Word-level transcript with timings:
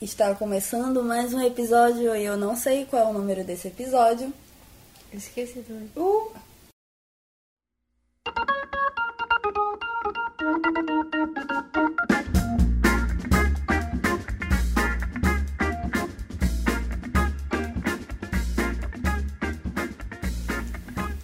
Está 0.00 0.34
começando 0.34 1.02
mais 1.02 1.32
um 1.32 1.40
episódio 1.40 2.14
e 2.14 2.22
eu 2.22 2.36
não 2.36 2.54
sei 2.54 2.84
qual 2.84 3.02
é 3.02 3.06
o 3.06 3.12
número 3.14 3.42
desse 3.42 3.68
episódio. 3.68 4.30
Esqueci 5.10 5.60
também. 5.60 5.90
Uh! 5.96 6.32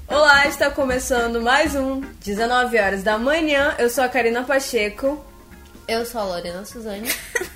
Olá, 0.09 0.47
está 0.47 0.71
começando 0.71 1.43
mais 1.43 1.75
um 1.75 2.01
19 2.01 2.79
horas 2.79 3.03
da 3.03 3.19
manhã. 3.19 3.77
Eu 3.79 3.91
sou 3.91 4.03
a 4.03 4.09
Karina 4.09 4.43
Pacheco. 4.45 5.23
Eu 5.87 6.07
sou 6.07 6.23
a 6.23 6.25
Lorena 6.25 6.65
Suzane. 6.65 7.11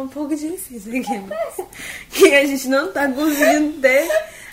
um 0.00 0.08
pouco 0.08 0.34
difícil 0.34 1.00
aqui, 1.00 1.18
mas 1.28 1.66
que 2.10 2.34
a 2.34 2.44
gente 2.44 2.68
não 2.68 2.92
tá 2.92 3.08
conseguindo 3.08 3.80
ter 3.80 4.08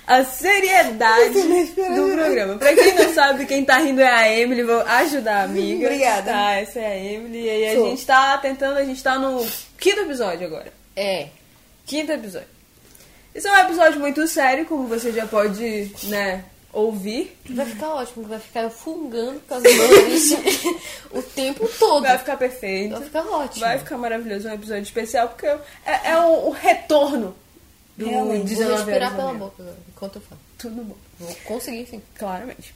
a 0.08 0.24
seriedade 0.24 1.34
do 1.34 2.12
programa. 2.14 2.56
Pra 2.56 2.74
quem 2.74 2.94
não 2.96 3.14
sabe, 3.14 3.46
quem 3.46 3.66
tá 3.66 3.78
rindo 3.78 4.02
é 4.02 4.10
a 4.10 4.32
Emily, 4.32 4.64
vou 4.64 4.82
ajudar 4.82 5.42
a 5.42 5.44
amiga. 5.44 5.88
Obrigada. 5.88 6.32
Tá, 6.32 6.52
essa 6.54 6.80
é 6.80 6.86
a 6.86 6.98
Emily. 6.98 7.44
E 7.44 7.50
aí 7.50 7.68
a 7.68 7.76
gente 7.76 8.06
tá 8.06 8.38
tentando, 8.38 8.78
a 8.78 8.86
gente 8.86 9.04
tá 9.04 9.20
no 9.20 9.46
quinto 9.78 10.02
episódio 10.02 10.48
agora. 10.48 10.72
É. 10.96 11.28
Quinto 11.86 12.12
episódio. 12.12 12.48
Esse 13.36 13.48
é 13.48 13.52
um 13.52 13.58
episódio 13.58 14.00
muito 14.00 14.26
sério, 14.28 14.66
como 14.66 14.88
você 14.88 15.12
já 15.12 15.28
pode, 15.28 15.92
né, 16.04 16.44
ouvir. 16.78 17.38
Vai 17.50 17.66
ficar 17.66 17.90
ótimo, 17.96 18.26
vai 18.28 18.40
ficar 18.40 18.70
fungando 18.70 19.40
com 19.42 19.56
as 19.56 19.64
mãos 19.64 20.82
o 21.12 21.22
tempo 21.22 21.68
todo. 21.80 22.04
Vai 22.04 22.18
ficar 22.18 22.38
perfeito. 22.38 22.92
Vai 22.92 23.04
ficar 23.04 23.28
ótimo. 23.28 23.66
Vai 23.66 23.80
ficar 23.80 23.98
maravilhoso, 23.98 24.48
um 24.48 24.54
episódio 24.54 24.84
especial, 24.84 25.30
porque 25.30 25.46
é, 25.48 26.12
é 26.12 26.18
o, 26.18 26.48
o 26.48 26.52
retorno 26.52 27.36
do 27.98 28.08
Realmente. 28.08 28.46
19 28.46 28.70
Vou 28.70 28.78
respirar 28.78 29.16
pela 29.16 29.34
boca 29.34 29.64
agora, 29.64 29.78
enquanto 29.90 30.16
eu 30.18 30.22
falo. 30.22 30.42
Tudo 30.58 30.84
bom. 30.84 30.96
Vou 31.20 31.36
conseguir, 31.46 31.88
sim. 31.88 32.02
Claramente. 32.16 32.74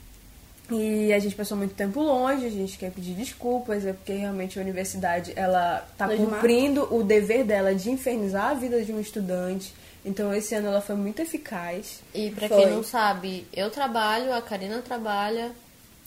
E 0.72 1.12
a 1.12 1.20
gente 1.20 1.36
passou 1.36 1.58
muito 1.58 1.76
tempo 1.76 2.02
longe, 2.02 2.46
a 2.46 2.50
gente 2.50 2.78
quer 2.78 2.92
pedir 2.92 3.14
desculpas, 3.14 3.86
é 3.86 3.92
porque 3.92 4.14
realmente 4.14 4.58
a 4.58 4.62
universidade 4.62 5.34
ela 5.36 5.86
tá 5.98 6.08
de 6.08 6.16
cumprindo 6.16 6.88
o 6.96 7.04
dever 7.04 7.44
dela 7.44 7.76
de 7.76 7.92
infernizar 7.92 8.52
a 8.52 8.54
vida 8.54 8.82
de 8.82 8.94
um 8.94 9.00
estudante. 9.00 9.74
Então 10.04 10.34
esse 10.34 10.56
ano 10.56 10.68
ela 10.68 10.82
foi 10.82 10.96
muito 10.96 11.22
eficaz. 11.22 12.00
E 12.14 12.32
pra 12.32 12.48
Foi. 12.48 12.58
quem 12.58 12.72
não 12.72 12.84
sabe, 12.84 13.46
eu 13.54 13.70
trabalho, 13.70 14.34
a 14.34 14.42
Karina 14.42 14.82
trabalha. 14.82 15.52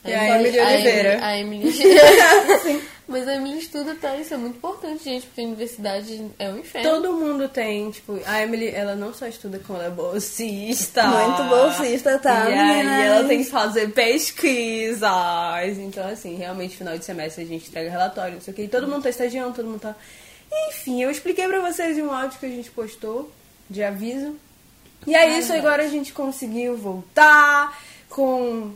E 0.04 0.12
a 0.12 0.38
Emily 0.38 0.60
Oliveira. 0.60 1.24
A 1.24 1.38
Emily. 1.38 1.72
Mas 3.06 3.28
a 3.28 3.36
Emily 3.36 3.58
estuda, 3.58 3.94
tá? 3.94 4.16
Isso 4.16 4.34
é 4.34 4.36
muito 4.36 4.56
importante, 4.56 5.04
gente, 5.04 5.26
porque 5.26 5.40
a 5.40 5.44
universidade 5.44 6.30
é 6.38 6.48
um 6.48 6.58
inferno. 6.58 6.90
Todo 6.90 7.12
mundo 7.12 7.48
tem, 7.48 7.90
tipo, 7.90 8.18
a 8.26 8.42
Emily, 8.42 8.68
ela 8.68 8.94
não 8.94 9.12
só 9.12 9.26
estuda 9.26 9.60
quando 9.66 9.80
ela 9.80 9.88
é 9.88 9.90
bolsista. 9.90 11.06
Muito 11.06 11.44
bolsista, 11.44 12.18
tá, 12.18 12.48
E 12.50 12.54
aí 12.54 13.06
ela 13.06 13.28
tem 13.28 13.44
que 13.44 13.50
fazer 13.50 13.92
pesquisas. 13.92 15.08
Então, 15.78 16.06
assim, 16.08 16.34
realmente, 16.36 16.76
final 16.76 16.96
de 16.96 17.04
semestre 17.04 17.44
a 17.44 17.46
gente 17.46 17.68
entrega 17.68 17.90
relatório, 17.90 18.34
não 18.34 18.40
sei 18.40 18.52
o 18.52 18.56
que. 18.56 18.62
E 18.62 18.68
todo 18.68 18.88
mundo 18.88 19.02
tá 19.02 19.10
estagiando, 19.10 19.54
todo 19.54 19.66
mundo 19.66 19.80
tá. 19.80 19.94
Enfim, 20.68 21.02
eu 21.02 21.10
expliquei 21.10 21.46
pra 21.46 21.60
vocês 21.60 21.96
em 21.96 22.02
um 22.02 22.12
áudio 22.12 22.38
que 22.38 22.46
a 22.46 22.50
gente 22.50 22.70
postou 22.70 23.30
de 23.68 23.82
aviso. 23.82 24.36
E 25.06 25.14
é 25.14 25.38
isso, 25.38 25.52
agora 25.52 25.82
a 25.84 25.88
gente 25.88 26.12
conseguiu 26.12 26.76
voltar 26.76 27.78
com. 28.08 28.72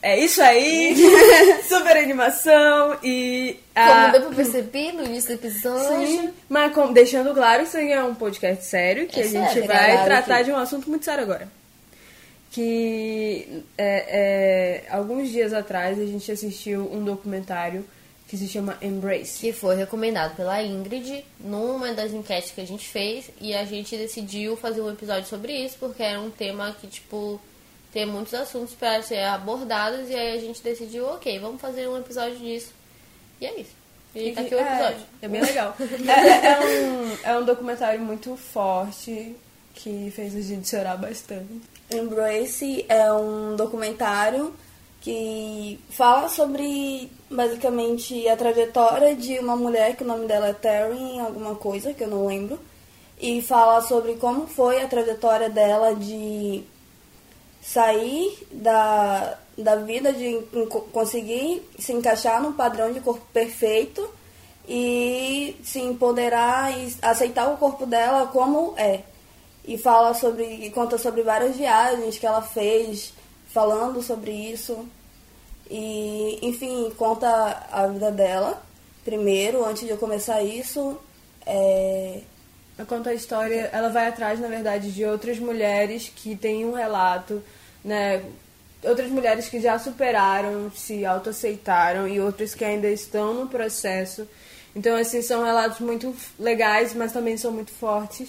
É 0.00 0.18
isso 0.22 0.42
aí! 0.42 0.94
Super 1.66 1.96
animação 1.96 2.96
e. 3.02 3.56
Como 3.74 4.12
deu 4.12 4.20
pra 4.26 4.36
perceber 4.36 4.92
no 4.92 5.02
início 5.04 5.30
do 5.36 5.40
episódio. 5.46 6.06
Sim, 6.06 6.30
mas 6.48 6.72
como- 6.74 6.92
deixando 6.92 7.32
claro 7.34 7.62
que 7.62 7.68
isso 7.68 7.76
aí 7.78 7.90
é 7.90 8.04
um 8.04 8.14
podcast 8.14 8.64
sério, 8.66 9.06
que 9.06 9.18
É 9.20 9.24
a 9.24 9.26
gente 9.26 9.52
sério, 9.54 9.66
vai 9.66 10.04
tratar 10.04 10.38
que- 10.38 10.44
de 10.44 10.52
um 10.52 10.56
assunto 10.56 10.88
muito 10.90 11.04
sério 11.04 11.22
agora. 11.24 11.48
Que 12.50 13.64
é, 13.76 14.84
é, 14.86 14.94
alguns 14.94 15.28
dias 15.30 15.52
atrás 15.52 15.98
a 15.98 16.04
gente 16.06 16.30
assistiu 16.30 16.88
um 16.92 17.02
documentário 17.02 17.84
que 18.34 18.38
se 18.38 18.48
chama 18.48 18.76
Embrace. 18.82 19.38
Que 19.38 19.52
foi 19.52 19.76
recomendado 19.76 20.34
pela 20.34 20.60
Ingrid 20.60 21.24
numa 21.38 21.92
das 21.92 22.12
enquetes 22.12 22.50
que 22.50 22.60
a 22.60 22.66
gente 22.66 22.88
fez. 22.88 23.30
E 23.40 23.54
a 23.54 23.64
gente 23.64 23.96
decidiu 23.96 24.56
fazer 24.56 24.80
um 24.80 24.90
episódio 24.90 25.28
sobre 25.28 25.52
isso, 25.52 25.76
porque 25.78 26.02
era 26.02 26.20
um 26.20 26.30
tema 26.30 26.74
que, 26.80 26.88
tipo, 26.88 27.40
tem 27.92 28.04
muitos 28.04 28.34
assuntos 28.34 28.74
para 28.74 29.00
ser 29.02 29.22
abordados. 29.22 30.10
E 30.10 30.14
aí 30.14 30.36
a 30.36 30.40
gente 30.40 30.60
decidiu, 30.60 31.06
ok, 31.06 31.38
vamos 31.38 31.60
fazer 31.60 31.88
um 31.88 31.96
episódio 31.96 32.36
disso. 32.38 32.72
E 33.40 33.46
é 33.46 33.60
isso. 33.60 33.70
E 34.16 34.32
tá 34.32 34.40
aqui 34.40 34.54
o 34.54 34.60
episódio. 34.60 35.06
É, 35.22 35.26
é 35.26 35.28
bem 35.28 35.40
legal. 35.40 35.76
é, 35.80 36.46
é 36.46 36.60
um, 36.60 37.16
é 37.22 37.38
um 37.38 37.44
documentário 37.44 38.00
muito 38.00 38.36
forte 38.36 39.36
que 39.74 40.12
fez 40.14 40.34
a 40.34 40.40
gente 40.40 40.68
chorar 40.68 40.96
bastante. 40.96 41.60
Embrace 41.90 42.84
é 42.88 43.12
um 43.12 43.54
documentário 43.54 44.54
que 45.04 45.78
fala 45.90 46.30
sobre 46.30 47.12
basicamente 47.30 48.26
a 48.26 48.34
trajetória 48.34 49.14
de 49.14 49.38
uma 49.38 49.54
mulher 49.54 49.94
que 49.96 50.02
o 50.02 50.06
nome 50.06 50.26
dela 50.26 50.48
é 50.48 50.54
Taryn, 50.54 51.20
alguma 51.20 51.54
coisa 51.56 51.92
que 51.92 52.02
eu 52.02 52.08
não 52.08 52.26
lembro, 52.26 52.58
e 53.20 53.42
fala 53.42 53.82
sobre 53.82 54.14
como 54.14 54.46
foi 54.46 54.80
a 54.80 54.88
trajetória 54.88 55.50
dela 55.50 55.94
de 55.94 56.64
sair 57.60 58.46
da, 58.50 59.36
da 59.58 59.76
vida 59.76 60.10
de 60.10 60.40
conseguir 60.90 61.62
se 61.78 61.92
encaixar 61.92 62.42
no 62.42 62.54
padrão 62.54 62.90
de 62.90 63.00
corpo 63.00 63.26
perfeito 63.30 64.08
e 64.66 65.54
se 65.62 65.80
empoderar 65.80 66.72
e 66.78 66.96
aceitar 67.02 67.52
o 67.52 67.58
corpo 67.58 67.84
dela 67.84 68.26
como 68.28 68.72
é. 68.78 69.02
E 69.66 69.76
fala 69.76 70.14
sobre, 70.14 70.44
e 70.44 70.70
conta 70.70 70.96
sobre 70.96 71.22
várias 71.22 71.56
viagens 71.56 72.18
que 72.18 72.26
ela 72.26 72.40
fez, 72.40 73.12
falando 73.48 74.02
sobre 74.02 74.32
isso. 74.32 74.86
E, 75.76 76.38
enfim, 76.40 76.88
conta 76.96 77.66
a 77.72 77.88
vida 77.88 78.08
dela 78.12 78.62
primeiro, 79.04 79.64
antes 79.64 79.82
de 79.82 79.90
eu 79.90 79.98
começar 79.98 80.40
isso. 80.40 80.96
É, 81.44 82.20
conta 82.86 83.10
a 83.10 83.14
história, 83.14 83.70
ela 83.72 83.88
vai 83.88 84.06
atrás, 84.06 84.38
na 84.38 84.46
verdade, 84.46 84.92
de 84.92 85.04
outras 85.04 85.36
mulheres 85.40 86.12
que 86.14 86.36
têm 86.36 86.64
um 86.64 86.74
relato, 86.74 87.42
né? 87.84 88.22
Outras 88.84 89.10
mulheres 89.10 89.48
que 89.48 89.60
já 89.60 89.76
superaram, 89.76 90.70
se 90.70 91.04
autoaceitaram 91.04 92.06
e 92.06 92.20
outras 92.20 92.54
que 92.54 92.64
ainda 92.64 92.88
estão 92.88 93.34
no 93.34 93.48
processo. 93.48 94.28
Então, 94.76 94.96
assim, 94.96 95.22
são 95.22 95.42
relatos 95.44 95.80
muito 95.80 96.14
legais, 96.38 96.94
mas 96.94 97.12
também 97.12 97.36
são 97.36 97.50
muito 97.50 97.72
fortes. 97.72 98.28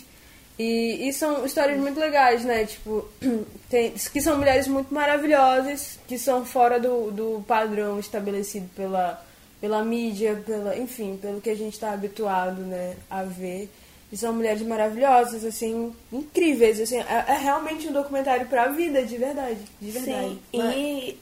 E, 0.57 1.09
e 1.09 1.13
são 1.13 1.45
histórias 1.45 1.77
muito 1.77 1.99
legais, 1.99 2.45
né? 2.45 2.65
Tipo, 2.65 3.07
tem, 3.69 3.91
que 3.91 4.21
são 4.21 4.37
mulheres 4.37 4.67
muito 4.67 4.93
maravilhosas, 4.93 5.99
que 6.07 6.17
são 6.17 6.45
fora 6.45 6.79
do, 6.79 7.11
do 7.11 7.43
padrão 7.45 7.99
estabelecido 7.99 8.69
pela, 8.75 9.21
pela 9.59 9.83
mídia, 9.83 10.41
pela, 10.45 10.77
enfim, 10.77 11.17
pelo 11.21 11.41
que 11.41 11.49
a 11.49 11.55
gente 11.55 11.73
está 11.73 11.91
habituado, 11.91 12.61
né, 12.61 12.95
a 13.09 13.23
ver. 13.23 13.69
E 14.11 14.17
são 14.17 14.31
mulheres 14.31 14.61
maravilhosas, 14.61 15.43
assim, 15.43 15.93
incríveis, 16.13 16.79
assim, 16.79 16.99
é, 16.99 17.25
é 17.27 17.37
realmente 17.37 17.87
um 17.87 17.91
documentário 17.91 18.47
pra 18.47 18.67
vida, 18.67 19.03
de 19.03 19.17
verdade, 19.17 19.59
de 19.81 19.91
verdade. 19.91 20.29
Sim, 20.29 20.39
e 20.53 21.17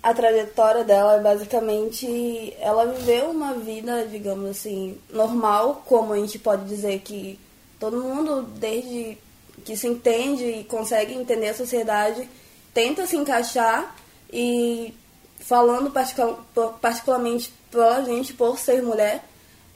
a 0.00 0.12
trajetória 0.12 0.84
dela 0.84 1.16
é 1.16 1.20
basicamente 1.20 2.54
ela 2.60 2.92
viveu 2.92 3.30
uma 3.30 3.54
vida, 3.54 4.06
digamos 4.06 4.50
assim, 4.50 4.98
normal, 5.10 5.82
como 5.86 6.12
a 6.12 6.18
gente 6.18 6.38
pode 6.38 6.66
dizer 6.66 7.00
que 7.00 7.40
todo 7.84 8.02
mundo 8.02 8.40
desde 8.40 9.18
que 9.62 9.76
se 9.76 9.86
entende 9.86 10.42
e 10.42 10.64
consegue 10.64 11.12
entender 11.12 11.50
a 11.50 11.54
sociedade 11.54 12.26
tenta 12.72 13.06
se 13.06 13.14
encaixar 13.14 13.94
e 14.32 14.94
falando 15.38 15.90
particu- 15.90 16.38
particularmente 16.80 17.52
pela 17.70 18.02
gente 18.02 18.32
por 18.32 18.58
ser 18.58 18.82
mulher 18.82 19.22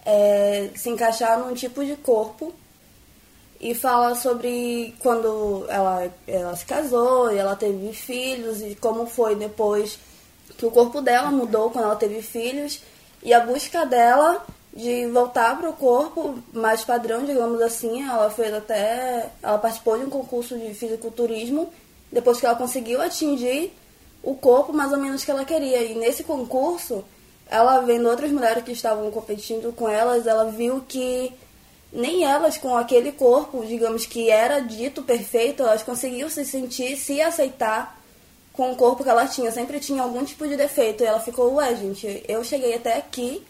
é, 0.06 0.70
se 0.74 0.88
encaixar 0.88 1.38
num 1.38 1.52
tipo 1.52 1.84
de 1.84 1.96
corpo 1.96 2.50
e 3.60 3.74
fala 3.74 4.14
sobre 4.14 4.94
quando 5.00 5.66
ela, 5.68 6.10
ela 6.26 6.56
se 6.56 6.64
casou 6.64 7.30
e 7.30 7.36
ela 7.36 7.56
teve 7.56 7.92
filhos 7.92 8.62
e 8.62 8.74
como 8.76 9.04
foi 9.04 9.34
depois 9.34 9.98
que 10.56 10.64
o 10.64 10.70
corpo 10.70 11.02
dela 11.02 11.30
mudou 11.30 11.70
quando 11.70 11.84
ela 11.84 11.96
teve 11.96 12.22
filhos 12.22 12.80
e 13.22 13.34
a 13.34 13.40
busca 13.40 13.84
dela 13.84 14.46
de 14.74 15.06
voltar 15.06 15.58
para 15.58 15.70
o 15.70 15.72
corpo 15.72 16.38
mais 16.52 16.84
padrão, 16.84 17.24
digamos 17.24 17.60
assim. 17.60 18.02
Ela 18.02 18.30
fez 18.30 18.52
até. 18.54 19.30
Ela 19.42 19.58
participou 19.58 19.98
de 19.98 20.04
um 20.04 20.10
concurso 20.10 20.56
de 20.58 20.74
fisiculturismo 20.74 21.68
depois 22.10 22.40
que 22.40 22.46
ela 22.46 22.54
conseguiu 22.54 23.02
atingir 23.02 23.72
o 24.22 24.34
corpo 24.34 24.72
mais 24.72 24.92
ou 24.92 24.98
menos 24.98 25.24
que 25.24 25.30
ela 25.30 25.44
queria. 25.44 25.82
E 25.82 25.94
nesse 25.94 26.24
concurso, 26.24 27.04
ela 27.50 27.80
vendo 27.80 28.08
outras 28.08 28.30
mulheres 28.30 28.64
que 28.64 28.72
estavam 28.72 29.10
competindo 29.10 29.72
com 29.74 29.88
elas, 29.88 30.26
ela 30.26 30.50
viu 30.50 30.82
que 30.86 31.32
nem 31.92 32.24
elas 32.24 32.58
com 32.58 32.76
aquele 32.76 33.12
corpo, 33.12 33.64
digamos 33.64 34.04
que 34.04 34.30
era 34.30 34.60
dito 34.60 35.02
perfeito, 35.02 35.62
elas 35.62 35.82
conseguiam 35.82 36.28
se 36.28 36.44
sentir, 36.44 36.96
se 36.96 37.20
aceitar 37.20 37.98
com 38.52 38.72
o 38.72 38.76
corpo 38.76 39.04
que 39.04 39.08
ela 39.08 39.26
tinha, 39.26 39.50
sempre 39.52 39.80
tinha 39.80 40.02
algum 40.02 40.24
tipo 40.24 40.46
de 40.46 40.56
defeito. 40.56 41.02
E 41.02 41.06
ela 41.06 41.20
ficou, 41.20 41.54
ué, 41.54 41.74
gente, 41.76 42.24
eu 42.28 42.42
cheguei 42.44 42.74
até 42.74 42.96
aqui 42.96 43.42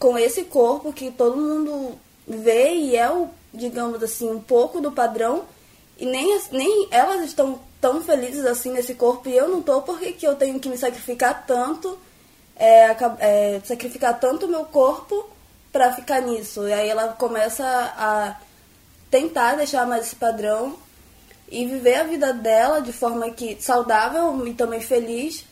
com 0.00 0.18
esse 0.18 0.44
corpo 0.44 0.94
que 0.94 1.10
todo 1.10 1.36
mundo 1.36 1.96
vê 2.26 2.74
e 2.74 2.96
é 2.96 3.08
o, 3.10 3.28
digamos 3.52 4.02
assim, 4.02 4.30
um 4.30 4.40
pouco 4.40 4.80
do 4.80 4.90
padrão. 4.90 5.44
E 5.98 6.06
nem, 6.06 6.40
nem 6.50 6.88
elas 6.90 7.20
estão 7.20 7.60
tão 7.78 8.02
felizes 8.02 8.46
assim 8.46 8.72
nesse 8.72 8.94
corpo 8.94 9.28
e 9.28 9.36
eu 9.36 9.48
não 9.48 9.62
tô, 9.62 9.82
porque 9.82 10.12
que 10.12 10.26
eu 10.26 10.34
tenho 10.34 10.58
que 10.58 10.70
me 10.70 10.78
sacrificar 10.78 11.44
tanto, 11.46 11.98
é, 12.56 12.96
é, 13.18 13.60
sacrificar 13.62 14.18
tanto 14.18 14.46
o 14.46 14.48
meu 14.48 14.64
corpo 14.64 15.28
para 15.70 15.92
ficar 15.92 16.22
nisso. 16.22 16.66
E 16.66 16.72
aí 16.72 16.88
ela 16.88 17.08
começa 17.08 17.64
a 17.64 18.40
tentar 19.10 19.56
deixar 19.56 19.86
mais 19.86 20.06
esse 20.06 20.16
padrão 20.16 20.76
e 21.50 21.66
viver 21.66 21.96
a 21.96 22.04
vida 22.04 22.32
dela 22.32 22.80
de 22.80 22.92
forma 22.92 23.30
que 23.30 23.60
saudável 23.60 24.46
e 24.46 24.54
também 24.54 24.80
feliz. 24.80 25.44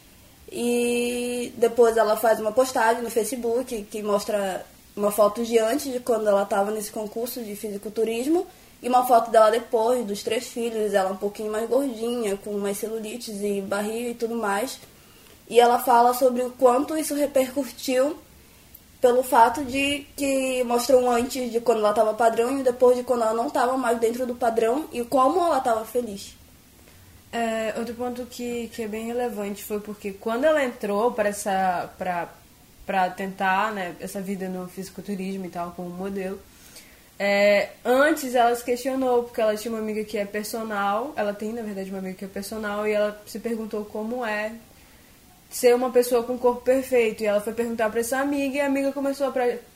E 0.50 1.52
depois 1.56 1.96
ela 1.96 2.16
faz 2.16 2.40
uma 2.40 2.52
postagem 2.52 3.02
no 3.02 3.10
Facebook 3.10 3.82
que 3.90 4.02
mostra 4.02 4.64
uma 4.96 5.10
foto 5.10 5.44
de 5.44 5.58
antes 5.58 5.92
de 5.92 6.00
quando 6.00 6.26
ela 6.26 6.42
estava 6.42 6.70
nesse 6.70 6.90
concurso 6.90 7.42
de 7.42 7.54
fisiculturismo 7.54 8.46
e 8.82 8.88
uma 8.88 9.04
foto 9.06 9.30
dela 9.30 9.50
depois, 9.50 10.06
dos 10.06 10.22
três 10.22 10.46
filhos, 10.46 10.94
ela 10.94 11.10
um 11.10 11.16
pouquinho 11.16 11.50
mais 11.50 11.68
gordinha, 11.68 12.36
com 12.36 12.52
mais 12.54 12.78
celulites 12.78 13.40
e 13.42 13.60
barriga 13.60 14.10
e 14.10 14.14
tudo 14.14 14.36
mais. 14.36 14.78
E 15.48 15.58
ela 15.58 15.78
fala 15.80 16.14
sobre 16.14 16.42
o 16.42 16.50
quanto 16.50 16.96
isso 16.96 17.14
repercutiu 17.14 18.16
pelo 19.00 19.22
fato 19.22 19.64
de 19.64 20.06
que 20.16 20.62
mostrou 20.64 21.08
antes 21.10 21.50
de 21.50 21.60
quando 21.60 21.78
ela 21.78 21.90
estava 21.90 22.14
padrão 22.14 22.58
e 22.58 22.62
depois 22.62 22.96
de 22.96 23.02
quando 23.02 23.22
ela 23.22 23.34
não 23.34 23.48
estava 23.48 23.76
mais 23.76 23.98
dentro 23.98 24.26
do 24.26 24.34
padrão 24.34 24.86
e 24.92 25.04
como 25.04 25.40
ela 25.40 25.58
estava 25.58 25.84
feliz. 25.84 26.37
É, 27.30 27.74
outro 27.76 27.94
ponto 27.94 28.24
que, 28.26 28.68
que 28.68 28.82
é 28.82 28.88
bem 28.88 29.06
relevante 29.06 29.62
foi 29.62 29.80
porque 29.80 30.12
quando 30.12 30.44
ela 30.44 30.64
entrou 30.64 31.12
para 31.12 31.28
essa 31.28 31.92
para 31.98 32.28
para 32.86 33.10
tentar 33.10 33.70
né, 33.72 33.94
essa 34.00 34.18
vida 34.18 34.48
no 34.48 34.66
fisiculturismo 34.66 35.44
e 35.44 35.50
tal 35.50 35.72
como 35.72 35.90
modelo 35.90 36.40
é, 37.18 37.68
antes 37.84 38.34
ela 38.34 38.54
se 38.56 38.64
questionou 38.64 39.24
porque 39.24 39.42
ela 39.42 39.54
tinha 39.54 39.70
uma 39.70 39.80
amiga 39.80 40.02
que 40.04 40.16
é 40.16 40.24
personal 40.24 41.12
ela 41.16 41.34
tem 41.34 41.52
na 41.52 41.60
verdade 41.60 41.90
uma 41.90 41.98
amiga 41.98 42.14
que 42.14 42.24
é 42.24 42.28
personal 42.28 42.86
e 42.86 42.92
ela 42.92 43.20
se 43.26 43.38
perguntou 43.38 43.84
como 43.84 44.24
é 44.24 44.54
ser 45.50 45.74
uma 45.74 45.90
pessoa 45.90 46.22
com 46.22 46.38
corpo 46.38 46.62
perfeito. 46.62 47.22
E 47.22 47.26
ela 47.26 47.40
foi 47.40 47.52
perguntar 47.52 47.90
para 47.90 48.00
essa 48.00 48.18
amiga 48.18 48.56
e 48.56 48.60
a 48.60 48.66
amiga 48.66 48.92
começou 48.92 49.28
a 49.28 49.32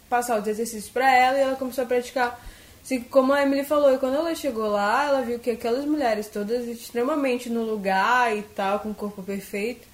passar 0.09 0.41
os 0.41 0.47
exercícios 0.47 0.91
para 0.91 1.11
ela 1.15 1.39
e 1.39 1.41
ela 1.41 1.57
começou 1.57 1.85
a 1.85 1.87
praticar. 1.87 2.41
Assim, 2.85 3.01
como 3.01 3.33
a 3.33 3.43
Emily 3.43 3.65
falou, 3.65 3.97
quando 3.99 4.17
ela 4.17 4.35
chegou 4.35 4.69
lá, 4.69 5.07
ela 5.07 5.23
viu 5.23 5.39
que 5.39 5.51
aquelas 5.51 5.85
mulheres 5.85 6.27
todas 6.27 6.67
extremamente 6.67 7.49
no 7.49 7.63
lugar 7.63 8.37
e 8.37 8.43
tal, 8.43 8.81
com 8.81 8.91
o 8.91 8.95
corpo 8.95 9.23
perfeito, 9.23 9.87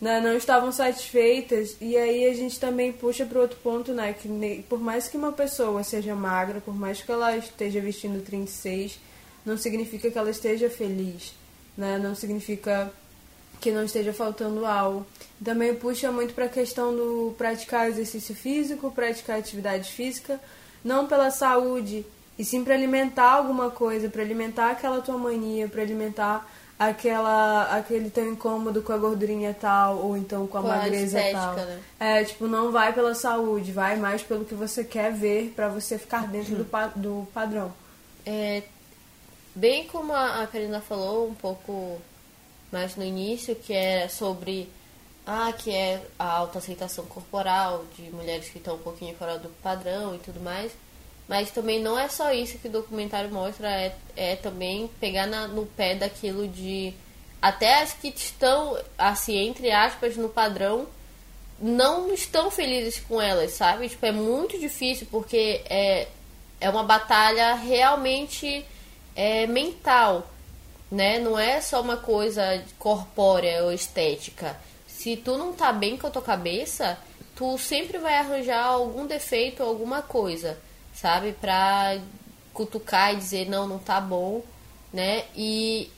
né, 0.00 0.20
não 0.20 0.36
estavam 0.36 0.70
satisfeitas. 0.70 1.76
E 1.80 1.96
aí 1.96 2.26
a 2.26 2.34
gente 2.34 2.60
também 2.60 2.92
puxa 2.92 3.24
para 3.24 3.40
outro 3.40 3.58
ponto, 3.62 3.92
né, 3.92 4.12
que 4.12 4.64
por 4.68 4.78
mais 4.78 5.08
que 5.08 5.16
uma 5.16 5.32
pessoa 5.32 5.82
seja 5.82 6.14
magra, 6.14 6.60
por 6.60 6.74
mais 6.74 7.00
que 7.00 7.10
ela 7.10 7.34
esteja 7.36 7.80
vestindo 7.80 8.22
36, 8.22 8.98
não 9.44 9.56
significa 9.56 10.10
que 10.10 10.18
ela 10.18 10.30
esteja 10.30 10.70
feliz, 10.70 11.34
né? 11.76 11.98
Não 11.98 12.14
significa 12.14 12.90
que 13.60 13.70
não 13.70 13.84
esteja 13.84 14.12
faltando 14.12 14.64
algo. 14.64 15.06
Também 15.42 15.74
puxa 15.74 16.10
muito 16.10 16.34
para 16.34 16.46
a 16.46 16.48
questão 16.48 16.94
do 16.94 17.34
praticar 17.36 17.88
exercício 17.88 18.34
físico, 18.34 18.90
praticar 18.90 19.38
atividade 19.38 19.90
física, 19.92 20.40
não 20.82 21.06
pela 21.06 21.30
saúde, 21.30 22.06
e 22.38 22.44
sim 22.44 22.64
para 22.64 22.74
alimentar 22.74 23.32
alguma 23.32 23.70
coisa, 23.70 24.08
para 24.08 24.22
alimentar 24.22 24.70
aquela 24.70 25.00
tua 25.00 25.16
mania, 25.16 25.68
para 25.68 25.82
alimentar 25.82 26.46
aquela 26.78 27.76
aquele 27.76 28.10
teu 28.10 28.30
incômodo 28.30 28.82
com 28.82 28.92
a 28.92 28.98
gordurinha 28.98 29.54
tal 29.58 29.98
ou 29.98 30.16
então 30.16 30.46
com 30.46 30.58
a 30.58 30.62
com 30.62 30.68
magreza 30.68 31.20
a 31.20 31.32
tal. 31.32 31.54
Né? 31.54 31.80
É, 32.00 32.24
tipo, 32.24 32.46
não 32.46 32.72
vai 32.72 32.92
pela 32.92 33.14
saúde, 33.14 33.70
vai 33.70 33.96
mais 33.96 34.22
pelo 34.22 34.44
que 34.44 34.54
você 34.54 34.82
quer 34.82 35.12
ver 35.12 35.52
para 35.54 35.68
você 35.68 35.98
ficar 35.98 36.26
dentro 36.26 36.56
do, 36.56 36.64
do 36.96 37.28
padrão. 37.32 37.72
É, 38.26 38.62
bem 39.54 39.86
como 39.86 40.12
a 40.12 40.46
Karina 40.46 40.80
falou, 40.80 41.28
um 41.28 41.34
pouco 41.34 42.00
mais 42.72 42.96
no 42.96 43.04
início, 43.04 43.54
que 43.54 43.72
é 43.72 44.08
sobre 44.08 44.68
ah, 45.26 45.52
que 45.56 45.70
é 45.70 46.02
a 46.18 46.32
autoaceitação 46.32 47.06
corporal 47.06 47.84
de 47.96 48.10
mulheres 48.10 48.48
que 48.48 48.58
estão 48.58 48.74
um 48.74 48.80
pouquinho 48.80 49.14
fora 49.16 49.38
do 49.38 49.48
padrão 49.62 50.14
e 50.14 50.18
tudo 50.18 50.40
mais. 50.40 50.72
Mas 51.28 51.50
também 51.50 51.80
não 51.80 51.98
é 51.98 52.08
só 52.08 52.32
isso 52.32 52.58
que 52.58 52.68
o 52.68 52.70
documentário 52.70 53.30
mostra, 53.30 53.70
é, 53.70 53.94
é 54.16 54.36
também 54.36 54.90
pegar 55.00 55.26
na, 55.26 55.48
no 55.48 55.66
pé 55.66 55.94
daquilo 55.94 56.46
de. 56.46 56.92
Até 57.40 57.82
as 57.82 57.92
que 57.92 58.08
estão, 58.08 58.78
assim, 58.96 59.36
entre 59.36 59.70
aspas, 59.70 60.16
no 60.16 60.28
padrão, 60.28 60.86
não 61.58 62.12
estão 62.12 62.50
felizes 62.50 63.00
com 63.00 63.20
elas, 63.20 63.52
sabe? 63.52 63.88
Tipo, 63.88 64.06
é 64.06 64.12
muito 64.12 64.58
difícil 64.58 65.06
porque 65.10 65.62
é, 65.66 66.08
é 66.60 66.70
uma 66.70 66.82
batalha 66.82 67.54
realmente 67.54 68.64
é, 69.14 69.46
mental 69.46 70.26
né? 70.94 71.18
Não 71.18 71.38
é 71.38 71.60
só 71.60 71.80
uma 71.80 71.96
coisa 71.96 72.62
corpórea 72.78 73.64
ou 73.64 73.72
estética. 73.72 74.56
Se 74.86 75.16
tu 75.16 75.36
não 75.36 75.52
tá 75.52 75.72
bem 75.72 75.96
com 75.96 76.06
a 76.06 76.10
tua 76.10 76.22
cabeça, 76.22 76.96
tu 77.34 77.58
sempre 77.58 77.98
vai 77.98 78.16
arranjar 78.16 78.64
algum 78.64 79.06
defeito, 79.06 79.62
alguma 79.62 80.02
coisa, 80.02 80.56
sabe? 80.94 81.32
Pra 81.32 81.98
cutucar 82.54 83.12
e 83.12 83.16
dizer, 83.16 83.48
não, 83.48 83.66
não 83.66 83.78
tá 83.78 84.00
bom, 84.00 84.42
né? 84.92 85.24
E, 85.36 85.90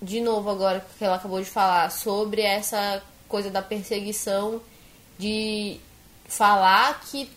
de 0.00 0.20
novo, 0.20 0.48
agora 0.48 0.86
que 0.96 1.04
ela 1.04 1.16
acabou 1.16 1.40
de 1.40 1.50
falar 1.50 1.90
sobre 1.90 2.42
essa 2.42 3.02
coisa 3.28 3.50
da 3.50 3.60
perseguição, 3.60 4.62
de 5.18 5.78
falar 6.26 7.00
que 7.00 7.30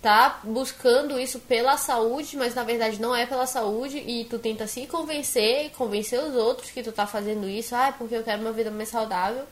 tá 0.00 0.40
buscando 0.42 1.18
isso 1.18 1.38
pela 1.38 1.76
saúde, 1.76 2.36
mas 2.36 2.56
na 2.56 2.64
verdade 2.64 3.00
não 3.00 3.14
é 3.14 3.24
pela 3.24 3.46
saúde 3.46 3.98
e 3.98 4.24
tu 4.24 4.36
tenta 4.36 4.66
se 4.66 4.84
convencer, 4.86 5.70
convencer 5.70 6.18
os 6.20 6.34
outros 6.34 6.70
que 6.72 6.82
tu 6.82 6.90
tá 6.90 7.06
fazendo 7.06 7.48
isso, 7.48 7.74
ah, 7.76 7.88
é 7.88 7.92
porque 7.92 8.16
eu 8.16 8.24
quero 8.24 8.42
uma 8.42 8.50
vida 8.50 8.70
mais 8.70 8.88
saudável, 8.88 9.44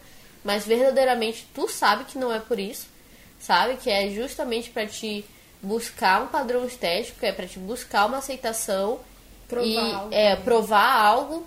mas 0.43 0.67
verdadeiramente 0.67 1.47
tu 1.55 1.69
sabe 1.69 2.05
que 2.05 2.19
não 2.19 2.33
é 2.33 2.41
por 2.41 2.59
isso, 2.59 2.89
sabe? 3.39 3.77
Que 3.77 3.91
é 3.91 4.11
justamente 4.11 4.71
para 4.71 4.87
te 4.87 5.25
buscar 5.63 6.23
um 6.23 6.29
padrão 6.29 6.65
estético, 6.67 7.25
é 7.25 7.33
para 7.33 7.47
te 7.47 7.59
buscar 7.59 8.07
uma 8.07 8.19
aceitação 8.19 9.01
provar 9.49 9.67
e 9.67 9.77
algo, 9.77 10.15
é 10.15 10.37
provar 10.37 10.97
algo 10.97 11.47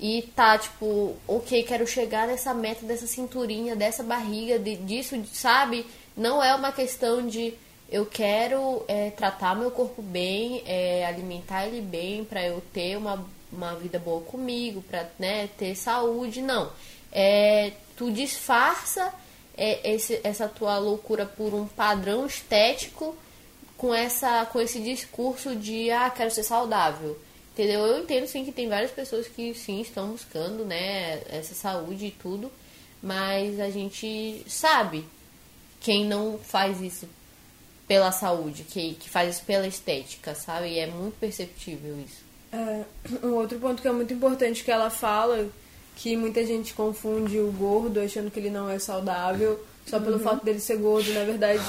e 0.00 0.22
tá 0.34 0.58
tipo, 0.58 1.14
OK, 1.28 1.62
quero 1.62 1.86
chegar 1.86 2.26
nessa 2.26 2.52
meta 2.52 2.84
dessa 2.84 3.06
cinturinha, 3.06 3.76
dessa 3.76 4.02
barriga, 4.02 4.58
de, 4.58 4.76
disso, 4.76 5.16
sabe? 5.32 5.86
Não 6.16 6.42
é 6.42 6.54
uma 6.54 6.72
questão 6.72 7.24
de 7.26 7.54
eu 7.88 8.06
quero 8.06 8.82
é, 8.88 9.10
tratar 9.10 9.54
meu 9.54 9.70
corpo 9.70 10.02
bem, 10.02 10.62
é, 10.66 11.04
alimentar 11.06 11.66
ele 11.66 11.80
bem 11.80 12.24
para 12.24 12.42
eu 12.42 12.60
ter 12.72 12.96
uma, 12.96 13.24
uma 13.52 13.74
vida 13.76 13.98
boa 13.98 14.22
comigo, 14.22 14.82
para 14.82 15.06
né, 15.18 15.48
ter 15.58 15.76
saúde. 15.76 16.40
Não. 16.40 16.72
É, 17.12 17.72
tu 17.94 18.10
disfarça 18.10 19.12
é, 19.56 19.92
esse, 19.92 20.20
essa 20.24 20.48
tua 20.48 20.78
loucura 20.78 21.26
por 21.26 21.54
um 21.54 21.66
padrão 21.66 22.26
estético 22.26 23.14
com, 23.82 23.92
essa, 23.92 24.46
com 24.46 24.60
esse 24.60 24.78
discurso 24.78 25.56
de 25.56 25.90
ah, 25.90 26.08
quero 26.08 26.30
ser 26.30 26.44
saudável. 26.44 27.18
Entendeu? 27.52 27.80
Eu 27.80 27.98
entendo 28.04 28.28
sim 28.28 28.44
que 28.44 28.52
tem 28.52 28.68
várias 28.68 28.92
pessoas 28.92 29.26
que 29.26 29.52
sim 29.54 29.80
estão 29.80 30.12
buscando 30.12 30.64
né, 30.64 31.20
essa 31.28 31.52
saúde 31.52 32.06
e 32.06 32.10
tudo, 32.12 32.50
mas 33.02 33.58
a 33.58 33.68
gente 33.70 34.44
sabe 34.46 35.04
quem 35.80 36.06
não 36.06 36.38
faz 36.38 36.80
isso 36.80 37.08
pela 37.88 38.12
saúde, 38.12 38.62
que, 38.62 38.94
que 38.94 39.10
faz 39.10 39.34
isso 39.34 39.44
pela 39.44 39.66
estética, 39.66 40.32
sabe? 40.36 40.68
E 40.68 40.78
é 40.78 40.86
muito 40.86 41.18
perceptível 41.18 41.98
isso. 41.98 42.22
É, 42.52 42.84
um 43.26 43.34
outro 43.34 43.58
ponto 43.58 43.82
que 43.82 43.88
é 43.88 43.92
muito 43.92 44.14
importante 44.14 44.62
que 44.62 44.70
ela 44.70 44.90
fala, 44.90 45.48
que 45.96 46.16
muita 46.16 46.46
gente 46.46 46.72
confunde 46.72 47.40
o 47.40 47.50
gordo 47.50 47.98
achando 47.98 48.30
que 48.30 48.38
ele 48.38 48.48
não 48.48 48.70
é 48.70 48.78
saudável, 48.78 49.60
só 49.86 49.98
pelo 49.98 50.18
uhum. 50.18 50.22
fato 50.22 50.44
dele 50.44 50.60
ser 50.60 50.76
gordo, 50.76 51.12
na 51.12 51.24
verdade. 51.24 51.64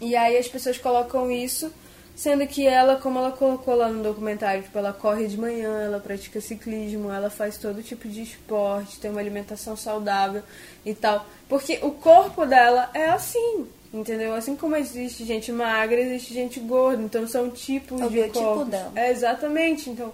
E 0.00 0.16
aí 0.16 0.36
as 0.36 0.48
pessoas 0.48 0.78
colocam 0.78 1.30
isso, 1.30 1.72
sendo 2.16 2.46
que 2.46 2.66
ela, 2.66 2.96
como 2.96 3.18
ela 3.18 3.32
colocou 3.32 3.74
lá 3.74 3.88
no 3.88 4.02
documentário, 4.02 4.62
tipo, 4.62 4.78
ela 4.78 4.92
corre 4.92 5.26
de 5.26 5.36
manhã, 5.36 5.82
ela 5.82 6.00
pratica 6.00 6.40
ciclismo, 6.40 7.10
ela 7.10 7.30
faz 7.30 7.58
todo 7.58 7.82
tipo 7.82 8.08
de 8.08 8.22
esporte, 8.22 8.98
tem 8.98 9.10
uma 9.10 9.20
alimentação 9.20 9.76
saudável 9.76 10.42
e 10.84 10.94
tal. 10.94 11.26
Porque 11.48 11.78
o 11.82 11.90
corpo 11.92 12.46
dela 12.46 12.90
é 12.94 13.10
assim, 13.10 13.66
Entendeu? 13.92 14.34
Assim 14.34 14.54
como 14.54 14.76
existe 14.76 15.24
gente 15.24 15.50
magra, 15.50 16.00
existe 16.00 16.32
gente 16.32 16.60
gorda. 16.60 17.02
Então 17.02 17.26
são 17.26 17.50
tipos 17.50 18.00
é 18.00 18.08
de 18.08 18.28
corpos. 18.30 18.68
Dela. 18.68 18.92
É, 18.94 19.10
exatamente. 19.10 19.90
Então, 19.90 20.12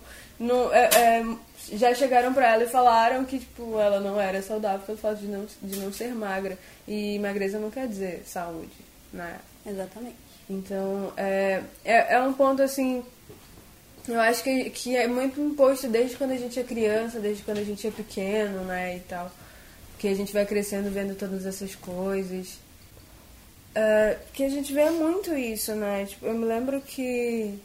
é, 0.73 0.99
é, 0.99 1.27
já 1.75 1.95
chegaram 1.95 2.33
pra 2.33 2.55
ela 2.55 2.65
e 2.65 2.69
falaram 2.69 3.25
que, 3.27 3.39
tipo, 3.39 3.79
ela 3.79 4.01
não 4.01 4.19
era 4.19 4.41
saudável 4.41 4.81
pelo 4.87 4.97
fato 4.97 5.19
de 5.19 5.27
não, 5.27 5.47
de 5.63 5.79
não 5.79 5.93
ser 5.93 6.15
magra. 6.15 6.59
E 6.89 7.19
magreza 7.19 7.59
não 7.59 7.71
quer 7.71 7.87
dizer 7.87 8.23
saúde, 8.25 8.73
né? 9.13 9.37
Exatamente. 9.67 10.17
Então, 10.49 11.13
é, 11.17 11.63
é, 11.85 12.15
é 12.15 12.21
um 12.21 12.33
ponto, 12.33 12.63
assim, 12.63 13.05
eu 14.09 14.21
acho 14.21 14.43
que, 14.43 14.71
que 14.71 14.97
é 14.97 15.09
muito 15.09 15.41
imposto 15.41 15.89
desde 15.89 16.17
quando 16.17 16.31
a 16.31 16.37
gente 16.37 16.59
é 16.59 16.63
criança, 16.63 17.19
desde 17.19 17.43
quando 17.43 17.59
a 17.59 17.65
gente 17.65 17.87
é 17.87 17.91
pequeno, 17.91 18.65
né, 18.65 18.97
e 18.97 19.01
tal. 19.01 19.31
Que 19.99 20.09
a 20.09 20.15
gente 20.15 20.33
vai 20.33 20.47
crescendo 20.47 20.91
vendo 20.91 21.17
todas 21.17 21.45
essas 21.45 21.75
coisas. 21.75 22.59
É, 23.75 24.19
que 24.33 24.45
a 24.45 24.49
gente 24.49 24.73
vê 24.73 24.89
muito 24.91 25.35
isso, 25.35 25.75
né? 25.75 26.07
Tipo, 26.07 26.27
eu 26.27 26.35
me 26.35 26.45
lembro 26.45 26.81
que, 26.81 27.59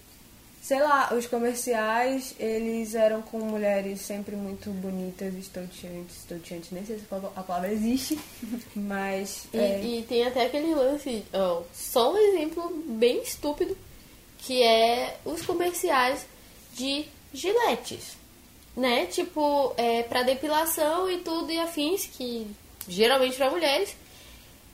sei 0.62 0.80
lá, 0.80 1.12
os 1.14 1.26
comerciais, 1.26 2.36
eles 2.40 2.94
eram 2.94 3.24
com 3.24 3.40
mulheres 3.40 4.00
sempre 4.02 4.36
muito 4.36 4.70
bonitas, 4.70 5.34
estonteantes. 5.34 6.18
Estonteantes, 6.18 6.70
nem 6.72 6.86
sei 6.86 7.00
se 7.00 7.06
a 7.12 7.44
palavra 7.44 7.74
existe, 7.74 8.20
mas... 8.76 9.48
E, 9.52 9.58
é, 9.58 9.84
e 9.84 10.04
tem 10.04 10.24
até 10.24 10.46
aquele 10.46 10.76
lance, 10.76 11.26
ó, 11.34 11.64
só 11.74 12.14
um 12.14 12.18
exemplo 12.18 12.72
bem 12.86 13.24
estúpido, 13.24 13.76
que 14.38 14.62
é 14.62 15.18
os 15.26 15.42
comerciais 15.42 16.28
de 16.74 17.06
giletes, 17.34 18.16
né? 18.78 19.08
Tipo, 19.08 19.74
é, 19.78 20.04
pra 20.04 20.22
depilação 20.22 21.10
e 21.10 21.18
tudo 21.18 21.52
e 21.52 21.58
afins, 21.58 22.06
que 22.06 22.46
geralmente 22.88 23.36
para 23.36 23.50
mulheres, 23.50 23.96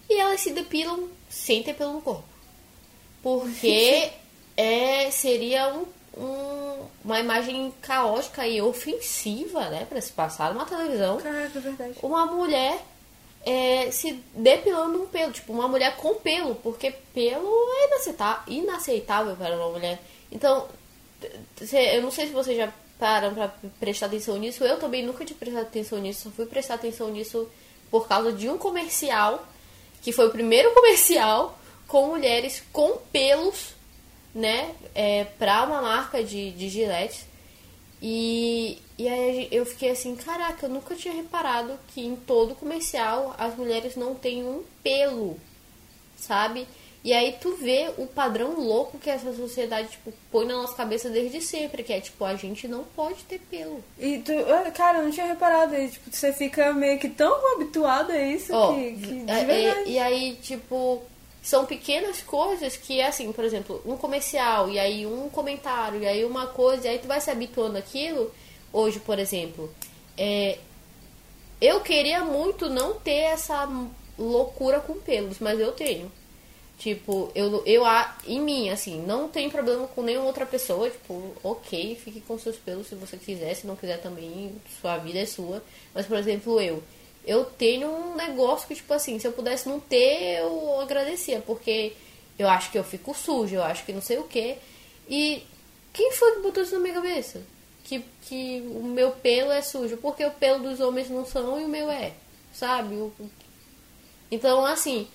e 0.10 0.20
elas 0.20 0.42
se 0.42 0.52
depilam 0.52 1.08
sem 1.30 1.64
ter 1.64 1.76
pelo 1.76 1.94
no 1.94 2.02
corpo. 2.02 2.28
Porque 3.24 4.12
é, 4.58 5.10
seria 5.12 5.70
um, 5.74 5.86
um- 6.20 6.88
uma 7.06 7.20
imagem 7.22 7.72
caótica 7.82 8.46
e 8.46 8.62
ofensiva, 8.62 9.70
né? 9.70 9.86
Pra 9.88 10.02
se 10.02 10.12
passar 10.12 10.54
numa 10.54 10.66
televisão 10.66 11.18
Caraca, 11.18 11.58
é 11.58 11.62
verdade. 11.62 11.94
uma 12.04 12.26
mulher 12.26 12.82
é, 13.46 13.90
se 13.92 14.12
depilando 14.34 15.04
um 15.04 15.08
pelo, 15.08 15.32
tipo, 15.32 15.54
uma 15.54 15.68
mulher 15.70 15.96
com 15.96 16.16
pelo, 16.16 16.56
porque 16.56 16.92
pelo 17.14 17.48
é 17.80 17.88
inaceita- 17.88 18.44
inaceitável 18.48 19.36
para 19.38 19.56
uma 19.56 19.70
mulher. 19.70 20.00
Então, 20.30 20.68
eu 21.94 22.02
não 22.02 22.12
sei 22.12 22.28
se 22.28 22.34
vocês 22.34 22.58
já 22.58 22.72
param 23.00 23.34
pra 23.34 23.54
prestar 23.80 24.08
atenção 24.08 24.36
nisso, 24.38 24.64
eu 24.66 24.78
também 24.80 25.06
nunca 25.06 25.24
tinha 25.24 25.38
prestado 25.38 25.64
atenção 25.64 26.00
nisso, 26.00 26.24
só 26.24 26.30
fui 26.32 26.46
prestar 26.46 26.74
atenção 26.74 27.10
nisso 27.10 27.48
por 27.90 28.08
causa 28.08 28.34
de 28.34 28.50
um 28.50 28.58
comercial, 28.58 29.46
que 30.02 30.12
foi 30.12 30.28
o 30.28 30.32
primeiro 30.32 30.72
comercial 30.76 31.58
com 31.88 32.08
mulheres 32.08 32.62
com 32.74 32.98
pelos, 33.14 33.76
né, 34.38 34.72
é, 34.94 35.26
pra 35.40 35.64
uma 35.64 35.82
marca 35.82 36.24
de, 36.24 36.52
de 36.52 36.70
gilete. 36.70 37.26
E, 38.00 38.78
e 38.98 39.08
aí 39.10 39.48
eu 39.52 39.66
fiquei 39.66 39.90
assim, 39.90 40.16
caraca, 40.16 40.68
eu 40.68 40.70
nunca 40.70 40.94
tinha 40.96 41.14
reparado 41.14 41.74
que 41.88 42.06
em 42.06 42.16
todo 42.16 42.54
comercial 42.54 43.36
as 43.40 43.56
mulheres 43.58 43.96
não 43.96 44.14
têm 44.14 44.44
um 44.44 44.64
pelo, 44.84 45.38
sabe? 46.16 46.68
E 47.04 47.14
aí 47.14 47.36
tu 47.42 47.56
vê 47.56 47.90
o 47.98 48.06
padrão 48.06 48.60
louco 48.60 49.00
que 49.00 49.10
essa 49.10 49.34
sociedade, 49.34 49.88
tipo, 49.90 50.14
põe 50.32 50.46
na 50.46 50.56
nossa 50.56 50.76
cabeça 50.76 51.10
desde 51.10 51.42
sempre, 51.42 51.82
que 51.82 51.94
é 51.94 52.00
tipo, 52.02 52.24
a 52.24 52.36
gente 52.36 52.68
não 52.68 52.84
pode 52.84 53.24
ter 53.24 53.40
pelo. 53.40 53.84
E 53.98 54.20
tu, 54.20 54.34
cara, 54.76 55.00
eu 55.00 55.06
não 55.06 55.12
tinha 55.12 55.26
reparado 55.26 55.74
aí, 55.74 55.90
tipo, 55.90 56.12
você 56.12 56.32
fica 56.34 56.74
meio 56.74 57.00
que 57.00 57.10
tão 57.10 57.54
habituado 57.56 58.12
a 58.12 58.22
isso 58.22 58.54
Ó, 58.54 58.76
que, 58.76 58.92
que 58.94 59.20
de 59.26 59.32
é- 59.32 59.84
e, 59.86 59.92
e 59.94 60.00
aí, 60.00 60.36
tipo, 60.42 61.02
são 61.48 61.66
pequenas 61.66 62.22
coisas 62.22 62.76
que, 62.76 63.02
assim, 63.02 63.32
por 63.32 63.46
exemplo, 63.46 63.82
um 63.86 63.96
comercial, 63.96 64.70
e 64.70 64.78
aí 64.78 65.06
um 65.06 65.30
comentário, 65.30 66.02
e 66.02 66.06
aí 66.06 66.26
uma 66.26 66.48
coisa, 66.48 66.88
e 66.88 66.90
aí 66.90 67.00
tu 67.00 67.08
vai 67.08 67.22
se 67.22 67.32
habituando 67.32 67.78
àquilo. 67.78 68.30
Hoje, 68.74 69.00
por 69.00 69.18
exemplo, 69.18 69.72
é, 70.18 70.58
eu 71.62 71.80
queria 71.80 72.22
muito 72.26 72.70
não 72.70 72.96
ter 72.96 73.12
essa 73.32 73.66
loucura 74.20 74.82
com 74.82 74.96
pelos, 74.96 75.40
mas 75.40 75.58
eu 75.58 75.72
tenho. 75.72 76.12
Tipo, 76.78 77.32
eu, 77.34 77.64
eu 77.66 77.86
a- 77.86 78.18
em 78.28 78.42
mim, 78.42 78.70
assim, 78.70 79.02
não 79.02 79.30
tem 79.30 79.50
problema 79.50 79.88
com 79.88 80.02
nenhuma 80.04 80.28
outra 80.28 80.46
pessoa. 80.46 80.90
Tipo, 80.90 81.32
ok, 81.42 81.96
fique 81.96 82.20
com 82.20 82.38
seus 82.38 82.58
pelos 82.58 82.88
se 82.88 82.96
você 82.96 83.16
quiser, 83.16 83.56
se 83.56 83.66
não 83.66 83.76
quiser 83.78 84.02
também, 84.02 84.54
sua 84.82 84.98
vida 84.98 85.20
é 85.20 85.26
sua. 85.26 85.64
Mas, 85.96 86.06
por 86.06 86.18
exemplo, 86.18 86.60
eu. 86.60 86.84
Eu 87.28 87.44
tenho 87.44 87.90
um 87.90 88.16
negócio 88.16 88.66
que, 88.68 88.76
tipo 88.76 88.94
assim, 88.94 89.20
se 89.20 89.28
eu 89.28 89.34
pudesse 89.34 89.68
não 89.68 89.82
ter, 89.82 90.40
eu 90.40 90.80
agradecia, 90.80 91.44
porque 91.46 91.92
eu 92.40 92.48
acho 92.48 92.72
que 92.72 92.80
eu 92.80 92.86
fico 92.86 93.14
sujo, 93.14 93.54
eu 93.54 93.64
acho 93.64 93.84
que 93.84 93.92
não 93.92 94.02
sei 94.02 94.18
o 94.18 94.24
quê. 94.24 94.58
E 95.10 95.44
quem 95.92 96.14
foi 96.14 96.36
que 96.36 96.42
botou 96.42 96.64
isso 96.64 96.74
na 96.74 96.80
minha 96.80 96.94
cabeça? 96.94 97.42
Que, 97.84 98.04
que 98.22 98.64
o 98.74 98.82
meu 98.82 99.12
pelo 99.12 99.52
é 99.52 99.62
sujo, 99.62 99.98
porque 99.98 100.26
o 100.26 100.32
pelo 100.32 100.64
dos 100.64 100.80
homens 100.80 101.10
não 101.10 101.26
são 101.26 101.60
e 101.60 101.66
o 101.66 101.68
meu 101.68 101.92
é, 101.92 102.14
sabe? 102.54 102.96
Então, 104.32 104.66
assim, 104.66 105.08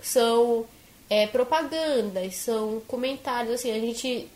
são 0.00 0.66
é, 1.10 1.26
propagandas, 1.26 2.34
são 2.36 2.80
comentários, 2.88 3.54
assim, 3.54 3.70
a 3.72 3.78
gente 3.78 4.26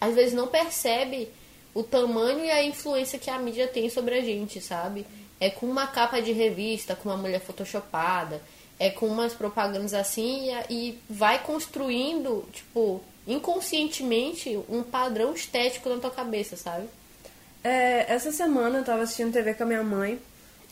às 0.00 0.16
vezes 0.16 0.34
não 0.34 0.48
percebe 0.48 1.28
o 1.72 1.84
tamanho 1.84 2.44
e 2.44 2.50
a 2.50 2.64
influência 2.64 3.18
que 3.18 3.30
a 3.30 3.38
mídia 3.38 3.68
tem 3.68 3.88
sobre 3.88 4.16
a 4.16 4.20
gente, 4.20 4.60
sabe? 4.60 5.06
É 5.40 5.48
com 5.50 5.66
uma 5.66 5.86
capa 5.86 6.20
de 6.20 6.32
revista, 6.32 6.94
com 6.94 7.08
uma 7.08 7.16
mulher 7.16 7.40
photoshopada, 7.40 8.40
é 8.78 8.90
com 8.90 9.06
umas 9.06 9.34
propagandas 9.34 9.94
assim 9.94 10.50
e, 10.68 10.98
vai 11.08 11.42
construindo, 11.42 12.46
tipo, 12.52 13.02
inconscientemente 13.26 14.58
um 14.68 14.82
padrão 14.82 15.34
estético 15.34 15.88
na 15.88 15.98
tua 15.98 16.10
cabeça, 16.10 16.56
sabe? 16.56 16.88
É, 17.62 18.12
essa 18.12 18.32
semana 18.32 18.78
eu 18.78 18.84
tava 18.84 19.02
assistindo 19.02 19.32
TV 19.32 19.54
com 19.54 19.64
a 19.64 19.66
minha 19.66 19.82
mãe 19.82 20.18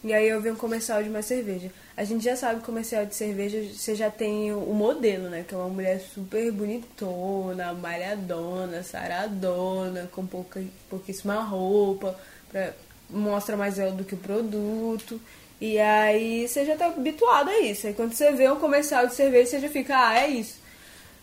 e 0.03 0.15
aí 0.15 0.29
eu 0.29 0.41
vi 0.41 0.51
um 0.51 0.57
comercial 0.57 1.03
de 1.03 1.09
uma 1.09 1.23
cerveja. 1.23 1.71
A 1.97 2.05
gente 2.05 2.25
já 2.25 2.37
sabe 2.37 2.63
comercial 2.63 3.05
de 3.05 3.15
cerveja 3.15 3.63
você 3.75 3.95
já 3.95 4.11
tem 4.11 4.53
o 4.53 4.59
o 4.59 4.75
modelo, 4.75 5.29
né? 5.29 5.45
Que 5.47 5.55
é 5.55 5.59
uma 5.59 5.69
mulher 5.69 6.01
super 6.01 6.53
bonitona, 6.53 7.73
malhadona, 7.73 8.83
saradona, 8.83 10.09
com 10.13 10.27
pouca, 10.27 10.63
pouquíssima 10.89 11.43
roupa, 11.43 12.19
pra, 12.49 12.73
mostra 13.11 13.57
mais 13.57 13.79
ela 13.79 13.93
do 13.93 14.05
que 14.05 14.15
o 14.15 14.19
produto. 14.19 15.21
E 15.61 15.79
aí 15.79 16.47
você 16.47 16.65
já 16.65 16.77
tá 16.77 16.87
habituado 16.87 17.51
a 17.51 17.61
isso. 17.61 17.87
Aí 17.87 17.95
quando 17.95 18.13
você 18.15 18.33
vê 18.33 18.51
um 18.51 18.57
comercial 18.57 19.07
de 19.07 19.15
cerveja, 19.15 19.51
você 19.51 19.61
já 19.61 19.69
fica, 19.69 19.97
ah, 20.09 20.19
é 20.19 20.29
isso. 20.29 20.59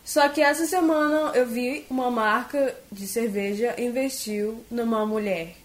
Só 0.03 0.27
que 0.29 0.41
essa 0.41 0.65
semana 0.67 1.31
eu 1.33 1.47
vi 1.47 1.85
uma 1.89 2.11
marca 2.11 2.75
de 2.91 3.07
cerveja 3.07 3.73
investiu 3.79 4.63
numa 4.69 5.05
mulher 5.05 5.55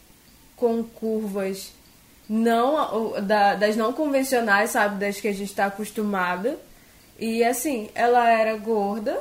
com 0.56 0.82
curvas 0.82 1.72
não 2.28 3.20
da- 3.22 3.54
das 3.56 3.76
não 3.76 3.92
convencionais, 3.92 4.70
sabe, 4.70 4.98
das 5.00 5.20
que 5.20 5.28
a 5.28 5.32
gente 5.32 5.50
está 5.50 5.66
acostumada. 5.66 6.58
E 7.18 7.42
assim, 7.44 7.90
ela 7.94 8.30
era 8.30 8.56
gorda, 8.56 9.20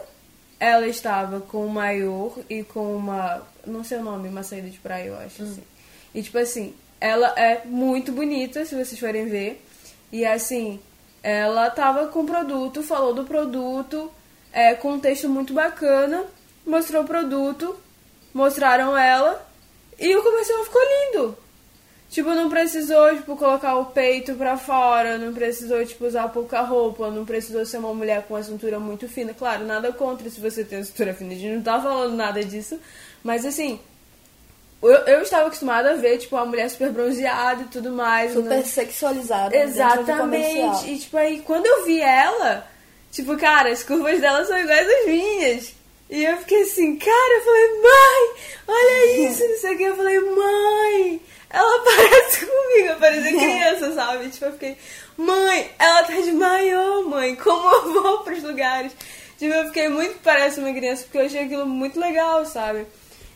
ela 0.59 0.87
estava 0.87 1.41
com 1.41 1.65
um 1.65 1.69
maior 1.69 2.37
e 2.49 2.63
com 2.63 2.95
uma, 2.95 3.41
não 3.65 3.83
sei 3.83 3.97
o 3.97 4.03
nome, 4.03 4.29
uma 4.29 4.43
saída 4.43 4.69
de 4.69 4.77
praia, 4.77 5.07
eu 5.07 5.17
acho 5.17 5.41
assim. 5.43 5.63
E 6.13 6.21
tipo 6.21 6.37
assim, 6.37 6.73
ela 6.99 7.33
é 7.37 7.61
muito 7.65 8.11
bonita, 8.11 8.65
se 8.65 8.75
vocês 8.75 8.99
forem 8.99 9.27
ver. 9.27 9.63
E 10.11 10.25
assim, 10.25 10.79
ela 11.23 11.69
tava 11.69 12.07
com 12.07 12.21
o 12.21 12.25
produto, 12.25 12.83
falou 12.83 13.13
do 13.13 13.23
produto, 13.23 14.11
é, 14.51 14.73
com 14.73 14.93
um 14.93 14.99
texto 14.99 15.29
muito 15.29 15.53
bacana, 15.53 16.25
mostrou 16.65 17.03
o 17.03 17.07
produto, 17.07 17.75
mostraram 18.33 18.97
ela 18.97 19.45
e 19.99 20.15
o 20.15 20.23
comercial 20.23 20.63
ficou 20.63 20.81
lindo. 20.81 21.37
Tipo, 22.09 22.29
não 22.31 22.49
precisou, 22.49 23.15
tipo, 23.15 23.35
colocar 23.35 23.77
o 23.77 23.85
peito 23.85 24.33
pra 24.33 24.57
fora, 24.57 25.19
não 25.19 25.31
precisou, 25.31 25.85
tipo, 25.85 26.07
usar 26.07 26.27
pouca 26.29 26.61
roupa, 26.61 27.11
não 27.11 27.23
precisou 27.23 27.63
ser 27.67 27.77
uma 27.77 27.93
mulher 27.93 28.23
com 28.23 28.33
uma 28.33 28.41
cintura 28.41 28.79
muito 28.79 29.07
fina. 29.07 29.31
Claro, 29.31 29.63
nada 29.63 29.93
contra 29.93 30.27
se 30.27 30.39
você 30.39 30.63
tem 30.63 30.79
uma 30.79 30.85
cintura 30.85 31.13
fina, 31.13 31.33
a 31.33 31.35
gente 31.35 31.55
não 31.55 31.61
tá 31.61 31.79
falando 31.79 32.15
nada 32.15 32.43
disso. 32.43 32.79
Mas, 33.23 33.45
assim, 33.45 33.79
eu, 34.81 34.91
eu 34.91 35.21
estava 35.21 35.48
acostumada 35.48 35.91
a 35.91 35.95
ver, 35.95 36.17
tipo, 36.17 36.36
uma 36.36 36.45
mulher 36.45 36.69
super 36.69 36.91
bronzeada 36.91 37.63
e 37.63 37.65
tudo 37.65 37.91
mais. 37.91 38.31
Super 38.31 38.50
né? 38.50 38.63
sexualizada. 38.63 39.55
comercial. 40.05 40.69
Exatamente. 40.69 40.91
E, 40.91 41.00
tipo, 41.00 41.17
aí, 41.17 41.39
quando 41.41 41.65
eu 41.65 41.86
vi 41.86 42.00
ela, 42.00 42.65
tipo, 43.12 43.36
cara, 43.38 43.69
as 43.71 43.83
curvas 43.83 44.21
dela 44.21 44.45
são 44.45 44.57
iguais 44.57 44.88
às 44.88 45.05
minhas. 45.05 45.74
E 46.09 46.24
eu 46.24 46.38
fiquei 46.38 46.62
assim, 46.63 46.95
cara, 46.98 47.38
eu 47.38 47.43
falei, 47.43 47.67
mãe, 47.81 48.36
olha 48.67 49.27
isso, 49.29 49.48
não 49.48 49.57
sei 49.57 49.75
o 49.75 49.77
que. 49.77 49.83
Eu 49.83 49.95
falei, 49.98 50.19
mãe, 50.19 51.21
ela 51.50 51.79
parece 51.83 52.45
comigo, 52.45 52.88
eu 52.88 52.95
parecia 52.95 53.38
criança, 53.38 53.93
sabe? 53.93 54.29
Tipo, 54.29 54.45
eu 54.45 54.51
fiquei, 54.53 54.77
mãe, 55.17 55.71
ela 55.77 56.03
tá 56.03 56.13
de 56.13 56.31
maiô, 56.31 57.03
mãe, 57.03 57.36
como 57.36 57.75
eu 57.75 57.93
vou 57.93 58.19
pros 58.19 58.43
lugares? 58.43 58.93
Tipo, 59.38 59.53
eu 59.53 59.65
fiquei 59.67 59.89
muito 59.89 60.19
parece 60.24 60.59
uma 60.59 60.74
criança, 60.74 61.03
porque 61.03 61.17
eu 61.17 61.25
achei 61.25 61.43
aquilo 61.43 61.65
muito 61.65 62.00
legal, 62.00 62.45
sabe? 62.45 62.86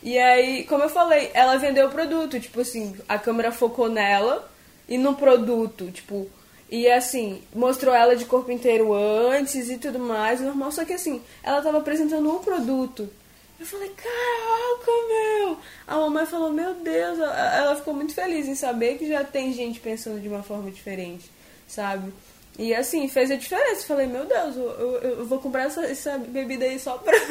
E 0.03 0.19
aí, 0.19 0.65
como 0.65 0.83
eu 0.83 0.89
falei, 0.89 1.31
ela 1.33 1.57
vendeu 1.57 1.87
o 1.87 1.91
produto, 1.91 2.37
tipo 2.37 2.59
assim, 2.59 2.93
a 3.07 3.17
câmera 3.17 3.53
focou 3.53 3.87
nela 3.87 4.51
e 4.87 4.97
no 4.97 5.15
produto, 5.15 5.89
tipo, 5.91 6.29
e 6.69 6.89
assim, 6.91 7.41
mostrou 7.55 7.95
ela 7.95 8.13
de 8.13 8.25
corpo 8.25 8.51
inteiro 8.51 8.93
antes 8.93 9.69
e 9.69 9.77
tudo 9.77 9.99
mais, 9.99 10.41
normal, 10.41 10.73
só 10.73 10.83
que 10.83 10.91
assim, 10.91 11.21
ela 11.41 11.61
tava 11.61 11.77
apresentando 11.77 12.29
um 12.29 12.39
produto. 12.39 13.09
Eu 13.57 13.65
falei, 13.65 13.89
caraca, 13.91 14.91
meu! 15.07 15.57
A 15.87 15.95
mamãe 15.95 16.25
falou, 16.25 16.51
meu 16.51 16.73
Deus, 16.73 17.19
ela 17.19 17.73
ficou 17.77 17.93
muito 17.93 18.13
feliz 18.13 18.45
em 18.45 18.55
saber 18.55 18.97
que 18.97 19.07
já 19.07 19.23
tem 19.23 19.53
gente 19.53 19.79
pensando 19.79 20.19
de 20.19 20.27
uma 20.27 20.43
forma 20.43 20.69
diferente, 20.69 21.31
sabe? 21.65 22.11
E 22.57 22.73
assim, 22.73 23.07
fez 23.07 23.31
a 23.31 23.35
diferença. 23.35 23.87
Falei, 23.87 24.05
meu 24.05 24.25
Deus, 24.25 24.55
eu, 24.55 24.69
eu, 24.69 24.91
eu 25.19 25.25
vou 25.25 25.39
comprar 25.39 25.63
essa, 25.63 25.85
essa 25.85 26.17
bebida 26.17 26.65
aí 26.65 26.79
só 26.79 26.97
pra. 26.97 27.13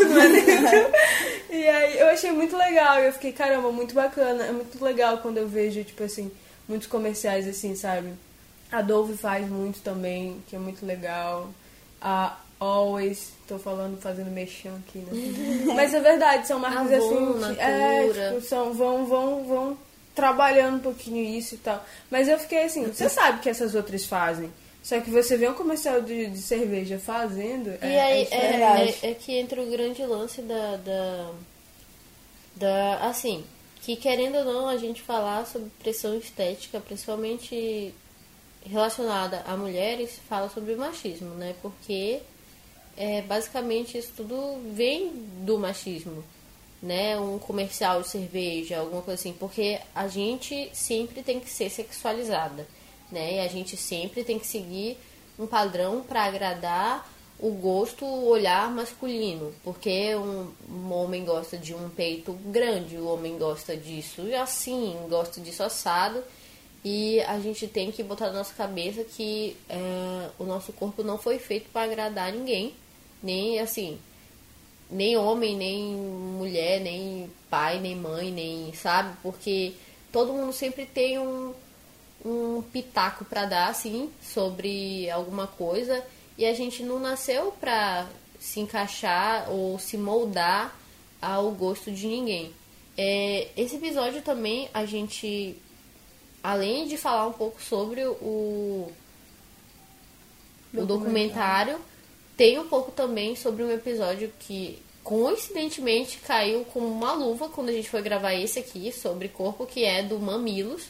E 1.48 1.68
aí 1.68 1.98
eu 1.98 2.08
achei 2.08 2.32
muito 2.32 2.56
legal. 2.56 2.98
E 2.98 3.06
eu 3.06 3.12
fiquei, 3.12 3.30
caramba, 3.30 3.70
muito 3.70 3.94
bacana. 3.94 4.44
É 4.44 4.52
muito 4.52 4.82
legal 4.82 5.18
quando 5.18 5.36
eu 5.36 5.46
vejo, 5.46 5.84
tipo 5.84 6.02
assim, 6.02 6.32
muitos 6.66 6.88
comerciais 6.88 7.46
assim, 7.46 7.76
sabe? 7.76 8.14
A 8.70 8.80
Dove 8.80 9.16
faz 9.16 9.46
muito 9.48 9.80
também, 9.80 10.42
que 10.48 10.56
é 10.56 10.58
muito 10.58 10.84
legal. 10.86 11.50
A 12.00 12.38
Always, 12.58 13.32
tô 13.46 13.58
falando, 13.58 14.00
fazendo 14.00 14.30
mexão 14.30 14.74
aqui, 14.76 14.98
né? 15.00 15.12
Mas 15.74 15.92
é 15.92 16.00
verdade, 16.00 16.46
são 16.46 16.58
marcas 16.58 16.92
Avon, 16.92 17.36
assim. 17.36 17.54
Que, 17.54 17.60
é, 17.60 18.08
tipo, 18.08 18.40
são, 18.40 18.72
vão, 18.72 19.04
vão, 19.04 19.44
vão 19.44 19.78
trabalhando 20.14 20.76
um 20.76 20.80
pouquinho 20.80 21.22
isso 21.38 21.54
e 21.54 21.58
tal. 21.58 21.84
Mas 22.10 22.28
eu 22.28 22.38
fiquei 22.38 22.64
assim, 22.64 22.86
você 22.86 23.08
sabe 23.08 23.40
que 23.40 23.48
essas 23.48 23.74
outras 23.74 24.04
fazem. 24.04 24.50
Só 24.82 25.00
que 25.00 25.10
você 25.10 25.36
vê 25.36 25.48
um 25.48 25.54
comercial 25.54 26.00
de, 26.02 26.26
de 26.26 26.38
cerveja 26.38 26.98
fazendo. 26.98 27.68
E 27.82 27.86
é, 27.86 28.02
aí 28.02 28.28
é 28.30 28.34
é, 28.34 28.98
é- 29.04 29.10
é 29.10 29.14
que 29.14 29.32
entra 29.38 29.62
o 29.62 29.70
grande 29.70 30.04
lance 30.04 30.42
da, 30.42 30.76
da, 30.76 31.30
da. 32.56 32.94
Assim, 33.06 33.44
que 33.82 33.94
querendo 33.96 34.38
ou 34.38 34.44
não, 34.44 34.68
a 34.68 34.76
gente 34.76 35.00
falar 35.00 35.46
sobre 35.46 35.70
pressão 35.78 36.16
estética, 36.16 36.80
principalmente 36.80 37.94
relacionada 38.64 39.42
a 39.46 39.56
mulheres, 39.56 40.20
fala 40.28 40.48
sobre 40.48 40.74
machismo, 40.74 41.34
né? 41.34 41.54
Porque 41.62 42.20
é, 42.96 43.22
basicamente 43.22 43.96
isso 43.98 44.12
tudo 44.16 44.60
vem 44.72 45.10
do 45.44 45.58
machismo, 45.58 46.24
né? 46.82 47.18
Um 47.18 47.38
comercial 47.38 48.02
de 48.02 48.08
cerveja, 48.08 48.78
alguma 48.78 49.02
coisa 49.02 49.20
assim, 49.20 49.32
porque 49.32 49.78
a 49.94 50.08
gente 50.08 50.70
sempre 50.72 51.22
tem 51.22 51.40
que 51.40 51.50
ser 51.50 51.70
sexualizada, 51.70 52.66
né? 53.12 53.36
E 53.36 53.38
a 53.40 53.48
gente 53.48 53.76
sempre 53.76 54.24
tem 54.24 54.38
que 54.38 54.46
seguir 54.46 54.98
um 55.38 55.46
padrão 55.46 56.02
para 56.02 56.24
agradar 56.24 57.08
o 57.38 57.50
gosto, 57.50 58.04
o 58.04 58.28
olhar 58.28 58.70
masculino, 58.70 59.52
porque 59.64 60.14
um, 60.14 60.52
um 60.70 60.92
homem 60.92 61.24
gosta 61.24 61.58
de 61.58 61.74
um 61.74 61.88
peito 61.88 62.32
grande, 62.46 62.96
o 62.96 63.08
homem 63.08 63.36
gosta 63.36 63.76
disso 63.76 64.22
assim, 64.40 64.96
gosta 65.08 65.40
disso 65.40 65.62
assado. 65.62 66.22
E 66.84 67.20
a 67.22 67.38
gente 67.38 67.66
tem 67.68 67.92
que 67.92 68.02
botar 68.02 68.26
na 68.28 68.38
nossa 68.38 68.54
cabeça 68.54 69.04
que 69.04 69.56
é, 69.68 70.30
o 70.38 70.44
nosso 70.44 70.72
corpo 70.72 71.02
não 71.02 71.16
foi 71.16 71.38
feito 71.38 71.68
para 71.70 71.82
agradar 71.82 72.32
ninguém. 72.32 72.74
Nem 73.22 73.60
assim, 73.60 73.98
nem 74.90 75.16
homem, 75.16 75.56
nem 75.56 75.94
mulher, 75.94 76.80
nem 76.80 77.30
pai, 77.48 77.80
nem 77.80 77.96
mãe, 77.96 78.30
nem. 78.30 78.72
Sabe? 78.74 79.16
Porque 79.22 79.74
todo 80.12 80.32
mundo 80.32 80.52
sempre 80.52 80.86
tem 80.86 81.18
um, 81.18 81.54
um 82.24 82.62
pitaco 82.62 83.24
para 83.24 83.46
dar, 83.46 83.68
assim, 83.68 84.10
sobre 84.22 85.10
alguma 85.10 85.46
coisa. 85.46 86.04
E 86.38 86.46
a 86.46 86.54
gente 86.54 86.82
não 86.82 86.98
nasceu 86.98 87.52
pra 87.60 88.06
se 88.38 88.60
encaixar 88.60 89.50
ou 89.50 89.78
se 89.78 89.96
moldar 89.96 90.76
ao 91.20 91.50
gosto 91.52 91.90
de 91.90 92.06
ninguém. 92.06 92.52
É, 92.96 93.48
esse 93.56 93.76
episódio 93.76 94.22
também 94.22 94.68
a 94.74 94.84
gente 94.84 95.56
além 96.42 96.88
de 96.88 96.96
falar 96.96 97.26
um 97.26 97.32
pouco 97.32 97.62
sobre 97.62 98.04
o, 98.04 98.90
o 100.74 100.84
documentário, 100.84 101.78
tem 102.36 102.58
um 102.58 102.66
pouco 102.66 102.90
também 102.90 103.36
sobre 103.36 103.62
um 103.62 103.70
episódio 103.70 104.32
que 104.40 104.82
coincidentemente 105.04 106.18
caiu 106.18 106.64
como 106.64 106.86
uma 106.86 107.12
luva 107.12 107.48
quando 107.48 107.68
a 107.68 107.72
gente 107.72 107.88
foi 107.88 108.02
gravar 108.02 108.34
esse 108.34 108.58
aqui 108.58 108.90
sobre 108.92 109.28
corpo, 109.28 109.66
que 109.66 109.84
é 109.84 110.02
do 110.02 110.18
Mamilos, 110.18 110.86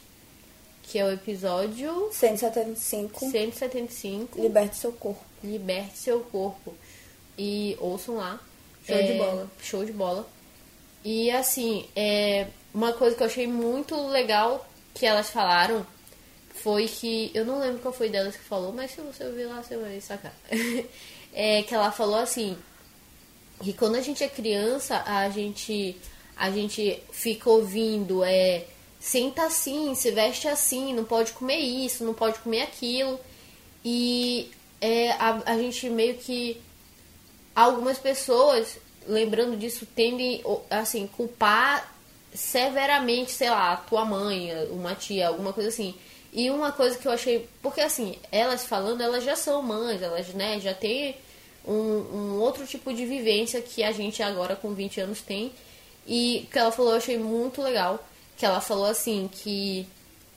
que 0.82 0.98
é 0.98 1.04
o 1.04 1.12
episódio 1.12 2.08
175. 2.12 3.30
175, 3.30 4.40
Liberte 4.40 4.76
seu 4.76 4.92
corpo. 4.92 5.24
Liberte 5.42 5.98
seu 5.98 6.20
corpo. 6.20 6.74
E 7.38 7.76
ouçam 7.80 8.16
lá. 8.16 8.40
Show 8.86 9.02
de 9.02 9.12
bola. 9.14 9.50
Show 9.62 9.84
de 9.84 9.92
bola. 9.92 10.28
E 11.04 11.30
assim, 11.30 11.86
é, 11.96 12.46
uma 12.74 12.92
coisa 12.92 13.16
que 13.16 13.22
eu 13.22 13.26
achei 13.26 13.46
muito 13.46 13.96
legal 14.08 14.68
que 14.94 15.06
elas 15.06 15.30
falaram 15.30 15.86
foi 16.62 16.86
que. 16.86 17.30
Eu 17.34 17.44
não 17.44 17.58
lembro 17.58 17.80
qual 17.80 17.92
foi 17.92 18.08
delas 18.08 18.36
que 18.36 18.42
falou, 18.42 18.72
mas 18.72 18.92
se 18.92 19.00
você 19.00 19.24
ouvir 19.24 19.46
lá, 19.46 19.62
você 19.62 19.76
vai 19.76 20.00
sacar. 20.00 20.34
é 21.32 21.62
que 21.62 21.74
ela 21.74 21.90
falou 21.90 22.16
assim. 22.16 22.56
Que 23.60 23.72
quando 23.72 23.96
a 23.96 24.00
gente 24.00 24.22
é 24.22 24.28
criança, 24.28 25.02
a 25.06 25.28
gente. 25.30 25.96
A 26.36 26.50
gente 26.50 27.02
fica 27.12 27.50
ouvindo, 27.50 28.24
é. 28.24 28.64
Senta 29.02 29.46
assim, 29.46 29.96
se 29.96 30.12
veste 30.12 30.46
assim, 30.46 30.94
não 30.94 31.02
pode 31.02 31.32
comer 31.32 31.58
isso, 31.58 32.04
não 32.04 32.14
pode 32.14 32.38
comer 32.38 32.62
aquilo. 32.62 33.18
E 33.84 34.48
é, 34.80 35.10
a, 35.10 35.42
a 35.44 35.58
gente 35.58 35.90
meio 35.90 36.14
que. 36.14 36.62
Algumas 37.52 37.98
pessoas, 37.98 38.78
lembrando 39.04 39.56
disso, 39.58 39.84
tendem, 39.84 40.40
assim, 40.70 41.08
culpar 41.08 41.92
severamente, 42.32 43.32
sei 43.32 43.50
lá, 43.50 43.72
a 43.72 43.76
tua 43.76 44.04
mãe, 44.04 44.52
uma 44.70 44.94
tia, 44.94 45.28
alguma 45.28 45.52
coisa 45.52 45.68
assim. 45.68 45.96
E 46.32 46.48
uma 46.48 46.70
coisa 46.70 46.96
que 46.96 47.06
eu 47.06 47.12
achei. 47.12 47.48
Porque 47.60 47.80
assim, 47.80 48.16
elas 48.30 48.64
falando, 48.64 49.00
elas 49.00 49.24
já 49.24 49.34
são 49.34 49.60
mães, 49.62 50.00
elas, 50.00 50.28
né, 50.28 50.60
já 50.60 50.72
têm 50.72 51.16
um, 51.66 51.72
um 51.74 52.40
outro 52.40 52.64
tipo 52.68 52.94
de 52.94 53.04
vivência 53.04 53.60
que 53.60 53.82
a 53.82 53.90
gente 53.90 54.22
agora 54.22 54.54
com 54.54 54.72
20 54.72 55.00
anos 55.00 55.20
tem. 55.20 55.52
E 56.06 56.46
que 56.52 56.58
ela 56.58 56.70
falou 56.70 56.92
eu 56.92 56.98
achei 56.98 57.18
muito 57.18 57.60
legal. 57.60 57.98
Que 58.36 58.46
ela 58.46 58.60
falou 58.60 58.86
assim 58.86 59.28
que 59.30 59.86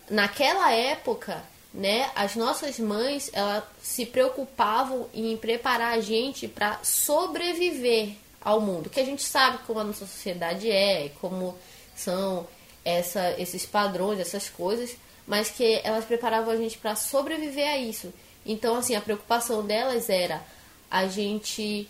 naquela 0.09 0.71
época, 0.71 1.43
né, 1.73 2.09
as 2.15 2.35
nossas 2.35 2.79
mães, 2.79 3.29
elas 3.33 3.63
se 3.81 4.05
preocupavam 4.05 5.07
em 5.13 5.35
preparar 5.37 5.93
a 5.93 6.01
gente 6.01 6.47
para 6.47 6.79
sobreviver 6.83 8.15
ao 8.41 8.61
mundo, 8.61 8.89
que 8.89 8.99
a 8.99 9.05
gente 9.05 9.23
sabe 9.23 9.57
como 9.65 9.79
a 9.79 9.83
nossa 9.83 10.05
sociedade 10.05 10.69
é, 10.69 11.09
como 11.19 11.57
são 11.95 12.47
essa, 12.83 13.33
esses 13.39 13.65
padrões, 13.65 14.19
essas 14.19 14.47
coisas, 14.49 14.95
mas 15.25 15.49
que 15.49 15.81
elas 15.83 16.05
preparavam 16.05 16.53
a 16.53 16.57
gente 16.57 16.77
para 16.77 16.95
sobreviver 16.95 17.67
a 17.67 17.77
isso. 17.77 18.13
Então, 18.45 18.75
assim, 18.75 18.95
a 18.95 19.01
preocupação 19.01 19.65
delas 19.65 20.09
era 20.09 20.43
a 20.89 21.07
gente 21.07 21.89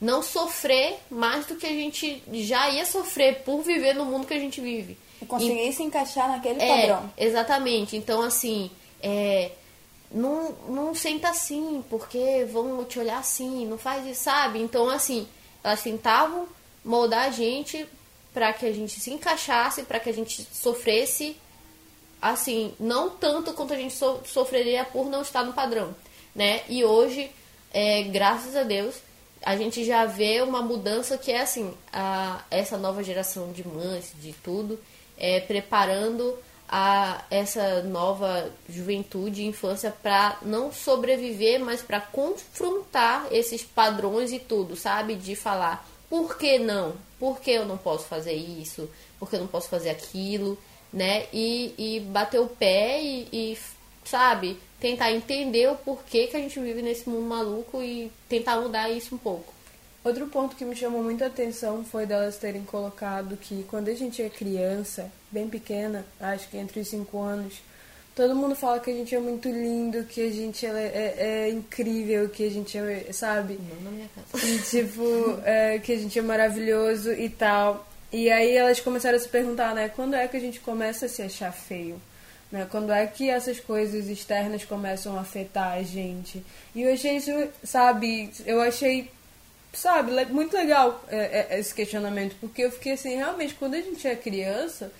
não 0.00 0.22
sofrer 0.22 0.98
mais 1.08 1.46
do 1.46 1.54
que 1.54 1.66
a 1.66 1.70
gente 1.70 2.20
já 2.32 2.68
ia 2.68 2.84
sofrer 2.84 3.42
por 3.44 3.62
viver 3.62 3.94
no 3.94 4.04
mundo 4.04 4.26
que 4.26 4.34
a 4.34 4.38
gente 4.38 4.60
vive. 4.60 4.98
E 5.24 5.26
conseguir 5.26 5.72
se 5.72 5.82
encaixar 5.82 6.28
naquele 6.28 6.60
É, 6.62 6.68
padrão. 6.88 7.10
exatamente. 7.16 7.96
Então, 7.96 8.22
assim, 8.22 8.70
é, 9.02 9.50
não, 10.10 10.52
não 10.68 10.94
senta 10.94 11.28
assim, 11.30 11.84
porque 11.90 12.44
vão 12.50 12.84
te 12.84 12.98
olhar 12.98 13.18
assim, 13.18 13.66
não 13.66 13.76
faz 13.78 14.06
isso, 14.06 14.22
sabe? 14.24 14.60
Então, 14.60 14.88
assim, 14.88 15.26
elas 15.62 15.82
tentavam 15.82 16.46
moldar 16.84 17.26
a 17.28 17.30
gente 17.30 17.86
para 18.32 18.52
que 18.52 18.66
a 18.66 18.72
gente 18.72 18.98
se 19.00 19.10
encaixasse, 19.10 19.82
para 19.84 19.98
que 20.00 20.10
a 20.10 20.12
gente 20.12 20.46
sofresse, 20.52 21.36
assim, 22.20 22.74
não 22.80 23.10
tanto 23.10 23.52
quanto 23.52 23.72
a 23.72 23.76
gente 23.76 23.94
so- 23.94 24.20
sofreria 24.24 24.84
por 24.84 25.06
não 25.08 25.22
estar 25.22 25.44
no 25.44 25.52
padrão, 25.52 25.94
né? 26.34 26.62
E 26.68 26.84
hoje, 26.84 27.30
é, 27.72 28.02
graças 28.04 28.56
a 28.56 28.62
Deus, 28.62 28.96
a 29.42 29.56
gente 29.56 29.84
já 29.84 30.06
vê 30.06 30.40
uma 30.42 30.62
mudança 30.62 31.18
que 31.18 31.30
é 31.30 31.42
assim, 31.42 31.72
a, 31.92 32.42
essa 32.50 32.76
nova 32.78 33.02
geração 33.04 33.52
de 33.52 33.66
mães, 33.66 34.12
de 34.20 34.32
tudo, 34.32 34.80
é, 35.18 35.40
preparando 35.40 36.36
a 36.68 37.24
essa 37.30 37.82
nova 37.82 38.50
juventude 38.68 39.42
e 39.42 39.46
infância 39.46 39.94
para 40.02 40.38
não 40.42 40.72
sobreviver, 40.72 41.60
mas 41.60 41.82
para 41.82 42.00
confrontar 42.00 43.28
esses 43.30 43.62
padrões 43.62 44.32
e 44.32 44.38
tudo, 44.38 44.74
sabe? 44.74 45.14
De 45.14 45.36
falar, 45.36 45.86
por 46.10 46.36
que 46.36 46.58
não? 46.58 46.94
Por 47.18 47.40
que 47.40 47.52
eu 47.52 47.64
não 47.64 47.76
posso 47.76 48.06
fazer 48.06 48.34
isso? 48.34 48.90
Por 49.18 49.30
que 49.30 49.36
eu 49.36 49.40
não 49.40 49.46
posso 49.46 49.68
fazer 49.68 49.90
aquilo? 49.90 50.58
Né? 50.92 51.26
E, 51.32 51.74
e 51.78 52.00
bater 52.00 52.40
o 52.40 52.48
pé 52.48 53.02
e, 53.02 53.28
e, 53.32 53.58
sabe, 54.04 54.58
tentar 54.80 55.12
entender 55.12 55.70
o 55.70 55.76
porquê 55.76 56.26
que 56.26 56.36
a 56.36 56.40
gente 56.40 56.58
vive 56.60 56.82
nesse 56.82 57.08
mundo 57.08 57.26
maluco 57.26 57.82
e 57.82 58.10
tentar 58.28 58.60
mudar 58.60 58.90
isso 58.90 59.14
um 59.14 59.18
pouco. 59.18 59.53
Outro 60.04 60.26
ponto 60.26 60.54
que 60.54 60.64
me 60.66 60.76
chamou 60.76 61.02
muita 61.02 61.26
atenção 61.26 61.82
foi 61.82 62.04
delas 62.04 62.36
terem 62.36 62.62
colocado 62.62 63.36
que 63.38 63.64
quando 63.70 63.88
a 63.88 63.94
gente 63.94 64.20
é 64.22 64.28
criança, 64.28 65.10
bem 65.30 65.48
pequena, 65.48 66.04
acho 66.20 66.46
que 66.48 66.58
entre 66.58 66.80
os 66.80 66.88
5 66.88 67.18
anos, 67.18 67.54
todo 68.14 68.36
mundo 68.36 68.54
fala 68.54 68.78
que 68.80 68.90
a 68.90 68.94
gente 68.94 69.14
é 69.14 69.18
muito 69.18 69.48
lindo, 69.48 70.04
que 70.04 70.20
a 70.20 70.30
gente 70.30 70.66
é, 70.66 70.70
é- 70.70 71.14
é 71.18 71.48
incrível, 71.50 72.28
que 72.28 72.46
a 72.46 72.50
gente 72.50 72.76
é, 72.76 73.10
sabe? 73.12 73.58
Não 73.58 73.82
na 73.82 73.90
minha 73.90 74.08
casa. 74.14 74.46
E 74.46 74.58
tipo, 74.58 75.38
é, 75.42 75.78
que 75.78 75.92
a 75.92 75.96
gente 75.96 76.18
é 76.18 76.22
maravilhoso 76.22 77.10
e 77.12 77.28
tal. 77.30 77.88
E 78.12 78.30
aí 78.30 78.54
elas 78.56 78.78
começaram 78.80 79.16
a 79.16 79.20
se 79.20 79.28
perguntar, 79.28 79.74
né, 79.74 79.88
quando 79.88 80.14
é 80.14 80.28
que 80.28 80.36
a 80.36 80.40
gente 80.40 80.60
começa 80.60 81.06
a 81.06 81.08
se 81.08 81.22
achar 81.22 81.50
feio? 81.52 82.00
Né? 82.52 82.66
Quando 82.70 82.92
é 82.92 83.04
que 83.06 83.28
essas 83.28 83.58
coisas 83.58 84.06
externas 84.06 84.64
começam 84.64 85.16
a 85.16 85.22
afetar 85.22 85.72
a 85.72 85.82
gente? 85.82 86.44
E 86.74 86.82
eu 86.82 86.92
achei 86.92 87.16
isso, 87.16 87.32
sabe, 87.64 88.30
eu 88.46 88.60
achei, 88.60 89.10
sabe, 89.76 90.12
muito 90.26 90.56
legal 90.56 91.04
é, 91.08 91.46
é, 91.50 91.58
esse 91.58 91.74
questionamento, 91.74 92.36
porque 92.40 92.62
eu 92.62 92.70
fiquei 92.70 92.92
assim, 92.92 93.16
realmente, 93.16 93.54
quando 93.54 93.74
a 93.74 93.80
gente 93.80 94.06
é 94.06 94.14
criança, 94.14 94.92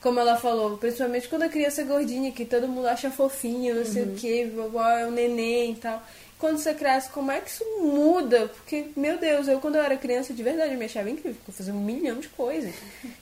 como 0.00 0.20
ela 0.20 0.36
falou, 0.36 0.76
principalmente 0.78 1.28
quando 1.28 1.42
a 1.42 1.48
criança 1.48 1.82
é 1.82 1.84
gordinha, 1.84 2.32
que 2.32 2.44
todo 2.44 2.68
mundo 2.68 2.86
acha 2.86 3.10
fofinho, 3.10 3.74
não 3.74 3.84
sei 3.84 4.04
o 4.04 4.14
que, 4.14 4.42
é 4.42 5.06
um 5.06 5.10
neném 5.10 5.72
e 5.72 5.76
tal. 5.76 6.02
Quando 6.38 6.58
você 6.58 6.72
cresce, 6.72 7.10
como 7.10 7.32
é 7.32 7.40
que 7.40 7.50
isso 7.50 7.64
muda? 7.80 8.46
Porque, 8.46 8.86
meu 8.96 9.18
Deus, 9.18 9.48
eu 9.48 9.58
quando 9.58 9.74
eu 9.74 9.82
era 9.82 9.96
criança, 9.96 10.32
de 10.32 10.40
verdade, 10.40 10.72
eu 10.72 10.78
me 10.78 10.84
achava 10.84 11.10
incrível, 11.10 11.34
porque 11.34 11.50
eu 11.50 11.54
fazia 11.54 11.74
um 11.74 11.80
milhão 11.82 12.20
de 12.20 12.28
coisas. 12.28 12.72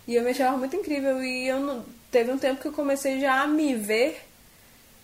E 0.07 0.15
eu 0.15 0.23
me 0.23 0.31
achava 0.33 0.55
muito 0.59 0.77
incrível. 0.77 1.25
E 1.25 1.49
eu 1.49 1.59
não... 1.59 1.83
teve 2.11 2.31
um 2.31 2.37
tempo 2.37 2.61
que 2.61 2.69
eu 2.69 2.73
comecei 2.73 3.19
já 3.19 3.41
a 3.41 3.47
me 3.47 3.75
ver 3.75 4.21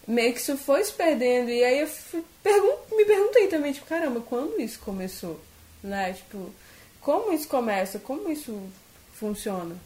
meio 0.07 0.35
que 0.35 0.41
isso 0.41 0.59
foi 0.59 0.85
se 0.85 0.93
perdendo. 0.93 1.49
E 1.51 1.65
aí 1.65 1.81
eu 1.81 1.87
fui, 1.87 2.23
pergun 2.43 2.77
me 2.93 3.05
perguntei 3.07 3.47
também, 3.49 3.73
tipo, 3.73 3.87
caramba, 3.87 4.21
quando 4.21 4.61
isso 4.61 4.79
começou? 4.81 5.41
Né? 5.83 6.13
Tipo, 6.13 6.51
como 7.01 7.33
isso 7.33 7.49
começa? 7.49 7.99
Como 7.99 8.31
isso 8.31 8.59
funciona? 9.15 9.77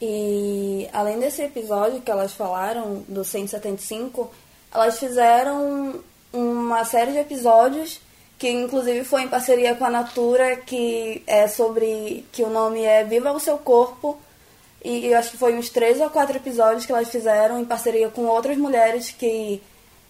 E 0.00 0.88
além 0.92 1.18
desse 1.18 1.42
episódio 1.42 2.02
que 2.02 2.10
elas 2.10 2.32
falaram, 2.32 3.04
do 3.08 3.24
175, 3.24 4.30
elas 4.72 4.98
fizeram 4.98 6.00
uma 6.32 6.84
série 6.84 7.12
de 7.12 7.18
episódios 7.18 8.00
que 8.38 8.50
inclusive 8.50 9.04
foi 9.04 9.22
em 9.22 9.28
parceria 9.28 9.74
com 9.74 9.84
a 9.84 9.90
Natura, 9.90 10.56
que 10.56 11.22
é 11.26 11.46
sobre. 11.48 12.26
que 12.32 12.42
o 12.42 12.50
nome 12.50 12.82
é 12.82 13.04
Viva 13.04 13.32
o 13.32 13.40
Seu 13.40 13.58
Corpo. 13.58 14.18
E 14.84 15.06
eu 15.06 15.18
acho 15.18 15.30
que 15.30 15.38
foi 15.38 15.54
uns 15.54 15.70
três 15.70 16.00
ou 16.00 16.10
quatro 16.10 16.36
episódios 16.36 16.84
que 16.84 16.92
elas 16.92 17.08
fizeram 17.08 17.58
em 17.58 17.64
parceria 17.64 18.10
com 18.10 18.26
outras 18.26 18.58
mulheres 18.58 19.10
que 19.10 19.62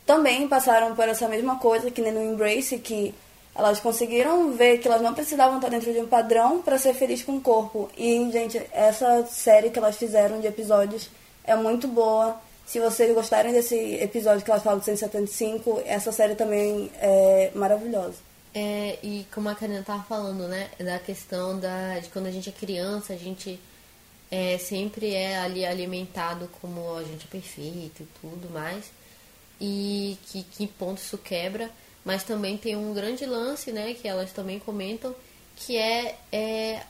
também 0.04 0.48
passaram 0.48 0.96
por 0.96 1.08
essa 1.08 1.28
mesma 1.28 1.58
coisa, 1.58 1.90
que 1.90 2.02
nem 2.02 2.12
no 2.12 2.22
Embrace, 2.22 2.78
que 2.78 3.14
elas 3.54 3.78
conseguiram 3.78 4.52
ver 4.52 4.78
que 4.78 4.88
elas 4.88 5.00
não 5.00 5.14
precisavam 5.14 5.56
estar 5.56 5.68
dentro 5.68 5.92
de 5.92 6.00
um 6.00 6.06
padrão 6.06 6.60
para 6.60 6.76
ser 6.76 6.92
feliz 6.94 7.22
com 7.22 7.36
o 7.36 7.40
corpo. 7.40 7.88
E, 7.96 8.30
gente, 8.32 8.60
essa 8.72 9.24
série 9.26 9.70
que 9.70 9.78
elas 9.78 9.96
fizeram 9.96 10.40
de 10.40 10.46
episódios 10.46 11.08
é 11.44 11.54
muito 11.54 11.86
boa. 11.86 12.36
Se 12.66 12.80
vocês 12.80 13.14
gostarem 13.14 13.52
desse 13.52 13.76
episódio 13.96 14.44
que 14.44 14.50
elas 14.50 14.62
falam 14.62 14.80
de 14.80 14.86
175, 14.86 15.82
essa 15.84 16.10
série 16.10 16.34
também 16.34 16.90
é 16.98 17.52
maravilhosa. 17.54 18.16
É, 18.54 18.98
e 19.02 19.26
como 19.32 19.48
a 19.48 19.54
Karina 19.54 19.82
tava 19.82 20.02
falando, 20.04 20.48
né, 20.48 20.70
da 20.78 20.98
questão 20.98 21.58
da, 21.58 21.98
de 21.98 22.08
quando 22.08 22.26
a 22.26 22.30
gente 22.30 22.48
é 22.48 22.52
criança, 22.52 23.12
a 23.12 23.16
gente 23.16 23.60
é, 24.30 24.58
sempre 24.58 25.14
é 25.14 25.38
ali 25.38 25.64
alimentado 25.64 26.48
como 26.60 26.96
a 26.96 27.02
gente 27.04 27.26
é 27.26 27.30
perfeito 27.30 28.02
e 28.02 28.08
tudo 28.20 28.50
mais. 28.50 28.90
E 29.60 30.18
que, 30.26 30.42
que 30.42 30.66
ponto 30.66 30.98
isso 30.98 31.18
quebra. 31.18 31.70
Mas 32.04 32.22
também 32.22 32.56
tem 32.56 32.76
um 32.76 32.92
grande 32.92 33.24
lance, 33.24 33.72
né, 33.72 33.94
que 33.94 34.06
elas 34.06 34.32
também 34.32 34.58
comentam, 34.58 35.14
que 35.56 35.76
é, 35.76 36.16
é 36.30 36.82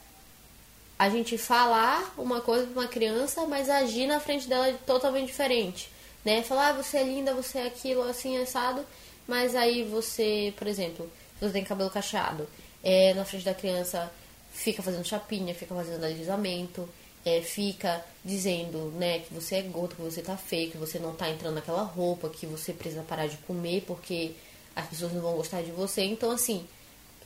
a 0.99 1.09
gente 1.09 1.37
falar 1.37 2.15
uma 2.17 2.41
coisa 2.41 2.67
para 2.67 2.83
uma 2.83 2.89
criança, 2.89 3.47
mas 3.47 3.69
agir 3.69 4.07
na 4.07 4.21
frente 4.21 4.49
dela 4.49 4.73
totalmente 4.87 5.27
diferente, 5.27 5.91
né? 6.25 6.43
Falar, 6.43 6.69
ah, 6.69 6.73
você 6.73 6.99
é 6.99 7.03
linda, 7.03 7.35
você 7.35 7.59
é 7.59 7.67
aquilo, 7.67 8.03
assim, 8.03 8.39
assado, 8.39 8.85
mas 9.27 9.55
aí 9.55 9.85
você, 9.85 10.53
por 10.57 10.67
exemplo, 10.67 11.11
você 11.41 11.53
tem 11.53 11.65
cabelo 11.65 11.91
cacheado, 11.91 12.49
é, 12.83 13.13
na 13.15 13.25
frente 13.25 13.45
da 13.45 13.55
criança 13.55 14.11
fica 14.53 14.83
fazendo 14.83 15.05
chapinha, 15.05 15.55
fica 15.55 15.75
fazendo 15.75 16.05
alisamento, 16.05 16.89
é, 17.25 17.41
fica 17.41 18.05
dizendo, 18.25 18.93
né, 18.97 19.21
que 19.21 19.35
você 19.35 19.57
é 19.57 19.63
gordo, 19.63 19.97
que 19.97 20.03
você 20.03 20.23
tá 20.23 20.37
feio, 20.37 20.71
que 20.71 20.77
você 20.77 20.99
não 20.99 21.15
tá 21.15 21.29
entrando 21.29 21.55
naquela 21.55 21.83
roupa, 21.83 22.29
que 22.29 22.47
você 22.47 22.73
precisa 22.73 23.03
parar 23.03 23.27
de 23.27 23.37
comer 23.39 23.83
porque 23.87 24.33
as 24.75 24.87
pessoas 24.87 25.13
não 25.13 25.21
vão 25.21 25.35
gostar 25.35 25.63
de 25.63 25.71
você. 25.71 26.03
Então, 26.03 26.31
assim, 26.31 26.67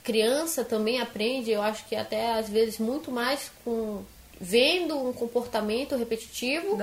criança 0.03 0.63
também 0.63 0.99
aprende, 0.99 1.51
eu 1.51 1.61
acho 1.61 1.85
que 1.85 1.95
até 1.95 2.33
às 2.33 2.49
vezes 2.49 2.79
muito 2.79 3.11
mais 3.11 3.51
com 3.63 4.03
vendo 4.41 4.97
um 4.97 5.11
comportamento 5.11 5.97
repetitivo 5.97 6.77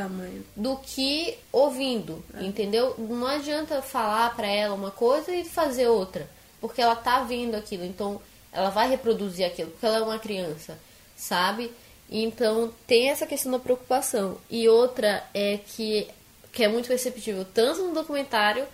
do 0.54 0.76
que 0.76 1.38
ouvindo, 1.50 2.22
é. 2.34 2.44
entendeu? 2.44 2.94
Não 2.98 3.26
adianta 3.26 3.80
falar 3.80 4.36
para 4.36 4.46
ela 4.46 4.74
uma 4.74 4.90
coisa 4.90 5.34
e 5.34 5.42
fazer 5.44 5.88
outra, 5.88 6.28
porque 6.60 6.82
ela 6.82 6.94
tá 6.94 7.22
vendo 7.22 7.54
aquilo, 7.54 7.84
então 7.84 8.20
ela 8.52 8.68
vai 8.68 8.88
reproduzir 8.90 9.46
aquilo, 9.46 9.70
porque 9.70 9.86
ela 9.86 9.98
é 9.98 10.02
uma 10.02 10.18
criança, 10.18 10.78
sabe? 11.16 11.72
Então 12.10 12.70
tem 12.86 13.08
essa 13.08 13.26
questão 13.26 13.52
da 13.52 13.58
preocupação. 13.58 14.38
E 14.50 14.68
outra 14.68 15.24
é 15.32 15.58
que, 15.58 16.06
que 16.52 16.62
é 16.62 16.68
muito 16.68 16.88
perceptível 16.88 17.44
tanto 17.54 17.82
no 17.84 17.94
documentário 17.94 18.66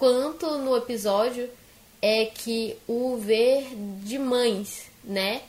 quanto 0.00 0.56
no 0.56 0.74
episódio 0.74 1.50
é 2.00 2.24
que 2.24 2.74
o 2.88 3.18
ver 3.18 3.68
de 4.02 4.18
mães, 4.18 4.86
né, 5.04 5.42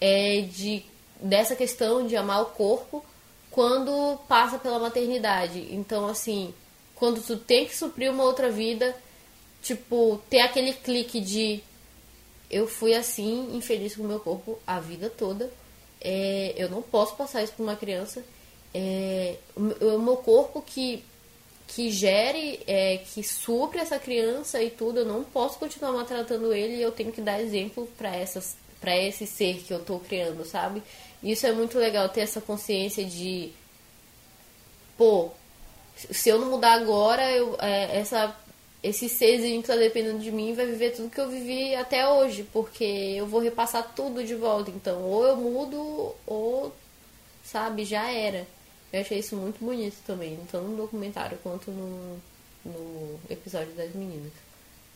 é 0.00 0.40
de 0.40 0.82
dessa 1.20 1.54
questão 1.54 2.06
de 2.06 2.16
amar 2.16 2.40
o 2.42 2.46
corpo 2.46 3.04
quando 3.50 4.18
passa 4.26 4.58
pela 4.58 4.78
maternidade. 4.78 5.68
Então, 5.70 6.06
assim, 6.06 6.54
quando 6.94 7.22
tu 7.22 7.36
tem 7.36 7.66
que 7.66 7.76
suprir 7.76 8.10
uma 8.10 8.24
outra 8.24 8.50
vida, 8.50 8.96
tipo, 9.62 10.18
ter 10.30 10.40
aquele 10.40 10.72
clique 10.72 11.20
de 11.20 11.62
eu 12.50 12.66
fui 12.66 12.94
assim, 12.94 13.54
infeliz 13.54 13.96
com 13.96 14.02
o 14.02 14.08
meu 14.08 14.18
corpo 14.18 14.58
a 14.66 14.80
vida 14.80 15.10
toda. 15.10 15.52
É, 16.00 16.54
eu 16.56 16.70
não 16.70 16.80
posso 16.80 17.16
passar 17.16 17.42
isso 17.42 17.52
para 17.52 17.62
uma 17.62 17.76
criança. 17.76 18.24
É, 18.72 19.36
o 19.54 19.98
meu 19.98 20.16
corpo 20.16 20.62
que 20.62 21.04
que 21.66 21.90
gere, 21.90 22.60
é, 22.66 22.98
que 22.98 23.22
supre 23.22 23.80
essa 23.80 23.98
criança 23.98 24.62
e 24.62 24.70
tudo, 24.70 25.00
eu 25.00 25.04
não 25.04 25.24
posso 25.24 25.58
continuar 25.58 25.92
maltratando 25.92 26.52
ele 26.52 26.76
e 26.76 26.82
eu 26.82 26.92
tenho 26.92 27.12
que 27.12 27.20
dar 27.20 27.40
exemplo 27.40 27.88
para 27.98 28.14
essas 28.14 28.56
para 28.80 28.96
esse 28.98 29.26
ser 29.26 29.62
que 29.62 29.72
eu 29.72 29.82
tô 29.82 29.98
criando, 29.98 30.44
sabe? 30.44 30.82
Isso 31.22 31.46
é 31.46 31.52
muito 31.52 31.78
legal 31.78 32.06
ter 32.10 32.20
essa 32.20 32.40
consciência 32.40 33.02
de 33.04 33.50
pô, 34.96 35.30
se 35.96 36.28
eu 36.28 36.38
não 36.38 36.50
mudar 36.50 36.74
agora, 36.74 37.30
eu, 37.32 37.56
é, 37.60 37.98
essa 37.98 38.36
esse 38.84 39.08
serzinho 39.08 39.62
que 39.62 39.68
tá 39.68 39.76
dependendo 39.76 40.18
de 40.18 40.30
mim 40.30 40.52
vai 40.52 40.66
viver 40.66 40.90
tudo 40.90 41.08
que 41.08 41.18
eu 41.18 41.30
vivi 41.30 41.74
até 41.74 42.06
hoje, 42.06 42.46
porque 42.52 42.84
eu 42.84 43.26
vou 43.26 43.40
repassar 43.40 43.94
tudo 43.96 44.22
de 44.22 44.34
volta. 44.34 44.70
Então, 44.70 45.00
ou 45.02 45.26
eu 45.26 45.36
mudo, 45.36 46.14
ou, 46.26 46.70
sabe, 47.42 47.86
já 47.86 48.10
era. 48.10 48.46
Eu 48.94 49.00
achei 49.00 49.18
isso 49.18 49.34
muito 49.34 49.58
bonito 49.58 49.96
também, 50.06 50.38
tanto 50.52 50.68
no 50.68 50.76
documentário 50.76 51.36
quanto 51.42 51.68
no, 51.72 52.16
no 52.64 53.18
episódio 53.28 53.72
das 53.72 53.92
meninas. 53.92 54.30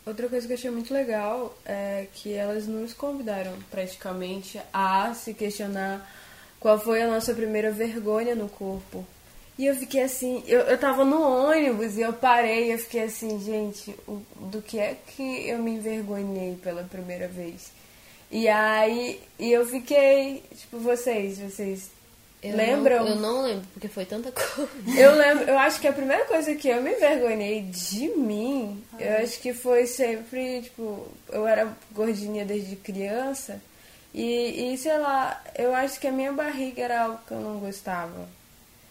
Outra 0.06 0.28
coisa 0.28 0.46
que 0.46 0.52
eu 0.52 0.56
achei 0.56 0.70
muito 0.70 0.94
legal 0.94 1.52
é 1.66 2.06
que 2.14 2.32
elas 2.32 2.68
nos 2.68 2.94
convidaram 2.94 3.52
praticamente 3.72 4.60
a 4.72 5.12
se 5.14 5.34
questionar 5.34 6.08
qual 6.60 6.78
foi 6.78 7.02
a 7.02 7.08
nossa 7.08 7.34
primeira 7.34 7.72
vergonha 7.72 8.36
no 8.36 8.48
corpo. 8.48 9.04
E 9.58 9.66
eu 9.66 9.74
fiquei 9.74 10.04
assim, 10.04 10.44
eu, 10.46 10.60
eu 10.60 10.78
tava 10.78 11.04
no 11.04 11.20
ônibus 11.20 11.96
e 11.96 12.02
eu 12.02 12.12
parei 12.12 12.72
eu 12.72 12.78
fiquei 12.78 13.02
assim, 13.02 13.40
gente, 13.40 13.90
o, 14.06 14.22
do 14.42 14.62
que 14.62 14.78
é 14.78 14.96
que 15.08 15.48
eu 15.48 15.58
me 15.58 15.72
envergonhei 15.72 16.54
pela 16.62 16.84
primeira 16.84 17.26
vez? 17.26 17.72
E 18.30 18.46
aí, 18.46 19.20
e 19.40 19.50
eu 19.50 19.66
fiquei, 19.66 20.44
tipo, 20.54 20.78
vocês, 20.78 21.40
vocês 21.40 21.97
eu 22.42 22.56
Lembram? 22.56 23.04
Não, 23.04 23.08
eu 23.08 23.16
não 23.16 23.42
lembro, 23.42 23.66
porque 23.72 23.88
foi 23.88 24.04
tanta 24.04 24.30
coisa. 24.32 24.70
Eu 24.96 25.14
lembro, 25.14 25.44
eu 25.44 25.58
acho 25.58 25.80
que 25.80 25.88
a 25.88 25.92
primeira 25.92 26.24
coisa 26.24 26.54
que 26.54 26.68
eu 26.68 26.82
me 26.82 26.92
envergonhei 26.92 27.62
de 27.62 28.08
mim, 28.10 28.82
ah. 28.92 29.02
eu 29.02 29.24
acho 29.24 29.40
que 29.40 29.52
foi 29.52 29.86
sempre, 29.86 30.62
tipo, 30.62 31.06
eu 31.30 31.46
era 31.46 31.76
gordinha 31.92 32.44
desde 32.44 32.76
criança. 32.76 33.60
E, 34.14 34.72
e 34.72 34.78
sei 34.78 34.98
lá, 34.98 35.42
eu 35.56 35.74
acho 35.74 36.00
que 36.00 36.06
a 36.06 36.12
minha 36.12 36.32
barriga 36.32 36.82
era 36.82 37.02
algo 37.02 37.20
que 37.26 37.32
eu 37.32 37.40
não 37.40 37.58
gostava. 37.58 38.28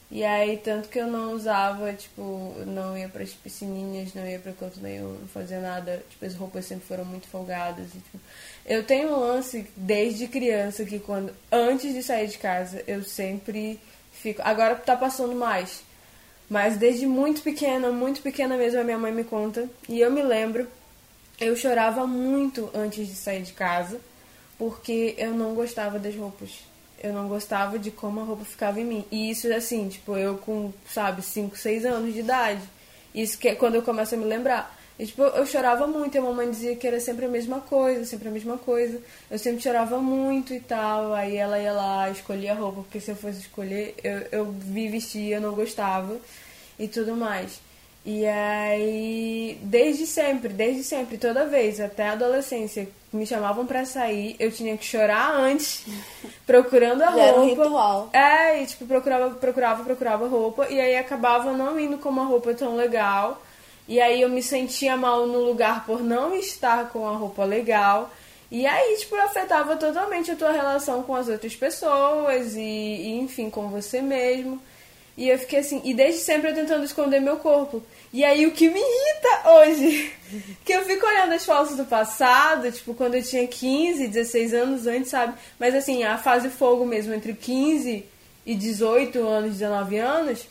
E 0.10 0.24
aí, 0.24 0.58
tanto 0.58 0.88
que 0.88 1.00
eu 1.00 1.08
não 1.08 1.34
usava, 1.34 1.92
tipo, 1.94 2.54
não 2.66 2.98
ia 2.98 3.10
pras 3.10 3.34
piscininhas, 3.34 4.14
não 4.14 4.26
ia 4.26 4.40
pra 4.40 4.54
canto 4.54 4.80
nenhum, 4.80 5.18
não 5.20 5.28
fazia 5.28 5.60
nada. 5.60 6.02
Tipo, 6.10 6.26
as 6.26 6.34
roupas 6.34 6.66
sempre 6.66 6.88
foram 6.88 7.04
muito 7.04 7.28
folgadas. 7.28 7.88
E, 7.88 8.00
tipo, 8.00 8.20
eu 8.66 8.86
tenho 8.86 9.10
um 9.10 9.20
lance 9.20 9.70
desde 9.76 10.28
criança 10.28 10.86
que 10.86 11.00
quando 11.00 11.34
antes 11.52 11.94
de 11.94 12.02
sair 12.02 12.28
de 12.28 12.38
casa 12.38 12.82
eu 12.88 13.04
sempre 13.04 13.80
fico. 14.14 14.42
Agora 14.44 14.76
tá 14.76 14.96
passando 14.96 15.36
mais. 15.36 15.84
Mas 16.50 16.78
desde 16.78 17.06
muito 17.06 17.42
pequena, 17.42 17.92
muito 17.92 18.22
pequena 18.22 18.56
mesmo, 18.56 18.80
a 18.80 18.84
minha 18.84 18.98
mãe 18.98 19.12
me 19.12 19.26
conta. 19.26 19.70
E 19.90 20.00
eu 20.00 20.10
me 20.10 20.22
lembro, 20.22 20.68
eu 21.40 21.56
chorava 21.58 22.08
muito 22.08 22.70
antes 22.74 23.08
de 23.08 23.16
sair 23.16 23.44
de 23.44 23.52
casa, 23.52 24.00
porque 24.58 25.16
eu 25.18 25.34
não 25.34 25.54
gostava 25.54 26.00
das 26.00 26.16
roupas. 26.16 26.67
Eu 27.02 27.14
não 27.14 27.28
gostava 27.28 27.78
de 27.78 27.92
como 27.92 28.20
a 28.20 28.24
roupa 28.24 28.44
ficava 28.44 28.80
em 28.80 28.86
mim. 28.86 29.06
E 29.12 29.30
isso 29.30 29.52
assim, 29.54 29.88
tipo, 29.88 30.18
eu 30.18 30.38
com, 30.38 30.74
sabe, 30.90 31.22
5, 31.22 31.58
6 31.58 31.86
anos 31.86 32.14
de 32.14 32.20
idade. 32.20 32.62
Isso 33.14 33.38
que 33.38 33.50
é 33.50 33.56
quando 33.56 33.76
eu 33.76 33.82
começo 33.82 34.16
a 34.16 34.18
me 34.18 34.26
lembrar. 34.26 34.76
E, 35.00 35.06
tipo, 35.06 35.22
eu 35.22 35.46
chorava 35.46 35.86
muito 35.86 36.16
e 36.16 36.18
a 36.18 36.22
mamãe 36.22 36.50
dizia 36.50 36.76
que 36.76 36.88
era 36.88 37.00
sempre 37.00 37.26
a 37.26 37.30
mesma 37.30 37.62
coisa, 37.62 38.04
sempre 38.04 38.30
a 38.30 38.32
mesma 38.32 38.58
coisa. 38.58 39.00
Eu 39.30 39.38
sempre 39.38 39.62
chorava 39.62 40.00
muito 40.00 40.54
e 40.54 40.60
tal. 40.60 41.14
Aí 41.14 41.38
ela 41.38 41.60
ia 41.60 41.72
lá, 41.72 42.10
escolhia 42.10 42.54
a 42.54 42.56
roupa, 42.56 42.82
porque 42.82 43.00
se 43.00 43.12
eu 43.12 43.16
fosse 43.16 43.42
escolher, 43.42 43.96
eu, 44.04 44.28
eu 44.32 44.46
me 44.46 44.90
vestia, 44.90 45.36
eu 45.38 45.42
não 45.42 45.54
gostava 45.54 46.18
e 46.80 46.88
tudo 46.88 47.16
mais. 47.16 47.60
E 48.06 48.26
aí, 48.26 49.60
desde 49.62 50.08
sempre, 50.08 50.54
desde 50.54 50.84
sempre, 50.84 51.18
toda 51.18 51.46
vez, 51.46 51.80
até 51.80 52.08
a 52.08 52.14
adolescência, 52.14 52.88
me 53.12 53.26
chamavam 53.26 53.66
para 53.66 53.86
sair, 53.86 54.36
eu 54.40 54.52
tinha 54.52 54.78
que 54.78 54.86
chorar 54.86 55.32
antes, 55.32 55.86
procurando 56.46 57.02
a 57.02 57.10
roupa. 57.12 57.28
Era 57.28 57.40
um 57.40 57.46
ritual. 57.46 58.10
É, 58.12 58.62
e 58.62 58.66
tipo, 58.66 58.86
procurava, 58.86 59.36
procurava, 59.36 59.84
procurava 59.84 60.28
roupa, 60.28 60.68
e 60.70 60.80
aí 60.80 60.96
acabava 60.96 61.54
não 61.54 61.80
indo 61.80 61.98
com 61.98 62.10
uma 62.10 62.26
roupa 62.26 62.54
tão 62.54 62.76
legal. 62.76 63.42
E 63.88 64.02
aí 64.02 64.22
eu 64.22 64.28
me 64.28 64.44
sentia 64.44 64.98
mal 64.98 65.26
no 65.26 65.40
lugar 65.40 65.86
por 65.86 66.02
não 66.02 66.36
estar 66.36 66.90
com 66.90 67.08
a 67.08 67.16
roupa 67.16 67.46
legal. 67.46 68.12
E 68.52 68.66
aí, 68.66 68.98
tipo, 68.98 69.16
afetava 69.16 69.76
totalmente 69.78 70.32
a 70.32 70.36
tua 70.36 70.52
relação 70.52 71.04
com 71.04 71.16
as 71.16 71.30
outras 71.30 71.56
pessoas 71.56 72.56
e, 72.56 72.62
e 72.62 73.20
enfim, 73.20 73.50
com 73.50 73.70
você 73.70 74.02
mesmo. 74.02 74.62
E 75.18 75.30
eu 75.30 75.40
fiquei 75.40 75.60
assim, 75.60 75.82
e 75.84 75.94
desde 75.94 76.22
sempre 76.22 76.52
eu 76.52 76.56
tentando 76.56 76.84
esconder 76.84 77.20
meu 77.20 77.38
corpo. 77.38 77.82
E 78.14 78.24
aí 78.24 78.46
o 78.46 78.52
que 78.52 78.70
me 78.70 78.80
irrita 78.80 79.50
hoje, 79.50 80.14
que 80.64 80.74
eu 80.74 80.86
fico 80.86 81.06
olhando 81.06 81.34
as 81.34 81.46
fotos 81.46 81.76
do 81.76 81.86
passado, 81.86 82.72
tipo, 82.72 82.94
quando 82.94 83.16
eu 83.16 83.24
tinha 83.24 83.46
15, 83.48 84.08
16 84.08 84.54
anos 84.54 84.88
antes, 84.88 85.10
sabe? 85.10 85.34
Mas 85.60 85.76
assim, 85.76 86.04
a 86.04 86.18
fase 86.18 86.50
fogo 86.50 86.86
mesmo, 86.86 87.14
entre 87.14 87.34
15 87.34 88.06
e 88.46 88.56
18 88.56 89.26
anos, 89.26 89.54
19 89.54 89.98
anos, 89.98 90.48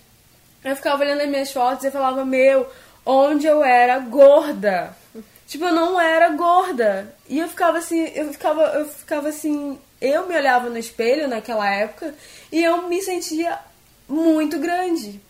eu 0.63 0.77
ficava 0.77 1.03
olhando 1.03 1.23
as 1.23 1.29
minhas 1.29 1.53
fotos 1.53 1.85
e 1.85 1.91
falava, 1.91 2.25
meu, 2.25 2.67
onde 3.05 3.47
eu 3.47 3.65
era 3.65 3.99
gorda. 4.01 4.95
Tipo, 5.47 5.67
eu 5.67 5.75
não 5.75 6.01
era 6.01 6.31
gorda. 6.31 7.15
E 7.29 7.39
eu 7.39 7.49
ficava 7.49 7.79
assim, 7.79 8.11
eu 8.15 8.33
ficava, 8.33 8.63
eu 8.75 8.87
ficava 8.87 9.29
assim, 9.29 9.79
eu 10.01 10.27
me 10.27 10.37
olhava 10.37 10.69
no 10.69 10.77
espelho 10.77 11.29
naquela 11.29 11.69
época 11.73 12.15
e 12.53 12.63
eu 12.63 12.89
me 12.89 13.01
sentia 13.01 13.59
muito 14.09 14.59
grande 14.59 15.21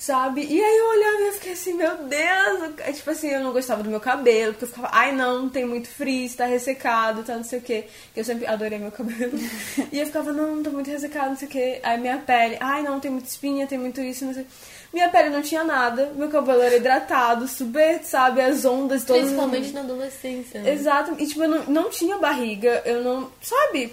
sabe? 0.00 0.46
E 0.48 0.64
aí 0.64 0.78
eu 0.78 0.88
olhava 0.88 1.22
e 1.22 1.26
eu 1.26 1.32
fiquei 1.34 1.52
assim, 1.52 1.74
meu 1.74 1.94
Deus, 1.94 2.72
é, 2.78 2.90
tipo 2.90 3.10
assim, 3.10 3.28
eu 3.28 3.40
não 3.40 3.52
gostava 3.52 3.82
do 3.82 3.90
meu 3.90 4.00
cabelo, 4.00 4.54
porque 4.54 4.64
eu 4.64 4.68
ficava, 4.68 4.88
ai 4.92 5.12
não, 5.14 5.50
tem 5.50 5.66
muito 5.66 5.88
frizz, 5.88 6.34
tá 6.34 6.46
ressecado, 6.46 7.22
tá 7.22 7.36
não 7.36 7.44
sei 7.44 7.58
o 7.58 7.62
que. 7.62 7.84
Eu 8.16 8.24
sempre 8.24 8.46
adorei 8.46 8.78
meu 8.78 8.90
cabelo. 8.90 9.38
e 9.92 9.98
eu 9.98 10.06
ficava, 10.06 10.32
não, 10.32 10.62
tá 10.62 10.70
muito 10.70 10.90
ressecado, 10.90 11.28
não 11.28 11.36
sei 11.36 11.48
o 11.48 11.50
que. 11.50 11.80
Aí 11.82 12.00
minha 12.00 12.16
pele, 12.16 12.56
ai 12.60 12.82
não, 12.82 12.98
tem 12.98 13.10
muita 13.10 13.28
espinha, 13.28 13.66
tem 13.66 13.78
muito 13.78 14.00
isso, 14.00 14.24
não 14.24 14.32
sei. 14.32 14.46
Minha 14.90 15.10
pele 15.10 15.28
não 15.28 15.42
tinha 15.42 15.62
nada, 15.62 16.10
meu 16.16 16.30
cabelo 16.30 16.62
era 16.62 16.76
hidratado, 16.76 17.46
super, 17.46 18.02
sabe, 18.02 18.40
as 18.40 18.64
ondas 18.64 19.04
todas. 19.04 19.24
Principalmente 19.24 19.70
na 19.72 19.80
adolescência. 19.80 20.62
Né? 20.62 20.72
Exato, 20.72 21.14
e 21.18 21.26
tipo, 21.26 21.42
eu 21.42 21.48
não, 21.48 21.64
não 21.64 21.90
tinha 21.90 22.16
barriga, 22.16 22.82
eu 22.86 23.04
não, 23.04 23.30
sabe? 23.42 23.92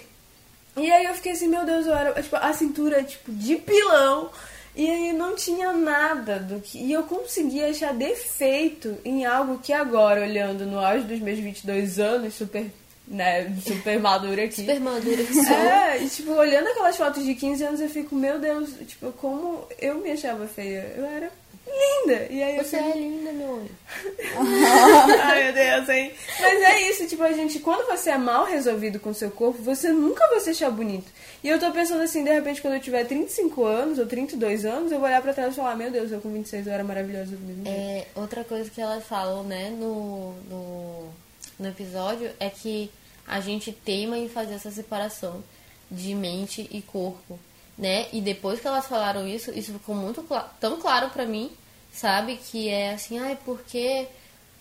E 0.74 0.90
aí 0.90 1.04
eu 1.04 1.14
fiquei 1.14 1.32
assim, 1.32 1.48
meu 1.48 1.66
Deus, 1.66 1.86
eu 1.86 1.94
era, 1.94 2.22
tipo, 2.22 2.34
a 2.34 2.52
cintura, 2.54 3.02
tipo, 3.04 3.30
de 3.30 3.56
pilão 3.56 4.30
e 4.78 4.88
aí 4.88 5.12
não 5.12 5.34
tinha 5.34 5.72
nada 5.72 6.38
do 6.38 6.60
que. 6.60 6.78
E 6.78 6.92
eu 6.92 7.02
conseguia 7.02 7.68
achar 7.68 7.92
defeito 7.92 8.96
em 9.04 9.26
algo 9.26 9.58
que 9.58 9.72
agora, 9.72 10.20
olhando 10.20 10.64
no 10.64 10.78
auge 10.78 11.04
dos 11.04 11.18
meus 11.18 11.40
22 11.40 11.98
anos, 11.98 12.34
super. 12.34 12.64
Né, 13.08 13.56
super 13.66 13.98
madura 13.98 14.44
aqui. 14.44 14.56
Super 14.60 14.78
madura 14.78 15.24
que 15.24 15.34
sou. 15.34 15.56
É, 15.56 16.00
e 16.00 16.08
tipo, 16.08 16.30
olhando 16.30 16.68
aquelas 16.68 16.96
fotos 16.96 17.24
de 17.24 17.34
15 17.34 17.64
anos, 17.64 17.80
eu 17.80 17.88
fico, 17.88 18.14
meu 18.14 18.38
Deus, 18.38 18.70
tipo, 18.86 19.10
como 19.12 19.66
eu 19.80 19.96
me 19.96 20.12
achava 20.12 20.46
feia. 20.46 20.92
Eu 20.96 21.06
era 21.06 21.32
linda. 21.68 22.26
E 22.30 22.42
aí 22.42 22.56
Você 22.56 22.76
é 22.76 22.96
linda, 22.96 23.32
meu 23.32 23.50
olho. 23.50 23.70
Ai, 25.22 25.44
meu 25.44 25.52
Deus, 25.52 25.88
hein? 25.88 26.12
Mas 26.40 26.62
é 26.62 26.90
isso, 26.90 27.06
tipo, 27.06 27.22
a 27.22 27.32
gente, 27.32 27.58
quando 27.60 27.86
você 27.86 28.10
é 28.10 28.18
mal 28.18 28.44
resolvido 28.44 28.98
com 28.98 29.12
seu 29.12 29.30
corpo, 29.30 29.62
você 29.62 29.90
nunca 29.90 30.26
vai 30.28 30.40
se 30.40 30.50
achar 30.50 30.70
bonito. 30.70 31.10
E 31.42 31.48
eu 31.48 31.58
tô 31.58 31.70
pensando 31.70 32.02
assim, 32.02 32.24
de 32.24 32.32
repente, 32.32 32.60
quando 32.60 32.74
eu 32.74 32.80
tiver 32.80 33.04
35 33.04 33.64
anos 33.64 33.98
ou 33.98 34.06
32 34.06 34.64
anos, 34.64 34.90
eu 34.90 34.98
vou 34.98 35.08
olhar 35.08 35.22
pra 35.22 35.32
trás 35.32 35.52
e 35.52 35.56
falar, 35.56 35.76
meu 35.76 35.90
Deus, 35.90 36.10
eu 36.10 36.20
com 36.20 36.32
26 36.32 36.66
eu 36.66 36.72
era 36.72 36.84
maravilhosa 36.84 37.36
do 37.36 37.38
mesmo 37.38 37.64
jeito. 37.64 37.78
É, 37.78 38.06
outra 38.14 38.42
coisa 38.44 38.68
que 38.68 38.80
elas 38.80 39.04
falam, 39.04 39.44
né, 39.44 39.70
no, 39.70 40.32
no, 40.50 41.08
no 41.58 41.68
episódio 41.68 42.30
é 42.40 42.50
que 42.50 42.90
a 43.26 43.40
gente 43.40 43.72
teima 43.72 44.16
em 44.16 44.28
fazer 44.28 44.54
essa 44.54 44.70
separação 44.70 45.44
de 45.90 46.14
mente 46.14 46.68
e 46.70 46.82
corpo, 46.82 47.38
né? 47.78 48.06
E 48.12 48.20
depois 48.20 48.60
que 48.60 48.66
elas 48.66 48.86
falaram 48.86 49.26
isso, 49.26 49.50
isso 49.52 49.72
ficou 49.72 49.94
muito 49.94 50.22
cl 50.22 50.40
tão 50.58 50.80
claro 50.80 51.10
pra 51.10 51.24
mim, 51.24 51.50
sabe? 51.92 52.36
Que 52.36 52.68
é 52.68 52.92
assim, 52.94 53.18
ai, 53.18 53.38
porque 53.44 54.08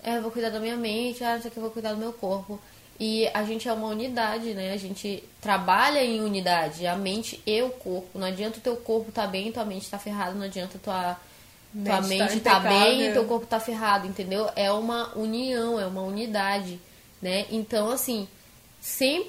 é, 0.04 0.18
eu 0.18 0.22
vou 0.22 0.32
cuidar 0.32 0.52
da 0.52 0.60
minha 0.60 0.78
mente, 0.78 1.24
ah, 1.24 1.38
isso 1.38 1.48
aqui 1.48 1.58
eu 1.58 1.64
vou 1.64 1.72
cuidar 1.72 1.94
do 1.94 1.98
meu 1.98 2.14
corpo. 2.14 2.60
E 3.00 3.28
a 3.34 3.44
gente 3.44 3.68
é 3.68 3.74
uma 3.74 3.88
unidade, 3.88 4.54
né? 4.54 4.74
A 4.74 4.78
gente 4.78 5.24
trabalha 5.40 6.04
em 6.04 6.22
unidade, 6.22 6.88
a 6.88 6.96
mente 6.96 7.42
e 7.46 7.62
o 7.62 7.70
corpo. 7.70 8.18
Não 8.18 8.26
adianta 8.28 8.58
o 8.58 8.62
teu 8.62 8.76
corpo 8.78 9.12
tá 9.12 9.28
bem 9.28 9.50
e 9.50 9.52
tua 9.52 9.66
mente 9.66 9.90
tá 9.90 10.00
ferrada, 10.00 10.34
não 10.34 10.46
adianta 10.46 10.80
tua 10.80 11.18
tua 11.84 12.02
Mente 12.02 12.08
mente 12.08 12.40
tá 12.40 12.60
tá, 12.60 12.70
bem 12.70 13.04
e 13.04 13.14
teu 13.14 13.26
corpo 13.26 13.46
tá 13.46 13.60
ferrado, 13.60 14.08
entendeu? 14.08 14.50
É 14.56 14.72
uma 14.72 15.16
união, 15.16 15.80
é 15.80 15.86
uma 15.86 16.02
unidade, 16.02 16.80
né? 17.22 17.46
Então, 17.52 17.92
assim, 17.92 18.28
sem, 18.80 19.28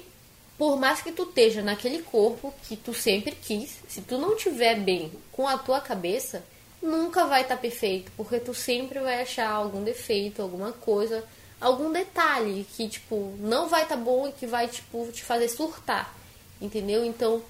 por 0.59 0.77
mais 0.77 1.01
que 1.01 1.13
tu 1.13 1.23
esteja 1.23 1.61
naquele 1.61 2.01
corpo 2.03 2.53
que 2.63 2.75
tu 2.75 2.93
sempre 2.93 3.31
quis, 3.31 3.79
se 3.87 4.01
tu 4.01 4.17
não 4.17 4.35
tiver 4.35 4.77
bem 4.77 5.09
com 5.31 5.47
a 5.47 5.57
tua 5.57 5.79
cabeça, 5.79 6.43
nunca 6.81 7.25
vai 7.25 7.43
estar 7.43 7.55
perfeito, 7.55 8.11
porque 8.17 8.41
tu 8.41 8.53
sempre 8.53 8.99
vai 8.99 9.21
achar 9.21 9.49
algum 9.49 9.81
defeito, 9.81 10.41
alguma 10.41 10.73
coisa, 10.73 11.23
algum 11.61 11.89
detalhe 11.93 12.67
que, 12.75 12.89
tipo, 12.89 13.33
não 13.39 13.69
vai 13.69 13.83
estar 13.83 13.95
bom 13.95 14.27
e 14.27 14.33
que 14.33 14.45
vai, 14.45 14.67
tipo, 14.67 15.09
te 15.13 15.23
fazer 15.23 15.47
surtar, 15.47 16.13
entendeu? 16.61 17.05
Então, 17.05 17.41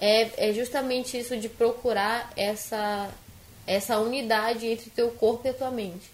é, 0.00 0.48
é 0.48 0.52
justamente 0.52 1.16
isso 1.16 1.36
de 1.36 1.48
procurar 1.48 2.32
essa, 2.36 3.08
essa 3.64 3.96
unidade 4.00 4.66
entre 4.66 4.90
teu 4.90 5.10
corpo 5.12 5.46
e 5.46 5.50
a 5.50 5.54
tua 5.54 5.70
mente. 5.70 6.10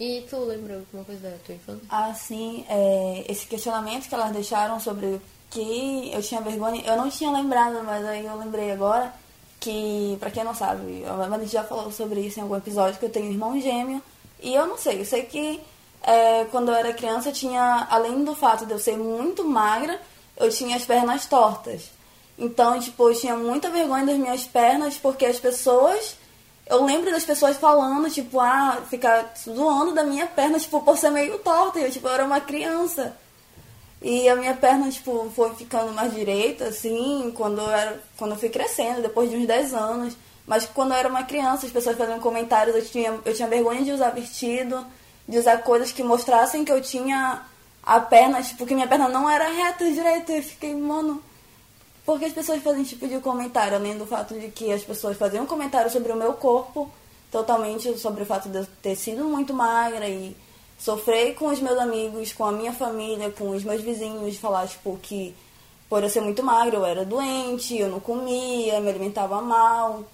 E 0.00 0.26
tu 0.28 0.38
lembra 0.40 0.74
alguma 0.74 1.04
coisa 1.04 1.30
da 1.30 1.36
tua 1.46 1.54
infância? 1.54 1.86
Assim, 1.88 2.66
é, 2.68 3.24
esse 3.28 3.46
questionamento 3.46 4.08
que 4.08 4.14
elas 4.14 4.32
deixaram 4.32 4.80
sobre 4.80 5.20
que 5.54 6.10
eu 6.12 6.20
tinha 6.20 6.40
vergonha, 6.40 6.82
eu 6.84 6.96
não 6.96 7.08
tinha 7.08 7.30
lembrado, 7.30 7.80
mas 7.84 8.04
aí 8.04 8.26
eu 8.26 8.36
lembrei 8.36 8.72
agora 8.72 9.14
que, 9.60 10.16
pra 10.18 10.30
quem 10.30 10.42
não 10.42 10.54
sabe, 10.54 11.04
a 11.06 11.12
Vanessa 11.12 11.52
já 11.52 11.64
falou 11.64 11.92
sobre 11.92 12.20
isso 12.20 12.38
em 12.38 12.42
algum 12.42 12.56
episódio, 12.56 12.98
que 12.98 13.06
eu 13.06 13.10
tenho 13.10 13.30
irmão 13.30 13.58
gêmeo, 13.60 14.02
e 14.42 14.52
eu 14.52 14.66
não 14.66 14.76
sei, 14.76 15.00
eu 15.00 15.04
sei 15.04 15.22
que 15.22 15.60
é, 16.02 16.44
quando 16.50 16.68
eu 16.68 16.74
era 16.74 16.92
criança 16.92 17.28
eu 17.28 17.32
tinha, 17.32 17.86
além 17.88 18.24
do 18.24 18.34
fato 18.34 18.66
de 18.66 18.72
eu 18.72 18.78
ser 18.78 18.98
muito 18.98 19.44
magra, 19.44 19.98
eu 20.36 20.50
tinha 20.50 20.76
as 20.76 20.84
pernas 20.84 21.24
tortas. 21.26 21.90
Então, 22.36 22.78
tipo, 22.80 23.08
eu 23.08 23.14
tinha 23.14 23.36
muita 23.36 23.70
vergonha 23.70 24.04
das 24.04 24.18
minhas 24.18 24.42
pernas, 24.44 24.96
porque 24.96 25.24
as 25.24 25.38
pessoas 25.38 26.16
eu 26.66 26.82
lembro 26.84 27.10
das 27.10 27.24
pessoas 27.24 27.56
falando, 27.58 28.10
tipo, 28.10 28.40
ah, 28.40 28.82
ficar 28.88 29.34
zoando 29.38 29.92
da 29.92 30.02
minha 30.02 30.26
perna, 30.26 30.58
tipo, 30.58 30.80
por 30.80 30.96
ser 30.96 31.10
meio 31.10 31.38
torta. 31.38 31.78
E 31.78 31.84
eu, 31.84 31.90
tipo, 31.90 32.08
eu 32.08 32.12
era 32.12 32.24
uma 32.24 32.40
criança. 32.40 33.14
E 34.06 34.28
a 34.28 34.36
minha 34.36 34.52
perna, 34.52 34.90
tipo, 34.90 35.32
foi 35.34 35.54
ficando 35.54 35.90
mais 35.94 36.12
direita, 36.12 36.66
assim, 36.66 37.32
quando 37.34 37.62
eu, 37.62 37.70
era, 37.70 37.98
quando 38.18 38.32
eu 38.32 38.36
fui 38.36 38.50
crescendo, 38.50 39.00
depois 39.00 39.30
de 39.30 39.36
uns 39.36 39.46
10 39.46 39.72
anos. 39.72 40.14
Mas 40.46 40.66
quando 40.66 40.92
eu 40.92 40.98
era 40.98 41.08
uma 41.08 41.22
criança, 41.22 41.64
as 41.64 41.72
pessoas 41.72 41.96
faziam 41.96 42.20
comentários, 42.20 42.76
eu 42.76 42.84
tinha, 42.84 43.18
eu 43.24 43.32
tinha 43.32 43.48
vergonha 43.48 43.82
de 43.82 43.92
usar 43.92 44.10
vestido, 44.10 44.86
de 45.26 45.38
usar 45.38 45.56
coisas 45.62 45.90
que 45.90 46.02
mostrassem 46.02 46.66
que 46.66 46.70
eu 46.70 46.82
tinha 46.82 47.46
a 47.82 47.98
perna, 47.98 48.42
tipo, 48.42 48.66
que 48.66 48.74
minha 48.74 48.86
perna 48.86 49.08
não 49.08 49.28
era 49.28 49.48
reta 49.48 49.90
direita. 49.90 50.32
Eu 50.32 50.42
fiquei, 50.42 50.74
mano, 50.74 51.22
por 52.04 52.18
que 52.18 52.26
as 52.26 52.32
pessoas 52.34 52.62
fazem 52.62 52.84
tipo 52.84 53.08
de 53.08 53.18
comentário? 53.20 53.74
Além 53.74 53.96
do 53.96 54.04
fato 54.04 54.38
de 54.38 54.48
que 54.48 54.70
as 54.70 54.82
pessoas 54.82 55.16
faziam 55.16 55.46
comentário 55.46 55.90
sobre 55.90 56.12
o 56.12 56.16
meu 56.16 56.34
corpo, 56.34 56.90
totalmente 57.30 57.98
sobre 57.98 58.22
o 58.22 58.26
fato 58.26 58.50
de 58.50 58.58
eu 58.58 58.66
ter 58.82 58.96
sido 58.96 59.24
muito 59.24 59.54
magra 59.54 60.06
e 60.06 60.36
sofrer 60.84 61.34
com 61.34 61.46
os 61.46 61.60
meus 61.60 61.78
amigos, 61.78 62.32
com 62.34 62.44
a 62.44 62.52
minha 62.52 62.72
família, 62.72 63.30
com 63.30 63.50
os 63.50 63.64
meus 63.64 63.80
vizinhos, 63.80 64.36
falar, 64.36 64.68
tipo, 64.68 64.98
que 65.02 65.34
por 65.88 66.02
eu 66.02 66.10
ser 66.10 66.20
muito 66.20 66.42
magra 66.42 66.76
eu 66.76 66.84
era 66.84 67.04
doente, 67.04 67.78
eu 67.78 67.88
não 67.88 68.00
comia, 68.00 68.78
me 68.80 68.90
alimentava 68.90 69.40
mal. 69.40 70.04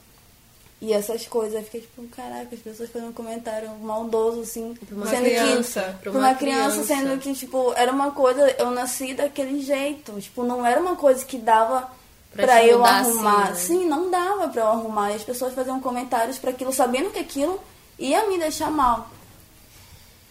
E 0.81 0.93
essas 0.95 1.27
coisas, 1.27 1.55
eu 1.55 1.63
fiquei 1.65 1.81
tipo, 1.83 2.03
caraca, 2.09 2.55
as 2.55 2.61
pessoas 2.61 2.89
fazendo 2.89 3.11
um 3.11 3.13
comentário 3.13 3.69
maldoso, 3.83 4.41
assim. 4.43 4.75
Pra 4.87 4.97
uma 4.97 5.07
sendo 5.07 5.25
criança, 5.25 5.83
que. 5.83 6.03
pra 6.03 6.11
uma 6.13 6.21
uma 6.21 6.35
criança, 6.35 6.71
criança. 6.71 6.95
sendo 6.95 7.19
que, 7.21 7.35
tipo, 7.35 7.73
era 7.77 7.93
uma 7.93 8.13
coisa, 8.13 8.49
eu 8.59 8.71
nasci 8.71 9.13
daquele 9.13 9.61
jeito. 9.61 10.13
Tipo, 10.21 10.43
não 10.45 10.65
era 10.65 10.81
uma 10.81 10.97
coisa 10.97 11.25
que 11.25 11.37
dava 11.37 11.91
Pra 12.33 12.47
pra, 12.47 12.65
eu 12.65 12.79
mudar 12.79 13.01
assim, 13.01 13.11
arrumar. 13.11 13.49
né? 13.51 13.55
Sim, 13.57 13.85
não 13.87 14.11
dava 14.11 14.49
pra 14.49 14.63
eu 14.63 14.69
arrumar. 14.69 15.11
E 15.11 15.17
as 15.17 15.23
pessoas 15.25 15.53
faziam 15.53 15.81
comentários 15.81 16.39
pra 16.39 16.51
aquilo, 16.51 16.73
sabendo 16.73 17.11
que 17.11 17.19
aquilo 17.19 17.61
ia 17.99 18.27
me 18.29 18.39
deixar 18.39 18.71
mal. 18.71 19.09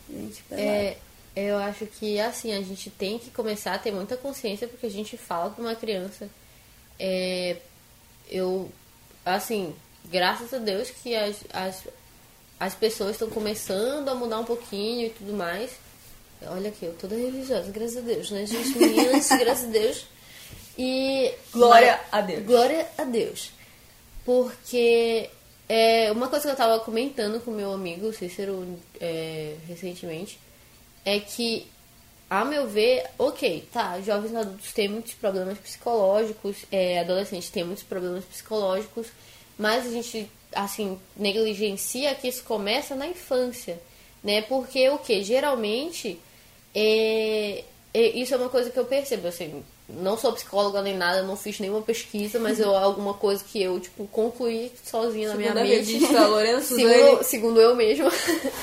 Gente. 0.09 0.43
É, 0.51 0.97
eu 1.35 1.57
acho 1.57 1.85
que 1.85 2.19
assim, 2.19 2.53
a 2.53 2.61
gente 2.61 2.89
tem 2.89 3.19
que 3.19 3.29
começar 3.29 3.73
a 3.73 3.79
ter 3.79 3.91
muita 3.91 4.17
consciência 4.17 4.67
porque 4.67 4.85
a 4.85 4.91
gente 4.91 5.17
fala 5.17 5.51
pra 5.51 5.63
uma 5.63 5.75
criança. 5.75 6.29
É, 6.99 7.57
eu, 8.29 8.69
assim, 9.25 9.73
graças 10.05 10.53
a 10.53 10.57
Deus 10.57 10.89
que 10.89 11.15
as, 11.15 11.37
as, 11.53 11.83
as 12.59 12.75
pessoas 12.75 13.11
estão 13.11 13.29
começando 13.29 14.09
a 14.09 14.15
mudar 14.15 14.39
um 14.39 14.45
pouquinho 14.45 15.07
e 15.07 15.09
tudo 15.11 15.33
mais. 15.33 15.71
Olha 16.41 16.69
aqui, 16.69 16.85
eu 16.85 16.93
toda 16.93 17.15
religiosa, 17.15 17.69
graças 17.71 17.97
a 17.97 18.01
Deus, 18.01 18.31
né, 18.31 18.45
gente? 18.45 18.77
Meninas, 18.77 19.29
graças 19.37 19.65
a 19.65 19.71
Deus. 19.71 20.05
E. 20.77 21.33
Glória 21.51 21.99
a 22.11 22.21
Deus. 22.21 22.45
Glória 22.45 22.87
a 22.97 23.03
Deus. 23.03 23.51
Porque 24.25 25.29
é, 25.69 26.11
uma 26.11 26.27
coisa 26.27 26.47
que 26.47 26.51
eu 26.51 26.57
tava 26.57 26.79
comentando 26.79 27.39
com 27.39 27.51
meu 27.51 27.71
amigo 27.71 28.11
Cícero 28.11 28.79
é, 28.99 29.55
recentemente 29.67 30.39
é 31.05 31.19
que, 31.19 31.67
a 32.27 32.43
meu 32.43 32.67
ver, 32.67 33.05
ok, 33.19 33.67
tá, 33.71 34.01
jovens 34.01 34.35
adultos 34.35 34.73
têm 34.73 34.87
muitos 34.87 35.13
problemas 35.13 35.59
psicológicos, 35.59 36.65
é, 36.71 36.99
adolescentes 36.99 37.51
têm 37.51 37.63
muitos 37.63 37.83
problemas 37.83 38.25
psicológicos, 38.25 39.07
mas 39.59 39.85
a 39.85 39.91
gente, 39.91 40.27
assim, 40.55 40.99
negligencia 41.15 42.15
que 42.15 42.27
isso 42.27 42.43
começa 42.43 42.95
na 42.95 43.07
infância, 43.07 43.79
né? 44.23 44.41
Porque 44.41 44.89
o 44.89 44.97
que? 44.97 45.23
Geralmente, 45.23 46.19
é, 46.73 47.63
e 47.93 48.21
isso 48.21 48.33
é 48.33 48.37
uma 48.37 48.49
coisa 48.49 48.71
que 48.71 48.79
eu 48.79 48.85
percebo, 48.85 49.27
assim, 49.27 49.63
não 49.89 50.17
sou 50.17 50.33
psicóloga 50.33 50.81
nem 50.81 50.95
nada, 50.95 51.23
não 51.23 51.35
fiz 51.35 51.59
nenhuma 51.59 51.81
pesquisa, 51.81 52.39
mas 52.39 52.59
eu, 52.59 52.75
alguma 52.75 53.13
coisa 53.13 53.43
que 53.43 53.61
eu, 53.61 53.79
tipo, 53.79 54.07
concluí 54.07 54.71
sozinha 54.83 55.29
na 55.29 55.35
minha 55.35 55.53
mente. 55.53 55.99
tá, 56.13 56.27
Lorena 56.27 56.61
segundo, 56.61 57.23
segundo 57.23 57.61
eu 57.61 57.75
mesma, 57.75 58.11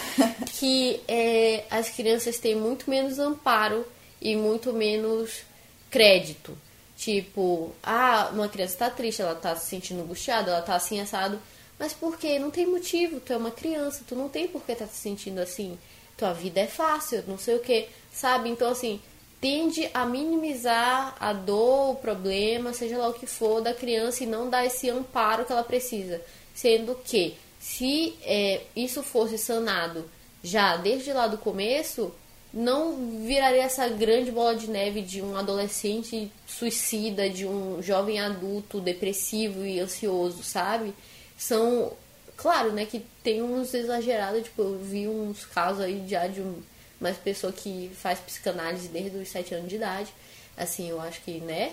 que 0.58 1.00
é, 1.08 1.64
as 1.70 1.88
crianças 1.88 2.38
têm 2.38 2.54
muito 2.54 2.88
menos 2.88 3.18
amparo 3.18 3.84
e 4.20 4.36
muito 4.36 4.72
menos 4.72 5.42
crédito. 5.90 6.56
Tipo, 6.96 7.72
ah, 7.82 8.30
uma 8.32 8.48
criança 8.48 8.76
tá 8.78 8.90
triste, 8.90 9.20
ela 9.20 9.34
tá 9.34 9.54
se 9.56 9.66
sentindo 9.68 10.02
angustiada, 10.02 10.50
ela 10.50 10.62
tá 10.62 10.74
assim 10.76 11.00
assado. 11.00 11.38
Mas 11.78 11.92
por 11.92 12.16
quê? 12.16 12.38
Não 12.38 12.50
tem 12.50 12.66
motivo, 12.66 13.20
tu 13.20 13.32
é 13.32 13.36
uma 13.36 13.50
criança, 13.50 14.02
tu 14.08 14.14
não 14.14 14.28
tem 14.28 14.48
por 14.48 14.62
que 14.62 14.74
tá 14.74 14.86
se 14.86 14.96
sentindo 14.96 15.40
assim. 15.40 15.78
Tua 16.16 16.32
vida 16.32 16.60
é 16.60 16.66
fácil, 16.66 17.22
não 17.26 17.36
sei 17.36 17.56
o 17.56 17.60
que, 17.60 17.86
sabe? 18.10 18.48
Então, 18.48 18.70
assim, 18.70 19.00
tende 19.40 19.88
a 19.92 20.06
minimizar 20.06 21.16
a 21.20 21.32
dor, 21.32 21.90
o 21.90 21.96
problema, 21.96 22.72
seja 22.72 22.98
lá 22.98 23.08
o 23.08 23.14
que 23.14 23.26
for, 23.26 23.60
da 23.60 23.74
criança 23.74 24.24
e 24.24 24.26
não 24.26 24.48
dar 24.48 24.64
esse 24.64 24.88
amparo 24.88 25.44
que 25.44 25.52
ela 25.52 25.64
precisa. 25.64 26.20
Sendo 26.54 26.94
que, 27.04 27.36
se 27.58 28.16
é, 28.22 28.62
isso 28.74 29.02
fosse 29.02 29.36
sanado 29.36 30.08
já 30.42 30.76
desde 30.76 31.12
lá 31.12 31.26
do 31.26 31.38
começo, 31.38 32.12
não 32.52 33.20
viraria 33.26 33.62
essa 33.62 33.88
grande 33.88 34.30
bola 34.30 34.56
de 34.56 34.70
neve 34.70 35.02
de 35.02 35.20
um 35.20 35.36
adolescente 35.36 36.30
suicida, 36.46 37.28
de 37.28 37.46
um 37.46 37.82
jovem 37.82 38.18
adulto 38.18 38.80
depressivo 38.80 39.66
e 39.66 39.78
ansioso, 39.78 40.42
sabe? 40.42 40.94
São, 41.36 41.92
claro, 42.36 42.72
né, 42.72 42.86
que 42.86 43.04
tem 43.22 43.42
uns 43.42 43.74
exagerados, 43.74 44.44
tipo, 44.44 44.62
eu 44.62 44.78
vi 44.78 45.06
uns 45.06 45.44
casos 45.44 45.82
aí 45.82 46.02
já 46.08 46.26
de 46.26 46.40
um, 46.40 46.62
uma 47.00 47.12
pessoa 47.12 47.52
que 47.52 47.90
faz 47.94 48.18
psicanálise 48.18 48.88
desde 48.88 49.16
os 49.16 49.28
7 49.28 49.54
anos 49.54 49.68
de 49.68 49.76
idade. 49.76 50.12
Assim, 50.56 50.88
eu 50.88 51.00
acho 51.00 51.20
que, 51.22 51.40
né, 51.40 51.72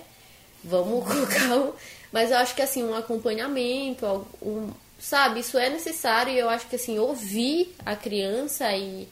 vamos 0.63 1.05
colocar 1.07 1.57
um, 1.57 1.73
mas 2.11 2.31
eu 2.31 2.37
acho 2.37 2.55
que 2.55 2.61
assim, 2.61 2.83
um 2.83 2.93
acompanhamento, 2.93 4.27
um, 4.41 4.71
sabe, 4.99 5.39
isso 5.39 5.57
é 5.57 5.69
necessário 5.69 6.33
e 6.33 6.39
eu 6.39 6.49
acho 6.49 6.67
que 6.67 6.75
assim, 6.75 6.99
ouvir 6.99 7.75
a 7.85 7.95
criança 7.95 8.71
e 8.75 9.07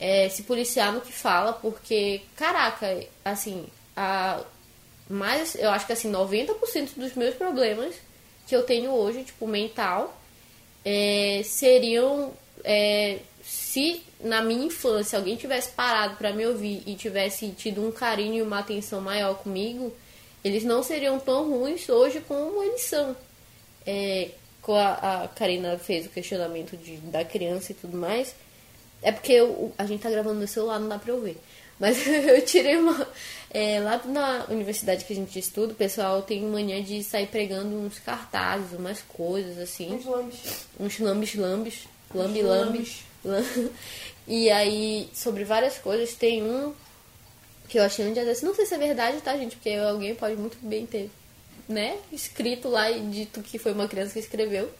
é, 0.00 0.28
se 0.28 0.42
policiar 0.44 0.92
no 0.92 1.00
que 1.00 1.12
fala, 1.12 1.52
porque, 1.52 2.22
caraca, 2.36 3.04
assim, 3.24 3.66
a, 3.96 4.40
mais, 5.08 5.54
eu 5.54 5.70
acho 5.70 5.86
que 5.86 5.92
assim, 5.92 6.10
90% 6.10 6.90
dos 6.96 7.14
meus 7.14 7.34
problemas 7.34 7.94
que 8.46 8.54
eu 8.54 8.62
tenho 8.62 8.92
hoje, 8.92 9.24
tipo, 9.24 9.46
mental, 9.46 10.18
é, 10.84 11.42
seriam 11.44 12.32
é, 12.64 13.18
se 13.42 14.02
na 14.20 14.42
minha 14.42 14.66
infância 14.66 15.18
alguém 15.18 15.36
tivesse 15.36 15.70
parado 15.70 16.16
para 16.16 16.32
me 16.32 16.46
ouvir 16.46 16.82
e 16.86 16.94
tivesse 16.94 17.48
tido 17.50 17.86
um 17.86 17.92
carinho 17.92 18.36
e 18.36 18.42
uma 18.42 18.58
atenção 18.58 19.00
maior 19.00 19.34
comigo, 19.36 19.94
eles 20.44 20.64
não 20.64 20.82
seriam 20.82 21.18
tão 21.18 21.48
ruins 21.50 21.88
hoje 21.88 22.20
como 22.20 22.62
eles 22.62 22.82
são. 22.82 23.16
É, 23.86 24.30
a, 24.68 25.24
a 25.24 25.28
Karina 25.28 25.78
fez 25.78 26.06
o 26.06 26.10
questionamento 26.10 26.76
de, 26.76 26.96
da 26.98 27.24
criança 27.24 27.72
e 27.72 27.74
tudo 27.74 27.96
mais, 27.96 28.34
é 29.02 29.12
porque 29.12 29.32
eu, 29.32 29.72
a 29.78 29.86
gente 29.86 30.02
tá 30.02 30.10
gravando 30.10 30.40
no 30.40 30.48
celular, 30.48 30.78
não 30.78 30.88
dá 30.88 30.98
pra 30.98 31.12
eu 31.12 31.20
ver. 31.20 31.38
Mas 31.78 32.04
eu 32.06 32.44
tirei 32.44 32.76
uma. 32.76 33.06
É, 33.50 33.80
lá 33.80 34.00
na 34.04 34.46
universidade 34.50 35.04
que 35.04 35.12
a 35.12 35.16
gente 35.16 35.38
estuda, 35.38 35.72
o 35.72 35.76
pessoal 35.76 36.22
tem 36.22 36.42
mania 36.42 36.82
de 36.82 37.02
sair 37.02 37.28
pregando 37.28 37.74
uns 37.74 37.98
cartazes, 37.98 38.78
umas 38.78 39.00
coisas 39.00 39.58
assim. 39.58 39.94
Uns 39.94 40.04
lambes. 40.04 40.66
Uns 40.78 40.98
lambes 40.98 41.34
lambes. 41.34 41.88
E 44.30 44.50
aí, 44.50 45.08
sobre 45.14 45.42
várias 45.42 45.78
coisas, 45.78 46.14
tem 46.14 46.42
um 46.42 46.74
que 47.66 47.78
eu 47.78 47.82
achei 47.82 48.06
um 48.06 48.12
dia 48.12 48.26
desse. 48.26 48.44
Não 48.44 48.54
sei 48.54 48.66
se 48.66 48.74
é 48.74 48.78
verdade, 48.78 49.22
tá, 49.22 49.34
gente? 49.38 49.56
Porque 49.56 49.70
alguém 49.70 50.14
pode 50.14 50.36
muito 50.36 50.58
bem 50.60 50.84
ter, 50.84 51.10
né? 51.66 51.98
Escrito 52.12 52.68
lá 52.68 52.90
e 52.90 53.00
dito 53.08 53.40
que 53.42 53.58
foi 53.58 53.72
uma 53.72 53.88
criança 53.88 54.12
que 54.12 54.18
escreveu. 54.18 54.70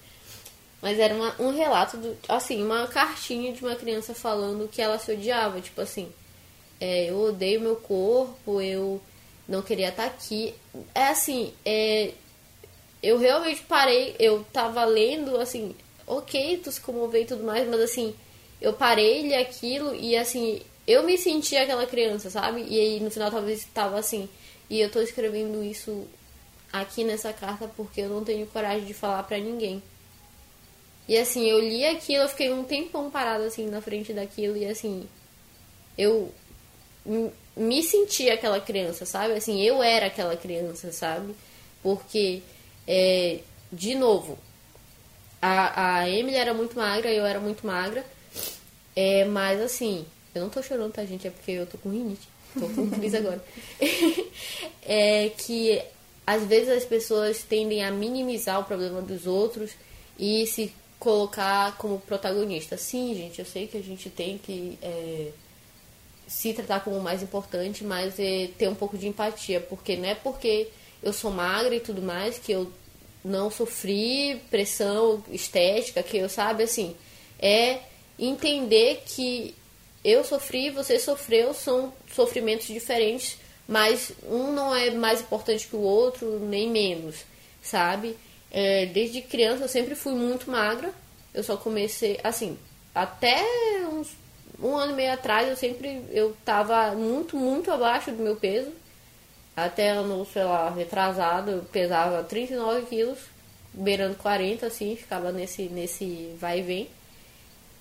Mas 0.83 0.99
era 0.99 1.15
uma, 1.15 1.35
um 1.41 1.51
relato, 1.51 1.97
do, 1.97 2.15
assim, 2.29 2.63
uma 2.63 2.87
cartinha 2.89 3.51
de 3.51 3.65
uma 3.65 3.75
criança 3.75 4.13
falando 4.13 4.69
que 4.69 4.83
ela 4.83 4.99
se 4.99 5.11
odiava. 5.13 5.63
Tipo 5.63 5.81
assim, 5.81 6.13
é, 6.79 7.11
eu 7.11 7.19
odeio 7.19 7.61
meu 7.61 7.77
corpo, 7.77 8.61
eu 8.61 9.01
não 9.49 9.63
queria 9.63 9.89
estar 9.89 10.05
aqui. 10.05 10.55
É 10.95 11.07
assim, 11.09 11.55
é, 11.65 12.13
eu 13.03 13.19
realmente 13.19 13.63
parei, 13.63 14.15
eu 14.19 14.45
tava 14.53 14.85
lendo, 14.85 15.39
assim, 15.39 15.75
ok, 16.07 16.59
tu 16.63 16.71
se 16.71 16.81
comoveu 16.81 17.23
e 17.23 17.27
tudo 17.27 17.45
mais, 17.45 17.67
mas 17.67 17.81
assim, 17.81 18.15
eu 18.61 18.73
parei 18.73 19.23
li 19.23 19.35
aquilo 19.35 19.95
e 19.95 20.17
assim, 20.17 20.61
eu 20.87 21.03
me 21.03 21.17
senti 21.19 21.57
aquela 21.57 21.87
criança, 21.87 22.31
sabe? 22.31 22.65
E 22.69 22.79
aí 22.81 23.01
no 23.01 23.11
final 23.11 23.31
talvez 23.31 23.65
tava 23.73 23.99
assim, 23.99 24.29
e 24.69 24.81
eu 24.81 24.91
tô 24.91 25.01
escrevendo 25.01 25.63
isso 25.63 26.07
aqui 26.73 27.05
nessa 27.05 27.33
carta 27.33 27.71
porque 27.77 28.03
eu 28.03 28.09
não 28.09 28.25
tenho 28.25 28.47
coragem 28.47 28.85
de 28.85 28.95
falar 28.95 29.23
pra 29.23 29.39
ninguém. 29.39 29.83
E 31.09 31.17
assim, 31.17 31.47
eu 31.49 31.59
li 31.59 31.87
aquilo, 31.87 32.25
eu 32.25 32.29
fiquei 32.29 32.53
um 32.53 32.65
tempão 32.65 33.11
parado 33.11 33.45
assim 33.45 33.67
na 33.69 33.81
frente 33.81 34.13
daquilo 34.13 34.57
e 34.57 34.67
assim, 34.67 35.09
eu 35.97 36.33
me 37.57 37.83
senti 37.83 38.29
aquela 38.31 38.61
criança, 38.61 39.07
sabe? 39.07 39.35
Assim, 39.35 39.61
eu 39.63 39.83
era 39.83 40.07
aquela 40.07 40.37
criança, 40.37 40.93
sabe? 40.93 41.35
Porque, 41.83 42.43
é, 42.87 43.41
de 43.73 43.95
novo, 43.95 44.39
a, 45.41 46.01
a 46.01 46.11
Emily 46.11 46.37
era 46.37 46.55
muito 46.55 46.77
magra, 46.77 47.11
eu 47.13 47.25
era 47.25 47.41
muito 47.41 47.67
magra. 47.67 48.05
É, 49.01 49.25
mas 49.25 49.61
assim, 49.61 50.05
eu 50.35 50.43
não 50.43 50.49
tô 50.51 50.61
chorando, 50.61 50.93
tá, 50.93 51.05
gente? 51.05 51.25
É 51.25 51.31
porque 51.31 51.53
eu 51.53 51.65
tô 51.69 51.79
com 51.79 51.89
rinite. 51.89 52.29
Tô 52.53 52.69
com 52.69 52.91
crise 52.91 53.17
agora. 53.17 53.41
é 54.83 55.29
que 55.39 55.81
às 56.27 56.45
vezes 56.45 56.69
as 56.69 56.85
pessoas 56.85 57.45
tendem 57.45 57.85
a 57.85 57.93
minimizar 57.93 58.59
o 58.59 58.65
problema 58.65 59.01
dos 59.01 59.25
outros 59.25 59.71
e 60.19 60.45
se 60.49 60.75
colocar 60.99 61.77
como 61.79 62.01
protagonista. 62.01 62.77
Sim, 62.77 63.15
gente, 63.15 63.39
eu 63.39 63.45
sei 63.45 63.69
que 63.69 63.79
a 63.79 63.81
gente 63.81 64.11
tem 64.11 64.37
que 64.37 64.77
é, 64.83 65.29
se 66.27 66.53
tratar 66.53 66.81
como 66.81 66.97
o 66.97 67.03
mais 67.03 67.23
importante, 67.23 67.85
mas 67.85 68.19
é, 68.19 68.49
ter 68.59 68.69
um 68.69 68.75
pouco 68.75 68.99
de 68.99 69.07
empatia, 69.07 69.61
porque 69.61 69.97
não 69.97 70.09
é 70.09 70.17
porque 70.17 70.67
eu 71.01 71.13
sou 71.13 71.31
magra 71.31 71.73
e 71.73 71.79
tudo 71.79 72.03
mais 72.03 72.37
que 72.37 72.51
eu 72.51 72.69
não 73.25 73.49
sofri 73.49 74.43
pressão 74.51 75.23
estética, 75.31 76.03
que 76.03 76.17
eu 76.17 76.29
sabe 76.29 76.65
assim, 76.65 76.97
é 77.39 77.79
entender 78.19 79.03
que 79.07 79.55
eu 80.05 80.25
sofri, 80.25 80.71
você 80.71 80.99
sofreu, 80.99 81.53
são 81.53 81.93
sofrimentos 82.13 82.67
diferentes, 82.67 83.39
mas 83.67 84.13
um 84.27 84.53
não 84.53 84.75
é 84.75 84.91
mais 84.91 85.21
importante 85.21 85.67
que 85.67 85.77
o 85.77 85.81
outro, 85.81 86.39
nem 86.41 86.71
menos, 86.71 87.17
sabe? 87.63 88.17
É, 88.51 88.87
desde 88.87 89.21
criança 89.21 89.65
eu 89.65 89.69
sempre 89.69 89.95
fui 89.95 90.15
muito 90.15 90.51
magra. 90.51 90.93
Eu 91.35 91.45
só 91.45 91.57
comecei, 91.57 92.19
assim, 92.25 92.59
até 92.95 93.45
uns 93.93 94.17
um 94.61 94.77
ano 94.77 94.93
e 94.93 94.97
meio 94.97 95.13
atrás 95.13 95.49
eu 95.49 95.57
sempre 95.57 96.03
eu 96.11 96.37
tava 96.45 96.93
muito, 96.95 97.37
muito 97.37 97.71
abaixo 97.71 98.11
do 98.11 98.23
meu 98.23 98.37
peso. 98.37 98.73
Até 99.57 99.91
ano, 99.91 100.27
sei 100.33 100.45
lá, 100.45 100.71
retrasado, 100.71 101.51
eu 101.51 101.63
pesava 101.65 102.23
39 102.23 102.87
quilos, 102.87 103.19
beirando 103.75 104.15
40, 104.17 104.67
assim, 104.67 104.95
ficava 104.95 105.33
nesse, 105.33 105.63
nesse 105.65 106.33
vai 106.39 106.61
e 106.61 106.63
vem. 106.63 106.89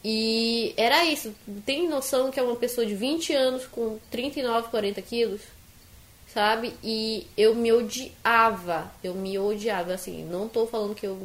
E 0.03 0.73
era 0.77 1.05
isso. 1.05 1.33
Tem 1.65 1.87
noção 1.87 2.31
que 2.31 2.39
é 2.39 2.43
uma 2.43 2.55
pessoa 2.55 2.85
de 2.85 2.95
20 2.95 3.33
anos 3.33 3.65
com 3.65 3.99
39, 4.09 4.69
40 4.69 5.01
quilos? 5.01 5.41
sabe? 6.37 6.73
E 6.83 7.25
eu 7.35 7.55
me 7.55 7.71
odiava, 7.71 8.91
eu 9.03 9.15
me 9.15 9.39
odiava, 9.39 9.93
assim, 9.93 10.23
não 10.25 10.47
tô 10.47 10.67
falando 10.67 10.93
que 10.93 11.07
eu 11.07 11.15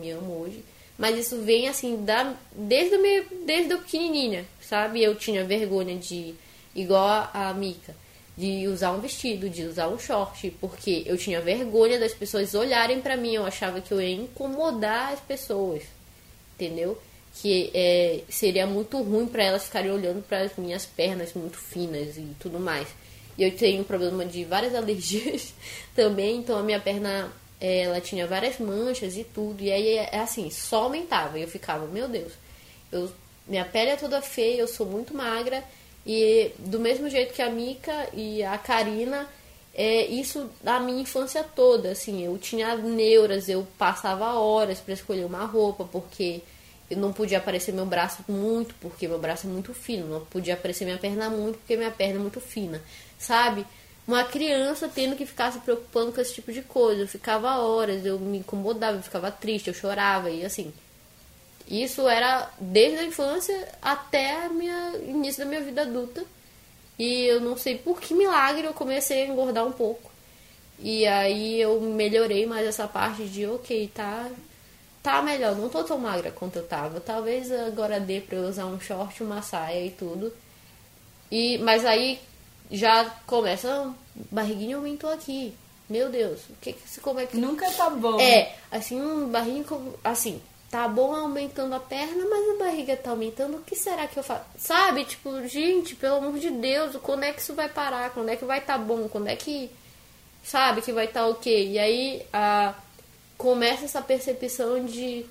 me 0.00 0.10
amo 0.10 0.40
hoje, 0.40 0.64
mas 0.96 1.18
isso 1.18 1.42
vem, 1.42 1.68
assim, 1.68 2.04
da, 2.04 2.34
desde, 2.52 2.96
meu, 2.96 3.24
desde 3.44 3.72
a 3.74 3.76
pequenininha, 3.78 4.46
sabe? 4.62 5.02
Eu 5.02 5.14
tinha 5.14 5.44
vergonha 5.44 5.98
de, 5.98 6.34
igual 6.74 7.28
a 7.34 7.52
Mika, 7.52 7.94
de 8.34 8.66
usar 8.66 8.92
um 8.92 9.00
vestido, 9.00 9.50
de 9.50 9.64
usar 9.64 9.88
um 9.88 9.98
short, 9.98 10.50
porque 10.60 11.02
eu 11.04 11.18
tinha 11.18 11.40
vergonha 11.40 11.98
das 11.98 12.14
pessoas 12.14 12.54
olharem 12.54 13.00
para 13.02 13.16
mim, 13.16 13.34
eu 13.34 13.44
achava 13.44 13.80
que 13.80 13.92
eu 13.92 14.00
ia 14.00 14.14
incomodar 14.14 15.12
as 15.12 15.20
pessoas, 15.20 15.82
entendeu? 16.54 16.96
Que 17.34 17.70
é, 17.74 18.20
seria 18.28 18.66
muito 18.66 19.00
ruim 19.02 19.26
para 19.26 19.44
elas 19.44 19.64
ficarem 19.64 19.90
olhando 19.90 20.22
para 20.22 20.42
as 20.42 20.56
minhas 20.56 20.84
pernas 20.84 21.32
muito 21.34 21.56
finas 21.56 22.16
e 22.16 22.28
tudo 22.38 22.60
mais. 22.60 22.88
E 23.36 23.42
eu 23.42 23.56
tenho 23.56 23.84
problema 23.84 24.24
de 24.24 24.44
várias 24.44 24.74
alergias 24.76 25.54
também, 25.94 26.36
então 26.36 26.58
a 26.58 26.62
minha 26.62 26.80
perna 26.80 27.32
ela 27.62 28.00
tinha 28.00 28.26
várias 28.26 28.58
manchas 28.58 29.16
e 29.16 29.22
tudo. 29.22 29.62
E 29.62 29.70
aí 29.70 29.96
é 29.96 30.18
assim, 30.18 30.50
só 30.50 30.84
aumentava. 30.84 31.38
E 31.38 31.42
eu 31.42 31.48
ficava, 31.48 31.86
meu 31.86 32.08
Deus, 32.08 32.32
eu, 32.90 33.10
minha 33.46 33.64
pele 33.64 33.90
é 33.90 33.96
toda 33.96 34.20
feia, 34.20 34.60
eu 34.60 34.68
sou 34.68 34.84
muito 34.84 35.14
magra. 35.14 35.62
E 36.04 36.50
do 36.58 36.80
mesmo 36.80 37.08
jeito 37.08 37.32
que 37.32 37.40
a 37.40 37.48
Mika 37.48 38.08
e 38.12 38.42
a 38.42 38.58
Karina, 38.58 39.28
é, 39.72 40.04
isso 40.06 40.50
da 40.60 40.80
minha 40.80 41.02
infância 41.02 41.44
toda, 41.44 41.92
assim, 41.92 42.24
eu 42.24 42.36
tinha 42.36 42.74
neuras, 42.76 43.48
eu 43.48 43.64
passava 43.78 44.34
horas 44.34 44.80
para 44.80 44.94
escolher 44.94 45.24
uma 45.24 45.44
roupa, 45.44 45.84
porque 45.84 46.40
eu 46.92 46.98
não 46.98 47.12
podia 47.12 47.38
aparecer 47.38 47.72
meu 47.72 47.86
braço 47.86 48.22
muito, 48.28 48.74
porque 48.80 49.08
meu 49.08 49.18
braço 49.18 49.46
é 49.46 49.50
muito 49.50 49.72
fino. 49.72 50.06
Não 50.06 50.20
podia 50.26 50.54
aparecer 50.54 50.84
minha 50.84 50.98
perna 50.98 51.30
muito, 51.30 51.58
porque 51.58 51.76
minha 51.76 51.90
perna 51.90 52.16
é 52.16 52.18
muito 52.18 52.40
fina. 52.40 52.82
Sabe? 53.18 53.66
Uma 54.06 54.24
criança 54.24 54.90
tendo 54.94 55.16
que 55.16 55.24
ficar 55.24 55.52
se 55.52 55.60
preocupando 55.60 56.12
com 56.12 56.20
esse 56.20 56.34
tipo 56.34 56.52
de 56.52 56.60
coisa. 56.62 57.02
Eu 57.02 57.08
ficava 57.08 57.56
horas, 57.58 58.04
eu 58.04 58.18
me 58.18 58.38
incomodava, 58.38 58.98
eu 58.98 59.02
ficava 59.02 59.30
triste, 59.30 59.68
eu 59.68 59.74
chorava 59.74 60.30
e 60.30 60.44
assim. 60.44 60.72
Isso 61.66 62.06
era 62.08 62.50
desde 62.60 62.98
a 62.98 63.04
infância 63.04 63.68
até 63.80 64.48
o 64.48 65.10
início 65.10 65.42
da 65.44 65.48
minha 65.48 65.62
vida 65.62 65.82
adulta. 65.82 66.24
E 66.98 67.24
eu 67.24 67.40
não 67.40 67.56
sei 67.56 67.78
por 67.78 68.00
que 68.00 68.12
milagre 68.12 68.66
eu 68.66 68.74
comecei 68.74 69.22
a 69.22 69.26
engordar 69.26 69.66
um 69.66 69.72
pouco. 69.72 70.10
E 70.78 71.06
aí 71.06 71.60
eu 71.60 71.80
melhorei 71.80 72.44
mais 72.44 72.66
essa 72.66 72.86
parte 72.86 73.24
de, 73.24 73.46
ok, 73.46 73.90
tá, 73.94 74.28
tá 75.02 75.20
melhor, 75.20 75.56
não 75.56 75.68
tô 75.68 75.82
tão 75.82 75.98
magra 75.98 76.30
quanto 76.30 76.56
eu 76.56 76.66
tava. 76.66 77.00
Talvez 77.00 77.50
agora 77.50 77.98
dê 77.98 78.20
pra 78.20 78.38
eu 78.38 78.48
usar 78.48 78.66
um 78.66 78.80
short, 78.80 79.22
uma 79.22 79.42
saia 79.42 79.86
e 79.86 79.90
tudo. 79.90 80.32
E, 81.30 81.58
mas 81.58 81.84
aí 81.84 82.20
já 82.70 83.04
começa, 83.26 83.68
ah, 83.68 83.92
barriguinha 84.30 84.76
aumentou 84.76 85.10
aqui. 85.10 85.54
Meu 85.88 86.08
Deus, 86.08 86.40
o 86.48 86.54
que, 86.60 86.72
que 86.72 87.00
como 87.00 87.20
é 87.20 87.26
que. 87.26 87.36
Nunca 87.36 87.70
tá 87.72 87.90
bom. 87.90 88.18
É, 88.20 88.54
assim, 88.70 89.00
um 89.00 89.28
barriguinho 89.28 89.66
assim, 90.04 90.40
tá 90.70 90.88
bom 90.88 91.14
aumentando 91.14 91.74
a 91.74 91.80
perna, 91.80 92.24
mas 92.30 92.50
a 92.50 92.64
barriga 92.64 92.96
tá 92.96 93.10
aumentando, 93.10 93.58
o 93.58 93.62
que 93.62 93.76
será 93.76 94.06
que 94.06 94.16
eu 94.16 94.22
faço? 94.22 94.44
Sabe? 94.56 95.04
Tipo, 95.04 95.46
gente, 95.46 95.94
pelo 95.94 96.16
amor 96.16 96.38
de 96.38 96.50
Deus, 96.50 96.96
quando 97.02 97.24
é 97.24 97.32
que 97.32 97.42
isso 97.42 97.54
vai 97.54 97.68
parar? 97.68 98.10
Quando 98.10 98.30
é 98.30 98.36
que 98.36 98.44
vai 98.44 98.60
tá 98.60 98.78
bom? 98.78 99.08
Quando 99.08 99.28
é 99.28 99.36
que. 99.36 99.70
Sabe 100.42 100.82
que 100.82 100.92
vai 100.92 101.04
estar 101.04 101.20
tá 101.20 101.28
ok? 101.28 101.72
E 101.72 101.78
aí 101.78 102.26
a, 102.32 102.74
começa 103.42 103.86
essa 103.86 104.00
percepção 104.00 104.84
de 104.84 105.26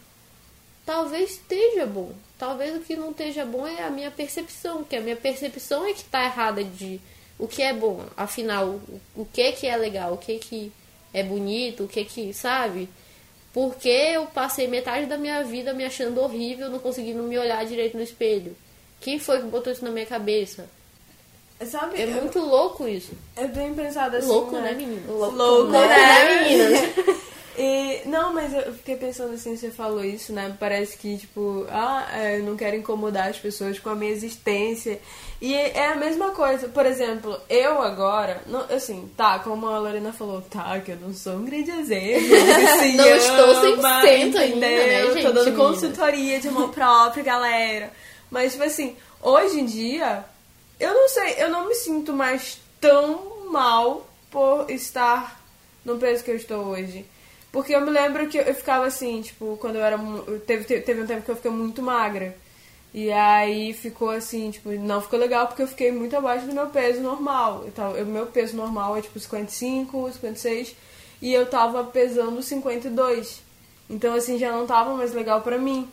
talvez 0.86 1.32
esteja 1.32 1.86
bom. 1.86 2.12
Talvez 2.38 2.76
o 2.76 2.82
que 2.82 2.94
não 2.94 3.12
esteja 3.12 3.46
bom 3.46 3.66
é 3.66 3.84
a 3.84 3.90
minha 3.90 4.12
percepção, 4.12 4.84
que 4.84 4.98
a 4.98 5.02
minha 5.02 5.16
percepção 5.16 5.86
é 5.86 5.94
que 5.94 6.04
tá 6.04 6.26
errada 6.26 6.62
de 6.62 7.00
o 7.40 7.48
que 7.48 7.62
é 7.62 7.74
bom. 7.74 8.04
Afinal, 8.18 8.82
o, 9.16 9.26
que 9.26 9.54
que 9.54 9.66
é 9.66 9.78
legal, 9.78 10.14
o 10.14 10.18
que 10.18 10.38
que 10.40 10.74
é 11.14 11.24
bonito, 11.24 11.86
o 11.86 11.88
que 11.88 12.04
que, 12.04 12.34
sabe? 12.34 12.90
Porque 13.54 13.88
eu 13.88 14.26
passei 14.26 14.68
metade 14.68 15.06
da 15.06 15.18
minha 15.18 15.42
vida 15.46 15.74
me 15.74 15.86
achando 15.86 16.20
horrível, 16.20 16.70
não 16.70 16.80
conseguindo 16.80 17.24
me 17.24 17.38
olhar 17.38 17.66
direito 17.66 17.96
no 17.96 18.04
espelho. 18.04 18.58
Quem 19.00 19.20
foi 19.20 19.40
que 19.40 19.48
botou 19.48 19.72
isso 19.72 19.86
na 19.86 19.92
minha 19.92 20.06
cabeça? 20.06 20.68
Sabe, 21.66 22.02
é 22.02 22.08
muito 22.08 22.40
louco 22.40 22.88
isso. 22.88 23.12
Eu 23.38 23.48
tenho 23.54 23.74
pensado 23.74 24.18
assim. 24.18 24.28
Louco, 24.28 24.56
né, 24.56 24.62
né 24.62 24.74
menina? 24.74 25.02
Louco, 25.10 25.36
louco 25.38 25.72
né, 25.72 25.88
né 25.88 26.42
meninas? 26.42 27.31
E, 27.58 28.02
não, 28.06 28.34
mas 28.34 28.54
eu 28.54 28.74
fiquei 28.74 28.96
pensando 28.96 29.34
assim, 29.34 29.58
você 29.58 29.70
falou 29.70 30.04
isso, 30.04 30.32
né? 30.32 30.56
Parece 30.60 30.98
que, 30.98 31.18
tipo, 31.18 31.66
ah, 31.70 32.08
é, 32.14 32.40
eu 32.40 32.44
não 32.44 32.56
quero 32.56 32.78
incomodar 32.78 33.30
as 33.30 33.38
pessoas 33.38 33.78
com 33.78 33.90
a 33.90 33.96
minha 33.96 34.12
existência. 34.12 35.00
E 35.42 35.54
é 35.54 35.88
a 35.88 35.96
mesma 35.96 36.32
coisa. 36.32 36.70
Por 36.70 36.86
exemplo, 36.86 37.38
eu 37.50 37.82
agora, 37.82 38.42
não, 38.48 38.62
assim, 38.62 39.10
tá, 39.18 39.40
como 39.40 39.68
a 39.68 39.80
Lorena 39.80 40.14
falou, 40.14 40.42
tá, 40.42 40.80
que 40.80 40.92
eu 40.92 40.98
não 40.98 41.14
sou 41.14 41.34
um 41.34 41.46
grande 41.46 41.72
exemplo. 41.72 42.36
Assim, 42.72 42.96
não 42.96 43.08
estou 43.08 43.48
100% 43.62 43.80
ama, 43.80 44.40
ainda, 44.40 44.60
né, 44.60 45.12
gente, 45.14 45.24
tô 45.24 45.32
dando 45.32 45.56
consultoria 45.56 46.40
de 46.40 46.50
mão 46.50 46.70
própria, 46.70 47.24
galera. 47.24 47.92
Mas, 48.30 48.54
tipo 48.54 48.64
assim, 48.64 48.96
hoje 49.22 49.60
em 49.60 49.66
dia, 49.66 50.24
eu 50.80 50.94
não 50.94 51.10
sei, 51.10 51.36
eu 51.38 51.50
não 51.50 51.68
me 51.68 51.76
sinto 51.76 52.14
mais 52.14 52.58
tão 52.80 53.50
mal 53.52 54.08
por 54.30 54.72
estar 54.72 55.42
no 55.84 55.98
peso 55.98 56.24
que 56.24 56.32
eu 56.32 56.36
estou 56.36 56.66
hoje. 56.66 57.06
Porque 57.52 57.76
eu 57.76 57.82
me 57.82 57.90
lembro 57.90 58.28
que 58.28 58.38
eu 58.38 58.56
ficava 58.56 58.86
assim, 58.86 59.22
tipo, 59.22 59.58
quando 59.60 59.76
eu 59.76 59.84
era. 59.84 60.00
Teve, 60.46 60.82
teve 60.82 61.02
um 61.02 61.06
tempo 61.06 61.24
que 61.24 61.32
eu 61.32 61.36
fiquei 61.36 61.52
muito 61.52 61.82
magra. 61.82 62.36
E 62.94 63.12
aí 63.12 63.74
ficou 63.74 64.10
assim, 64.10 64.52
tipo, 64.52 64.70
não 64.72 65.02
ficou 65.02 65.18
legal 65.18 65.48
porque 65.48 65.62
eu 65.62 65.68
fiquei 65.68 65.92
muito 65.92 66.16
abaixo 66.16 66.46
do 66.46 66.54
meu 66.54 66.68
peso 66.68 67.02
normal. 67.02 67.64
Então, 67.68 67.94
o 67.94 68.06
meu 68.06 68.26
peso 68.26 68.56
normal 68.56 68.98
é 68.98 69.02
tipo 69.02 69.20
55, 69.20 70.12
56. 70.14 70.76
E 71.22 71.34
eu 71.34 71.46
tava 71.46 71.84
pesando 71.86 72.42
52. 72.42 73.42
Então, 73.90 74.14
assim, 74.14 74.38
já 74.38 74.52
não 74.52 74.66
tava 74.66 74.94
mais 74.96 75.14
legal 75.14 75.42
pra 75.42 75.58
mim. 75.58 75.90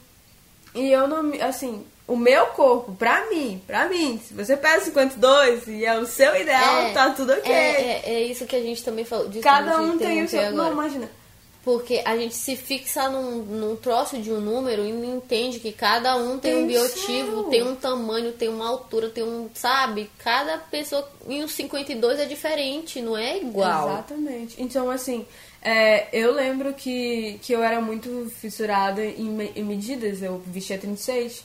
E 0.75 0.91
eu 0.91 1.07
não. 1.07 1.33
Assim, 1.41 1.85
o 2.07 2.17
meu 2.17 2.47
corpo, 2.47 2.93
pra 2.95 3.29
mim, 3.29 3.61
pra 3.67 3.89
mim, 3.89 4.21
se 4.25 4.33
você 4.33 4.57
pesa 4.57 4.87
52 4.87 5.69
e 5.69 5.85
é 5.85 5.99
o 5.99 6.07
seu 6.07 6.35
ideal, 6.41 6.77
É, 6.83 6.93
tá 6.93 7.11
tudo 7.11 7.33
ok. 7.33 7.53
É, 7.53 7.83
é, 7.83 8.03
é 8.07 8.23
isso 8.23 8.47
que 8.47 8.57
a 8.57 8.61
gente 8.61 8.83
também 8.83 9.05
falou. 9.05 9.31
Cada 9.43 9.81
um 9.81 9.99
tem 9.99 10.23
o 10.23 10.29
seu. 10.29 10.41
interromper 10.41 10.57
Não, 10.57 10.67
agora. 10.67 10.87
imagina. 10.87 11.18
Porque 11.65 12.01
a 12.05 12.17
gente 12.17 12.35
se 12.35 12.57
fixa 12.57 13.11
num, 13.11 13.43
num 13.43 13.77
troço 13.77 14.17
de 14.19 14.33
um 14.33 14.41
número 14.41 14.87
e 14.87 14.93
não 14.93 15.17
entende 15.17 15.61
que 15.61 15.73
cada 15.73 16.17
um 16.17 16.39
tem, 16.39 16.55
Tem 16.55 16.63
um 16.63 16.67
biotipo, 16.67 17.45
tem 17.51 17.63
um 17.63 17.75
tamanho, 17.75 18.33
tem 18.33 18.49
uma 18.49 18.69
altura, 18.69 19.11
tem 19.11 19.25
um. 19.25 19.51
Sabe? 19.53 20.11
Cada 20.19 20.59
pessoa. 20.59 21.07
E 21.29 21.43
o 21.43 21.49
52 21.49 22.21
é 22.21 22.25
diferente, 22.25 23.03
não 23.03 23.17
é 23.17 23.39
igual. 23.39 23.91
Exatamente. 23.91 24.63
Então, 24.63 24.91
assim, 24.91 25.27
é, 25.61 26.09
eu 26.13 26.33
lembro 26.33 26.73
que, 26.73 27.39
que 27.43 27.53
eu 27.53 27.63
era 27.63 27.81
muito 27.81 28.33
fissurada 28.41 29.05
em, 29.05 29.53
em 29.55 29.65
medidas. 29.65 30.23
Eu 30.23 30.43
vestia 30.47 30.79
36. 30.79 31.45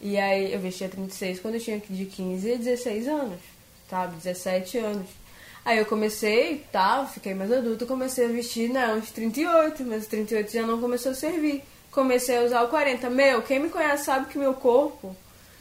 E 0.00 0.18
aí 0.18 0.52
eu 0.52 0.60
vestia 0.60 0.88
36 0.88 1.40
quando 1.40 1.54
eu 1.54 1.60
tinha 1.60 1.78
de 1.78 2.04
15 2.04 2.52
a 2.52 2.56
16 2.56 3.08
anos, 3.08 3.38
sabe? 3.88 4.16
17 4.16 4.78
anos. 4.78 5.06
Aí 5.64 5.78
eu 5.78 5.86
comecei, 5.86 6.62
tá, 6.70 7.06
fiquei 7.06 7.32
mais 7.34 7.50
adulta, 7.50 7.86
comecei 7.86 8.26
a 8.26 8.28
vestir, 8.28 8.68
né, 8.68 8.92
uns 8.92 9.10
38, 9.10 9.82
mas 9.84 10.02
os 10.02 10.08
38 10.08 10.52
já 10.52 10.66
não 10.66 10.78
começou 10.78 11.12
a 11.12 11.14
servir. 11.14 11.64
Comecei 11.90 12.36
a 12.36 12.42
usar 12.42 12.62
o 12.62 12.68
40. 12.68 13.08
Meu, 13.08 13.40
quem 13.42 13.60
me 13.60 13.70
conhece 13.70 14.04
sabe 14.04 14.26
que 14.26 14.36
meu 14.36 14.52
corpo, 14.52 15.16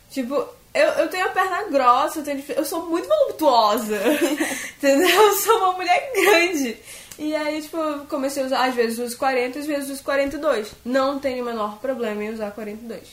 tipo, 0.10 0.34
eu, 0.74 0.88
eu 0.88 1.08
tenho 1.08 1.26
a 1.26 1.30
perna 1.30 1.64
grossa, 1.70 2.20
eu, 2.20 2.24
tenho, 2.24 2.44
eu 2.50 2.66
sou 2.66 2.86
muito 2.88 3.08
voluptuosa, 3.08 3.96
entendeu? 4.78 5.10
Eu 5.10 5.36
sou 5.38 5.58
uma 5.60 5.74
mulher 5.74 6.12
grande. 6.14 6.78
E 7.18 7.36
aí, 7.36 7.62
tipo, 7.62 7.78
eu 7.78 8.06
comecei 8.06 8.42
a 8.42 8.46
usar, 8.48 8.66
às 8.66 8.74
vezes 8.74 8.98
uso 8.98 9.16
40, 9.18 9.60
às 9.60 9.66
vezes 9.68 9.90
uso 9.90 10.04
42. 10.04 10.72
Não 10.84 11.20
tenho 11.20 11.44
o 11.44 11.46
menor 11.46 11.78
problema 11.78 12.24
em 12.24 12.34
usar 12.34 12.52
42, 12.52 13.04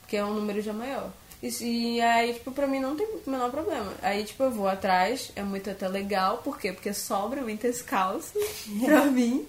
porque 0.00 0.16
é 0.16 0.24
um 0.24 0.32
número 0.32 0.62
já 0.62 0.72
maior. 0.72 1.10
E, 1.44 1.96
e 1.96 2.00
aí, 2.00 2.32
tipo, 2.32 2.50
pra 2.52 2.66
mim 2.66 2.80
não 2.80 2.96
tem 2.96 3.06
o 3.06 3.30
menor 3.30 3.50
problema. 3.50 3.92
Aí, 4.00 4.24
tipo, 4.24 4.42
eu 4.44 4.50
vou 4.50 4.66
atrás, 4.66 5.30
é 5.36 5.42
muito 5.42 5.68
até 5.68 5.86
legal, 5.86 6.38
por 6.38 6.58
quê? 6.58 6.72
Porque 6.72 6.94
sobra 6.94 7.42
muitas 7.42 7.82
calças 7.82 8.64
pra 8.82 9.04
mim. 9.04 9.46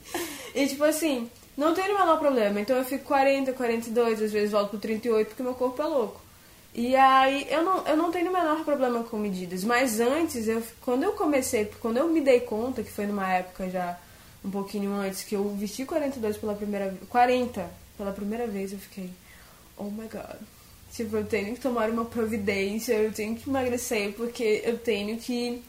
E, 0.53 0.67
tipo 0.67 0.83
assim, 0.83 1.29
não 1.55 1.73
tem 1.73 1.85
o 1.85 1.97
menor 1.97 2.19
problema. 2.19 2.59
Então 2.59 2.75
eu 2.75 2.83
fico 2.83 3.05
40, 3.05 3.53
42, 3.53 4.21
às 4.21 4.31
vezes 4.31 4.51
volto 4.51 4.71
pro 4.71 4.79
38, 4.79 5.27
porque 5.29 5.41
meu 5.41 5.53
corpo 5.53 5.81
é 5.81 5.85
louco. 5.85 6.19
E 6.73 6.97
aí, 6.97 7.47
eu 7.49 7.63
não, 7.63 7.87
eu 7.87 7.95
não 7.95 8.11
tenho 8.11 8.29
o 8.29 8.33
menor 8.33 8.65
problema 8.65 9.01
com 9.05 9.17
medidas. 9.17 9.63
Mas 9.63 10.01
antes, 10.01 10.49
eu, 10.49 10.61
quando 10.81 11.03
eu 11.03 11.13
comecei, 11.13 11.71
quando 11.79 11.95
eu 11.95 12.09
me 12.09 12.19
dei 12.19 12.41
conta, 12.41 12.83
que 12.83 12.91
foi 12.91 13.05
numa 13.05 13.31
época 13.31 13.69
já 13.69 13.97
um 14.43 14.51
pouquinho 14.51 14.91
antes, 14.91 15.23
que 15.23 15.35
eu 15.35 15.47
vesti 15.51 15.85
42 15.85 16.35
pela 16.35 16.55
primeira 16.55 16.89
vez, 16.89 17.07
40 17.07 17.69
pela 17.97 18.11
primeira 18.11 18.45
vez, 18.45 18.73
eu 18.73 18.79
fiquei, 18.79 19.09
oh 19.77 19.85
my 19.85 20.09
god. 20.09 20.54
Tipo, 20.95 21.17
eu 21.17 21.25
tenho 21.25 21.53
que 21.53 21.59
tomar 21.59 21.89
uma 21.89 22.05
providência, 22.05 22.93
eu 22.93 23.11
tenho 23.11 23.35
que 23.35 23.49
emagrecer, 23.49 24.13
porque 24.13 24.61
eu 24.63 24.77
tenho 24.77 25.17
que, 25.17 25.61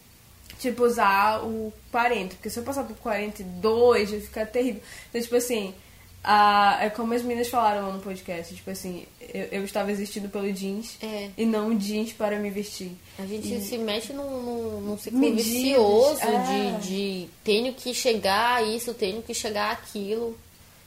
tipo, 0.61 0.85
usar 0.85 1.43
o 1.45 1.73
40. 1.91 2.37
Porque 2.37 2.49
se 2.51 2.59
eu 2.59 2.63
passar 2.63 2.85
por 2.85 2.97
42, 2.99 4.11
vai 4.11 4.21
ficar 4.21 4.47
terrível. 4.47 4.81
Então, 5.09 5.21
tipo 5.21 5.35
assim, 5.37 5.75
a, 6.23 6.79
é 6.83 6.91
como 6.91 7.13
as 7.15 7.23
meninas 7.23 7.49
falaram 7.49 7.89
lá 7.89 7.93
no 7.95 8.01
podcast, 8.01 8.55
tipo 8.55 8.71
assim, 8.71 9.05
eu, 9.33 9.45
eu 9.53 9.65
estava 9.65 9.91
existindo 9.93 10.29
pelo 10.29 10.53
jeans 10.53 10.97
É. 11.03 11.31
e 11.37 11.45
não 11.47 11.77
jeans 11.77 12.13
para 12.13 12.39
me 12.39 12.51
vestir. 12.51 12.93
A 13.19 13.27
gente 13.27 13.53
E- 13.55 13.61
se 13.63 13.79
mexe 13.79 14.13
num, 14.13 14.43
num, 14.43 14.81
num 14.81 14.99
ciclo 14.99 15.19
Medidas, 15.19 15.45
vicioso 15.47 16.21
é. 16.23 16.79
de, 16.81 16.87
de 16.89 17.29
tenho 17.45 17.73
que 17.75 17.93
chegar 17.95 18.57
a 18.57 18.63
isso, 18.63 18.93
tenho 18.95 19.23
que 19.23 19.33
chegar 19.35 19.73
àquilo. 19.73 20.37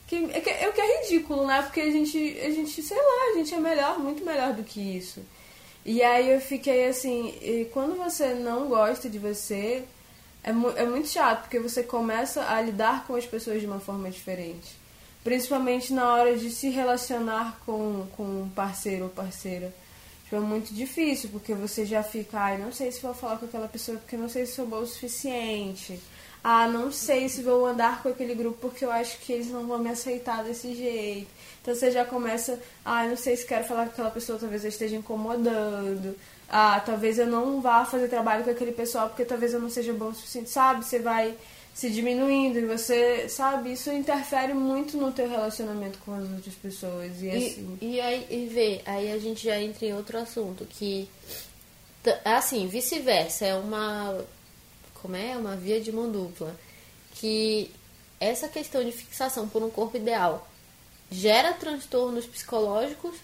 Que, 0.10 0.16
é, 0.34 0.41
que, 0.41 0.49
é 0.49 0.68
o 0.68 0.74
que 0.74 0.82
é 0.82 1.01
ridículo, 1.03 1.45
né? 1.45 1.62
Porque 1.62 1.82
a 1.82 1.91
gente, 1.91 2.18
a 2.43 2.49
gente, 2.49 2.82
sei 2.82 2.97
lá, 2.97 3.32
a 3.32 3.38
gente 3.38 3.53
é 3.53 3.60
melhor, 3.60 3.99
muito 3.99 4.26
melhor 4.26 4.53
do 4.53 4.64
que 4.64 4.82
isso. 4.97 5.22
E 5.86 6.01
aí 6.01 6.32
eu 6.32 6.41
fiquei 6.41 6.88
assim, 6.88 7.36
quando 7.72 7.95
você 7.95 8.34
não 8.34 8.68
gosta 8.68 9.07
de 9.07 9.20
você, 9.20 9.84
é, 10.43 10.51
mu- 10.51 10.74
é 10.76 10.84
muito 10.84 11.07
chato, 11.07 11.41
porque 11.41 11.60
você 11.60 11.84
começa 11.84 12.43
a 12.51 12.60
lidar 12.60 13.05
com 13.05 13.16
as 13.16 13.26
pessoas 13.28 13.62
de 13.62 13.68
uma 13.68 13.80
forma 13.80 14.10
diferente. 14.10 14.78
Principalmente 15.24 15.93
na 15.93 16.12
hora 16.16 16.36
de 16.36 16.49
se 16.49 16.70
relacionar 16.70 17.60
com, 17.66 18.07
com 18.18 18.24
um 18.24 18.49
parceiro 18.49 19.03
ou 19.03 19.10
parceira. 19.12 19.72
Tipo, 20.24 20.38
é 20.38 20.39
muito 20.39 20.74
difícil, 20.74 21.30
porque 21.32 21.53
você 21.53 21.86
já 21.86 22.01
fica, 22.01 22.39
ai, 22.39 22.57
não 22.57 22.72
sei 22.72 22.91
se 22.91 22.99
vou 23.01 23.14
falar 23.14 23.38
com 23.38 23.45
aquela 23.45 23.68
pessoa 23.68 23.97
porque 23.99 24.18
não 24.18 24.28
sei 24.30 24.45
se 24.47 24.53
sou 24.55 24.66
boa 24.66 24.82
o 24.82 24.88
suficiente. 24.88 25.99
Ah, 26.43 26.67
não 26.67 26.91
sei 26.91 27.27
se 27.27 27.41
vou 27.41 27.65
andar 27.65 28.01
com 28.01 28.09
aquele 28.09 28.33
grupo 28.33 28.57
porque 28.61 28.85
eu 28.85 28.91
acho 28.91 29.17
que 29.19 29.33
eles 29.33 29.47
não 29.47 29.67
vão 29.67 29.77
me 29.79 29.89
aceitar 29.89 30.43
desse 30.43 30.73
jeito. 30.73 31.27
Então 31.61 31.75
você 31.75 31.91
já 31.91 32.05
começa, 32.05 32.57
ah, 32.85 33.05
não 33.05 33.17
sei 33.17 33.35
se 33.35 33.45
quero 33.45 33.65
falar 33.65 33.85
com 33.85 33.91
aquela 33.91 34.09
pessoa, 34.11 34.39
talvez 34.39 34.63
eu 34.63 34.69
esteja 34.69 34.95
incomodando. 34.95 36.15
Ah, 36.47 36.81
talvez 36.83 37.19
eu 37.19 37.27
não 37.27 37.61
vá 37.61 37.83
fazer 37.85 38.07
trabalho 38.07 38.43
com 38.43 38.49
aquele 38.51 38.71
pessoal 38.71 39.09
porque 39.09 39.25
talvez 39.25 39.53
eu 39.53 39.59
não 39.59 39.69
seja 39.69 39.91
bom 39.93 40.07
o 40.09 40.15
suficiente, 40.15 40.49
sabe? 40.49 40.83
Você 40.85 40.99
vai 40.99 41.35
se 41.73 41.89
diminuindo 41.89 42.57
e 42.59 42.65
você, 42.65 43.29
sabe, 43.29 43.73
isso 43.73 43.91
interfere 43.91 44.53
muito 44.53 44.97
no 44.97 45.11
teu 45.11 45.29
relacionamento 45.29 45.99
com 46.05 46.13
as 46.13 46.23
outras 46.31 46.55
pessoas. 46.55 47.11
E, 47.21 47.25
E, 47.25 47.29
assim. 47.37 47.77
e 47.81 48.01
aí, 48.01 48.25
e 48.29 48.45
vê, 48.47 48.81
aí 48.85 49.11
a 49.11 49.19
gente 49.19 49.43
já 49.45 49.59
entra 49.61 49.85
em 49.85 49.93
outro 49.93 50.17
assunto, 50.17 50.65
que 50.65 51.07
t- 52.03 52.17
assim, 52.25 52.67
vice-versa, 52.67 53.45
é 53.45 53.55
uma 53.55 54.17
como 55.01 55.15
é? 55.15 55.35
Uma 55.37 55.55
via 55.55 55.79
de 55.79 55.91
mão 55.91 56.11
dupla. 56.11 56.55
Que 57.15 57.71
essa 58.19 58.47
questão 58.47 58.83
de 58.83 58.91
fixação 58.91 59.47
por 59.47 59.63
um 59.63 59.69
corpo 59.69 59.97
ideal 59.97 60.47
gera 61.11 61.53
transtornos 61.53 62.25
psicológicos 62.25 63.15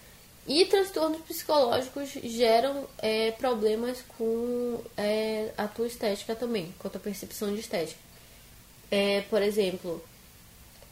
e 0.47 0.65
transtornos 0.65 1.21
psicológicos 1.21 2.09
geram 2.23 2.87
é, 2.99 3.31
problemas 3.31 4.03
com 4.17 4.79
é, 4.95 5.51
a 5.57 5.67
tua 5.67 5.87
estética 5.87 6.35
também, 6.35 6.73
com 6.77 6.87
a 6.87 6.91
tua 6.91 7.01
percepção 7.01 7.53
de 7.53 7.59
estética. 7.59 7.99
É, 8.91 9.21
por 9.21 9.41
exemplo, 9.41 10.03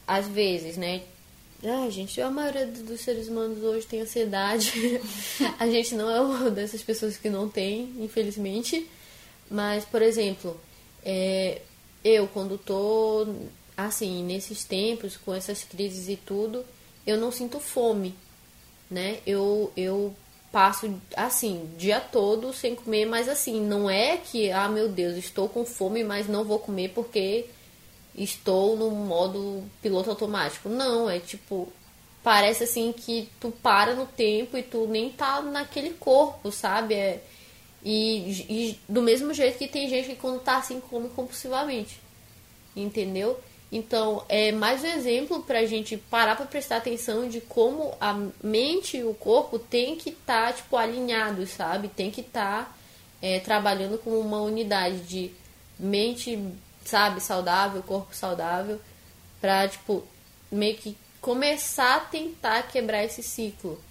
às 0.07 0.27
vezes, 0.27 0.75
né? 0.75 1.03
Ah, 1.63 1.89
gente, 1.89 2.19
a 2.19 2.29
maioria 2.29 2.65
dos 2.65 3.01
seres 3.01 3.29
humanos 3.29 3.63
hoje 3.63 3.86
tem 3.86 4.01
ansiedade. 4.01 4.99
a 5.57 5.67
gente 5.67 5.95
não 5.95 6.09
é 6.09 6.19
uma 6.19 6.49
dessas 6.51 6.81
pessoas 6.81 7.15
que 7.15 7.29
não 7.29 7.47
tem, 7.47 7.93
infelizmente. 7.99 8.89
Mas, 9.49 9.86
por 9.86 10.01
exemplo, 10.01 10.59
é, 11.06 11.62
eu 12.04 12.28
quando 12.28 12.58
tô 12.58 13.28
assim, 13.76 14.24
nesses 14.24 14.64
tempos, 14.64 15.18
com 15.18 15.34
essas 15.34 15.64
crises 15.64 16.08
e 16.08 16.16
tudo, 16.16 16.64
eu 17.06 17.18
não 17.18 17.32
sinto 17.32 17.60
fome, 17.60 18.16
né? 18.89 19.20
Eu, 19.26 19.72
eu 19.76 20.16
passo, 20.51 20.93
assim, 21.16 21.70
dia 21.78 21.99
todo 21.99 22.54
sem 22.54 22.76
comer, 22.76 23.06
mas 23.06 23.28
assim, 23.28 23.60
não 23.62 23.89
é 23.89 24.18
que, 24.18 24.51
ah, 24.51 24.70
meu 24.70 24.88
Deus, 24.88 25.18
estou 25.18 25.49
com 25.49 25.66
fome, 25.66 26.04
mas 26.04 26.28
não 26.28 26.43
vou 26.43 26.60
comer 26.60 26.89
porque 26.89 27.45
estou 28.16 28.78
no 28.78 28.91
modo 28.91 29.64
piloto 29.82 30.10
automático. 30.10 30.70
Não, 30.70 31.10
é 31.10 31.20
tipo, 31.20 31.74
parece 32.24 32.66
assim 32.66 32.93
que 32.93 33.30
tu 33.39 33.51
para 33.51 33.95
no 33.95 34.06
tempo 34.06 34.58
e 34.58 34.64
tu 34.64 34.88
nem 34.88 35.10
tá 35.10 35.41
naquele 35.41 35.91
corpo, 35.91 36.51
sabe? 36.51 36.93
É, 36.93 37.24
e, 37.84 38.31
e 38.49 38.79
do 38.88 39.01
mesmo 39.01 39.34
jeito 39.34 39.57
que 39.57 39.67
tem 39.67 39.89
gente 39.89 40.09
que 40.09 40.15
quando 40.15 40.39
tá 40.39 40.57
assim 40.57 40.79
come 40.79 41.09
compulsivamente. 41.09 41.99
Entendeu? 42.75 43.39
Então, 43.71 44.23
é 44.29 44.51
mais 44.51 44.84
um 44.84 44.88
exemplo 44.88 45.41
pra 45.41 45.65
gente 45.65 45.97
parar 45.97 46.36
pra 46.36 46.45
prestar 46.45 46.77
atenção 46.77 47.27
de 47.27 47.41
como 47.41 47.95
a 47.99 48.13
mente 48.43 48.97
e 48.97 49.03
o 49.03 49.15
corpo 49.15 49.57
tem 49.57 49.95
que 49.95 50.11
estar, 50.11 50.47
tá, 50.47 50.53
tipo, 50.53 50.77
alinhados, 50.77 51.49
sabe? 51.49 51.88
Tem 51.88 52.11
que 52.11 52.21
estar 52.21 52.65
tá, 52.65 52.75
é, 53.19 53.39
trabalhando 53.39 53.97
como 53.97 54.19
uma 54.19 54.41
unidade 54.41 54.99
de 54.99 55.31
mente, 55.79 56.39
sabe, 56.86 57.19
saudável, 57.19 57.81
corpo 57.81 58.15
saudável, 58.15 58.79
pra, 59.41 59.67
tipo, 59.67 60.05
meio 60.51 60.77
que 60.77 60.95
começar 61.19 61.95
a 61.95 61.99
tentar 62.01 62.67
quebrar 62.67 63.03
esse 63.03 63.23
ciclo. 63.23 63.81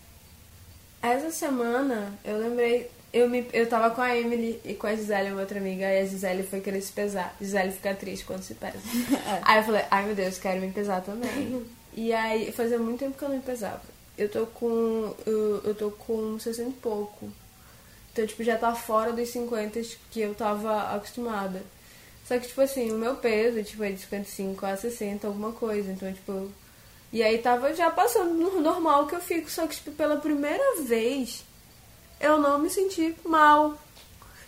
Essa 1.03 1.33
semana 1.33 2.17
eu 2.25 2.39
lembrei, 2.39 2.89
eu, 3.13 3.29
me, 3.29 3.47
eu 3.53 3.69
tava 3.69 3.95
com 3.95 4.01
a 4.01 4.17
Emily 4.17 4.61
e 4.65 4.75
com 4.75 4.87
a 4.87 4.95
Gisele, 4.95 5.33
uma 5.33 5.43
outra 5.43 5.59
amiga, 5.59 5.85
e 5.85 6.01
a 6.01 6.05
Gisele 6.05 6.43
foi 6.43 6.61
querer 6.61 6.81
se 6.81 6.93
pesar. 6.93 7.37
Gisele 7.41 7.73
fica 7.73 7.95
triste 7.95 8.25
quando 8.25 8.43
se 8.43 8.55
pesa. 8.55 8.79
Aí 9.43 9.59
eu 9.59 9.65
falei, 9.65 9.85
ai 9.91 10.07
meu 10.07 10.15
Deus, 10.15 10.39
quero 10.39 10.61
me 10.61 10.73
pesar 10.73 11.03
também. 11.03 11.65
e 11.93 12.13
aí, 12.13 12.51
fazia 12.53 12.79
muito 12.79 13.01
tempo 13.01 13.19
que 13.19 13.23
eu 13.23 13.29
não 13.29 13.37
me 13.37 13.43
pesava. 13.43 13.83
Eu 14.17 14.29
tô 14.29 14.47
com. 14.47 15.15
Eu, 15.27 15.63
eu 15.65 15.75
tô 15.75 15.91
com 15.91 16.39
60 16.39 16.71
e 16.71 16.73
pouco. 16.75 17.31
Então, 18.13 18.27
tipo, 18.27 18.45
já 18.45 18.59
tá 18.59 18.75
fora 18.75 19.13
dos 19.13 19.29
50 19.31 19.81
que 20.11 20.21
eu 20.21 20.35
tava 20.35 20.95
acostumada. 20.95 21.63
Só 22.27 22.39
que, 22.39 22.47
tipo 22.47 22.61
assim, 22.61 22.93
o 22.93 22.99
meu 22.99 23.17
peso, 23.17 23.63
tipo, 23.63 23.83
é 23.83 23.91
de 23.91 23.99
55 24.01 24.67
a 24.67 24.77
60, 24.77 25.27
alguma 25.27 25.53
coisa. 25.53 25.91
Então, 25.91 26.13
tipo. 26.13 26.51
E 27.13 27.23
aí 27.23 27.39
tava 27.39 27.75
já 27.75 27.91
passando 27.91 28.33
no 28.35 28.61
normal 28.61 29.07
que 29.07 29.15
eu 29.15 29.21
fico. 29.21 29.51
Só 29.51 29.67
que, 29.67 29.77
tipo, 29.77 29.93
pela 29.93 30.17
primeira 30.17 30.83
vez, 30.83 31.43
eu 32.23 32.39
não 32.39 32.59
me 32.59 32.71
senti 32.71 33.15
mal. 33.25 33.75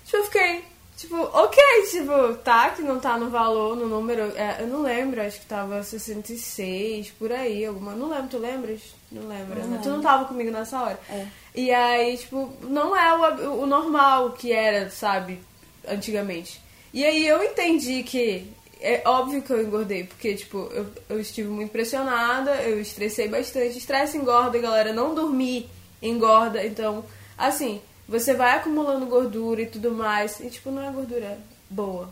Tipo, 0.04 0.16
eu 0.16 0.24
fiquei, 0.24 0.64
tipo, 0.96 1.16
ok, 1.16 1.62
tipo, 1.90 2.34
tá, 2.42 2.70
que 2.70 2.82
não 2.82 3.00
tá 3.00 3.18
no 3.18 3.28
valor, 3.28 3.76
no 3.76 3.88
número. 3.88 4.22
É, 4.36 4.58
eu 4.60 4.66
não 4.66 4.82
lembro, 4.82 5.20
acho 5.20 5.40
que 5.40 5.46
tava 5.46 5.82
66, 5.82 7.10
por 7.10 7.32
aí, 7.32 7.66
alguma. 7.66 7.94
Não 7.94 8.08
lembro, 8.08 8.28
tu 8.28 8.38
lembras? 8.38 8.80
Não 9.10 9.28
lembro, 9.28 9.60
Não 9.60 9.68
né? 9.68 9.80
Tu 9.82 9.88
não 9.88 10.00
tava 10.00 10.24
comigo 10.26 10.50
nessa 10.50 10.80
hora. 10.80 11.00
É. 11.10 11.26
E 11.54 11.70
aí, 11.72 12.16
tipo, 12.16 12.52
não 12.62 12.96
é 12.96 13.12
o, 13.42 13.62
o 13.62 13.66
normal 13.66 14.32
que 14.32 14.52
era, 14.52 14.88
sabe, 14.90 15.40
antigamente. 15.86 16.60
E 16.92 17.04
aí 17.04 17.26
eu 17.26 17.42
entendi 17.42 18.02
que 18.04 18.52
é 18.80 19.02
óbvio 19.06 19.40
que 19.40 19.50
eu 19.50 19.62
engordei, 19.62 20.04
porque, 20.04 20.34
tipo, 20.34 20.70
eu, 20.72 20.86
eu 21.08 21.18
estive 21.18 21.48
muito 21.48 21.70
pressionada, 21.70 22.54
eu 22.62 22.80
estressei 22.80 23.28
bastante. 23.28 23.78
Estresse 23.78 24.16
engorda, 24.16 24.58
galera. 24.58 24.92
Não 24.92 25.14
dormir 25.14 25.68
engorda. 26.02 26.64
Então, 26.64 27.04
assim, 27.38 27.80
você 28.08 28.34
vai 28.34 28.52
acumulando 28.56 29.06
gordura 29.06 29.62
e 29.62 29.66
tudo 29.66 29.90
mais. 29.90 30.38
E, 30.40 30.50
tipo, 30.50 30.70
não 30.70 30.82
é 30.82 30.90
gordura 30.90 31.38
boa, 31.70 32.08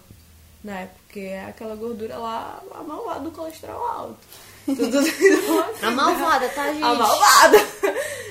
né? 0.63 0.89
Porque 0.97 1.21
é 1.21 1.45
aquela 1.45 1.75
gordura 1.75 2.17
lá, 2.19 2.63
a 2.75 2.83
malvada 2.83 3.21
do 3.21 3.31
colesterol 3.31 3.85
alto. 3.87 4.17
Tudo, 4.65 4.99
A 5.83 5.91
malvada, 5.91 6.49
tá, 6.51 6.67
gente? 6.73 6.83
A 6.85 6.95
malvada! 6.95 7.59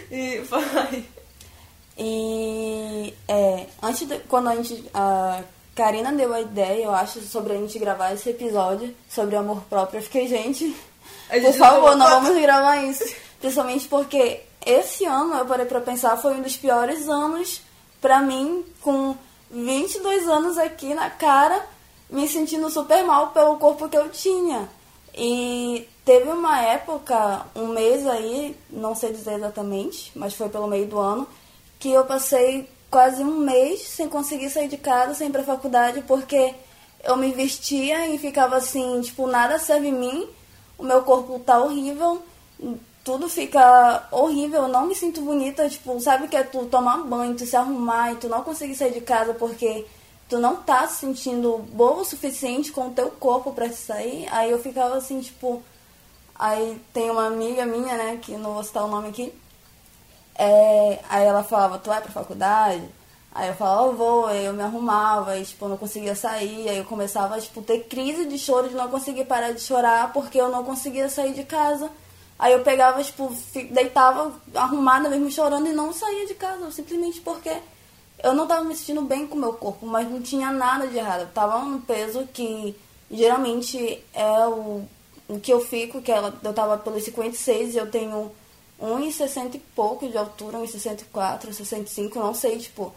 E 0.10 0.40
vai. 0.40 1.06
E 1.98 3.14
é, 3.28 3.66
antes 3.82 4.08
de, 4.08 4.18
quando 4.22 4.50
a 4.50 4.56
gente. 4.56 4.84
A 4.94 5.42
Karina 5.76 6.12
deu 6.12 6.34
a 6.34 6.42
ideia, 6.42 6.84
eu 6.84 6.94
acho, 6.94 7.22
sobre 7.22 7.54
a 7.54 7.58
gente 7.58 7.78
gravar 7.80 8.14
esse 8.14 8.30
episódio 8.30 8.94
sobre 9.10 9.36
amor 9.36 9.62
próprio, 9.70 10.00
eu 10.00 10.04
fiquei, 10.04 10.28
gente, 10.28 10.76
gente 11.32 11.44
por 11.46 11.54
favor, 11.54 11.96
não 11.96 12.10
não- 12.10 12.22
vamos 12.22 12.42
gravar 12.42 12.78
isso. 12.84 13.04
Principalmente 13.40 13.88
porque 13.88 14.42
esse 14.66 15.06
ano, 15.06 15.36
eu 15.36 15.46
parei 15.46 15.66
pra 15.66 15.82
pensar, 15.82 16.18
foi 16.18 16.36
um 16.36 16.42
dos 16.42 16.56
piores 16.56 17.10
anos 17.10 17.62
pra 18.00 18.20
mim, 18.20 18.66
com 18.82 19.16
22 19.50 20.28
anos 20.28 20.58
aqui 20.58 20.94
na 20.94 21.10
cara, 21.10 21.66
me 22.10 22.28
sentindo 22.28 22.70
super 22.70 23.04
mal 23.04 23.30
pelo 23.30 23.58
corpo 23.58 23.90
que 23.90 23.98
eu 23.98 24.10
tinha. 24.10 24.70
E 25.14 25.88
teve 26.06 26.30
uma 26.30 26.62
época, 26.62 27.46
um 27.56 27.68
mês 27.68 28.06
aí, 28.08 28.56
não 28.70 28.96
sei 28.96 29.12
dizer 29.12 29.34
exatamente, 29.34 30.12
mas 30.16 30.34
foi 30.34 30.50
pelo 30.50 30.68
meio 30.68 30.88
do 30.88 31.00
ano, 31.00 31.28
que 31.80 31.92
eu 31.92 32.06
passei 32.06 32.70
quase 32.90 33.24
um 33.24 33.38
mês 33.38 33.82
sem 33.82 34.08
conseguir 34.08 34.50
sair 34.50 34.68
de 34.68 34.78
casa, 34.78 35.14
sem 35.14 35.28
ir 35.28 35.32
pra 35.32 35.44
faculdade, 35.44 36.02
porque 36.08 36.54
eu 37.04 37.18
me 37.18 37.32
vestia 37.32 38.08
e 38.08 38.18
ficava 38.18 38.58
assim, 38.58 39.02
tipo, 39.02 39.28
nada 39.28 39.58
serve 39.58 39.88
em 39.88 39.94
mim, 39.94 40.30
o 40.78 40.84
meu 40.84 41.02
corpo 41.04 41.40
tá 41.40 41.60
horrível, 41.60 42.22
tudo 43.04 43.28
fica 43.28 44.08
horrível, 44.12 44.64
eu 44.64 44.68
não 44.68 44.86
me 44.86 44.96
sinto 44.96 45.22
bonita, 45.22 45.68
tipo, 45.70 46.00
sabe 46.00 46.28
que 46.28 46.36
é 46.36 46.44
tu 46.44 46.66
tomar 46.68 47.04
banho, 47.04 47.36
tu 47.36 47.46
se 47.46 47.56
arrumar 47.56 48.14
e 48.14 48.18
tu 48.18 48.30
não 48.30 48.44
conseguir 48.44 48.76
sair 48.76 48.94
de 48.94 49.02
casa 49.02 49.34
porque 49.34 49.86
tu 50.30 50.38
não 50.38 50.58
tá 50.58 50.88
se 50.88 51.00
sentindo 51.00 51.58
boa 51.74 52.02
o 52.02 52.06
suficiente 52.06 52.72
com 52.72 52.88
o 52.88 52.92
teu 52.92 53.10
corpo 53.12 53.52
pra 53.54 53.70
sair, 53.72 54.28
aí 54.32 54.52
eu 54.52 54.60
ficava 54.62 54.98
assim, 54.98 55.20
tipo, 55.20 55.64
aí 56.36 56.80
tem 56.94 57.10
uma 57.10 57.28
amiga 57.28 57.66
minha, 57.66 57.98
né, 57.98 58.20
que 58.22 58.34
não 58.38 58.54
vou 58.54 58.64
citar 58.64 58.86
o 58.86 58.88
nome 58.88 59.10
aqui, 59.10 59.34
é, 60.36 61.00
aí 61.10 61.26
ela 61.26 61.44
falava, 61.44 61.80
tu 61.80 61.90
vai 61.90 62.02
pra 62.02 62.12
faculdade? 62.12 62.84
Aí 63.34 63.48
eu 63.48 63.56
falava, 63.56 63.88
eu 63.88 63.96
vou, 63.96 64.26
aí 64.26 64.46
eu 64.46 64.54
me 64.54 64.62
arrumava, 64.62 65.38
e 65.38 65.46
tipo, 65.46 65.66
eu 65.66 65.70
não 65.70 65.78
conseguia 65.78 66.16
sair, 66.16 66.68
aí 66.70 66.78
eu 66.78 66.86
começava, 66.86 67.40
tipo, 67.40 67.62
ter 67.62 67.86
crise 67.86 68.26
de 68.26 68.38
choro, 68.38 68.70
de 68.70 68.76
não 68.76 68.90
conseguir 68.90 69.26
parar 69.26 69.54
de 69.54 69.62
chorar, 69.62 70.12
porque 70.12 70.40
eu 70.40 70.50
não 70.50 70.64
conseguia 70.64 71.10
sair 71.10 71.34
de 71.34 71.44
casa. 71.44 71.90
Aí 72.42 72.54
eu 72.54 72.64
pegava, 72.64 73.04
tipo, 73.04 73.32
deitava 73.70 74.34
arrumada 74.56 75.08
mesmo 75.08 75.30
chorando 75.30 75.68
e 75.70 75.74
não 75.74 75.94
saía 75.94 76.26
de 76.26 76.34
casa, 76.34 76.72
simplesmente 76.72 77.22
porque 77.22 77.56
eu 78.24 78.34
não 78.34 78.48
tava 78.48 78.64
me 78.64 78.76
sentindo 78.76 79.04
bem 79.04 79.28
com 79.28 79.36
o 79.36 79.40
meu 79.40 79.54
corpo, 79.54 79.86
mas 79.86 80.10
não 80.10 80.20
tinha 80.20 80.52
nada 80.52 80.88
de 80.88 80.98
errado. 80.98 81.22
Eu 81.22 81.28
tava 81.28 81.60
num 81.60 81.80
peso 81.80 82.28
que 82.34 82.76
geralmente 83.12 84.04
é 84.12 84.48
o, 84.48 84.84
o 85.30 85.40
que 85.40 85.54
eu 85.54 85.62
fico, 85.64 86.02
que 86.02 86.12
ela, 86.12 86.34
eu 86.44 86.52
tava 86.52 86.80
pelos 86.80 87.04
56 87.04 87.76
e 87.76 87.78
eu 87.78 87.92
tenho 87.92 88.32
1,60 88.82 89.54
e 89.54 89.60
pouco 89.60 90.10
de 90.10 90.18
altura, 90.18 90.58
1,64, 90.58 91.54
65, 91.54 92.18
não 92.18 92.34
sei, 92.34 92.58
tipo, 92.58 92.92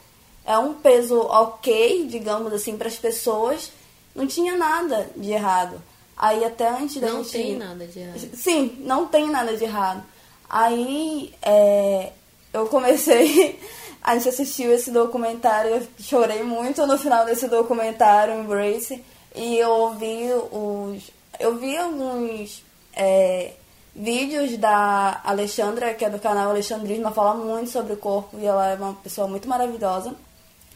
é 0.46 0.56
um 0.56 0.72
peso 0.72 1.20
ok, 1.20 2.06
digamos 2.06 2.50
assim, 2.50 2.78
para 2.78 2.88
as 2.88 2.96
pessoas. 2.96 3.70
Não 4.14 4.26
tinha 4.26 4.56
nada 4.56 5.10
de 5.14 5.32
errado. 5.32 5.82
Aí 6.16 6.44
até 6.44 6.68
antes 6.68 7.00
da 7.00 7.08
Não 7.08 7.22
gente... 7.22 7.32
tem 7.32 7.56
nada 7.56 7.86
de 7.86 7.98
errado. 7.98 8.30
Sim, 8.34 8.76
não 8.80 9.06
tem 9.06 9.30
nada 9.30 9.56
de 9.56 9.64
errado. 9.64 10.02
Aí 10.48 11.34
é, 11.42 12.12
eu 12.52 12.66
comecei. 12.66 13.58
A 14.02 14.16
gente 14.16 14.28
assistiu 14.28 14.70
esse 14.70 14.90
documentário, 14.90 15.70
eu 15.70 15.82
chorei 15.98 16.42
muito 16.42 16.86
no 16.86 16.98
final 16.98 17.24
desse 17.24 17.48
documentário, 17.48 18.34
Embrace, 18.34 19.02
e 19.34 19.56
eu 19.56 19.70
ouvi 19.70 20.28
os. 20.52 21.10
Eu 21.40 21.56
vi 21.56 21.74
alguns 21.74 22.62
é, 22.94 23.54
vídeos 23.94 24.58
da 24.58 25.22
Alexandra, 25.24 25.94
que 25.94 26.04
é 26.04 26.10
do 26.10 26.18
canal 26.18 26.50
Alexandrismo, 26.50 27.04
ela 27.04 27.12
fala 27.12 27.34
muito 27.34 27.70
sobre 27.70 27.94
o 27.94 27.96
corpo 27.96 28.38
e 28.38 28.44
ela 28.44 28.68
é 28.68 28.74
uma 28.74 28.94
pessoa 28.94 29.26
muito 29.26 29.48
maravilhosa. 29.48 30.14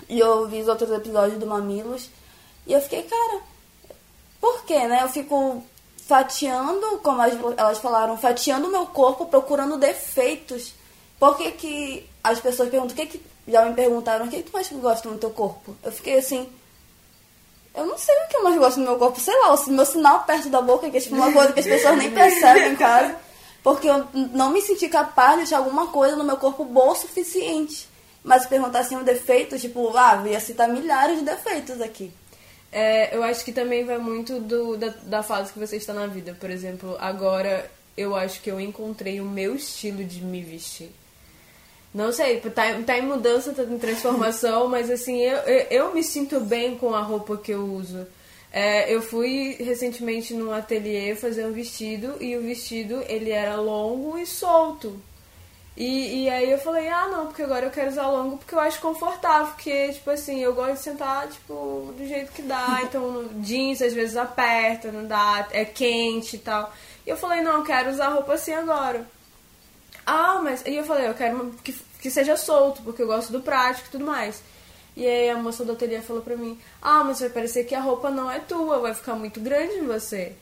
E 0.08 0.18
eu 0.18 0.40
ouvi 0.40 0.62
os 0.62 0.68
outros 0.68 0.90
episódios 0.90 1.38
do 1.38 1.46
Mamilos 1.46 2.08
e 2.66 2.72
eu 2.72 2.80
fiquei, 2.80 3.02
cara, 3.02 3.42
por 4.48 4.64
quê, 4.64 4.86
né? 4.86 5.02
Eu 5.02 5.08
fico 5.08 5.62
fatiando, 6.06 6.98
como 7.02 7.20
elas, 7.22 7.78
falaram, 7.78 8.16
fatiando 8.16 8.66
o 8.68 8.70
meu 8.70 8.86
corpo, 8.86 9.26
procurando 9.26 9.76
defeitos. 9.76 10.72
Por 11.18 11.36
que, 11.36 11.50
que 11.52 12.10
as 12.24 12.40
pessoas 12.40 12.70
perguntam, 12.70 12.96
que, 12.96 13.06
que 13.06 13.22
já 13.46 13.64
me 13.66 13.74
perguntaram, 13.74 14.24
o 14.24 14.28
que, 14.28 14.38
que 14.38 14.50
tu 14.50 14.52
mais 14.52 14.70
gosta 14.72 15.08
no 15.08 15.18
teu 15.18 15.30
corpo? 15.30 15.76
Eu 15.82 15.92
fiquei 15.92 16.18
assim, 16.18 16.48
eu 17.74 17.84
não 17.84 17.98
sei 17.98 18.14
o 18.14 18.28
que 18.28 18.36
eu 18.36 18.44
mais 18.44 18.56
gosto 18.56 18.80
no 18.80 18.86
meu 18.86 18.98
corpo, 18.98 19.20
sei 19.20 19.38
lá, 19.38 19.54
o 19.54 19.70
meu 19.70 19.84
sinal 19.84 20.24
perto 20.24 20.48
da 20.48 20.62
boca, 20.62 20.88
que 20.88 20.96
é 20.96 21.00
tipo 21.00 21.14
uma 21.14 21.32
coisa 21.32 21.52
que 21.52 21.60
as 21.60 21.66
pessoas 21.66 21.98
nem 21.98 22.10
percebem 22.10 22.72
em 22.72 22.76
casa, 22.76 23.16
porque 23.62 23.88
eu 23.88 24.06
não 24.14 24.50
me 24.50 24.62
senti 24.62 24.88
capaz 24.88 25.36
de 25.36 25.42
achar 25.42 25.58
alguma 25.58 25.88
coisa 25.88 26.16
no 26.16 26.24
meu 26.24 26.38
corpo 26.38 26.64
boa 26.64 26.92
o 26.92 26.96
suficiente. 26.96 27.86
Mas 28.24 28.42
se 28.42 28.48
perguntar 28.48 28.80
assim 28.80 28.96
um 28.96 29.04
defeito, 29.04 29.58
tipo, 29.58 29.94
ah, 29.96 30.22
ia 30.26 30.40
citar 30.40 30.68
milhares 30.68 31.18
de 31.18 31.24
defeitos 31.24 31.80
aqui. 31.80 32.12
É, 32.70 33.16
eu 33.16 33.22
acho 33.22 33.44
que 33.44 33.52
também 33.52 33.84
vai 33.84 33.98
muito 33.98 34.38
do, 34.40 34.76
da, 34.76 34.88
da 34.88 35.22
fase 35.22 35.52
que 35.52 35.58
você 35.58 35.76
está 35.76 35.92
na 35.92 36.06
vida. 36.06 36.36
Por 36.38 36.50
exemplo, 36.50 36.96
agora 36.98 37.70
eu 37.96 38.14
acho 38.14 38.40
que 38.40 38.50
eu 38.50 38.60
encontrei 38.60 39.20
o 39.20 39.24
meu 39.24 39.56
estilo 39.56 40.04
de 40.04 40.22
me 40.22 40.42
vestir. 40.42 40.90
Não 41.92 42.12
sei, 42.12 42.38
tá, 42.40 42.80
tá 42.86 42.98
em 42.98 43.02
mudança, 43.02 43.52
tá 43.52 43.62
em 43.62 43.78
transformação, 43.78 44.68
mas 44.70 44.90
assim, 44.90 45.18
eu, 45.20 45.38
eu, 45.70 45.94
me 45.94 46.04
sinto 46.04 46.38
bem 46.40 46.76
com 46.76 46.94
a 46.94 47.00
roupa 47.00 47.36
que 47.36 47.52
eu 47.52 47.64
uso. 47.64 48.06
É, 48.52 48.92
eu 48.94 49.02
fui 49.02 49.56
recentemente 49.58 50.32
num 50.32 50.52
ateliê 50.52 51.14
fazer 51.14 51.44
um 51.44 51.52
vestido 51.52 52.16
e 52.20 52.36
o 52.36 52.42
vestido 52.42 53.02
ele 53.08 53.30
era 53.30 53.56
longo 53.56 54.18
e 54.18 54.26
solto. 54.26 55.00
E, 55.78 56.24
e 56.24 56.28
aí 56.28 56.50
eu 56.50 56.58
falei, 56.58 56.88
ah 56.88 57.06
não, 57.06 57.26
porque 57.26 57.40
agora 57.40 57.64
eu 57.64 57.70
quero 57.70 57.88
usar 57.88 58.08
longo 58.08 58.36
porque 58.38 58.52
eu 58.52 58.58
acho 58.58 58.80
confortável, 58.80 59.46
porque, 59.52 59.92
tipo 59.92 60.10
assim, 60.10 60.40
eu 60.40 60.52
gosto 60.52 60.72
de 60.72 60.80
sentar, 60.80 61.28
tipo, 61.28 61.94
do 61.96 62.04
jeito 62.04 62.32
que 62.32 62.42
dá, 62.42 62.80
então 62.82 63.28
jeans 63.36 63.80
às 63.80 63.94
vezes 63.94 64.16
aperta, 64.16 64.90
não 64.90 65.06
dá, 65.06 65.46
é 65.52 65.64
quente 65.64 66.34
e 66.34 66.38
tal. 66.40 66.72
E 67.06 67.10
eu 67.10 67.16
falei, 67.16 67.42
não, 67.42 67.58
eu 67.58 67.62
quero 67.62 67.90
usar 67.90 68.08
roupa 68.08 68.34
assim 68.34 68.52
agora. 68.52 69.06
Ah, 70.04 70.40
mas. 70.42 70.64
E 70.66 70.74
eu 70.74 70.84
falei, 70.84 71.06
eu 71.06 71.14
quero 71.14 71.54
que, 71.62 71.72
que 72.00 72.10
seja 72.10 72.36
solto, 72.36 72.82
porque 72.82 73.02
eu 73.02 73.06
gosto 73.06 73.30
do 73.30 73.40
prático 73.40 73.86
e 73.88 73.92
tudo 73.92 74.04
mais. 74.04 74.42
E 74.96 75.06
aí 75.06 75.30
a 75.30 75.36
moça 75.36 75.64
do 75.64 75.72
ateliê 75.72 76.00
falou 76.00 76.22
pra 76.22 76.36
mim, 76.36 76.58
ah, 76.82 77.04
mas 77.04 77.20
vai 77.20 77.30
parecer 77.30 77.64
que 77.64 77.74
a 77.76 77.80
roupa 77.80 78.10
não 78.10 78.28
é 78.28 78.40
tua, 78.40 78.80
vai 78.80 78.94
ficar 78.94 79.14
muito 79.14 79.38
grande 79.40 79.74
em 79.74 79.86
você. 79.86 80.34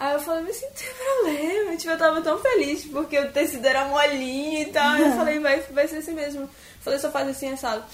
Aí 0.00 0.14
eu 0.14 0.20
falei, 0.20 0.44
mas 0.44 0.62
não 0.62 0.70
tem 0.70 0.88
problema. 0.94 1.76
Tipo, 1.76 1.92
eu 1.92 1.98
tava 1.98 2.22
tão 2.22 2.38
feliz 2.38 2.86
porque 2.86 3.18
o 3.18 3.30
tecido 3.30 3.66
era 3.66 3.84
molinho 3.84 4.62
e 4.62 4.66
tal. 4.66 4.96
Uhum. 4.96 5.06
Eu 5.06 5.12
falei, 5.12 5.38
vai, 5.38 5.60
vai 5.60 5.86
ser 5.86 5.98
assim 5.98 6.14
mesmo. 6.14 6.40
Eu 6.40 6.48
falei, 6.80 6.98
só 6.98 7.10
faz 7.10 7.28
assim, 7.28 7.52
assado. 7.52 7.84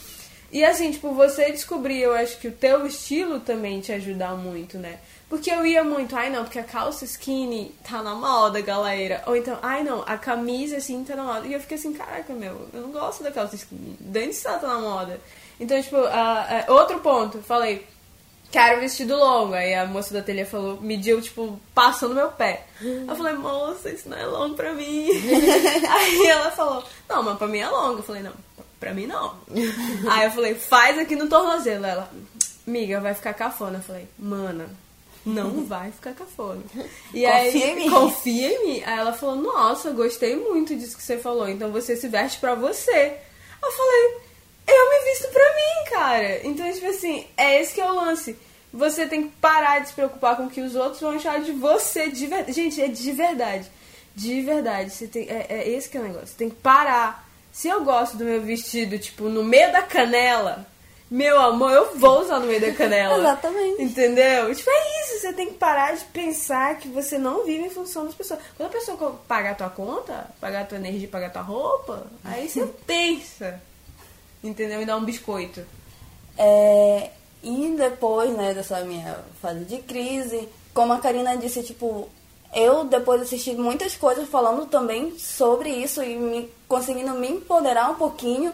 E 0.53 0.65
assim, 0.65 0.93
tipo, 0.93 1.13
você 1.13 1.51
descobrir, 1.51 2.01
eu 2.01 2.15
acho 2.15 2.39
que 2.39 2.47
o 2.47 2.53
teu 2.53 2.87
estilo 2.87 3.41
também 3.41 3.81
te 3.81 3.91
ajuda 3.91 4.29
muito, 4.37 4.79
né? 4.79 5.01
Porque 5.29 5.51
eu 5.51 5.67
ia 5.67 5.83
muito, 5.83 6.15
ai 6.15 6.31
não, 6.31 6.45
porque 6.45 6.61
a 6.61 6.63
calça 6.63 7.05
skinny 7.05 7.75
tá 7.83 8.01
na 8.01 8.15
moda, 8.15 8.61
galera. 8.61 9.25
Ou 9.27 9.35
então, 9.35 9.59
ai 9.61 9.83
não, 9.83 10.05
a 10.07 10.17
camisa 10.17 10.77
assim 10.77 11.03
tá 11.03 11.17
na 11.17 11.25
moda. 11.25 11.49
E 11.49 11.55
eu 11.55 11.61
fiquei 11.61 11.77
assim, 11.77 11.93
caraca, 11.93 12.33
meu, 12.33 12.69
eu 12.73 12.83
não 12.83 12.93
gosto 12.93 13.25
da 13.25 13.33
calça 13.33 13.57
skinny. 13.57 13.97
Dane 13.99 14.33
tá 14.33 14.61
na 14.63 14.79
moda. 14.79 15.21
Então, 15.59 15.83
tipo, 15.83 15.97
uh, 15.97 16.03
uh, 16.69 16.73
outro 16.73 17.01
ponto, 17.01 17.43
falei, 17.43 17.85
quero 18.51 18.81
vestido 18.81 19.17
longo. 19.17 19.55
Aí 19.55 19.75
a 19.75 19.87
moça 19.87 20.13
da 20.13 20.21
ateliê 20.21 20.45
falou, 20.45 20.81
mediu, 20.81 21.21
tipo, 21.21 21.61
passando 21.75 22.15
meu 22.15 22.29
pé. 22.29 22.65
Eu 22.81 23.17
falei, 23.17 23.35
moça, 23.35 23.91
isso 23.91 24.09
não 24.09 24.17
é 24.17 24.27
longo 24.27 24.55
pra 24.55 24.73
mim. 24.73 25.09
Aí 25.89 26.27
ela 26.27 26.51
falou, 26.51 26.85
não, 27.09 27.23
mas 27.23 27.39
pra 27.39 27.47
mim 27.47 27.59
é 27.59 27.69
longo. 27.69 27.99
Eu 27.99 28.03
falei, 28.03 28.23
não, 28.23 28.33
pra 28.79 28.95
mim 28.95 29.07
não. 29.07 29.35
Aí 30.11 30.27
eu 30.27 30.31
falei, 30.31 30.55
faz 30.55 30.99
aqui 30.99 31.17
no 31.17 31.29
tornozelo. 31.29 31.87
Ela, 31.87 32.11
amiga, 32.67 33.01
vai 33.01 33.15
ficar 33.15 33.35
cafona. 33.35 33.79
Eu 33.79 33.83
falei, 33.83 34.09
mana, 34.19 34.69
não 35.25 35.65
vai 35.65 35.91
ficar 35.91 36.13
cafona. 36.13 36.63
E 37.13 37.25
confia 37.25 37.35
aí, 37.35 37.63
em 37.63 37.77
mim. 37.77 37.91
confia 37.91 38.49
em 38.49 38.67
mim. 38.67 38.83
Aí 38.85 38.99
ela 38.99 39.13
falou, 39.13 39.37
nossa, 39.37 39.91
gostei 39.91 40.37
muito 40.37 40.75
disso 40.77 40.97
que 40.97 41.03
você 41.03 41.19
falou. 41.19 41.49
Então 41.49 41.73
você 41.73 41.97
se 41.97 42.09
veste 42.09 42.39
pra 42.39 42.55
você. 42.55 43.19
Eu 43.63 43.73
falei, 43.73 44.26
eu 44.67 44.91
me 44.91 45.11
visto 45.11 45.29
pra 45.33 45.55
mim, 45.55 45.91
cara. 45.91 46.47
Então, 46.47 46.73
tipo 46.73 46.87
assim, 46.87 47.27
é 47.37 47.61
esse 47.61 47.75
que 47.75 47.81
é 47.81 47.91
o 47.91 47.95
lance. 47.95 48.37
Você 48.73 49.07
tem 49.07 49.23
que 49.23 49.37
parar 49.41 49.79
de 49.79 49.89
se 49.89 49.95
preocupar 49.95 50.37
com 50.37 50.45
o 50.45 50.51
que 50.51 50.61
os 50.61 50.75
outros 50.75 51.01
vão 51.01 51.13
achar 51.13 51.41
de 51.41 51.53
você 51.53 52.09
de 52.09 52.27
verdade. 52.27 52.53
Gente, 52.53 52.83
é 52.83 52.89
de 52.89 53.13
verdade. 53.13 53.71
De 54.15 54.43
verdade. 54.43 54.91
Você 54.91 55.07
tem, 55.07 55.29
é, 55.29 55.47
é 55.49 55.69
esse 55.69 55.89
que 55.89 55.97
é 55.97 56.01
o 56.01 56.05
negócio. 56.05 56.29
Você 56.29 56.37
tem 56.37 56.51
que 56.51 56.57
parar. 56.57 57.27
Se 57.53 57.69
eu 57.69 57.85
gosto 57.85 58.17
do 58.17 58.25
meu 58.25 58.43
vestido, 58.43 58.99
tipo, 58.99 59.31
no 59.31 59.43
meio 59.43 59.73
da 59.73 59.83
canela, 59.83 60.67
meu 61.11 61.41
amor, 61.41 61.73
eu 61.73 61.97
vou 61.97 62.21
usar 62.21 62.41
no 62.41 62.47
meio 62.47 62.61
da 62.61 62.73
canela. 62.73 63.17
Exatamente. 63.19 63.83
Entendeu? 63.83 64.55
Tipo, 64.55 64.71
é 64.71 65.03
isso. 65.03 65.21
Você 65.21 65.33
tem 65.33 65.49
que 65.49 65.55
parar 65.55 65.97
de 65.97 66.05
pensar 66.07 66.77
que 66.77 66.89
você 66.89 67.17
não 67.17 67.47
vive 67.47 67.65
em 67.65 67.71
função 67.71 68.05
das 68.05 68.15
pessoas. 68.15 68.41
Quando 68.57 68.69
a 68.69 68.73
pessoa 68.73 69.21
pagar 69.27 69.53
a 69.53 69.55
tua 69.55 69.71
conta, 69.71 70.27
pagar 70.41 70.63
a 70.63 70.65
tua 70.65 70.79
energia, 70.79 71.09
pagar 71.09 71.29
a 71.29 71.31
tua 71.31 71.43
roupa, 71.43 72.07
aí 72.25 72.49
você 72.49 72.67
pensa. 72.87 73.61
Entendeu? 74.43 74.83
E 74.83 74.87
dá 74.87 74.97
um 74.97 75.05
biscoito. 75.05 75.63
É, 76.39 77.11
e 77.43 77.75
depois, 77.77 78.31
né, 78.37 78.55
dessa 78.55 78.81
minha 78.81 79.19
fase 79.41 79.65
de 79.65 79.79
crise, 79.79 80.49
como 80.75 80.93
a 80.93 80.99
Karina 80.99 81.37
disse, 81.37 81.63
tipo, 81.63 82.09
eu 82.55 82.85
depois 82.85 83.23
assisti 83.23 83.55
muitas 83.55 83.97
coisas 83.97 84.29
falando 84.29 84.67
também 84.67 85.19
sobre 85.19 85.71
isso 85.71 86.03
e 86.03 86.17
me 86.17 86.51
conseguindo 86.69 87.13
me 87.15 87.29
empoderar 87.29 87.91
um 87.91 87.95
pouquinho 87.95 88.53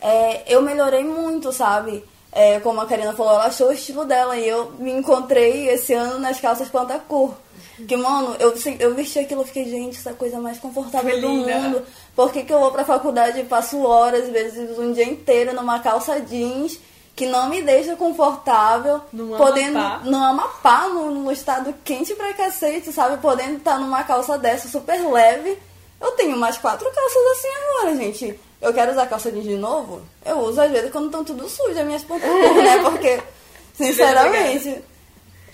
é, 0.00 0.42
eu 0.46 0.62
melhorei 0.62 1.04
muito, 1.04 1.52
sabe? 1.52 2.02
É, 2.32 2.60
como 2.60 2.80
a 2.80 2.86
Karina 2.86 3.12
falou, 3.12 3.34
ela 3.34 3.46
achou 3.46 3.68
o 3.68 3.72
estilo 3.72 4.04
dela 4.04 4.36
e 4.36 4.48
eu 4.48 4.72
me 4.78 4.92
encontrei 4.92 5.68
esse 5.68 5.92
ano 5.92 6.18
nas 6.18 6.40
calças 6.40 6.68
Pantacor. 6.68 7.34
Que, 7.86 7.96
mano, 7.96 8.36
eu, 8.38 8.54
eu 8.78 8.94
vesti 8.94 9.18
aquilo 9.18 9.44
fiquei, 9.44 9.64
gente, 9.64 9.98
essa 9.98 10.12
coisa 10.12 10.38
mais 10.38 10.58
confortável 10.58 11.20
do 11.20 11.28
mundo. 11.28 11.82
Por 12.20 12.30
que, 12.30 12.42
que 12.42 12.52
eu 12.52 12.60
vou 12.60 12.70
pra 12.70 12.84
faculdade 12.84 13.40
e 13.40 13.44
passo 13.44 13.82
horas, 13.82 14.24
às 14.24 14.28
vezes 14.28 14.78
um 14.78 14.92
dia 14.92 15.04
inteiro, 15.04 15.54
numa 15.54 15.78
calça 15.78 16.20
jeans 16.20 16.78
que 17.16 17.24
não 17.24 17.48
me 17.48 17.62
deixa 17.62 17.96
confortável, 17.96 19.00
no 19.10 19.38
podendo 19.38 19.78
Amapá. 19.78 20.04
no 20.04 20.16
Amapá, 20.18 20.88
no, 20.88 21.10
no 21.10 21.32
estado 21.32 21.74
quente 21.82 22.14
pra 22.14 22.34
cacete, 22.34 22.92
sabe? 22.92 23.16
Podendo 23.22 23.56
estar 23.56 23.78
numa 23.78 24.04
calça 24.04 24.36
dessa 24.36 24.68
super 24.68 25.02
leve. 25.10 25.56
Eu 25.98 26.10
tenho 26.10 26.36
mais 26.36 26.58
quatro 26.58 26.90
calças 26.90 27.22
assim 27.32 27.48
agora, 27.48 27.96
gente 27.96 28.38
eu 28.60 28.74
quero 28.74 28.92
usar 28.92 29.06
calça 29.06 29.32
jeans 29.32 29.46
de 29.46 29.56
novo, 29.56 30.02
eu 30.22 30.40
uso 30.40 30.60
às 30.60 30.70
vezes 30.70 30.90
quando 30.90 31.06
estão 31.06 31.24
tudo 31.24 31.48
sujas 31.48 31.78
as 31.78 31.86
minhas 31.86 32.02
panturrilhas, 32.02 32.56
né? 32.56 32.78
Porque, 32.84 33.22
sinceramente. 33.72 34.84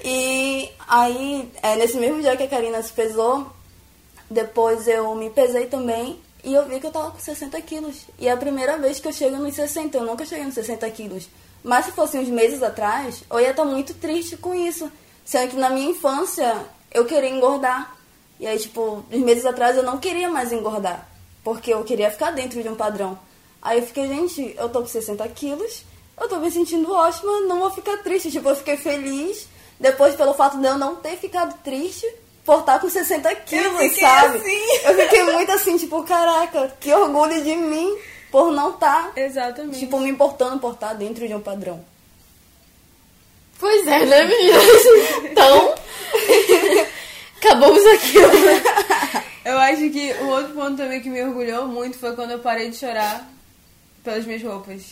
E 0.03 0.69
aí, 0.89 1.49
é, 1.63 1.77
nesse 1.77 1.97
mesmo 1.97 2.21
dia 2.21 2.37
que 2.37 2.43
a 2.43 2.49
Karina 2.49 2.83
se 2.83 2.93
pesou, 2.93 3.47
depois 4.29 4.89
eu 4.89 5.15
me 5.15 5.31
pesei 5.31 5.67
também 5.67 6.26
e 6.47 6.55
eu 6.55 6.65
vi 6.67 6.81
que 6.81 6.87
eu 6.87 6.91
tava 6.91 7.11
com 7.11 7.19
60 7.19 7.61
quilos. 7.61 8.07
E 8.19 8.27
é 8.27 8.31
a 8.31 8.37
primeira 8.37 8.79
vez 8.79 8.99
que 8.99 9.09
eu 9.09 9.13
chego 9.13 9.37
nos 9.37 9.55
60, 9.55 9.99
eu 9.99 10.05
nunca 10.05 10.25
cheguei 10.25 10.45
nos 10.45 10.55
60 10.55 10.89
quilos. 10.93 11.29
Mas 11.63 11.85
se 11.85 11.93
fosse 11.93 12.17
uns 12.17 12.29
meses 12.29 12.63
atrás, 12.63 13.23
eu 13.29 13.41
ia 13.41 13.51
estar 13.51 13.65
muito 13.65 13.93
triste 13.95 14.37
com 14.37 14.55
isso. 14.55 14.91
Sendo 15.25 15.51
que 15.51 15.57
na 15.57 15.69
minha 15.69 15.91
infância 15.91 16.65
eu 16.91 17.05
queria 17.05 17.29
engordar. 17.29 17.95
E 18.41 18.47
aí, 18.47 18.59
tipo, 18.59 19.05
uns 19.11 19.21
meses 19.23 19.45
atrás 19.45 19.77
eu 19.77 19.83
não 19.83 19.99
queria 19.99 20.31
mais 20.31 20.53
engordar 20.53 21.07
porque 21.47 21.73
eu 21.73 21.85
queria 21.85 22.11
ficar 22.11 22.33
dentro 22.33 22.61
de 22.61 22.69
um 22.69 22.75
padrão. 22.75 23.17
Aí 23.63 23.79
eu 23.79 23.87
fiquei, 23.87 24.09
gente, 24.09 24.53
eu 24.59 24.69
tô 24.69 24.81
com 24.81 24.89
60 24.89 25.29
quilos, 25.29 25.85
eu 26.21 26.29
tô 26.29 26.41
me 26.41 26.51
sentindo 26.51 26.93
ótima, 26.93 27.43
não 27.43 27.61
vou 27.61 27.71
ficar 27.71 27.99
triste. 27.99 28.33
Tipo, 28.33 28.49
eu 28.49 28.57
fiquei 28.57 28.77
feliz, 28.77 29.47
depois 29.79 30.17
pelo 30.17 30.35
fato 30.35 30.59
de 30.59 30.67
eu 30.67 30.77
não 30.77 30.97
ter 30.97 31.17
ficado 31.17 31.57
triste 31.63 32.05
por 32.47 32.61
estar 32.61 32.79
com 32.79 32.89
60 32.89 33.35
quilos, 33.35 33.97
sabe? 33.99 34.39
Assim. 34.39 34.77
Eu 34.85 34.95
fiquei 34.95 35.23
muito 35.25 35.51
assim, 35.51 35.77
tipo, 35.77 36.03
caraca, 36.05 36.73
que 36.79 36.95
orgulho 36.95 37.43
de 37.43 37.57
mim 37.57 37.99
por 38.31 38.53
não 38.53 38.71
estar, 38.71 39.13
tá, 39.13 39.21
Exatamente. 39.21 39.81
tipo, 39.81 39.99
me 39.99 40.09
importando 40.09 40.61
por 40.61 40.75
estar 40.75 40.95
dentro 40.95 41.27
de 41.27 41.35
um 41.35 41.41
padrão. 41.41 41.85
Pois 43.59 43.87
é, 43.87 44.07
né, 44.07 44.25
meninas? 44.25 44.63
Então, 45.25 45.75
acabamos 47.39 47.85
aqui. 47.87 48.19
Eu 49.45 49.59
acho 49.59 49.91
que 49.91 50.13
o 50.21 50.27
outro 50.29 50.55
ponto 50.55 50.77
também 50.77 51.01
que 51.01 51.09
me 51.09 51.23
orgulhou 51.23 51.67
muito 51.67 51.99
foi 51.99 52.15
quando 52.15 52.33
eu 52.33 52.39
parei 52.41 52.71
de 52.71 52.77
chorar 52.77 53.29
pelas 54.05 54.25
minhas 54.25 54.43
roupas. 54.43 54.83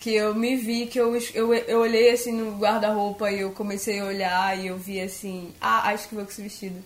Que 0.00 0.14
eu 0.14 0.34
me 0.34 0.56
vi, 0.56 0.86
que 0.86 0.98
eu, 0.98 1.16
eu, 1.34 1.52
eu 1.54 1.80
olhei 1.80 2.10
assim 2.10 2.32
no 2.32 2.56
guarda-roupa 2.58 3.30
e 3.30 3.40
eu 3.40 3.50
comecei 3.50 3.98
a 3.98 4.04
olhar 4.04 4.58
e 4.58 4.68
eu 4.68 4.76
vi 4.76 5.00
assim, 5.00 5.52
ah, 5.60 5.88
acho 5.88 6.08
que 6.08 6.14
vou 6.14 6.24
com 6.24 6.30
esse 6.30 6.42
vestido. 6.42 6.82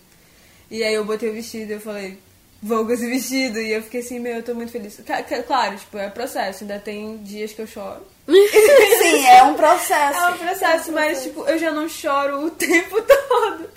E 0.71 0.83
aí 0.83 0.93
eu 0.93 1.05
botei 1.05 1.29
o 1.29 1.33
vestido 1.33 1.69
e 1.69 1.73
eu 1.73 1.79
falei, 1.79 2.17
vou 2.63 2.85
com 2.85 2.93
esse 2.93 3.07
vestido. 3.07 3.59
E 3.59 3.71
eu 3.71 3.83
fiquei 3.83 3.99
assim, 3.99 4.19
meu, 4.19 4.37
eu 4.37 4.43
tô 4.43 4.55
muito 4.55 4.71
feliz. 4.71 4.99
Claro, 5.45 5.77
tipo, 5.77 5.97
é 5.97 6.09
processo, 6.09 6.63
ainda 6.63 6.79
tem 6.79 7.17
dias 7.17 7.53
que 7.53 7.61
eu 7.61 7.67
choro. 7.67 8.01
Sim, 8.25 9.25
é 9.27 9.43
um 9.43 9.53
processo. 9.53 10.17
É 10.17 10.29
um 10.29 10.37
processo, 10.37 10.91
mas, 10.91 11.23
tipo, 11.23 11.45
eu 11.45 11.59
já 11.59 11.71
não 11.71 11.89
choro 11.89 12.45
o 12.45 12.49
tempo 12.51 13.01
todo. 13.01 13.69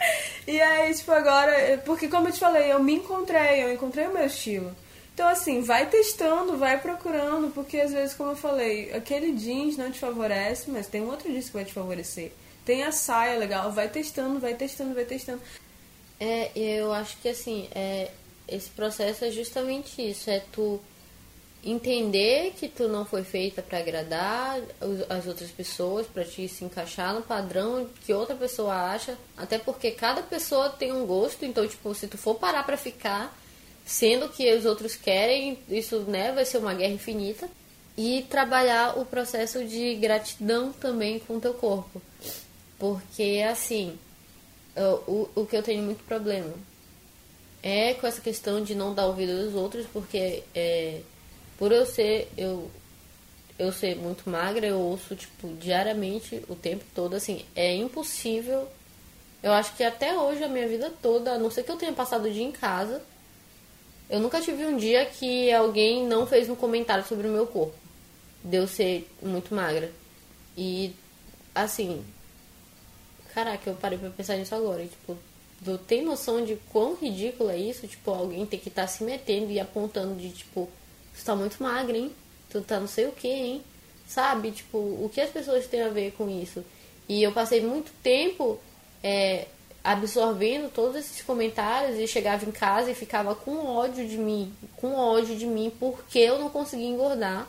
E 0.46 0.60
aí, 0.60 0.94
tipo, 0.94 1.10
agora. 1.10 1.82
Porque, 1.84 2.08
como 2.08 2.28
eu 2.28 2.32
te 2.32 2.38
falei, 2.38 2.72
eu 2.72 2.82
me 2.82 2.94
encontrei, 2.94 3.64
eu 3.64 3.72
encontrei 3.72 4.06
o 4.06 4.14
meu 4.14 4.24
estilo. 4.24 4.74
Então, 5.16 5.28
assim, 5.28 5.62
vai 5.62 5.88
testando, 5.88 6.58
vai 6.58 6.78
procurando, 6.78 7.50
porque 7.54 7.78
às 7.78 7.90
vezes, 7.90 8.14
como 8.14 8.32
eu 8.32 8.36
falei, 8.36 8.92
aquele 8.92 9.32
jeans 9.32 9.74
não 9.74 9.90
te 9.90 9.98
favorece, 9.98 10.70
mas 10.70 10.88
tem 10.88 11.00
um 11.00 11.08
outro 11.08 11.32
jeans 11.32 11.46
que 11.46 11.54
vai 11.54 11.64
te 11.64 11.72
favorecer. 11.72 12.32
tem 12.66 12.82
a 12.82 12.92
saia 12.92 13.38
legal, 13.38 13.72
vai 13.72 13.88
testando, 13.88 14.38
vai 14.38 14.52
testando, 14.52 14.94
vai 14.94 15.06
testando. 15.06 15.40
É, 16.20 16.50
eu 16.54 16.92
acho 16.92 17.16
que 17.16 17.30
assim, 17.30 17.66
é, 17.74 18.10
esse 18.46 18.68
processo 18.68 19.24
é 19.24 19.30
justamente 19.30 20.06
isso, 20.06 20.28
é 20.28 20.42
tu 20.52 20.78
entender 21.64 22.52
que 22.54 22.68
tu 22.68 22.86
não 22.86 23.06
foi 23.06 23.24
feita 23.24 23.62
para 23.62 23.78
agradar 23.78 24.60
as 25.08 25.26
outras 25.26 25.50
pessoas, 25.50 26.06
para 26.06 26.26
te 26.26 26.46
se 26.46 26.62
encaixar 26.62 27.14
no 27.14 27.22
padrão 27.22 27.88
que 28.04 28.12
outra 28.12 28.36
pessoa 28.36 28.92
acha, 28.92 29.16
até 29.34 29.58
porque 29.58 29.92
cada 29.92 30.22
pessoa 30.22 30.68
tem 30.68 30.92
um 30.92 31.06
gosto, 31.06 31.46
então 31.46 31.66
tipo, 31.66 31.94
se 31.94 32.06
tu 32.06 32.18
for 32.18 32.34
parar 32.34 32.64
para 32.64 32.76
ficar 32.76 33.34
sendo 33.86 34.28
que 34.28 34.52
os 34.52 34.66
outros 34.66 34.96
querem, 34.96 35.56
isso, 35.68 36.00
né, 36.00 36.32
vai 36.32 36.44
ser 36.44 36.58
uma 36.58 36.74
guerra 36.74 36.92
infinita. 36.92 37.48
E 37.96 38.26
trabalhar 38.28 38.98
o 38.98 39.06
processo 39.06 39.64
de 39.64 39.94
gratidão 39.94 40.70
também 40.70 41.18
com 41.18 41.36
o 41.36 41.40
teu 41.40 41.54
corpo. 41.54 42.02
Porque 42.78 43.42
assim, 43.48 43.98
o, 45.06 45.30
o 45.34 45.46
que 45.46 45.56
eu 45.56 45.62
tenho 45.62 45.82
muito 45.82 46.04
problema 46.04 46.52
é 47.62 47.94
com 47.94 48.06
essa 48.06 48.20
questão 48.20 48.62
de 48.62 48.74
não 48.74 48.92
dar 48.92 49.06
ouvido 49.06 49.32
aos 49.32 49.54
outros, 49.54 49.86
porque 49.90 50.42
é, 50.54 51.00
por 51.58 51.72
eu 51.72 51.86
ser 51.86 52.30
eu 52.36 52.70
eu 53.58 53.72
ser 53.72 53.96
muito 53.96 54.28
magra, 54.28 54.66
eu 54.66 54.78
ouço 54.78 55.16
tipo 55.16 55.48
diariamente 55.54 56.42
o 56.48 56.54
tempo 56.54 56.84
todo 56.94 57.14
assim, 57.14 57.46
é 57.54 57.74
impossível. 57.74 58.68
Eu 59.42 59.52
acho 59.52 59.74
que 59.74 59.82
até 59.82 60.14
hoje 60.18 60.44
a 60.44 60.48
minha 60.48 60.68
vida 60.68 60.92
toda, 61.00 61.32
a 61.32 61.38
não 61.38 61.50
ser 61.50 61.62
que 61.62 61.70
eu 61.70 61.76
tenha 61.76 61.92
passado 61.94 62.26
o 62.26 62.30
dia 62.30 62.44
em 62.44 62.52
casa, 62.52 63.02
eu 64.08 64.20
nunca 64.20 64.40
tive 64.40 64.64
um 64.64 64.76
dia 64.76 65.04
que 65.06 65.52
alguém 65.52 66.06
não 66.06 66.26
fez 66.26 66.48
um 66.48 66.54
comentário 66.54 67.04
sobre 67.06 67.26
o 67.26 67.32
meu 67.32 67.46
corpo. 67.46 67.74
De 68.42 68.56
eu 68.56 68.68
ser 68.68 69.08
muito 69.20 69.54
magra. 69.54 69.90
E 70.56 70.94
assim, 71.54 72.04
caraca, 73.34 73.68
eu 73.68 73.74
parei 73.74 73.98
pra 73.98 74.10
pensar 74.10 74.36
nisso 74.36 74.54
agora. 74.54 74.82
E, 74.82 74.88
tipo, 74.88 75.18
tu 75.64 75.78
tem 75.78 76.04
noção 76.04 76.44
de 76.44 76.56
quão 76.70 76.94
ridículo 76.94 77.50
é 77.50 77.58
isso? 77.58 77.86
Tipo, 77.88 78.12
alguém 78.12 78.46
ter 78.46 78.58
que 78.58 78.68
estar 78.68 78.82
tá 78.82 78.88
se 78.88 79.02
metendo 79.02 79.50
e 79.50 79.58
apontando 79.58 80.14
de 80.14 80.30
tipo, 80.30 80.68
tu 81.16 81.24
tá 81.24 81.34
muito 81.34 81.60
magra, 81.62 81.96
hein? 81.96 82.12
Tu 82.48 82.60
tá 82.60 82.78
não 82.78 82.86
sei 82.86 83.06
o 83.06 83.12
que, 83.12 83.28
hein? 83.28 83.62
Sabe? 84.06 84.52
Tipo, 84.52 84.78
o 84.78 85.10
que 85.12 85.20
as 85.20 85.30
pessoas 85.30 85.66
têm 85.66 85.82
a 85.82 85.88
ver 85.88 86.12
com 86.12 86.30
isso? 86.30 86.64
E 87.08 87.22
eu 87.22 87.32
passei 87.32 87.60
muito 87.60 87.90
tempo 88.02 88.60
é, 89.02 89.46
absorvendo 89.86 90.68
todos 90.68 90.96
esses 90.96 91.22
comentários 91.22 91.96
e 91.96 92.08
chegava 92.08 92.44
em 92.44 92.50
casa 92.50 92.90
e 92.90 92.94
ficava 92.94 93.36
com 93.36 93.64
ódio 93.66 94.06
de 94.06 94.18
mim, 94.18 94.52
com 94.76 94.96
ódio 94.96 95.36
de 95.36 95.46
mim, 95.46 95.72
porque 95.78 96.18
eu 96.18 96.40
não 96.40 96.50
conseguia 96.50 96.88
engordar, 96.88 97.48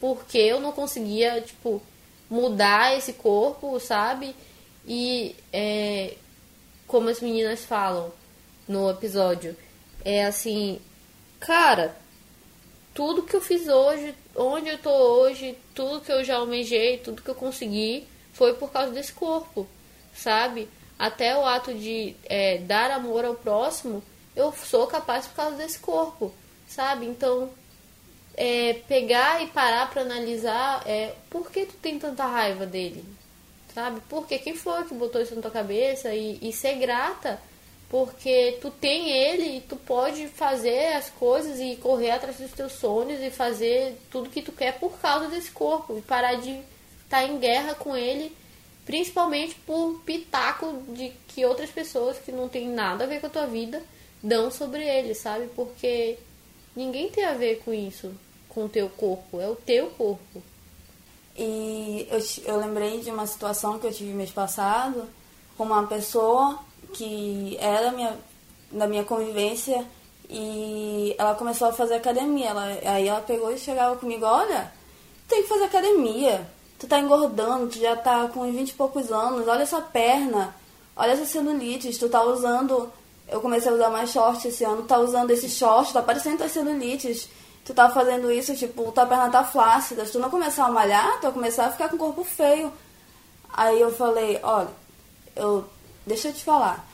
porque 0.00 0.36
eu 0.36 0.58
não 0.58 0.72
conseguia, 0.72 1.40
tipo, 1.40 1.80
mudar 2.28 2.96
esse 2.98 3.12
corpo, 3.12 3.78
sabe? 3.78 4.34
E 4.84 5.36
é, 5.52 6.14
como 6.88 7.08
as 7.08 7.20
meninas 7.20 7.64
falam 7.64 8.12
no 8.66 8.90
episódio, 8.90 9.56
é 10.04 10.24
assim, 10.24 10.80
cara, 11.38 11.96
tudo 12.92 13.22
que 13.22 13.36
eu 13.36 13.40
fiz 13.40 13.68
hoje, 13.68 14.12
onde 14.34 14.70
eu 14.70 14.78
tô 14.78 14.90
hoje, 14.90 15.56
tudo 15.72 16.00
que 16.00 16.10
eu 16.10 16.24
já 16.24 16.38
almejei, 16.38 16.98
tudo 16.98 17.22
que 17.22 17.30
eu 17.30 17.34
consegui, 17.36 18.08
foi 18.32 18.54
por 18.54 18.72
causa 18.72 18.90
desse 18.90 19.12
corpo, 19.12 19.68
sabe? 20.12 20.68
Até 20.98 21.36
o 21.36 21.44
ato 21.44 21.74
de 21.74 22.16
é, 22.24 22.58
dar 22.58 22.90
amor 22.90 23.24
ao 23.24 23.34
próximo, 23.34 24.02
eu 24.34 24.52
sou 24.52 24.86
capaz 24.86 25.26
por 25.26 25.36
causa 25.36 25.56
desse 25.56 25.78
corpo, 25.78 26.32
sabe? 26.66 27.06
Então, 27.06 27.50
é, 28.34 28.74
pegar 28.88 29.42
e 29.42 29.48
parar 29.48 29.90
para 29.90 30.02
analisar 30.02 30.82
é, 30.86 31.14
por 31.30 31.50
que 31.50 31.66
tu 31.66 31.74
tem 31.74 31.98
tanta 31.98 32.24
raiva 32.26 32.64
dele, 32.64 33.04
sabe? 33.74 34.00
Porque 34.08 34.38
quem 34.38 34.54
foi 34.54 34.84
que 34.84 34.94
botou 34.94 35.20
isso 35.20 35.34
na 35.34 35.42
tua 35.42 35.50
cabeça 35.50 36.14
e, 36.14 36.38
e 36.40 36.52
ser 36.52 36.76
grata 36.76 37.40
porque 37.88 38.58
tu 38.60 38.70
tem 38.70 39.10
ele 39.10 39.58
e 39.58 39.60
tu 39.60 39.76
pode 39.76 40.26
fazer 40.28 40.94
as 40.94 41.08
coisas 41.10 41.60
e 41.60 41.76
correr 41.76 42.10
atrás 42.10 42.36
dos 42.36 42.50
teus 42.50 42.72
sonhos 42.72 43.20
e 43.20 43.30
fazer 43.30 43.96
tudo 44.10 44.30
que 44.30 44.42
tu 44.42 44.50
quer 44.50 44.78
por 44.78 44.98
causa 44.98 45.28
desse 45.28 45.50
corpo 45.50 45.96
e 45.96 46.02
parar 46.02 46.34
de 46.34 46.50
estar 46.50 47.22
tá 47.22 47.24
em 47.24 47.38
guerra 47.38 47.74
com 47.74 47.96
ele, 47.96 48.36
principalmente 48.86 49.56
por 49.66 50.00
pitaco 50.06 50.84
de 50.90 51.12
que 51.26 51.44
outras 51.44 51.70
pessoas 51.70 52.16
que 52.18 52.30
não 52.30 52.48
tem 52.48 52.68
nada 52.68 53.04
a 53.04 53.06
ver 53.06 53.20
com 53.20 53.26
a 53.26 53.30
tua 53.30 53.46
vida 53.46 53.82
dão 54.22 54.50
sobre 54.50 54.82
ele, 54.84 55.12
sabe? 55.12 55.48
Porque 55.56 56.16
ninguém 56.74 57.10
tem 57.10 57.24
a 57.24 57.34
ver 57.34 57.56
com 57.64 57.74
isso, 57.74 58.14
com 58.48 58.64
o 58.64 58.68
teu 58.68 58.88
corpo, 58.88 59.40
é 59.40 59.48
o 59.48 59.56
teu 59.56 59.88
corpo. 59.90 60.40
E 61.36 62.08
eu, 62.10 62.54
eu 62.54 62.56
lembrei 62.58 63.00
de 63.00 63.10
uma 63.10 63.26
situação 63.26 63.78
que 63.78 63.86
eu 63.86 63.92
tive 63.92 64.12
mês 64.12 64.30
passado 64.30 65.06
com 65.58 65.64
uma 65.64 65.86
pessoa 65.86 66.60
que 66.94 67.56
era 67.60 67.90
minha, 67.90 68.16
da 68.70 68.86
minha 68.86 69.04
convivência 69.04 69.84
e 70.30 71.14
ela 71.18 71.34
começou 71.34 71.68
a 71.68 71.72
fazer 71.72 71.94
academia. 71.94 72.48
Ela, 72.50 72.64
aí 72.84 73.08
ela 73.08 73.20
pegou 73.20 73.52
e 73.52 73.58
chegava 73.58 73.96
comigo, 73.96 74.24
olha, 74.24 74.72
tem 75.28 75.42
que 75.42 75.48
fazer 75.48 75.64
academia. 75.64 76.46
Tu 76.78 76.86
tá 76.86 76.98
engordando, 76.98 77.68
tu 77.68 77.78
já 77.78 77.96
tá 77.96 78.28
com 78.28 78.50
20 78.52 78.70
e 78.70 78.74
poucos 78.74 79.10
anos, 79.10 79.48
olha 79.48 79.62
essa 79.62 79.80
perna, 79.80 80.54
olha 80.94 81.12
essa 81.12 81.24
celulite, 81.24 81.98
tu 81.98 82.08
tá 82.08 82.22
usando. 82.22 82.90
Eu 83.28 83.40
comecei 83.40 83.70
a 83.70 83.74
usar 83.74 83.90
mais 83.90 84.10
short 84.10 84.46
esse 84.46 84.62
ano, 84.64 84.82
tá 84.82 84.98
usando 84.98 85.30
esse 85.30 85.48
short, 85.48 85.92
tá 85.92 86.02
parecendo 86.02 86.44
as 86.44 86.52
celulites. 86.52 87.28
Tu 87.64 87.74
tá 87.74 87.90
fazendo 87.90 88.30
isso, 88.30 88.54
tipo, 88.54 88.92
tua 88.92 89.06
perna 89.06 89.28
tá 89.28 89.42
flácida. 89.42 90.06
Se 90.06 90.12
tu 90.12 90.20
não 90.20 90.30
começar 90.30 90.66
a 90.66 90.70
malhar, 90.70 91.16
tu 91.16 91.22
vai 91.22 91.32
começar 91.32 91.66
a 91.66 91.72
ficar 91.72 91.88
com 91.88 91.96
o 91.96 91.98
corpo 91.98 92.22
feio. 92.22 92.72
Aí 93.52 93.80
eu 93.80 93.92
falei, 93.92 94.38
olha, 94.42 94.68
eu 95.34 95.64
deixa 96.06 96.28
eu 96.28 96.32
te 96.32 96.44
falar. 96.44 96.86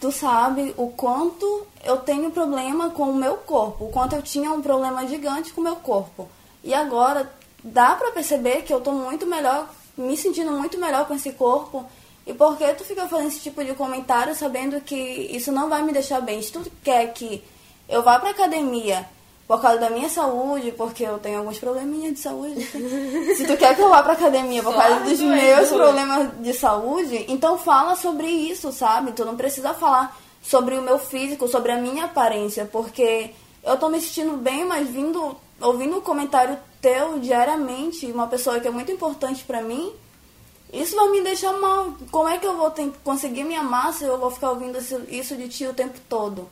Tu 0.00 0.10
sabe 0.10 0.74
o 0.76 0.88
quanto 0.88 1.66
eu 1.84 1.98
tenho 1.98 2.30
problema 2.30 2.90
com 2.90 3.10
o 3.10 3.14
meu 3.14 3.36
corpo, 3.36 3.84
o 3.84 3.90
quanto 3.90 4.16
eu 4.16 4.22
tinha 4.22 4.50
um 4.50 4.62
problema 4.62 5.06
gigante 5.06 5.52
com 5.52 5.60
o 5.60 5.64
meu 5.64 5.76
corpo. 5.76 6.28
E 6.64 6.72
agora 6.72 7.30
dá 7.62 7.94
pra 7.94 8.10
perceber 8.10 8.62
que 8.62 8.72
eu 8.72 8.80
tô 8.80 8.92
muito 8.92 9.26
melhor, 9.26 9.68
me 9.96 10.16
sentindo 10.16 10.52
muito 10.52 10.78
melhor 10.78 11.06
com 11.06 11.14
esse 11.14 11.32
corpo. 11.32 11.84
E 12.26 12.32
por 12.32 12.56
que 12.56 12.72
tu 12.74 12.84
fica 12.84 13.06
fazendo 13.08 13.28
esse 13.28 13.40
tipo 13.40 13.64
de 13.64 13.74
comentário 13.74 14.34
sabendo 14.34 14.80
que 14.80 14.94
isso 14.94 15.50
não 15.50 15.68
vai 15.68 15.82
me 15.82 15.92
deixar 15.92 16.20
bem? 16.20 16.40
Se 16.40 16.52
tu 16.52 16.64
quer 16.82 17.12
que 17.12 17.42
eu 17.88 18.02
vá 18.02 18.18
pra 18.18 18.30
academia 18.30 19.06
por 19.46 19.60
causa 19.60 19.78
da 19.78 19.90
minha 19.90 20.08
saúde, 20.08 20.72
porque 20.72 21.04
eu 21.04 21.18
tenho 21.18 21.38
alguns 21.38 21.58
probleminhas 21.58 22.14
de 22.14 22.20
saúde. 22.20 22.64
Se 23.36 23.44
tu 23.44 23.56
quer 23.56 23.74
que 23.74 23.82
eu 23.82 23.88
vá 23.88 24.02
pra 24.02 24.12
academia 24.12 24.62
por 24.62 24.74
causa 24.74 25.00
dos 25.00 25.20
meus 25.20 25.68
problemas 25.68 26.30
de 26.38 26.54
saúde, 26.54 27.26
então 27.28 27.58
fala 27.58 27.96
sobre 27.96 28.28
isso, 28.28 28.72
sabe? 28.72 29.12
Tu 29.12 29.24
não 29.24 29.36
precisa 29.36 29.74
falar 29.74 30.16
sobre 30.42 30.76
o 30.76 30.82
meu 30.82 30.98
físico, 30.98 31.48
sobre 31.48 31.72
a 31.72 31.76
minha 31.76 32.04
aparência, 32.04 32.64
porque 32.70 33.30
eu 33.62 33.76
tô 33.76 33.88
me 33.88 34.00
sentindo 34.00 34.36
bem, 34.36 34.64
mas 34.64 34.88
vindo, 34.88 35.36
ouvindo 35.60 35.96
o 35.96 35.98
um 35.98 36.02
comentário 36.02 36.56
teu 36.82 37.20
diariamente, 37.20 38.06
uma 38.06 38.26
pessoa 38.26 38.58
que 38.60 38.66
é 38.66 38.70
muito 38.70 38.90
importante 38.90 39.44
para 39.44 39.62
mim, 39.62 39.92
isso 40.72 40.96
vai 40.96 41.08
me 41.10 41.22
deixar 41.22 41.52
mal. 41.52 41.94
Como 42.10 42.28
é 42.28 42.38
que 42.38 42.46
eu 42.46 42.56
vou 42.56 42.70
ter, 42.70 42.90
conseguir 43.04 43.44
me 43.44 43.54
amar 43.54 43.94
se 43.94 44.04
eu 44.04 44.18
vou 44.18 44.30
ficar 44.30 44.50
ouvindo 44.50 44.78
isso 45.08 45.36
de 45.36 45.48
ti 45.48 45.66
o 45.66 45.72
tempo 45.72 45.98
todo? 46.08 46.48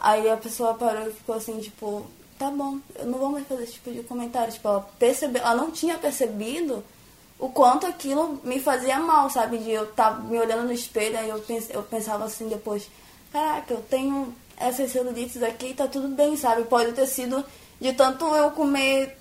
Aí 0.00 0.28
a 0.28 0.36
pessoa 0.36 0.74
parou 0.74 1.08
e 1.08 1.12
ficou 1.12 1.36
assim, 1.36 1.58
tipo, 1.60 2.04
tá 2.38 2.50
bom, 2.50 2.78
eu 2.96 3.06
não 3.06 3.18
vou 3.18 3.30
mais 3.30 3.46
fazer 3.46 3.64
esse 3.64 3.74
tipo 3.74 3.90
de 3.92 4.02
comentário. 4.02 4.52
Tipo, 4.52 4.68
ela, 4.68 4.88
percebe, 4.98 5.38
ela 5.38 5.54
não 5.54 5.70
tinha 5.70 5.96
percebido 5.96 6.82
o 7.38 7.48
quanto 7.48 7.86
aquilo 7.86 8.40
me 8.42 8.58
fazia 8.58 8.98
mal, 8.98 9.28
sabe? 9.30 9.58
De 9.58 9.70
eu 9.70 9.84
estar 9.84 10.10
tá 10.10 10.20
me 10.20 10.38
olhando 10.38 10.64
no 10.64 10.72
espelho, 10.72 11.18
aí 11.18 11.28
eu, 11.28 11.38
pens, 11.40 11.68
eu 11.70 11.82
pensava 11.82 12.24
assim 12.24 12.48
depois, 12.48 12.88
caraca, 13.32 13.74
eu 13.74 13.82
tenho 13.82 14.34
essas 14.56 14.90
celulites 14.90 15.42
aqui, 15.42 15.74
tá 15.74 15.86
tudo 15.86 16.08
bem, 16.08 16.36
sabe? 16.36 16.64
Pode 16.64 16.92
ter 16.92 17.06
sido 17.06 17.44
de 17.80 17.92
tanto 17.92 18.24
eu 18.34 18.50
comer 18.50 19.17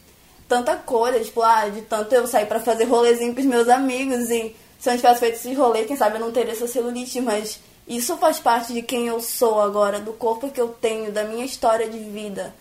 tanta 0.47 0.75
coisa, 0.75 1.19
tipo, 1.19 1.41
ah, 1.41 1.67
de 1.69 1.81
tanto 1.81 2.13
eu 2.13 2.27
sair 2.27 2.45
para 2.45 2.59
fazer 2.59 2.85
rolezinho 2.85 3.33
com 3.33 3.41
os 3.41 3.45
meus 3.45 3.67
amigos 3.67 4.29
e 4.29 4.55
se 4.79 4.89
eu 4.89 4.93
não 4.93 4.97
tivesse 4.97 5.19
feito 5.19 5.35
esse 5.35 5.53
rolê, 5.53 5.85
quem 5.85 5.97
sabe 5.97 6.15
eu 6.15 6.21
não 6.21 6.31
teria 6.31 6.53
essa 6.53 6.67
celulite, 6.67 7.19
mas 7.19 7.59
isso 7.87 8.15
faz 8.17 8.39
parte 8.39 8.73
de 8.73 8.81
quem 8.81 9.07
eu 9.07 9.19
sou 9.19 9.59
agora, 9.61 9.99
do 9.99 10.13
corpo 10.13 10.49
que 10.49 10.61
eu 10.61 10.69
tenho, 10.69 11.11
da 11.11 11.23
minha 11.23 11.45
história 11.45 11.89
de 11.89 11.99
vida 11.99 12.53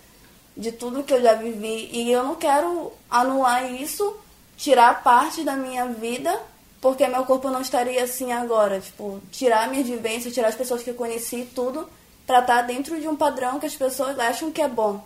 de 0.57 0.73
tudo 0.73 1.03
que 1.03 1.13
eu 1.13 1.21
já 1.21 1.35
vivi 1.35 1.91
e 1.93 2.11
eu 2.11 2.25
não 2.25 2.35
quero 2.35 2.93
anular 3.11 3.71
isso, 3.71 4.17
tirar 4.57 5.03
parte 5.03 5.45
da 5.45 5.55
minha 5.55 5.87
vida, 5.87 6.41
porque 6.81 7.07
meu 7.07 7.25
corpo 7.27 7.51
não 7.51 7.61
estaria 7.61 8.03
assim 8.03 8.33
agora, 8.33 8.81
tipo, 8.81 9.21
tirar 9.31 9.69
minha 9.69 9.85
vivência, 9.85 10.31
tirar 10.31 10.49
as 10.49 10.55
pessoas 10.55 10.83
que 10.83 10.91
eu 10.91 10.95
conheci, 10.95 11.47
tudo, 11.55 11.89
pra 12.27 12.41
estar 12.41 12.63
dentro 12.63 12.99
de 12.99 13.07
um 13.07 13.15
padrão 13.15 13.61
que 13.61 13.67
as 13.67 13.77
pessoas 13.77 14.19
acham 14.19 14.51
que 14.51 14.63
é 14.63 14.69
bom. 14.69 15.05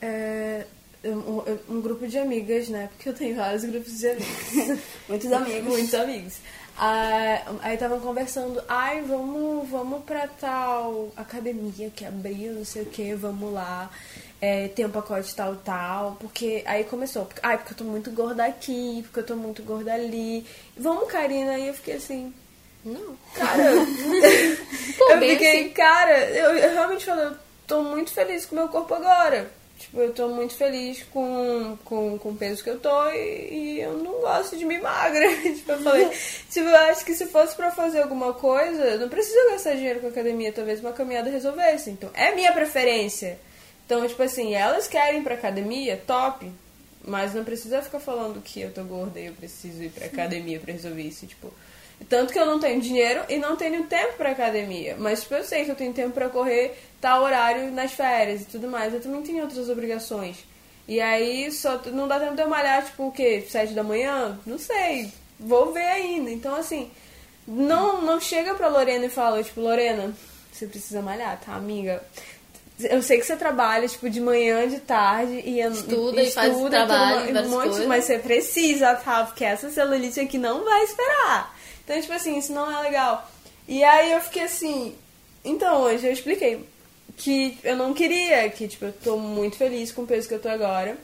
É, 0.00 0.66
um, 1.04 1.76
um, 1.76 1.80
grupo 1.80 2.06
de 2.06 2.18
amigas, 2.18 2.68
né? 2.68 2.88
Porque 2.94 3.08
eu 3.08 3.14
tenho 3.14 3.36
vários 3.36 3.64
grupos 3.64 3.98
de 3.98 4.08
amigos. 4.08 4.80
Muitos 5.08 5.32
amigos. 5.32 5.64
Muitos 5.64 5.94
amigos. 5.94 6.34
Ah, 6.76 7.40
aí 7.62 7.74
estavam 7.74 8.00
conversando, 8.00 8.60
ai, 8.68 9.00
vamos, 9.02 9.68
vamos 9.68 10.02
pra 10.04 10.26
tal 10.26 11.12
academia 11.16 11.88
que 11.94 12.04
abriu, 12.04 12.52
não 12.52 12.64
sei 12.64 12.82
o 12.82 12.86
que, 12.86 13.14
vamos 13.14 13.52
lá. 13.52 13.88
É, 14.40 14.68
tem 14.68 14.84
um 14.84 14.90
pacote 14.90 15.34
tal, 15.34 15.54
tal. 15.56 16.16
Porque 16.20 16.62
aí 16.66 16.84
começou, 16.84 17.26
porque, 17.26 17.40
ai, 17.44 17.58
porque 17.58 17.74
eu 17.74 17.76
tô 17.78 17.84
muito 17.84 18.10
gorda 18.10 18.44
aqui, 18.44 19.02
porque 19.04 19.20
eu 19.20 19.26
tô 19.26 19.36
muito 19.36 19.62
gorda 19.62 19.94
ali. 19.94 20.44
Vamos, 20.76 21.10
Karina, 21.10 21.52
aí 21.52 21.68
eu 21.68 21.74
fiquei 21.74 21.94
assim. 21.94 22.34
Não. 22.84 23.16
Cara, 23.34 23.62
eu 23.72 23.86
fiquei, 25.20 25.60
assim. 25.60 25.68
cara, 25.70 26.18
eu, 26.30 26.50
eu 26.56 26.72
realmente 26.72 27.04
falei, 27.04 27.26
eu 27.26 27.36
tô 27.66 27.82
muito 27.82 28.10
feliz 28.10 28.44
com 28.46 28.56
o 28.56 28.58
meu 28.58 28.68
corpo 28.68 28.94
agora. 28.94 29.50
Tipo, 29.94 30.02
eu 30.02 30.12
tô 30.12 30.28
muito 30.28 30.56
feliz 30.56 31.04
com, 31.04 31.78
com, 31.84 32.18
com 32.18 32.30
o 32.30 32.34
peso 32.34 32.64
que 32.64 32.70
eu 32.70 32.80
tô 32.80 33.10
e, 33.10 33.76
e 33.76 33.80
eu 33.80 33.92
não 33.92 34.20
gosto 34.22 34.56
de 34.56 34.64
me 34.64 34.80
magra. 34.80 35.24
tipo, 35.38 35.70
eu 35.70 35.78
falei, 35.78 36.10
tipo, 36.50 36.66
eu 36.66 36.76
acho 36.90 37.04
que 37.04 37.14
se 37.14 37.26
fosse 37.26 37.54
pra 37.54 37.70
fazer 37.70 38.02
alguma 38.02 38.32
coisa, 38.32 38.82
eu 38.82 38.98
não 38.98 39.08
preciso 39.08 39.52
gastar 39.52 39.76
dinheiro 39.76 40.00
com 40.00 40.08
academia, 40.08 40.52
talvez 40.52 40.80
uma 40.80 40.92
caminhada 40.92 41.30
resolvesse. 41.30 41.90
Então, 41.90 42.10
é 42.12 42.34
minha 42.34 42.52
preferência. 42.52 43.38
Então, 43.86 44.04
tipo 44.08 44.20
assim, 44.20 44.52
elas 44.52 44.88
querem 44.88 45.20
ir 45.20 45.22
pra 45.22 45.34
academia, 45.34 46.02
top. 46.04 46.50
Mas 47.06 47.32
não 47.32 47.44
precisa 47.44 47.80
ficar 47.80 48.00
falando 48.00 48.42
que 48.42 48.62
eu 48.62 48.72
tô 48.72 48.82
gorda 48.82 49.20
e 49.20 49.26
eu 49.26 49.32
preciso 49.34 49.80
ir 49.80 49.90
pra 49.90 50.06
academia 50.06 50.58
pra 50.58 50.72
resolver 50.72 51.02
isso, 51.02 51.24
tipo. 51.24 51.52
Tanto 52.08 52.32
que 52.32 52.38
eu 52.38 52.46
não 52.46 52.58
tenho 52.58 52.80
dinheiro 52.80 53.22
e 53.28 53.38
não 53.38 53.54
tenho 53.54 53.84
tempo 53.84 54.14
pra 54.14 54.32
academia. 54.32 54.96
Mas, 54.98 55.22
tipo, 55.22 55.34
eu 55.34 55.44
sei 55.44 55.64
que 55.64 55.70
eu 55.70 55.76
tenho 55.76 55.92
tempo 55.92 56.10
pra 56.10 56.28
correr 56.28 56.76
tal 57.04 57.22
horário 57.22 57.70
nas 57.70 57.92
férias 57.92 58.40
e 58.40 58.44
tudo 58.46 58.66
mais. 58.66 58.94
Eu 58.94 59.00
também 59.02 59.20
tenho 59.20 59.42
outras 59.42 59.68
obrigações. 59.68 60.38
E 60.88 61.02
aí, 61.02 61.52
só 61.52 61.78
não 61.92 62.08
dá 62.08 62.18
tempo 62.18 62.34
de 62.34 62.40
eu 62.40 62.48
malhar, 62.48 62.82
tipo, 62.82 63.08
o 63.08 63.12
quê? 63.12 63.44
Sete 63.46 63.74
da 63.74 63.82
manhã? 63.82 64.38
Não 64.46 64.58
sei. 64.58 65.12
Vou 65.38 65.70
ver 65.70 65.84
ainda. 65.84 66.30
Então, 66.30 66.54
assim, 66.54 66.90
não, 67.46 68.00
não 68.00 68.18
chega 68.18 68.54
pra 68.54 68.68
Lorena 68.68 69.04
e 69.04 69.10
fala, 69.10 69.42
tipo, 69.42 69.60
Lorena, 69.60 70.14
você 70.50 70.66
precisa 70.66 71.02
malhar, 71.02 71.38
tá, 71.44 71.54
amiga? 71.54 72.02
Eu 72.80 73.02
sei 73.02 73.18
que 73.18 73.26
você 73.26 73.36
trabalha, 73.36 73.86
tipo, 73.86 74.08
de 74.08 74.20
manhã, 74.20 74.66
de 74.66 74.80
tarde, 74.80 75.42
e 75.44 75.60
eu- 75.60 75.72
Estuda 75.72 76.22
e 76.22 76.30
faz 76.30 76.54
tudo 76.54 76.70
trabalho, 76.70 77.20
várias 77.20 77.46
um 77.46 77.50
monte, 77.50 77.64
coisas. 77.68 77.86
mas 77.86 78.04
você 78.06 78.18
precisa, 78.18 78.94
tá? 78.94 79.24
Porque 79.24 79.44
essa 79.44 79.68
celulite 79.70 80.20
aqui 80.20 80.38
não 80.38 80.64
vai 80.64 80.82
esperar. 80.84 81.54
Então, 81.84 82.00
tipo 82.00 82.12
assim, 82.14 82.38
isso 82.38 82.52
não 82.52 82.70
é 82.74 82.80
legal. 82.80 83.30
E 83.68 83.84
aí 83.84 84.10
eu 84.12 84.20
fiquei 84.22 84.42
assim. 84.44 84.94
Então, 85.44 85.82
hoje 85.82 86.06
eu 86.06 86.12
expliquei 86.12 86.66
que 87.16 87.58
eu 87.62 87.76
não 87.76 87.94
queria, 87.94 88.48
que, 88.50 88.68
tipo, 88.68 88.86
eu 88.86 88.92
tô 88.92 89.16
muito 89.16 89.56
feliz 89.56 89.92
com 89.92 90.02
o 90.02 90.06
peso 90.06 90.28
que 90.28 90.34
eu 90.34 90.40
tô 90.40 90.48
agora. 90.48 90.96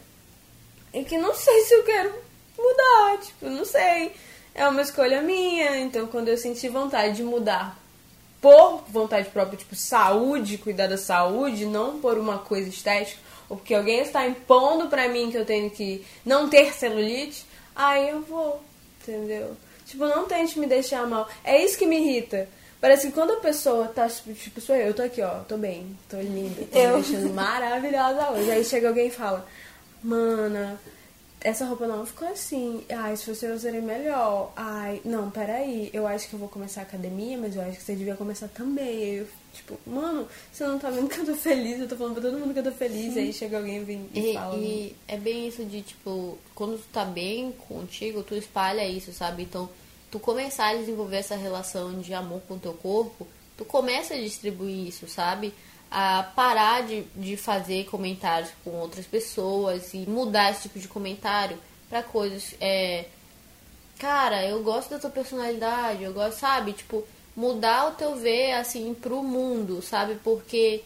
E 0.92 1.04
que 1.04 1.16
não 1.16 1.34
sei 1.34 1.60
se 1.64 1.74
eu 1.74 1.82
quero 1.84 2.12
mudar, 2.58 3.18
tipo, 3.24 3.46
não 3.46 3.64
sei. 3.64 4.12
É 4.54 4.66
uma 4.68 4.82
escolha 4.82 5.22
minha, 5.22 5.78
então 5.78 6.06
quando 6.06 6.28
eu 6.28 6.36
senti 6.36 6.68
vontade 6.68 7.16
de 7.16 7.22
mudar 7.22 7.78
por 8.40 8.84
vontade 8.88 9.28
própria, 9.28 9.58
tipo, 9.58 9.76
saúde, 9.76 10.58
cuidar 10.58 10.86
da 10.86 10.96
saúde, 10.96 11.66
não 11.66 12.00
por 12.00 12.18
uma 12.18 12.38
coisa 12.38 12.68
estética, 12.68 13.20
ou 13.48 13.56
porque 13.56 13.74
alguém 13.74 14.00
está 14.00 14.26
impondo 14.26 14.88
pra 14.88 15.08
mim 15.08 15.30
que 15.30 15.36
eu 15.36 15.44
tenho 15.44 15.70
que 15.70 16.04
não 16.24 16.48
ter 16.48 16.72
celulite, 16.72 17.44
aí 17.76 18.08
eu 18.08 18.22
vou, 18.22 18.60
entendeu? 19.00 19.56
Tipo, 19.86 20.06
não 20.06 20.26
tente 20.26 20.58
me 20.58 20.66
deixar 20.66 21.06
mal. 21.06 21.28
É 21.44 21.62
isso 21.62 21.76
que 21.76 21.86
me 21.86 21.98
irrita. 21.98 22.48
Parece 22.80 23.08
que 23.08 23.12
quando 23.12 23.32
a 23.34 23.36
pessoa 23.40 23.88
tá, 23.88 24.08
tipo, 24.08 24.60
sou 24.60 24.74
eu, 24.74 24.88
eu 24.88 24.94
tô 24.94 25.02
aqui, 25.02 25.20
ó, 25.20 25.40
tô 25.40 25.58
bem, 25.58 25.96
tô 26.08 26.16
linda, 26.18 26.62
tô 26.72 26.78
Eu. 26.78 26.98
me 26.98 27.28
maravilhosa 27.30 28.30
hoje. 28.30 28.50
Aí 28.50 28.64
chega 28.64 28.88
alguém 28.88 29.08
e 29.08 29.10
fala, 29.10 29.46
mana, 30.02 30.80
essa 31.42 31.66
roupa 31.66 31.86
não 31.86 32.06
ficou 32.06 32.28
assim. 32.28 32.82
Ai, 32.88 33.16
se 33.16 33.26
fosse 33.26 33.44
eu 33.46 33.54
usaria 33.54 33.82
melhor. 33.82 34.52
Ai, 34.56 35.00
não, 35.04 35.30
peraí. 35.30 35.90
Eu 35.92 36.06
acho 36.06 36.26
que 36.28 36.34
eu 36.34 36.38
vou 36.38 36.48
começar 36.48 36.80
a 36.80 36.84
academia, 36.84 37.36
mas 37.36 37.54
eu 37.54 37.62
acho 37.62 37.76
que 37.78 37.82
você 37.82 37.94
devia 37.94 38.14
começar 38.16 38.48
também. 38.48 38.86
Aí 38.88 39.16
eu, 39.18 39.26
tipo, 39.52 39.78
mano, 39.86 40.26
você 40.50 40.66
não 40.66 40.78
tá 40.78 40.88
vendo 40.90 41.08
que 41.08 41.18
eu 41.18 41.26
tô 41.26 41.34
feliz? 41.34 41.80
Eu 41.80 41.88
tô 41.88 41.96
falando 41.96 42.14
pra 42.14 42.22
todo 42.22 42.38
mundo 42.38 42.52
que 42.54 42.60
eu 42.60 42.64
tô 42.64 42.72
feliz. 42.72 43.14
Aí 43.16 43.30
chega 43.32 43.58
alguém 43.58 43.76
e 43.78 43.84
vem 43.84 44.08
e, 44.14 44.30
E, 44.30 44.34
fala. 44.34 44.56
e 44.56 44.96
é 45.06 45.16
bem 45.18 45.48
isso 45.48 45.64
de, 45.66 45.82
tipo, 45.82 46.38
quando 46.54 46.78
tu 46.78 46.84
tá 46.92 47.04
bem 47.04 47.52
contigo, 47.68 48.22
tu 48.22 48.34
espalha 48.34 48.86
isso, 48.86 49.12
sabe? 49.12 49.42
Então, 49.42 49.68
tu 50.10 50.18
começar 50.18 50.68
a 50.68 50.76
desenvolver 50.76 51.18
essa 51.18 51.36
relação 51.36 52.00
de 52.00 52.12
amor 52.12 52.40
com 52.48 52.54
o 52.54 52.58
teu 52.58 52.74
corpo, 52.74 53.26
tu 53.56 53.64
começa 53.64 54.14
a 54.14 54.18
distribuir 54.18 54.88
isso, 54.88 55.08
sabe? 55.08 55.54
A 55.90 56.22
parar 56.34 56.82
de, 56.82 57.02
de 57.14 57.36
fazer 57.36 57.84
comentários 57.86 58.50
com 58.64 58.70
outras 58.70 59.06
pessoas 59.06 59.94
e 59.94 59.98
mudar 59.98 60.50
esse 60.50 60.62
tipo 60.62 60.78
de 60.78 60.88
comentário 60.88 61.58
pra 61.88 62.02
coisas, 62.02 62.54
é... 62.60 63.06
Cara, 63.98 64.46
eu 64.46 64.62
gosto 64.62 64.90
da 64.90 64.98
tua 64.98 65.10
personalidade, 65.10 66.02
eu 66.02 66.12
gosto, 66.12 66.38
sabe? 66.38 66.72
Tipo, 66.72 67.04
mudar 67.36 67.88
o 67.88 67.92
teu 67.92 68.16
ver, 68.16 68.52
assim, 68.52 68.94
pro 68.94 69.22
mundo, 69.22 69.82
sabe? 69.82 70.14
Porque 70.24 70.82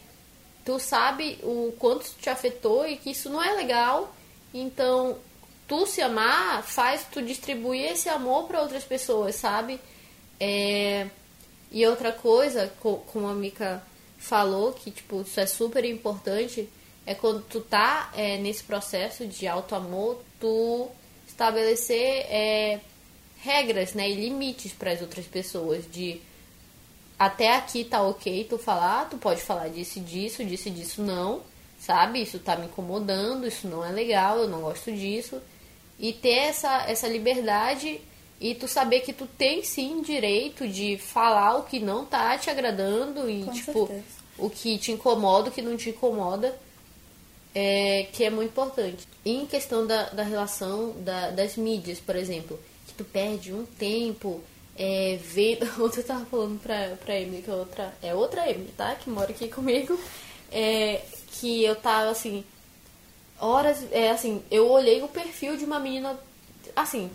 tu 0.64 0.81
sabe 0.81 1.39
o 1.43 1.72
quanto 1.79 2.11
te 2.20 2.29
afetou 2.29 2.87
e 2.87 2.97
que 2.97 3.11
isso 3.11 3.31
não 3.31 3.41
é 3.41 3.53
legal. 3.53 4.12
Então, 4.53 5.16
tu 5.66 5.86
se 5.86 6.00
amar 6.02 6.62
faz 6.62 7.04
tu 7.10 7.22
distribuir 7.22 7.92
esse 7.92 8.08
amor 8.08 8.46
para 8.46 8.62
outras 8.62 8.84
pessoas, 8.84 9.34
sabe? 9.36 9.80
É... 10.38 11.06
E 11.70 11.84
outra 11.86 12.12
coisa, 12.12 12.72
co- 12.80 13.02
como 13.12 13.26
a 13.26 13.34
Mika 13.34 13.82
falou, 14.18 14.72
que 14.72 14.90
tipo, 14.90 15.22
isso 15.22 15.40
é 15.40 15.46
super 15.46 15.84
importante, 15.84 16.68
é 17.04 17.14
quando 17.14 17.42
tu 17.42 17.60
tá 17.60 18.10
é, 18.14 18.38
nesse 18.38 18.62
processo 18.62 19.26
de 19.26 19.46
auto-amor, 19.46 20.22
tu 20.40 20.88
estabelecer 21.26 22.26
é, 22.28 22.80
regras 23.38 23.92
né, 23.92 24.08
e 24.08 24.14
limites 24.14 24.72
para 24.72 24.92
as 24.92 25.02
outras 25.02 25.26
pessoas, 25.26 25.84
de 25.90 26.20
até 27.18 27.54
aqui 27.56 27.84
tá 27.84 28.02
ok 28.02 28.44
tu 28.48 28.56
falar, 28.58 29.08
tu 29.08 29.18
pode 29.18 29.40
falar 29.42 29.68
disso 29.68 30.00
disso, 30.00 30.44
disso 30.44 30.70
disso 30.70 31.02
não, 31.02 31.42
sabe? 31.78 32.22
Isso 32.22 32.38
tá 32.38 32.56
me 32.56 32.66
incomodando, 32.66 33.46
isso 33.46 33.68
não 33.68 33.84
é 33.84 33.90
legal, 33.90 34.38
eu 34.38 34.48
não 34.48 34.60
gosto 34.62 34.90
disso. 34.92 35.40
E 35.99 36.12
ter 36.12 36.30
essa, 36.49 36.84
essa 36.88 37.07
liberdade 37.09 38.01
e 38.40 38.55
tu 38.55 38.66
saber 38.66 39.01
que 39.01 39.12
tu 39.12 39.26
tem 39.26 39.62
sim 39.62 40.03
direito 40.03 40.66
de 40.68 40.99
falar 40.99 41.57
o 41.59 41.62
que 41.62 41.78
não 41.78 42.05
tá 42.05 42.36
te 42.36 42.51
agradando 42.51 43.30
e, 43.30 43.45
Com 43.45 43.53
tipo, 43.53 43.86
certeza. 43.86 44.05
o 44.36 44.51
que 44.51 44.76
te 44.78 44.92
incomoda, 44.92 45.49
o 45.49 45.53
que 45.53 45.62
não 45.62 45.76
te 45.76 45.90
incomoda, 45.90 46.55
é, 47.55 48.09
que 48.12 48.24
é 48.24 48.30
muito 48.30 48.51
importante. 48.51 49.07
E 49.24 49.30
em 49.36 49.47
questão 49.47 49.86
da, 49.86 50.05
da 50.11 50.22
relação 50.24 50.92
da- 50.99 51.30
das 51.30 51.57
mídias, 51.57 52.01
por 52.01 52.16
exemplo, 52.16 52.59
que 52.86 52.95
tu 52.95 53.05
perde 53.05 53.53
um 53.53 53.64
tempo 53.64 54.40
é, 54.76 55.18
vendo. 55.22 55.64
Ontem 55.82 56.01
eu 56.01 56.05
tava 56.05 56.24
falando 56.26 56.61
pra, 56.61 56.97
pra 57.05 57.18
Emily, 57.20 57.42
que 57.42 57.51
é 57.51 57.55
outra. 57.55 57.95
É 58.03 58.12
outra 58.14 58.51
Emily, 58.51 58.72
tá? 58.76 58.97
Que 58.97 59.09
mora 59.09 59.30
aqui 59.30 59.47
comigo. 59.49 59.99
É, 60.51 61.01
que 61.30 61.62
eu 61.64 61.76
tava 61.76 62.11
assim. 62.11 62.45
Horas. 63.45 63.84
É 63.92 64.11
assim, 64.11 64.42
eu 64.51 64.70
olhei 64.70 65.03
o 65.03 65.09
perfil 65.09 65.57
de 65.57 65.64
uma 65.64 65.78
menina. 65.78 66.18
Assim, 66.74 67.11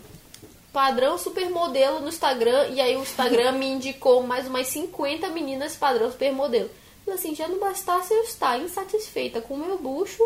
padrão 0.72 1.18
supermodelo 1.18 2.00
no 2.00 2.08
Instagram 2.08 2.68
e 2.68 2.80
aí 2.80 2.96
o 2.96 3.02
Instagram 3.02 3.52
me 3.52 3.66
indicou 3.66 4.22
mais 4.22 4.46
umas 4.46 4.68
50 4.68 5.28
meninas 5.30 5.76
padrão 5.76 6.10
supermodelo. 6.10 6.70
Falei 7.04 7.18
assim, 7.18 7.34
já 7.34 7.48
não 7.48 7.58
bastasse 7.58 8.14
eu 8.14 8.22
estar 8.22 8.58
insatisfeita 8.60 9.40
com 9.40 9.54
o 9.54 9.58
meu 9.58 9.78
bucho. 9.78 10.22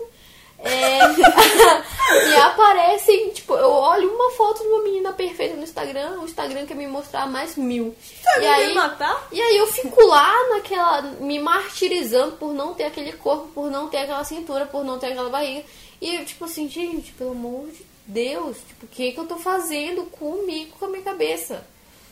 é, 0.58 0.98
e 2.30 2.36
aparecem, 2.36 3.30
tipo, 3.30 3.54
eu 3.54 3.70
olho 3.70 4.14
uma 4.14 4.30
foto 4.32 4.62
de 4.62 4.68
uma 4.68 4.82
menina 4.82 5.12
perfeita 5.12 5.56
no 5.56 5.64
Instagram, 5.64 6.20
o 6.20 6.24
Instagram 6.24 6.64
quer 6.66 6.76
me 6.76 6.86
mostrar 6.86 7.26
mais 7.26 7.56
mil. 7.56 7.94
Tá 8.22 8.38
e 8.38 8.46
aí, 8.46 8.74
matar? 8.74 9.28
e 9.32 9.40
aí 9.40 9.56
eu 9.56 9.66
fico 9.66 10.04
lá 10.06 10.32
naquela. 10.50 11.02
me 11.02 11.38
martirizando 11.38 12.32
por 12.32 12.52
não 12.52 12.74
ter 12.74 12.84
aquele 12.84 13.12
corpo, 13.14 13.48
por 13.48 13.70
não 13.70 13.88
ter 13.88 13.98
aquela 13.98 14.24
cintura, 14.24 14.66
por 14.66 14.84
não 14.84 14.98
ter 14.98 15.08
aquela 15.08 15.30
barriga. 15.30 15.64
E 16.00 16.16
eu, 16.16 16.24
tipo 16.24 16.44
assim, 16.44 16.68
gente, 16.68 17.12
pelo 17.12 17.32
amor 17.32 17.68
de 17.68 17.84
Deus, 18.06 18.56
tipo, 18.68 18.86
o 18.86 18.88
que, 18.88 19.12
que 19.12 19.18
eu 19.18 19.26
tô 19.26 19.36
fazendo 19.36 20.04
comigo, 20.10 20.76
com 20.78 20.84
a 20.86 20.88
minha 20.88 21.02
cabeça? 21.02 21.66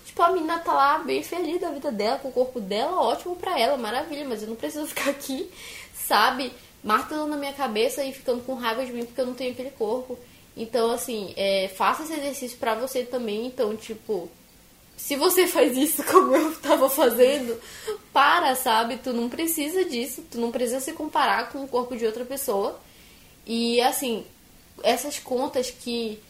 Tipo, 0.06 0.22
a 0.22 0.32
menina 0.32 0.58
tá 0.58 0.72
lá 0.72 0.98
bem 0.98 1.22
feliz 1.22 1.60
da 1.60 1.70
vida 1.70 1.90
dela, 1.90 2.18
com 2.18 2.28
o 2.28 2.32
corpo 2.32 2.60
dela, 2.60 3.00
ótimo 3.00 3.36
pra 3.36 3.58
ela, 3.58 3.76
maravilha, 3.76 4.26
mas 4.26 4.42
eu 4.42 4.48
não 4.48 4.56
preciso 4.56 4.86
ficar 4.88 5.10
aqui, 5.10 5.50
sabe? 5.94 6.52
Martelando 6.82 7.30
na 7.30 7.36
minha 7.36 7.52
cabeça 7.52 8.04
e 8.04 8.12
ficando 8.12 8.42
com 8.44 8.54
raiva 8.54 8.84
de 8.84 8.92
mim 8.92 9.04
porque 9.04 9.20
eu 9.20 9.26
não 9.26 9.34
tenho 9.34 9.52
aquele 9.52 9.70
corpo. 9.70 10.18
Então, 10.56 10.90
assim, 10.90 11.32
é, 11.36 11.68
faça 11.68 12.02
esse 12.02 12.12
exercício 12.12 12.58
pra 12.58 12.74
você 12.74 13.04
também. 13.04 13.46
Então, 13.46 13.74
tipo, 13.76 14.28
se 14.96 15.16
você 15.16 15.46
faz 15.48 15.76
isso 15.76 16.02
como 16.04 16.34
eu 16.34 16.54
tava 16.56 16.90
fazendo, 16.90 17.58
para, 18.12 18.54
sabe? 18.54 18.98
Tu 18.98 19.12
não 19.12 19.28
precisa 19.28 19.84
disso, 19.84 20.22
tu 20.30 20.38
não 20.38 20.50
precisa 20.50 20.80
se 20.80 20.92
comparar 20.92 21.50
com 21.50 21.64
o 21.64 21.68
corpo 21.68 21.96
de 21.96 22.04
outra 22.04 22.24
pessoa. 22.24 22.78
E 23.46 23.80
assim, 23.80 24.24
essas 24.82 25.18
contas 25.18 25.70
que 25.70 26.20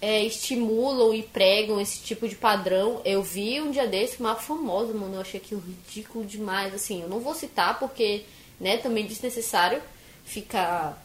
é, 0.00 0.22
estimulam 0.24 1.14
e 1.14 1.22
pregam 1.22 1.80
esse 1.80 2.00
tipo 2.00 2.28
de 2.28 2.36
padrão, 2.36 3.00
eu 3.04 3.22
vi 3.22 3.60
um 3.60 3.70
dia 3.70 3.86
desse 3.86 4.20
uma 4.20 4.34
famosa, 4.34 4.92
mano, 4.92 5.14
eu 5.16 5.20
achei 5.20 5.40
aquilo 5.40 5.62
ridículo 5.62 6.24
demais. 6.24 6.74
Assim, 6.74 7.02
eu 7.02 7.08
não 7.08 7.20
vou 7.20 7.34
citar 7.34 7.78
porque, 7.78 8.24
né, 8.60 8.76
também 8.78 9.06
desnecessário 9.06 9.82
ficar 10.24 11.02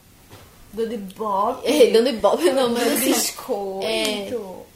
Dando 0.74 0.94
ibope. 0.94 1.66
é, 1.68 1.88
dando 1.92 2.10
ibope, 2.10 2.52
não, 2.52 2.70
mas 2.70 2.88
assim, 2.94 3.14
é, 3.84 4.32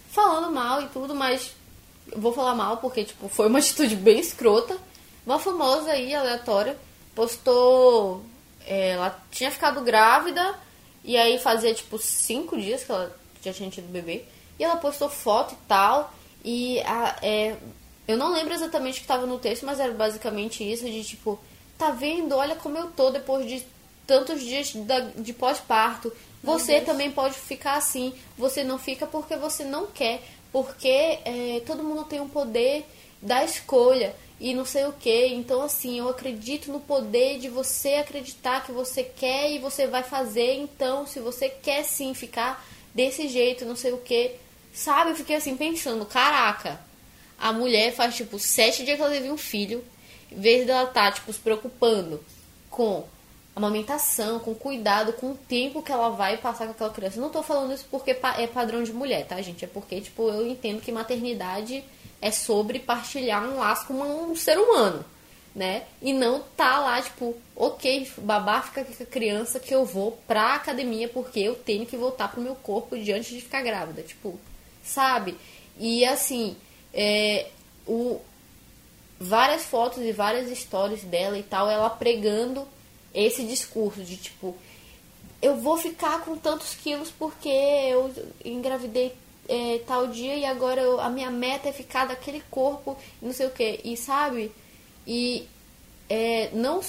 falando 0.09 0.51
mal 0.51 0.81
e 0.81 0.87
tudo, 0.87 1.13
mas 1.13 1.53
vou 2.15 2.33
falar 2.33 2.55
mal 2.55 2.77
porque, 2.77 3.03
tipo, 3.03 3.27
foi 3.29 3.47
uma 3.47 3.59
atitude 3.59 3.95
bem 3.95 4.19
escrota. 4.19 4.77
Uma 5.25 5.39
famosa 5.39 5.91
aí, 5.91 6.13
aleatória, 6.13 6.75
postou. 7.15 8.23
é, 8.65 8.89
ela 8.91 9.17
tinha 9.31 9.49
ficado 9.49 9.81
grávida 9.81 10.55
e 11.03 11.17
aí 11.17 11.37
fazia, 11.39 11.73
tipo, 11.73 11.97
cinco 11.97 12.57
dias 12.59 12.83
que 12.83 12.91
ela 12.91 13.15
já 13.43 13.51
tinha 13.53 13.69
tido 13.69 13.91
bebê. 13.91 14.23
E 14.59 14.63
ela 14.63 14.77
postou 14.77 15.09
foto 15.09 15.53
e 15.53 15.67
tal. 15.67 16.13
E 16.45 16.79
a, 16.81 17.17
é, 17.21 17.55
eu 18.07 18.17
não 18.17 18.31
lembro 18.33 18.53
exatamente 18.53 18.95
o 18.95 18.97
que 18.97 19.01
estava 19.01 19.25
no 19.25 19.39
texto, 19.39 19.65
mas 19.65 19.79
era 19.79 19.91
basicamente 19.93 20.63
isso: 20.63 20.85
de 20.85 21.03
tipo, 21.03 21.39
tá 21.77 21.91
vendo? 21.91 22.35
Olha 22.35 22.55
como 22.55 22.77
eu 22.77 22.87
tô 22.91 23.09
depois 23.09 23.47
de 23.47 23.65
tantos 24.07 24.41
dias 24.41 24.73
da- 24.75 24.99
de 25.15 25.33
pós-parto. 25.33 26.11
Você 26.43 26.81
também 26.81 27.09
pode 27.11 27.35
ficar 27.35 27.75
assim. 27.75 28.13
Você 28.37 28.63
não 28.63 28.77
fica 28.77 29.07
porque 29.07 29.35
você 29.35 29.63
não 29.63 29.87
quer. 29.87 30.21
Porque 30.51 30.87
é, 31.25 31.61
todo 31.65 31.83
mundo 31.83 32.03
tem 32.03 32.19
um 32.19 32.27
poder 32.29 32.85
da 33.21 33.43
escolha 33.43 34.13
e 34.39 34.53
não 34.53 34.65
sei 34.65 34.85
o 34.85 34.93
que. 34.93 35.27
Então, 35.27 35.61
assim, 35.61 35.99
eu 35.99 36.09
acredito 36.09 36.71
no 36.71 36.79
poder 36.79 37.39
de 37.39 37.49
você 37.49 37.95
acreditar 37.95 38.65
que 38.65 38.71
você 38.71 39.03
quer 39.03 39.51
e 39.51 39.59
você 39.59 39.87
vai 39.87 40.03
fazer. 40.03 40.55
Então, 40.55 41.05
se 41.07 41.19
você 41.19 41.49
quer 41.49 41.83
sim 41.83 42.13
ficar 42.13 42.65
desse 42.93 43.27
jeito, 43.27 43.65
não 43.65 43.75
sei 43.75 43.91
o 43.91 43.97
que. 43.97 44.31
Sabe? 44.73 45.11
Eu 45.11 45.15
fiquei 45.15 45.35
assim 45.35 45.55
pensando: 45.55 46.05
caraca, 46.05 46.79
a 47.37 47.53
mulher 47.53 47.93
faz 47.93 48.15
tipo 48.15 48.39
sete 48.39 48.83
dias 48.83 48.97
que 48.97 49.03
ela 49.03 49.11
teve 49.11 49.31
um 49.31 49.37
filho. 49.37 49.83
Em 50.31 50.39
vez 50.39 50.65
dela 50.65 50.87
estar, 50.87 51.11
tipo, 51.13 51.31
se 51.31 51.39
preocupando 51.39 52.23
com 52.69 53.05
amamentação, 53.55 54.39
com 54.39 54.55
cuidado, 54.55 55.13
com 55.13 55.31
o 55.31 55.35
tempo 55.35 55.83
que 55.83 55.91
ela 55.91 56.09
vai 56.09 56.37
passar 56.37 56.65
com 56.65 56.71
aquela 56.71 56.89
criança. 56.89 57.21
Não 57.21 57.29
tô 57.29 57.43
falando 57.43 57.73
isso 57.73 57.85
porque 57.91 58.11
é 58.11 58.47
padrão 58.47 58.83
de 58.83 58.91
mulher, 58.91 59.27
tá, 59.27 59.39
gente? 59.41 59.63
É 59.63 59.67
porque, 59.67 60.01
tipo, 60.01 60.27
eu 60.29 60.47
entendo 60.47 60.81
que 60.81 60.91
maternidade 60.91 61.83
é 62.23 62.31
sobre 62.31 62.79
partilhar 62.79 63.43
um 63.43 63.59
laço 63.59 63.85
com 63.85 63.95
um 63.95 64.33
ser 64.33 64.57
humano, 64.57 65.03
né? 65.53 65.83
E 66.01 66.13
não 66.13 66.41
tá 66.55 66.79
lá, 66.79 67.01
tipo, 67.01 67.35
ok, 67.53 68.09
babá 68.19 68.61
fica 68.61 68.85
com 68.85 69.03
a 69.03 69.05
criança 69.05 69.59
que 69.59 69.75
eu 69.75 69.83
vou 69.83 70.17
pra 70.25 70.55
academia 70.55 71.09
porque 71.09 71.41
eu 71.41 71.53
tenho 71.53 71.85
que 71.85 71.97
voltar 71.97 72.31
pro 72.31 72.39
meu 72.39 72.55
corpo 72.55 72.97
diante 72.97 73.33
de 73.33 73.41
ficar 73.41 73.61
grávida. 73.61 74.03
Tipo, 74.03 74.39
sabe? 74.81 75.37
E 75.77 76.05
assim, 76.05 76.55
é, 76.93 77.49
o, 77.85 78.21
várias 79.19 79.65
fotos 79.65 80.01
e 80.01 80.13
várias 80.13 80.49
histórias 80.49 81.01
dela 81.01 81.37
e 81.37 81.43
tal, 81.43 81.69
ela 81.69 81.89
pregando 81.89 82.65
esse 83.13 83.43
discurso 83.43 84.01
de 84.01 84.15
tipo, 84.15 84.55
eu 85.41 85.57
vou 85.57 85.77
ficar 85.77 86.21
com 86.21 86.37
tantos 86.37 86.73
quilos 86.73 87.11
porque 87.11 87.49
eu 87.49 88.13
engravidei 88.45 89.13
é, 89.47 89.79
tal 89.85 90.07
dia 90.07 90.35
e 90.35 90.45
agora 90.45 90.81
eu- 90.81 90.99
a 90.99 91.09
minha 91.09 91.29
meta 91.29 91.69
é 91.69 91.73
ficar 91.73 92.05
daquele 92.05 92.41
corpo 92.49 92.97
não 93.21 93.33
sei 93.33 93.47
o 93.47 93.51
que. 93.51 93.79
E 93.83 93.97
sabe? 93.97 94.51
E 95.05 95.47
é, 96.09 96.49
não 96.53 96.81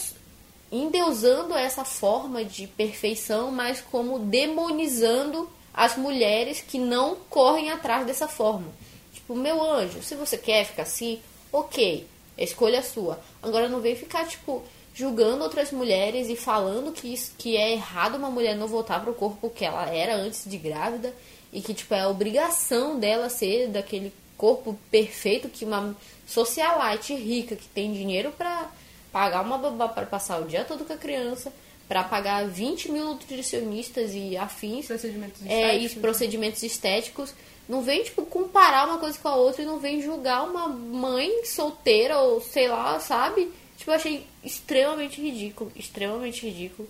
endeusando 0.71 1.55
essa 1.55 1.85
forma 1.85 2.45
de 2.45 2.67
perfeição, 2.67 3.51
mas 3.51 3.81
como 3.81 4.19
demonizando 4.19 5.49
as 5.73 5.97
mulheres 5.97 6.61
que 6.61 6.79
não 6.79 7.17
correm 7.29 7.71
atrás 7.71 8.07
dessa 8.07 8.29
forma. 8.29 8.67
Tipo, 9.13 9.35
meu 9.35 9.63
anjo, 9.63 10.03
se 10.03 10.15
você 10.15 10.37
quer 10.37 10.65
ficar 10.65 10.83
assim, 10.83 11.21
ok, 11.53 12.07
escolha 12.37 12.83
sua. 12.83 13.21
Agora 13.43 13.69
não 13.69 13.81
vem 13.81 13.95
ficar, 13.97 14.27
tipo, 14.27 14.63
julgando 14.95 15.43
outras 15.43 15.73
mulheres 15.73 16.29
e 16.29 16.37
falando 16.37 16.93
que, 16.93 17.13
isso, 17.13 17.33
que 17.37 17.57
é 17.57 17.73
errado 17.73 18.17
uma 18.17 18.31
mulher 18.31 18.57
não 18.57 18.67
voltar 18.69 19.03
pro 19.03 19.15
corpo 19.15 19.51
que 19.51 19.65
ela 19.65 19.89
era 19.93 20.15
antes 20.17 20.45
de 20.45 20.57
grávida 20.57 21.15
e 21.55 21.63
que, 21.63 21.73
tipo, 21.73 21.95
é 21.95 22.01
a 22.01 22.09
obrigação 22.09 22.99
dela 22.99 23.29
ser 23.29 23.69
daquele 23.69 24.13
corpo 24.37 24.77
perfeito 24.91 25.49
que 25.49 25.65
uma 25.65 25.97
socialite 26.27 27.15
rica 27.15 27.55
que 27.55 27.69
tem 27.69 27.93
dinheiro 27.93 28.33
pra 28.33 28.73
pagar 29.13 29.43
uma 29.43 29.57
babá 29.57 29.87
para 29.87 30.05
passar 30.05 30.41
o 30.43 30.47
dia 30.47 30.65
todo 30.65 30.85
com 30.85 30.93
a 30.93 30.97
criança, 30.97 31.53
pra 31.87 32.03
pagar 32.03 32.49
20 32.49 32.91
mil 32.91 33.05
nutricionistas 33.05 34.11
e 34.15 34.37
afins, 34.37 34.87
Procedimentos 34.87 35.43
é, 35.47 35.47
e 35.47 35.85
estéticos. 35.85 36.03
procedimentos 36.03 36.63
estéticos, 36.65 37.35
não 37.69 37.83
vem, 37.83 38.03
tipo, 38.03 38.27
comparar 38.27 38.89
uma 38.89 38.99
coisa 38.99 39.17
com 39.17 39.29
a 39.29 39.37
outra 39.37 39.63
e 39.63 39.67
não 39.67 39.79
vem 39.79 40.03
julgar 40.03 40.43
uma 40.43 40.67
mãe 40.67 41.45
solteira 41.45 42.19
ou 42.19 42.41
sei 42.41 42.67
lá, 42.67 42.99
sabe? 42.99 43.49
Tipo, 43.77 43.93
eu 43.93 43.95
achei 43.95 44.27
extremamente 44.43 45.21
ridículo, 45.21 45.71
extremamente 45.77 46.45
ridículo. 46.45 46.89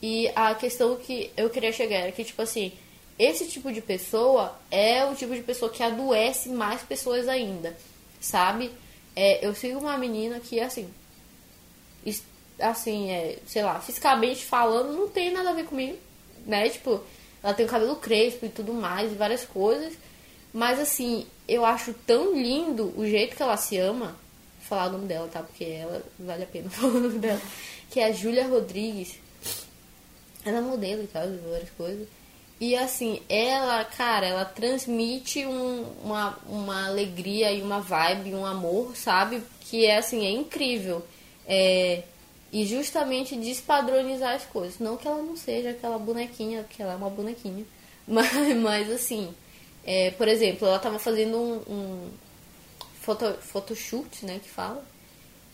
E 0.00 0.30
a 0.34 0.54
questão 0.54 0.96
que 0.96 1.30
eu 1.36 1.50
queria 1.50 1.72
chegar 1.72 1.96
era 1.96 2.12
que, 2.12 2.24
tipo 2.24 2.40
assim, 2.40 2.72
esse 3.18 3.46
tipo 3.48 3.72
de 3.72 3.80
pessoa 3.80 4.56
é 4.70 5.04
o 5.04 5.14
tipo 5.14 5.34
de 5.34 5.42
pessoa 5.42 5.70
que 5.70 5.82
adoece 5.82 6.48
mais 6.50 6.82
pessoas 6.82 7.26
ainda, 7.26 7.76
sabe? 8.20 8.70
É, 9.16 9.44
eu 9.44 9.54
sigo 9.54 9.80
uma 9.80 9.98
menina 9.98 10.38
que, 10.38 10.60
assim, 10.60 10.88
assim, 12.60 13.10
é, 13.10 13.38
sei 13.46 13.62
lá, 13.62 13.80
fisicamente 13.80 14.44
falando, 14.44 14.92
não 14.92 15.08
tem 15.08 15.32
nada 15.32 15.50
a 15.50 15.54
ver 15.54 15.64
comigo, 15.64 15.98
né? 16.46 16.68
Tipo, 16.68 17.02
ela 17.42 17.54
tem 17.54 17.66
o 17.66 17.68
cabelo 17.68 17.96
crespo 17.96 18.46
e 18.46 18.48
tudo 18.48 18.72
mais, 18.72 19.12
e 19.12 19.16
várias 19.16 19.44
coisas. 19.44 19.94
Mas, 20.52 20.78
assim, 20.78 21.26
eu 21.46 21.64
acho 21.64 21.92
tão 22.06 22.34
lindo 22.34 22.92
o 22.96 23.06
jeito 23.06 23.36
que 23.36 23.42
ela 23.42 23.56
se 23.56 23.76
ama. 23.76 24.16
Vou 24.58 24.68
falar 24.68 24.88
o 24.88 24.92
nome 24.92 25.06
dela, 25.06 25.28
tá? 25.28 25.42
Porque 25.42 25.64
ela 25.64 26.02
vale 26.18 26.44
a 26.44 26.46
pena 26.46 26.70
falar 26.70 26.94
o 26.94 27.00
nome 27.00 27.18
dela. 27.18 27.40
Que 27.90 28.00
é 28.00 28.06
a 28.06 28.12
Júlia 28.12 28.46
Rodrigues. 28.46 29.18
Ela 30.44 30.58
é 30.58 30.60
modelo 30.60 31.02
e 31.02 31.06
tal, 31.06 31.26
várias 31.50 31.70
coisas. 31.70 32.08
E 32.60 32.74
assim, 32.76 33.22
ela, 33.28 33.84
cara, 33.84 34.26
ela 34.26 34.44
transmite 34.44 35.46
um- 35.46 35.86
uma, 36.04 36.36
uma 36.48 36.86
alegria 36.86 37.52
e 37.52 37.62
uma 37.62 37.80
vibe, 37.80 38.34
um 38.34 38.44
amor, 38.44 38.96
sabe? 38.96 39.42
Que 39.60 39.86
é 39.86 39.96
assim, 39.98 40.26
é 40.26 40.30
incrível. 40.30 41.04
É, 41.46 42.02
e 42.52 42.66
justamente 42.66 43.36
despadronizar 43.36 44.34
as 44.34 44.44
coisas. 44.44 44.78
Não 44.80 44.96
que 44.96 45.06
ela 45.06 45.22
não 45.22 45.36
seja 45.36 45.70
aquela 45.70 45.98
bonequinha, 45.98 46.64
que 46.68 46.82
ela 46.82 46.92
é 46.94 46.96
uma 46.96 47.10
bonequinha. 47.10 47.64
Mas, 48.08 48.32
mas 48.56 48.90
assim, 48.90 49.34
é, 49.84 50.10
por 50.12 50.26
exemplo, 50.28 50.66
ela 50.66 50.78
tava 50.78 50.98
fazendo 50.98 51.36
um, 51.36 51.56
um 51.70 52.10
foto, 53.02 53.34
photoshoot, 53.42 54.24
né, 54.24 54.40
que 54.42 54.48
fala, 54.48 54.82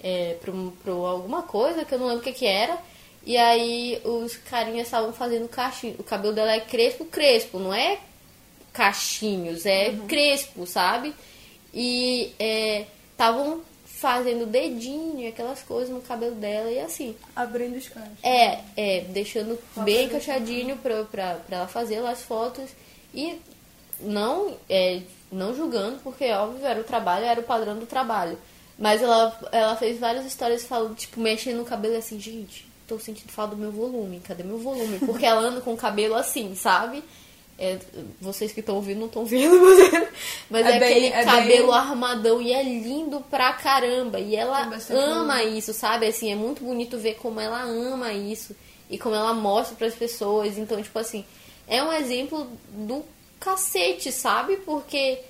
é, 0.00 0.36
pro 0.40 1.05
alguma 1.05 1.42
coisa, 1.42 1.84
que 1.84 1.92
eu 1.94 1.98
não 1.98 2.07
lembro 2.07 2.20
o 2.20 2.24
que 2.24 2.32
que 2.32 2.46
era. 2.46 2.78
E 3.27 3.37
aí 3.37 4.01
os 4.05 4.37
carinhas 4.37 4.87
estavam 4.87 5.12
fazendo 5.12 5.49
cachinho. 5.49 5.97
O 5.99 6.05
cabelo 6.05 6.35
dela 6.35 6.53
é 6.53 6.61
crespo, 6.61 7.05
crespo, 7.07 7.59
não 7.59 7.72
é 7.72 7.99
cachinhos, 8.72 9.64
é 9.64 9.93
crespo, 10.07 10.66
sabe? 10.66 11.14
E 11.72 12.33
estavam 13.12 13.62
fazendo 13.85 14.45
dedinho, 14.45 15.27
aquelas 15.29 15.62
coisas 15.62 15.89
no 15.89 16.03
cabelo 16.03 16.35
dela 16.35 16.70
e 16.70 16.79
assim. 16.79 17.16
Abrindo 17.35 17.79
os 17.79 17.89
cachos. 17.89 18.18
É, 18.22 18.61
é, 18.77 19.01
deixando 19.09 19.59
bem 19.77 20.05
encaixadinho 20.05 20.77
pra, 20.77 21.05
pra, 21.05 21.35
pra 21.37 21.57
ela 21.57 21.68
fazer 21.68 22.01
lá 22.01 22.11
as 22.11 22.22
fotos. 22.22 22.70
E 23.14 23.41
não, 24.01 24.59
é, 24.68 25.01
não 25.33 25.55
julgando, 25.55 26.01
porque 26.03 26.31
óbvio, 26.33 26.66
era 26.66 26.81
o 26.81 26.85
trabalho, 26.85 27.25
era 27.25 27.41
o 27.41 27.45
padrão 27.45 27.79
do 27.79 27.87
trabalho. 27.87 28.39
Mas 28.79 29.01
ela, 29.01 29.39
ela 29.53 29.77
fez 29.77 29.99
várias 29.99 30.27
histórias 30.27 30.64
falando, 30.64 30.95
tipo, 30.97 31.20
mexendo 31.20 31.59
no 31.59 31.64
cabelo 31.64 31.95
e 31.95 31.99
assim, 31.99 32.20
gente, 32.20 32.66
tô 32.87 32.99
sentindo 32.99 33.30
falta 33.32 33.55
do 33.55 33.61
meu 33.61 33.70
volume, 33.72 34.20
cadê 34.20 34.43
meu 34.43 34.59
volume? 34.59 34.99
Porque 35.01 35.24
ela 35.26 35.41
anda 35.41 35.61
com 35.61 35.72
o 35.72 35.76
cabelo 35.76 36.14
assim, 36.14 36.55
sabe? 36.55 37.03
É, 37.57 37.78
vocês 38.20 38.53
que 38.53 38.59
estão 38.61 38.74
ouvindo 38.74 38.99
não 38.99 39.07
estão 39.07 39.24
vendo, 39.24 39.61
mas, 39.61 40.09
mas 40.51 40.66
é, 40.66 40.76
É 40.76 40.78
bem- 40.80 40.89
aquele 40.91 41.07
é 41.07 41.16
bem- 41.16 41.24
cabelo 41.24 41.72
armadão 41.72 42.43
e 42.43 42.53
é 42.53 42.62
lindo 42.62 43.20
pra 43.30 43.53
caramba. 43.53 44.18
E 44.18 44.35
ela 44.35 44.68
ama 44.91 45.43
isso, 45.45 45.72
sabe? 45.72 46.07
Assim, 46.07 46.32
é 46.32 46.35
muito 46.35 46.64
bonito 46.64 46.99
ver 46.99 47.14
como 47.14 47.39
ela 47.41 47.62
ama 47.62 48.12
isso 48.12 48.57
e 48.91 48.99
como 48.99 49.14
ela 49.14 49.32
mostra 49.32 49.76
pras 49.76 49.95
pessoas. 49.95 50.59
Então, 50.59 50.82
tipo 50.82 50.99
assim, 50.99 51.24
é 51.68 51.80
um 51.82 51.93
exemplo 51.93 52.49
do 52.70 53.05
cacete, 53.39 54.11
sabe? 54.11 54.57
Porque 54.59 55.20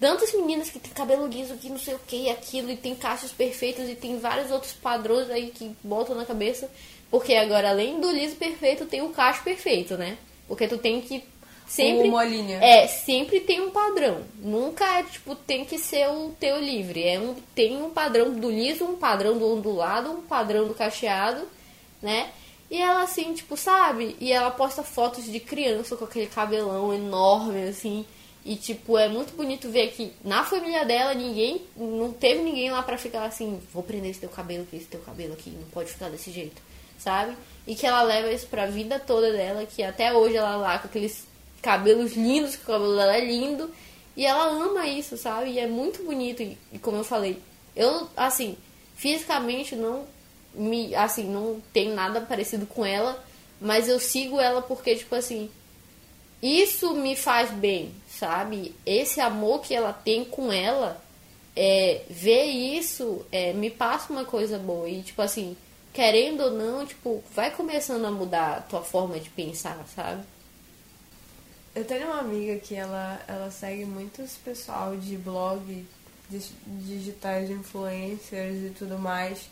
tantas 0.00 0.32
meninas 0.32 0.70
que 0.70 0.78
tem 0.78 0.92
cabelo 0.92 1.26
liso, 1.26 1.56
que 1.56 1.68
não 1.68 1.78
sei 1.78 1.94
o 1.94 2.00
que, 2.00 2.30
aquilo, 2.30 2.70
e 2.70 2.76
tem 2.76 2.94
cachos 2.94 3.30
perfeitos, 3.30 3.88
e 3.88 3.94
tem 3.94 4.18
vários 4.18 4.50
outros 4.50 4.72
padrões 4.72 5.30
aí 5.30 5.50
que 5.50 5.74
botam 5.82 6.14
na 6.14 6.24
cabeça. 6.24 6.70
Porque 7.10 7.34
agora, 7.34 7.70
além 7.70 8.00
do 8.00 8.10
liso 8.10 8.36
perfeito, 8.36 8.86
tem 8.86 9.02
o 9.02 9.10
cacho 9.10 9.42
perfeito, 9.42 9.96
né? 9.96 10.18
Porque 10.46 10.68
tu 10.68 10.78
tem 10.78 11.00
que 11.00 11.22
sempre. 11.66 12.08
O 12.08 12.10
molinha. 12.10 12.58
É, 12.62 12.86
sempre 12.86 13.40
tem 13.40 13.60
um 13.60 13.70
padrão. 13.70 14.22
Nunca 14.36 14.84
é, 14.98 15.02
tipo, 15.04 15.34
tem 15.34 15.64
que 15.64 15.78
ser 15.78 16.08
o 16.08 16.34
teu 16.38 16.58
livre. 16.58 17.02
É 17.02 17.18
um, 17.18 17.34
tem 17.54 17.82
um 17.82 17.90
padrão 17.90 18.30
do 18.32 18.50
liso, 18.50 18.84
um 18.84 18.96
padrão 18.96 19.38
do 19.38 19.46
ondulado, 19.46 20.10
um 20.10 20.22
padrão 20.22 20.66
do 20.66 20.74
cacheado, 20.74 21.46
né? 22.02 22.30
E 22.70 22.80
ela, 22.80 23.02
assim, 23.02 23.32
tipo, 23.32 23.56
sabe? 23.56 24.16
E 24.20 24.30
ela 24.30 24.50
posta 24.50 24.82
fotos 24.82 25.24
de 25.24 25.40
criança 25.40 25.96
com 25.96 26.04
aquele 26.04 26.26
cabelão 26.26 26.92
enorme, 26.92 27.62
assim. 27.62 28.04
E, 28.48 28.56
tipo, 28.56 28.96
é 28.96 29.10
muito 29.10 29.36
bonito 29.36 29.68
ver 29.68 29.88
que 29.92 30.10
na 30.24 30.42
família 30.42 30.82
dela 30.82 31.12
ninguém, 31.12 31.60
não 31.76 32.10
teve 32.10 32.40
ninguém 32.40 32.70
lá 32.70 32.82
pra 32.82 32.96
ficar 32.96 33.26
assim, 33.26 33.60
vou 33.74 33.82
prender 33.82 34.10
esse 34.10 34.20
teu 34.20 34.30
cabelo 34.30 34.62
aqui, 34.62 34.76
esse 34.76 34.86
teu 34.86 35.00
cabelo 35.00 35.34
aqui, 35.34 35.50
não 35.50 35.68
pode 35.68 35.90
ficar 35.90 36.08
desse 36.08 36.30
jeito, 36.30 36.62
sabe? 36.98 37.36
E 37.66 37.74
que 37.74 37.86
ela 37.86 38.00
leva 38.00 38.32
isso 38.32 38.46
pra 38.46 38.64
vida 38.64 38.98
toda 38.98 39.30
dela, 39.30 39.66
que 39.66 39.82
até 39.82 40.14
hoje 40.14 40.36
ela 40.36 40.56
lá 40.56 40.78
com 40.78 40.88
aqueles 40.88 41.26
cabelos 41.60 42.14
lindos, 42.16 42.56
que 42.56 42.62
o 42.62 42.66
cabelo 42.66 42.96
dela 42.96 43.18
é 43.18 43.20
lindo, 43.22 43.70
E 44.16 44.26
ela 44.26 44.46
ama 44.46 44.86
isso, 44.86 45.16
sabe? 45.16 45.50
E 45.50 45.58
é 45.60 45.66
muito 45.66 46.02
bonito. 46.02 46.42
E, 46.42 46.58
e 46.72 46.78
como 46.78 46.96
eu 46.96 47.04
falei, 47.04 47.38
eu, 47.76 48.08
assim, 48.16 48.56
fisicamente 48.96 49.76
não 49.76 50.06
me. 50.54 50.92
Assim, 50.96 51.24
não 51.24 51.60
tem 51.72 51.90
nada 51.94 52.20
parecido 52.22 52.66
com 52.66 52.84
ela. 52.84 53.22
Mas 53.60 53.88
eu 53.88 54.00
sigo 54.00 54.40
ela 54.40 54.60
porque, 54.60 54.96
tipo 54.96 55.14
assim. 55.14 55.48
Isso 56.42 56.94
me 56.94 57.14
faz 57.14 57.50
bem, 57.50 57.92
sabe? 58.18 58.74
Esse 58.84 59.20
amor 59.20 59.60
que 59.60 59.74
ela 59.74 59.92
tem 59.92 60.24
com 60.24 60.52
ela. 60.52 61.00
É, 61.60 62.02
ver 62.08 62.44
isso 62.44 63.26
é, 63.32 63.52
me 63.52 63.68
passa 63.68 64.12
uma 64.12 64.24
coisa 64.24 64.58
boa. 64.58 64.88
E, 64.88 65.02
tipo 65.02 65.20
assim, 65.20 65.56
querendo 65.92 66.42
ou 66.44 66.50
não, 66.52 66.86
tipo, 66.86 67.22
vai 67.34 67.50
começando 67.50 68.04
a 68.04 68.10
mudar 68.10 68.58
a 68.58 68.60
tua 68.60 68.82
forma 68.82 69.18
de 69.18 69.28
pensar, 69.30 69.84
sabe? 69.94 70.22
Eu 71.74 71.84
tenho 71.84 72.06
uma 72.06 72.20
amiga 72.20 72.58
que 72.60 72.74
ela, 72.74 73.20
ela 73.26 73.50
segue 73.50 73.84
muitos 73.84 74.36
pessoal 74.44 74.96
de 74.96 75.16
blog, 75.16 75.86
de, 76.30 76.38
digitais 76.66 77.50
influencers 77.50 78.62
e 78.62 78.72
tudo 78.78 78.98
mais. 78.98 79.50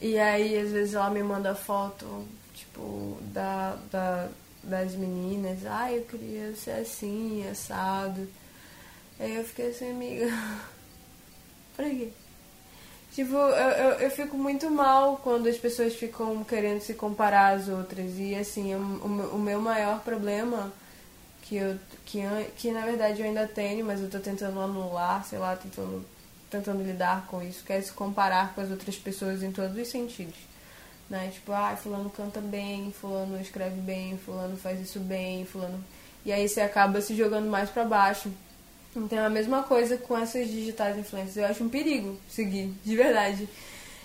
E 0.00 0.18
aí, 0.18 0.58
às 0.58 0.70
vezes, 0.70 0.94
ela 0.94 1.10
me 1.10 1.22
manda 1.22 1.54
foto, 1.54 2.26
tipo, 2.54 3.18
da, 3.32 3.76
da, 3.90 4.28
das 4.66 4.94
meninas. 4.94 5.64
Ah, 5.66 5.92
eu 5.92 6.02
queria 6.02 6.54
ser 6.54 6.72
assim, 6.72 7.46
assado. 7.48 8.28
Aí 9.18 9.34
eu 9.36 9.44
fiquei 9.44 9.70
assim, 9.70 9.90
amiga. 9.90 10.26
pra 11.76 11.88
quê? 11.88 12.10
Tipo, 13.14 13.34
eu, 13.34 13.40
eu, 13.40 13.90
eu, 14.00 14.10
fico 14.10 14.36
muito 14.36 14.70
mal 14.70 15.16
quando 15.22 15.48
as 15.48 15.56
pessoas 15.56 15.94
ficam 15.94 16.44
querendo 16.44 16.82
se 16.82 16.92
comparar 16.92 17.56
às 17.56 17.68
outras. 17.68 18.18
E, 18.18 18.34
assim, 18.34 18.74
o, 18.74 18.78
o 19.34 19.38
meu 19.38 19.60
maior 19.60 20.00
problema 20.02 20.72
que 21.42 21.56
eu 21.56 21.78
que, 22.04 22.20
que 22.56 22.72
na 22.72 22.84
verdade 22.84 23.20
eu 23.20 23.26
ainda 23.26 23.46
tenho, 23.46 23.84
mas 23.84 24.00
eu 24.00 24.10
tô 24.10 24.18
tentando 24.18 24.60
anular, 24.60 25.24
sei 25.24 25.38
lá, 25.38 25.56
tentando 25.56 26.04
tentando 26.50 26.82
lidar 26.82 27.26
com 27.26 27.42
isso, 27.42 27.64
que 27.64 27.72
é 27.72 27.80
se 27.80 27.92
comparar 27.92 28.54
com 28.54 28.60
as 28.60 28.70
outras 28.70 28.96
pessoas 28.96 29.42
em 29.42 29.50
todos 29.50 29.76
os 29.76 29.88
sentidos. 29.88 30.36
Né? 31.08 31.30
Tipo, 31.32 31.52
ah, 31.52 31.76
fulano 31.76 32.10
canta 32.10 32.40
bem, 32.40 32.92
fulano 32.92 33.40
escreve 33.40 33.80
bem, 33.80 34.18
fulano 34.18 34.56
faz 34.56 34.80
isso 34.80 34.98
bem, 34.98 35.44
fulano. 35.44 35.82
E 36.24 36.32
aí 36.32 36.48
você 36.48 36.60
acaba 36.60 37.00
se 37.00 37.14
jogando 37.14 37.48
mais 37.48 37.70
para 37.70 37.84
baixo. 37.84 38.30
Então 38.96 39.18
é 39.18 39.26
a 39.26 39.30
mesma 39.30 39.62
coisa 39.62 39.96
com 39.96 40.16
essas 40.16 40.48
digitais 40.48 40.98
influências. 40.98 41.36
Eu 41.36 41.46
acho 41.46 41.62
um 41.62 41.68
perigo 41.68 42.18
seguir, 42.28 42.72
de 42.84 42.96
verdade. 42.96 43.48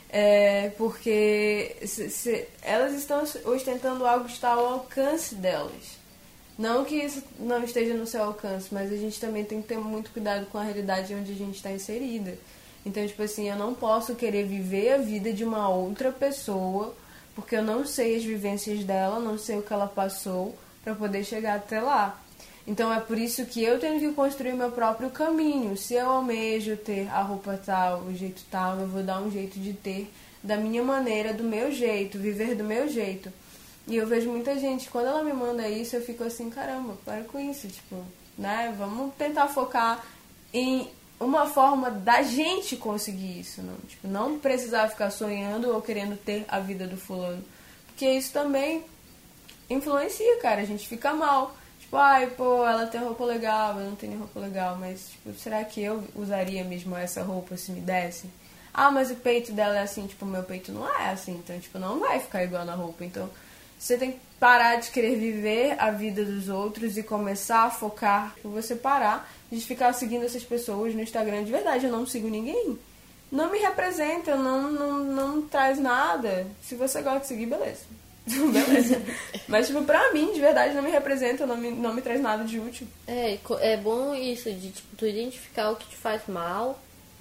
É, 0.09 0.71
porque 0.77 1.77
se, 1.85 2.09
se, 2.09 2.45
elas 2.61 2.93
estão 2.93 3.23
ostentando 3.45 4.05
algo 4.05 4.25
que 4.25 4.33
está 4.33 4.49
ao 4.49 4.65
alcance 4.73 5.33
delas. 5.35 6.01
Não 6.59 6.83
que 6.83 6.95
isso 6.95 7.23
não 7.39 7.63
esteja 7.63 7.93
no 7.93 8.05
seu 8.05 8.21
alcance, 8.23 8.67
mas 8.71 8.91
a 8.91 8.97
gente 8.97 9.19
também 9.19 9.43
tem 9.45 9.61
que 9.61 9.69
ter 9.69 9.77
muito 9.77 10.11
cuidado 10.11 10.45
com 10.47 10.57
a 10.57 10.63
realidade 10.63 11.15
onde 11.15 11.31
a 11.31 11.35
gente 11.35 11.55
está 11.55 11.71
inserida. 11.71 12.37
Então, 12.85 13.05
tipo 13.05 13.21
assim, 13.21 13.49
eu 13.49 13.55
não 13.55 13.73
posso 13.73 14.15
querer 14.15 14.45
viver 14.45 14.93
a 14.93 14.97
vida 14.97 15.31
de 15.31 15.43
uma 15.43 15.69
outra 15.69 16.11
pessoa, 16.11 16.95
porque 17.35 17.55
eu 17.55 17.63
não 17.63 17.85
sei 17.85 18.17
as 18.17 18.23
vivências 18.23 18.83
dela, 18.83 19.19
não 19.19 19.37
sei 19.37 19.59
o 19.59 19.61
que 19.61 19.73
ela 19.73 19.87
passou 19.87 20.55
para 20.83 20.95
poder 20.95 21.23
chegar 21.23 21.55
até 21.55 21.79
lá. 21.79 22.19
Então 22.65 22.93
é 22.93 22.99
por 22.99 23.17
isso 23.17 23.45
que 23.45 23.63
eu 23.63 23.79
tenho 23.79 23.99
que 23.99 24.11
construir 24.13 24.53
meu 24.53 24.71
próprio 24.71 25.09
caminho. 25.09 25.75
Se 25.75 25.95
eu 25.95 26.09
almejo 26.09 26.77
ter 26.77 27.07
a 27.09 27.21
roupa 27.21 27.59
tal, 27.63 28.01
o 28.01 28.15
jeito 28.15 28.43
tal, 28.51 28.79
eu 28.79 28.87
vou 28.87 29.03
dar 29.03 29.21
um 29.21 29.31
jeito 29.31 29.59
de 29.59 29.73
ter 29.73 30.11
da 30.43 30.57
minha 30.57 30.83
maneira, 30.83 31.33
do 31.33 31.43
meu 31.43 31.71
jeito, 31.71 32.17
viver 32.17 32.55
do 32.55 32.63
meu 32.63 32.87
jeito. 32.87 33.31
E 33.87 33.95
eu 33.95 34.07
vejo 34.07 34.29
muita 34.29 34.57
gente, 34.59 34.89
quando 34.89 35.07
ela 35.07 35.23
me 35.23 35.33
manda 35.33 35.67
isso, 35.67 35.95
eu 35.95 36.01
fico 36.01 36.23
assim, 36.23 36.49
caramba, 36.49 36.95
para 37.03 37.23
com 37.23 37.39
isso, 37.39 37.67
tipo, 37.67 38.03
né? 38.37 38.73
Vamos 38.77 39.13
tentar 39.15 39.47
focar 39.47 40.03
em 40.53 40.87
uma 41.21 41.45
forma 41.45 41.91
da 41.91 42.23
gente 42.23 42.75
conseguir 42.75 43.39
isso, 43.39 43.61
não, 43.61 43.75
tipo, 43.87 44.07
não 44.07 44.39
precisar 44.39 44.89
ficar 44.89 45.11
sonhando 45.11 45.73
ou 45.73 45.81
querendo 45.81 46.17
ter 46.17 46.43
a 46.47 46.59
vida 46.59 46.87
do 46.87 46.97
fulano. 46.97 47.43
Porque 47.85 48.09
isso 48.09 48.33
também 48.33 48.83
influencia, 49.69 50.39
cara, 50.41 50.61
a 50.61 50.65
gente 50.65 50.87
fica 50.87 51.13
mal. 51.13 51.55
Tipo, 51.79 51.97
ai, 51.97 52.27
pô, 52.27 52.65
ela 52.65 52.87
tem 52.87 53.01
roupa 53.01 53.23
legal, 53.23 53.79
eu 53.79 53.85
não 53.85 53.95
tenho 53.95 54.17
roupa 54.17 54.39
legal, 54.39 54.77
mas 54.77 55.09
tipo, 55.11 55.33
será 55.33 55.63
que 55.63 55.81
eu 55.81 56.03
usaria 56.15 56.63
mesmo 56.63 56.97
essa 56.97 57.21
roupa 57.21 57.55
se 57.55 57.71
me 57.71 57.81
desse? 57.81 58.27
Ah, 58.73 58.89
mas 58.89 59.11
o 59.11 59.15
peito 59.15 59.51
dela 59.51 59.77
é 59.77 59.81
assim, 59.81 60.07
tipo, 60.07 60.25
meu 60.25 60.43
peito 60.43 60.71
não 60.71 60.87
é 60.87 61.11
assim, 61.11 61.33
então, 61.33 61.59
tipo, 61.59 61.77
não 61.77 61.99
vai 61.99 62.19
ficar 62.19 62.43
igual 62.43 62.65
na 62.65 62.73
roupa, 62.73 63.05
então 63.05 63.29
você 63.77 63.97
tem 63.97 64.13
que 64.13 64.19
parar 64.39 64.77
de 64.77 64.89
querer 64.89 65.17
viver 65.17 65.75
a 65.77 65.91
vida 65.91 66.23
dos 66.23 66.49
outros 66.49 66.97
e 66.97 67.03
começar 67.03 67.63
a 67.63 67.69
focar. 67.69 68.33
Você 68.43 68.75
parar 68.75 69.29
de 69.51 69.59
ficar 69.61 69.93
seguindo 69.93 70.25
essas 70.25 70.43
pessoas 70.43 70.93
no 70.93 71.01
Instagram. 71.01 71.43
De 71.43 71.51
verdade, 71.51 71.85
eu 71.85 71.91
não 71.91 72.05
sigo 72.05 72.29
ninguém. 72.29 72.77
Não 73.31 73.51
me 73.51 73.59
representa, 73.59 74.35
não, 74.35 74.71
não, 74.71 74.99
não 74.99 75.41
traz 75.41 75.79
nada. 75.79 76.47
Se 76.61 76.75
você 76.75 77.01
gosta 77.01 77.19
de 77.21 77.27
seguir, 77.27 77.45
beleza. 77.45 77.85
beleza. 78.27 79.01
Mas, 79.47 79.67
tipo, 79.67 79.83
pra 79.83 80.11
mim, 80.13 80.33
de 80.33 80.39
verdade, 80.39 80.73
não 80.73 80.81
me 80.81 80.91
representa, 80.91 81.45
não 81.45 81.57
me, 81.57 81.71
não 81.71 81.93
me 81.93 82.01
traz 82.01 82.21
nada 82.21 82.43
de 82.43 82.59
útil. 82.59 82.87
É, 83.07 83.37
é 83.61 83.77
bom 83.77 84.15
isso, 84.15 84.51
de 84.51 84.71
tipo, 84.71 84.95
tu 84.95 85.05
identificar 85.05 85.71
o 85.71 85.75
que 85.75 85.87
te 85.87 85.95
faz 85.95 86.21
mal 86.27 86.79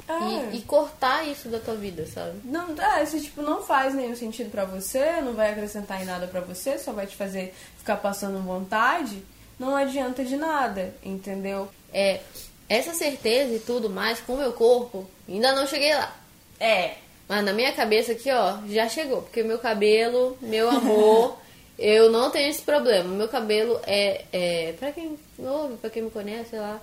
é. 0.09 0.55
E, 0.55 0.59
e, 0.59 0.63
cortar 0.63 1.27
isso 1.27 1.49
da 1.49 1.61
tua 1.61 1.77
vida, 1.77 2.05
sabe? 2.07 2.41
Não, 2.45 2.75
é, 2.75 3.05
se 3.07 3.21
tipo, 3.21 3.43
não 3.43 3.63
faz 3.63 3.95
nenhum 3.95 4.17
sentido 4.17 4.51
para 4.51 4.65
você, 4.65 5.21
não 5.21 5.35
vai 5.35 5.53
acrescentar 5.53 6.03
em 6.03 6.05
nada 6.05 6.27
para 6.27 6.41
você, 6.41 6.79
só 6.79 6.93
vai 6.93 7.07
te 7.07 7.17
fazer 7.17 7.55
ficar 7.79 7.97
passando 7.97 8.43
vontade, 8.43 9.23
não 9.59 9.77
adianta 9.77 10.25
de 10.25 10.37
nada, 10.37 10.93
entendeu? 11.05 11.69
É, 11.93 12.21
essa 12.69 12.95
certeza 12.95 13.55
e 13.55 13.59
tudo 13.59 13.91
mais 13.91 14.21
com 14.21 14.35
o 14.35 14.39
meu 14.39 14.53
corpo, 14.53 15.09
ainda 15.29 15.53
não 15.53 15.67
cheguei 15.67 15.95
lá. 15.95 16.17
É. 16.59 16.95
Mas 17.29 17.45
na 17.45 17.53
minha 17.53 17.73
cabeça 17.73 18.13
aqui, 18.13 18.31
ó, 18.31 18.59
já 18.69 18.89
chegou. 18.89 19.23
Porque 19.23 19.43
meu 19.43 19.59
cabelo, 19.59 20.37
meu 20.41 20.69
amor, 20.69 21.37
eu 21.79 22.11
não 22.11 22.31
tenho 22.31 22.51
esse 22.51 22.63
problema. 22.63 23.09
Meu 23.09 23.29
cabelo 23.29 23.81
é, 23.87 24.25
é 24.33 24.73
pra 24.79 24.93
quem 24.93 25.19
ouve, 25.39 25.77
pra 25.77 25.91
quem 25.91 26.03
me 26.03 26.11
conhece, 26.11 26.51
sei 26.51 26.61
lá, 26.61 26.81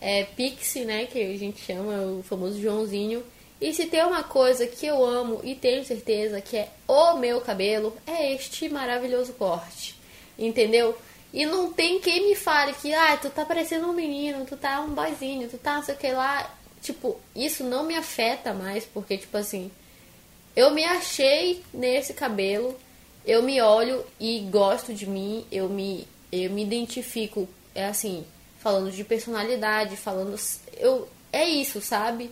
é, 0.00 0.24
Pixie, 0.24 0.84
né, 0.84 1.06
que 1.06 1.20
a 1.20 1.36
gente 1.36 1.60
chama, 1.60 2.02
o 2.18 2.22
famoso 2.22 2.60
Joãozinho. 2.60 3.22
E 3.60 3.74
se 3.74 3.86
tem 3.86 4.04
uma 4.04 4.22
coisa 4.22 4.66
que 4.66 4.86
eu 4.86 5.04
amo 5.04 5.40
e 5.42 5.54
tenho 5.54 5.84
certeza 5.84 6.40
que 6.40 6.56
é 6.56 6.68
o 6.86 7.16
meu 7.16 7.40
cabelo, 7.40 7.92
é 8.06 8.32
este 8.32 8.68
maravilhoso 8.68 9.32
corte. 9.32 9.96
Entendeu? 10.38 10.96
E 11.32 11.44
não 11.44 11.72
tem 11.72 12.00
quem 12.00 12.28
me 12.28 12.34
fale 12.34 12.72
que, 12.74 12.92
ah, 12.94 13.16
tu 13.16 13.28
tá 13.28 13.44
parecendo 13.44 13.88
um 13.88 13.92
menino, 13.92 14.46
tu 14.46 14.56
tá 14.56 14.80
um 14.80 14.94
boyzinho, 14.94 15.48
tu 15.48 15.58
tá 15.58 15.76
não 15.76 15.82
sei 15.82 15.94
o 15.94 15.98
que 15.98 16.10
lá. 16.10 16.50
Tipo, 16.80 17.20
isso 17.34 17.64
não 17.64 17.84
me 17.84 17.94
afeta 17.94 18.54
mais, 18.54 18.84
porque, 18.84 19.18
tipo 19.18 19.36
assim, 19.36 19.70
eu 20.56 20.70
me 20.70 20.84
achei 20.84 21.62
nesse 21.72 22.14
cabelo, 22.14 22.78
eu 23.26 23.42
me 23.42 23.60
olho 23.60 24.04
e 24.18 24.40
gosto 24.50 24.94
de 24.94 25.06
mim, 25.06 25.46
eu 25.52 25.68
me, 25.68 26.08
eu 26.32 26.50
me 26.50 26.62
identifico, 26.62 27.48
é 27.74 27.86
assim, 27.86 28.24
falando 28.58 28.90
de 28.90 29.04
personalidade, 29.04 29.96
falando. 29.96 30.34
Eu, 30.76 31.08
é 31.32 31.44
isso, 31.44 31.80
sabe? 31.80 32.30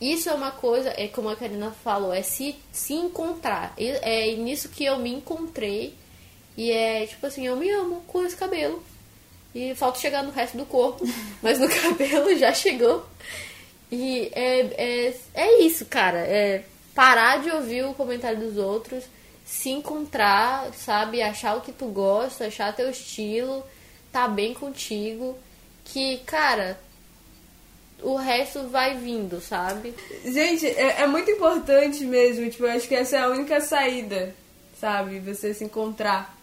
Isso 0.00 0.28
é 0.28 0.34
uma 0.34 0.50
coisa, 0.50 0.92
é 0.96 1.06
como 1.06 1.28
a 1.28 1.36
Karina 1.36 1.70
falou, 1.70 2.12
é 2.12 2.22
se, 2.22 2.56
se 2.72 2.94
encontrar. 2.94 3.72
É 3.78 4.34
nisso 4.34 4.68
que 4.68 4.84
eu 4.84 4.98
me 4.98 5.12
encontrei. 5.12 5.94
E 6.56 6.70
é 6.70 7.06
tipo 7.06 7.26
assim, 7.26 7.46
eu 7.46 7.56
me 7.56 7.70
amo 7.70 8.02
com 8.06 8.24
esse 8.24 8.36
cabelo. 8.36 8.82
E 9.54 9.74
falta 9.74 9.98
chegar 9.98 10.22
no 10.22 10.30
resto 10.30 10.56
do 10.56 10.66
corpo, 10.66 11.04
mas 11.42 11.58
no 11.58 11.68
cabelo 11.68 12.36
já 12.36 12.52
chegou. 12.52 13.06
E 13.90 14.30
é, 14.32 14.60
é, 14.76 15.14
é 15.34 15.62
isso, 15.62 15.84
cara. 15.86 16.18
É 16.18 16.64
parar 16.94 17.38
de 17.42 17.50
ouvir 17.50 17.84
o 17.84 17.94
comentário 17.94 18.38
dos 18.38 18.56
outros, 18.56 19.04
se 19.44 19.70
encontrar, 19.70 20.72
sabe? 20.74 21.22
Achar 21.22 21.56
o 21.56 21.60
que 21.60 21.72
tu 21.72 21.86
gosta, 21.86 22.46
achar 22.46 22.74
teu 22.74 22.90
estilo, 22.90 23.64
tá 24.10 24.28
bem 24.28 24.54
contigo 24.54 25.36
que, 25.84 26.18
cara, 26.18 26.78
o 28.02 28.16
resto 28.16 28.68
vai 28.68 28.96
vindo, 28.96 29.40
sabe? 29.40 29.94
Gente, 30.24 30.66
é, 30.66 31.02
é, 31.02 31.06
muito 31.06 31.30
importante 31.30 32.04
mesmo. 32.04 32.48
Tipo, 32.50 32.64
eu 32.64 32.72
acho 32.72 32.88
que 32.88 32.94
essa 32.94 33.16
é 33.16 33.20
a 33.20 33.28
única 33.28 33.60
saída, 33.60 34.34
sabe? 34.80 35.20
Você 35.20 35.54
se 35.54 35.64
encontrar. 35.64 36.36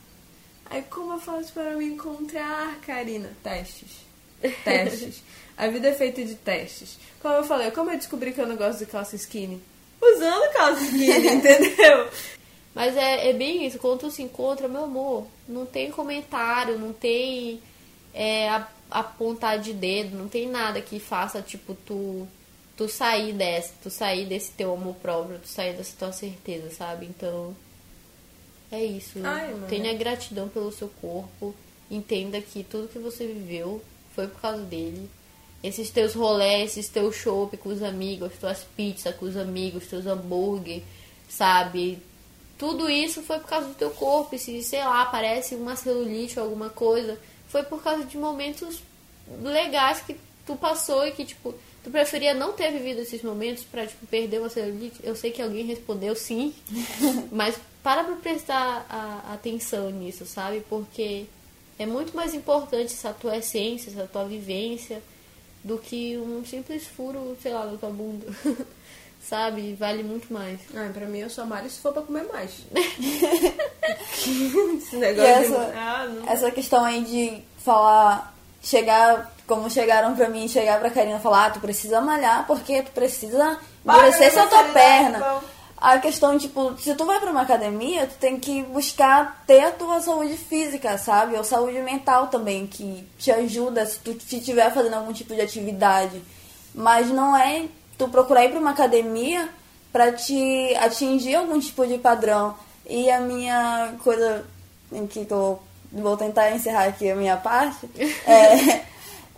Aí, 0.70 0.84
como 0.84 1.14
eu 1.14 1.20
faço 1.20 1.52
para 1.52 1.76
me 1.76 1.86
encontrar, 1.86 2.80
Karina? 2.82 3.32
Testes. 3.44 4.06
Testes. 4.64 5.24
a 5.58 5.68
vida 5.68 5.90
é 5.90 5.94
feita 5.94 6.24
de 6.24 6.36
testes. 6.36 6.98
Como 7.22 7.34
eu 7.34 7.44
falei, 7.44 7.72
como 7.72 7.92
eu 7.92 7.98
descobri 7.98 8.32
que 8.32 8.40
eu 8.40 8.48
não 8.48 8.56
gosto 8.56 8.80
de 8.80 8.86
calça 8.86 9.16
skinny? 9.16 9.62
Usando 10.02 10.54
calça 10.54 10.84
skinny, 10.84 11.28
entendeu? 11.34 12.10
Mas 12.74 12.96
é, 12.96 13.30
é 13.30 13.34
bem 13.34 13.66
isso. 13.66 13.80
Quando 13.80 14.02
tu 14.02 14.12
se 14.12 14.22
encontra, 14.22 14.68
meu 14.68 14.84
amor, 14.84 15.28
não 15.48 15.66
tem 15.66 15.92
comentário, 15.92 16.78
não 16.78 16.94
tem 16.94 17.60
é, 18.14 18.50
a 18.50 18.68
apontar 18.92 19.60
de 19.60 19.74
dedo, 19.74 20.18
não 20.18 20.30
tem 20.30 20.48
nada 20.48 20.82
que 20.82 21.00
faça, 21.00 21.42
tipo, 21.42 21.74
tu, 21.74 22.28
tu 22.78 22.88
sair 22.88 23.34
dessa, 23.34 23.74
tu 23.84 23.90
sair 23.90 24.26
desse 24.26 24.52
teu 24.52 24.74
amor 24.74 24.96
próprio, 24.96 25.40
tu 25.40 25.48
sair 25.48 25.76
dessa 25.76 25.96
tua 25.98 26.12
certeza, 26.12 26.70
sabe? 26.72 27.06
Então, 27.06 27.56
é 28.72 28.84
isso. 28.84 29.20
Ai, 29.24 29.54
Tenha 29.68 29.94
gratidão 29.94 30.48
pelo 30.48 30.72
seu 30.72 30.90
corpo, 31.02 31.56
entenda 31.90 32.40
que 32.42 32.64
tudo 32.64 32.88
que 32.88 33.00
você 33.00 33.26
viveu 33.26 33.82
foi 34.16 34.28
por 34.28 34.42
causa 34.42 34.62
dele. 34.64 35.10
esses 35.64 35.90
teus 35.90 36.14
rolês, 36.14 36.72
esses 36.72 36.90
teus 36.90 37.16
shows 37.16 37.50
com 37.60 37.70
os 37.70 37.82
amigos, 37.84 38.32
tuas 38.40 38.64
pizzas 38.76 39.16
com 39.16 39.26
os 39.26 39.36
amigos, 39.36 39.88
teus 39.88 40.06
hambúrguer, 40.06 40.82
sabe? 41.28 42.00
Tudo 42.58 42.90
isso 42.90 43.22
foi 43.24 43.40
por 43.40 43.48
causa 43.48 43.68
do 43.68 43.74
teu 43.74 43.90
corpo. 43.92 44.36
E 44.36 44.40
se, 44.40 44.62
sei 44.64 44.80
lá, 44.80 45.02
aparece 45.02 45.56
uma 45.56 45.76
celulite 45.76 46.40
ou 46.40 46.46
alguma 46.46 46.70
coisa, 46.70 47.18
foi 47.48 47.64
por 47.64 47.82
causa 47.82 48.04
de 48.04 48.18
momentos 48.18 48.82
legais 49.42 50.02
que 50.02 50.16
tu 50.46 50.56
passou 50.56 51.06
e 51.08 51.12
que, 51.12 51.26
tipo, 51.26 51.54
tu 51.84 51.90
preferia 51.90 52.34
não 52.34 52.54
ter 52.54 52.72
vivido 52.72 53.02
esses 53.02 53.22
momentos 53.22 53.64
pra, 53.64 53.86
tipo, 53.86 54.06
perder 54.08 54.40
uma 54.40 54.50
celulite? 54.50 55.00
Eu 55.04 55.16
sei 55.16 55.32
que 55.32 55.42
alguém 55.42 55.66
respondeu 55.66 56.16
sim, 56.16 56.54
mas 57.32 57.56
para 57.84 58.04
pra 58.04 58.16
prestar 58.16 58.86
a, 58.90 59.34
atenção 59.34 59.90
nisso, 59.90 60.26
sabe? 60.26 60.64
Porque 60.70 61.26
é 61.78 61.86
muito 61.86 62.16
mais 62.16 62.34
importante 62.34 62.94
essa 62.94 63.14
tua 63.14 63.38
essência, 63.38 63.90
essa 63.90 64.08
tua 64.08 64.26
vivência, 64.26 65.02
do 65.64 65.78
que 65.78 66.18
um 66.18 66.46
simples 66.46 66.88
furo, 66.88 67.38
sei 67.42 67.54
lá, 67.54 67.66
na 67.66 67.78
tua 67.78 67.90
bunda. 67.90 68.28
sabe? 69.22 69.76
Vale 69.76 70.04
muito 70.04 70.32
mais. 70.34 70.60
Ah, 70.76 70.90
pra 70.94 71.06
mim 71.06 71.20
eu 71.20 71.30
sou 71.30 71.46
malho 71.46 71.70
se 71.70 71.80
for 71.80 71.94
pra 71.94 72.02
comer 72.02 72.24
mais. 72.32 72.52
Esse 74.78 74.96
negócio 74.96 75.30
essa, 75.30 75.66
de... 75.66 75.78
Ah, 75.78 76.08
não. 76.08 76.30
essa 76.30 76.52
questão 76.52 76.84
aí 76.84 77.04
de 77.04 77.42
falar, 77.64 78.34
chegar, 78.62 79.34
como 79.48 79.70
chegaram 79.70 80.16
pra 80.16 80.30
mim, 80.30 80.48
chegar 80.48 80.80
pra 80.80 80.90
Karina 80.90 81.18
e 81.18 81.22
falar, 81.22 81.46
ah, 81.46 81.50
tu 81.52 81.60
precisa 81.60 82.02
malhar 82.02 82.46
porque 82.48 82.82
tu 82.84 82.92
precisa 82.92 83.60
Para 83.84 84.08
endurecer 84.08 84.28
essa 84.28 84.48
tua 84.48 84.64
perna. 84.66 85.18
então. 85.18 85.59
A 85.82 85.98
questão, 85.98 86.38
tipo, 86.38 86.78
se 86.78 86.94
tu 86.94 87.06
vai 87.06 87.20
pra 87.22 87.32
uma 87.32 87.44
academia, 87.44 88.06
tu 88.06 88.16
tem 88.16 88.38
que 88.38 88.64
buscar 88.64 89.44
ter 89.48 89.62
a 89.62 89.72
tua 89.72 90.02
saúde 90.02 90.36
física, 90.36 90.98
sabe? 90.98 91.38
Ou 91.38 91.44
saúde 91.44 91.80
mental 91.80 92.28
também, 92.28 92.68
que 92.68 93.08
te 93.18 93.32
ajuda 93.32 93.86
se 93.86 94.00
tu 94.00 94.12
estiver 94.12 94.74
fazendo 94.74 94.96
algum 94.96 95.14
tipo 95.14 95.34
de 95.34 95.40
atividade. 95.40 96.22
Mas 96.76 97.08
não 97.08 97.36
é 97.36 97.66
tu 97.98 98.10
procurar 98.10 98.44
ir 98.46 98.52
pra 98.52 98.60
uma 98.60 98.72
academia 98.72 99.48
pra 99.92 100.12
te 100.12 100.76
atingir 100.76 101.36
algum 101.36 101.58
tipo 101.60 101.88
de 101.88 101.98
padrão. 101.98 102.56
E 102.86 103.10
a 103.10 103.22
minha 103.22 103.94
coisa 104.04 104.46
em 104.92 105.08
que 105.08 105.26
eu 105.30 105.62
vou 105.92 106.18
tentar 106.18 106.52
encerrar 106.52 106.86
aqui 106.86 107.10
a 107.10 107.16
minha 107.16 107.38
parte 107.38 107.90
é, 108.26 108.82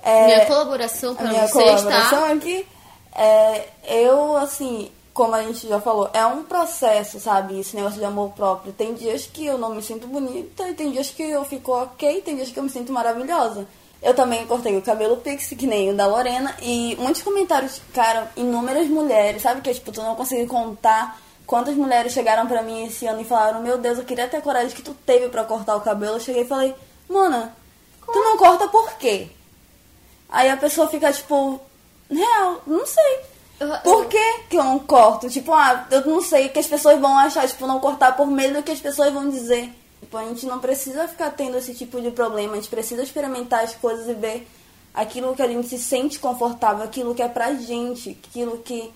é 0.03 0.25
minha 0.25 0.45
colaboração 0.45 1.11
a 1.13 1.15
pra 1.15 1.29
minha 1.29 1.47
você 1.47 1.53
colaboração 1.53 2.25
aqui 2.25 2.67
é 3.15 3.67
eu 3.87 4.35
assim 4.37 4.91
como 5.21 5.35
a 5.35 5.43
gente 5.43 5.67
já 5.67 5.79
falou 5.79 6.09
é 6.15 6.25
um 6.25 6.41
processo 6.41 7.19
sabe 7.19 7.59
esse 7.59 7.75
negócio 7.75 7.99
de 7.99 8.05
amor 8.05 8.31
próprio 8.31 8.73
tem 8.73 8.95
dias 8.95 9.27
que 9.27 9.45
eu 9.45 9.55
não 9.55 9.75
me 9.75 9.83
sinto 9.83 10.07
bonita 10.07 10.67
e 10.67 10.73
tem 10.73 10.91
dias 10.91 11.11
que 11.11 11.21
eu 11.21 11.45
fico 11.45 11.71
ok 11.71 12.21
tem 12.21 12.35
dias 12.35 12.49
que 12.49 12.57
eu 12.57 12.63
me 12.63 12.71
sinto 12.71 12.91
maravilhosa 12.91 13.67
eu 14.01 14.15
também 14.15 14.47
cortei 14.47 14.75
o 14.75 14.81
cabelo 14.81 15.17
pixie, 15.17 15.55
que 15.55 15.67
nem 15.67 15.91
o 15.91 15.95
da 15.95 16.07
Lorena, 16.07 16.55
e 16.59 16.95
muitos 16.97 17.21
comentários, 17.21 17.79
cara, 17.93 18.31
inúmeras 18.35 18.87
mulheres, 18.87 19.43
sabe 19.43 19.61
que 19.61 19.71
tipo, 19.71 19.91
tu 19.91 20.01
não 20.01 20.15
consegui 20.15 20.47
contar 20.47 21.21
quantas 21.45 21.75
mulheres 21.75 22.11
chegaram 22.11 22.47
pra 22.47 22.63
mim 22.63 22.87
esse 22.87 23.05
ano 23.05 23.21
e 23.21 23.25
falaram, 23.25 23.61
meu 23.61 23.77
Deus, 23.77 23.99
eu 23.99 24.03
queria 24.03 24.27
ter 24.27 24.37
a 24.37 24.41
coragem 24.41 24.75
que 24.75 24.81
tu 24.81 24.95
teve 25.05 25.29
pra 25.29 25.43
cortar 25.43 25.75
o 25.75 25.81
cabelo. 25.81 26.15
Eu 26.15 26.19
cheguei 26.19 26.41
e 26.41 26.47
falei, 26.47 26.73
Mona, 27.07 27.55
tu 28.07 28.19
não 28.19 28.37
corta 28.37 28.67
por 28.69 28.91
quê? 28.93 29.27
Aí 30.29 30.49
a 30.49 30.57
pessoa 30.57 30.87
fica 30.87 31.13
tipo, 31.13 31.61
real, 32.09 32.63
não 32.65 32.87
sei. 32.87 33.30
Por 33.83 34.07
que, 34.07 34.39
que 34.49 34.57
eu 34.57 34.63
não 34.63 34.79
corto? 34.79 35.29
Tipo, 35.29 35.53
ah, 35.53 35.87
eu 35.91 36.05
não 36.05 36.21
sei 36.21 36.47
o 36.47 36.49
que 36.49 36.59
as 36.59 36.67
pessoas 36.67 36.99
vão 36.99 37.17
achar, 37.17 37.47
tipo, 37.47 37.67
não 37.67 37.79
cortar 37.79 38.15
por 38.15 38.27
medo 38.27 38.55
do 38.55 38.63
que 38.63 38.71
as 38.71 38.79
pessoas 38.79 39.13
vão 39.13 39.29
dizer. 39.29 39.71
Tipo, 39.99 40.17
a 40.17 40.25
gente 40.25 40.45
não 40.45 40.59
precisa 40.59 41.07
ficar 41.07 41.29
tendo 41.31 41.57
esse 41.57 41.73
tipo 41.75 42.01
de 42.01 42.11
problema, 42.11 42.53
a 42.53 42.55
gente 42.55 42.69
precisa 42.69 43.03
experimentar 43.03 43.63
as 43.63 43.75
coisas 43.75 44.07
e 44.07 44.13
ver 44.13 44.47
aquilo 44.93 45.35
que 45.35 45.41
a 45.41 45.47
gente 45.47 45.69
se 45.69 45.79
sente 45.79 46.19
confortável, 46.19 46.83
aquilo 46.83 47.15
que 47.15 47.21
é 47.21 47.27
pra 47.27 47.53
gente, 47.53 48.17
aquilo 48.27 48.57
que 48.57 48.91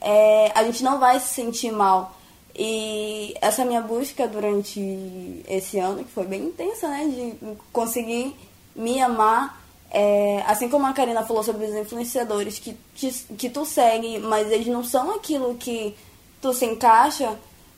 é, 0.00 0.52
a 0.54 0.64
gente 0.64 0.82
não 0.82 0.98
vai 0.98 1.20
se 1.20 1.34
sentir 1.34 1.70
mal. 1.70 2.16
E 2.56 3.34
essa 3.40 3.64
minha 3.64 3.80
busca 3.80 4.26
durante 4.26 5.44
esse 5.46 5.78
ano, 5.78 6.02
que 6.02 6.10
foi 6.10 6.26
bem 6.26 6.42
intensa, 6.46 6.88
né? 6.88 7.04
De 7.06 7.56
conseguir 7.72 8.34
me 8.74 9.00
amar. 9.00 9.57
É, 9.90 10.42
assim 10.46 10.68
como 10.68 10.86
a 10.86 10.92
Karina 10.92 11.24
falou 11.24 11.42
sobre 11.42 11.66
os 11.66 11.74
influenciadores 11.74 12.58
que, 12.58 12.76
te- 12.94 13.26
que 13.36 13.48
tu 13.48 13.64
segue, 13.64 14.18
mas 14.18 14.50
eles 14.50 14.66
não 14.66 14.84
são 14.84 15.14
aquilo 15.14 15.54
que 15.54 15.94
tu 16.40 16.52
se 16.52 16.64
encaixa. 16.66 17.36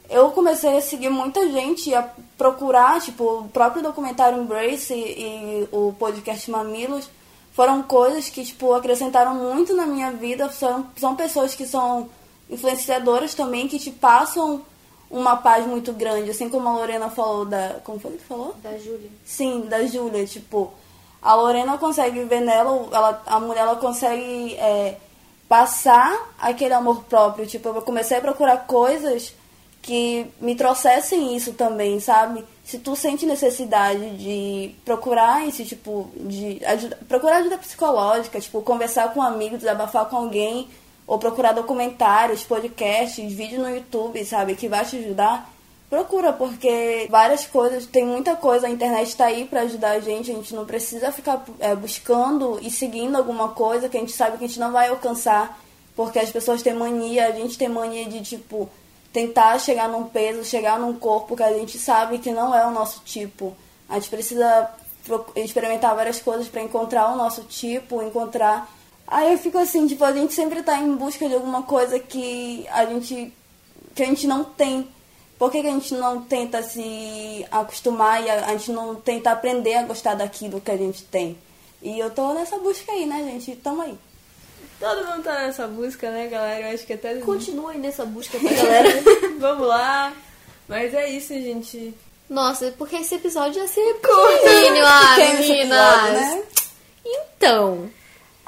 Eu 0.08 0.32
comecei 0.32 0.76
a 0.76 0.80
seguir 0.80 1.08
muita 1.08 1.48
gente, 1.50 1.94
a 1.94 2.02
procurar, 2.36 3.00
tipo, 3.00 3.22
o 3.22 3.48
próprio 3.48 3.82
documentário 3.82 4.42
Embrace 4.42 4.92
e, 4.92 4.96
e 4.96 5.68
o 5.70 5.94
podcast 5.98 6.50
Mamilos 6.50 7.08
foram 7.52 7.82
coisas 7.82 8.28
que, 8.28 8.44
tipo, 8.44 8.72
acrescentaram 8.74 9.34
muito 9.34 9.72
na 9.74 9.86
minha 9.86 10.10
vida. 10.10 10.50
São, 10.50 10.86
são 10.96 11.14
pessoas 11.14 11.54
que 11.54 11.64
são 11.64 12.08
influenciadoras 12.48 13.34
também, 13.34 13.68
que 13.68 13.78
te 13.78 13.92
passam 13.92 14.62
uma 15.08 15.36
paz 15.36 15.64
muito 15.64 15.92
grande. 15.92 16.30
Assim 16.30 16.48
como 16.48 16.68
a 16.68 16.72
Lorena 16.72 17.08
falou 17.08 17.44
da... 17.44 17.76
Como 17.84 18.00
foi 18.00 18.12
que 18.12 18.24
falou? 18.24 18.54
Da 18.60 18.76
Júlia. 18.78 19.10
Sim, 19.24 19.60
da 19.68 19.86
Júlia, 19.86 20.26
tipo, 20.26 20.72
a 21.22 21.34
Lorena 21.34 21.76
consegue 21.78 22.24
ver 22.24 22.40
nela, 22.40 22.88
ela, 22.92 23.22
a 23.26 23.40
mulher 23.40 23.60
ela 23.60 23.76
consegue 23.76 24.54
é, 24.54 24.96
passar 25.48 26.30
aquele 26.38 26.74
amor 26.74 27.04
próprio. 27.04 27.46
Tipo, 27.46 27.68
eu 27.68 27.82
comecei 27.82 28.18
a 28.18 28.20
procurar 28.20 28.66
coisas 28.66 29.34
que 29.82 30.26
me 30.40 30.54
trouxessem 30.54 31.34
isso 31.36 31.52
também, 31.54 32.00
sabe? 32.00 32.44
Se 32.64 32.78
tu 32.78 32.94
sente 32.94 33.26
necessidade 33.26 34.16
de 34.16 34.74
procurar 34.84 35.46
esse 35.48 35.64
tipo 35.64 36.10
de 36.16 36.64
ajuda, 36.64 36.98
procurar 37.08 37.36
ajuda 37.38 37.58
psicológica, 37.58 38.40
tipo, 38.40 38.62
conversar 38.62 39.12
com 39.12 39.20
um 39.20 39.22
amigo, 39.22 39.56
desabafar 39.56 40.06
com 40.06 40.16
alguém, 40.16 40.68
ou 41.06 41.18
procurar 41.18 41.52
documentários, 41.52 42.44
podcasts, 42.44 43.32
vídeos 43.32 43.60
no 43.60 43.74
YouTube, 43.74 44.24
sabe, 44.24 44.54
que 44.54 44.68
vai 44.68 44.84
te 44.84 44.96
ajudar, 44.96 45.50
Procura, 45.90 46.32
porque 46.32 47.08
várias 47.10 47.44
coisas, 47.44 47.84
tem 47.84 48.06
muita 48.06 48.36
coisa, 48.36 48.68
a 48.68 48.70
internet 48.70 49.08
está 49.08 49.26
aí 49.26 49.44
para 49.44 49.62
ajudar 49.62 49.90
a 49.90 50.00
gente, 50.00 50.30
a 50.30 50.34
gente 50.34 50.54
não 50.54 50.64
precisa 50.64 51.10
ficar 51.10 51.44
é, 51.58 51.74
buscando 51.74 52.60
e 52.62 52.70
seguindo 52.70 53.16
alguma 53.16 53.48
coisa 53.48 53.88
que 53.88 53.96
a 53.96 54.00
gente 54.00 54.12
sabe 54.12 54.38
que 54.38 54.44
a 54.44 54.46
gente 54.46 54.60
não 54.60 54.70
vai 54.70 54.86
alcançar, 54.86 55.60
porque 55.96 56.20
as 56.20 56.30
pessoas 56.30 56.62
têm 56.62 56.74
mania, 56.74 57.26
a 57.26 57.32
gente 57.32 57.58
tem 57.58 57.68
mania 57.68 58.04
de, 58.04 58.22
tipo, 58.22 58.70
tentar 59.12 59.58
chegar 59.58 59.88
num 59.88 60.04
peso, 60.04 60.44
chegar 60.44 60.78
num 60.78 60.94
corpo 60.94 61.36
que 61.36 61.42
a 61.42 61.52
gente 61.52 61.76
sabe 61.76 62.18
que 62.18 62.30
não 62.30 62.54
é 62.54 62.64
o 62.64 62.70
nosso 62.70 63.02
tipo. 63.04 63.52
A 63.88 63.94
gente 63.94 64.10
precisa 64.10 64.70
experimentar 65.34 65.96
várias 65.96 66.20
coisas 66.20 66.46
para 66.46 66.62
encontrar 66.62 67.12
o 67.12 67.16
nosso 67.16 67.42
tipo, 67.42 68.00
encontrar. 68.00 68.70
Aí 69.08 69.32
eu 69.32 69.38
fico 69.38 69.58
assim, 69.58 69.88
tipo, 69.88 70.04
a 70.04 70.12
gente 70.12 70.34
sempre 70.34 70.62
tá 70.62 70.78
em 70.78 70.94
busca 70.94 71.28
de 71.28 71.34
alguma 71.34 71.64
coisa 71.64 71.98
que 71.98 72.64
a 72.70 72.84
gente 72.86 73.32
que 73.92 74.04
a 74.04 74.06
gente 74.06 74.28
não 74.28 74.44
tem. 74.44 74.88
Por 75.40 75.50
que, 75.50 75.62
que 75.62 75.68
a 75.68 75.72
gente 75.72 75.94
não 75.94 76.20
tenta 76.20 76.62
se 76.62 77.46
acostumar 77.50 78.22
e 78.22 78.28
a, 78.28 78.44
a 78.44 78.50
gente 78.58 78.70
não 78.72 78.94
tenta 78.94 79.30
aprender 79.30 79.72
a 79.74 79.84
gostar 79.84 80.12
daquilo 80.14 80.60
que 80.60 80.70
a 80.70 80.76
gente 80.76 81.02
tem? 81.04 81.38
E 81.80 81.98
eu 81.98 82.10
tô 82.10 82.34
nessa 82.34 82.58
busca 82.58 82.92
aí, 82.92 83.06
né, 83.06 83.24
gente? 83.24 83.56
Tamo 83.56 83.80
aí. 83.80 83.96
Todo 84.78 85.06
mundo 85.06 85.22
tá 85.22 85.32
nessa 85.46 85.66
busca, 85.66 86.10
né, 86.10 86.26
galera? 86.26 86.68
Eu 86.68 86.74
acho 86.74 86.84
que 86.84 86.92
até... 86.92 87.14
Continua 87.20 87.70
aí 87.72 87.78
nessa 87.78 88.04
busca 88.04 88.38
pra 88.38 88.52
galera. 88.52 88.90
Vamos 89.38 89.66
lá. 89.66 90.12
Mas 90.68 90.92
é 90.92 91.08
isso, 91.08 91.32
gente. 91.32 91.94
Nossa, 92.28 92.74
porque 92.76 92.96
esse 92.96 93.14
episódio 93.14 93.62
ia 93.62 93.66
ser 93.66 93.94
curtinho, 93.94 94.84
ah, 94.86 95.16
episódio, 95.18 95.38
meninas. 95.40 96.12
né? 96.12 96.42
Então, 97.04 97.90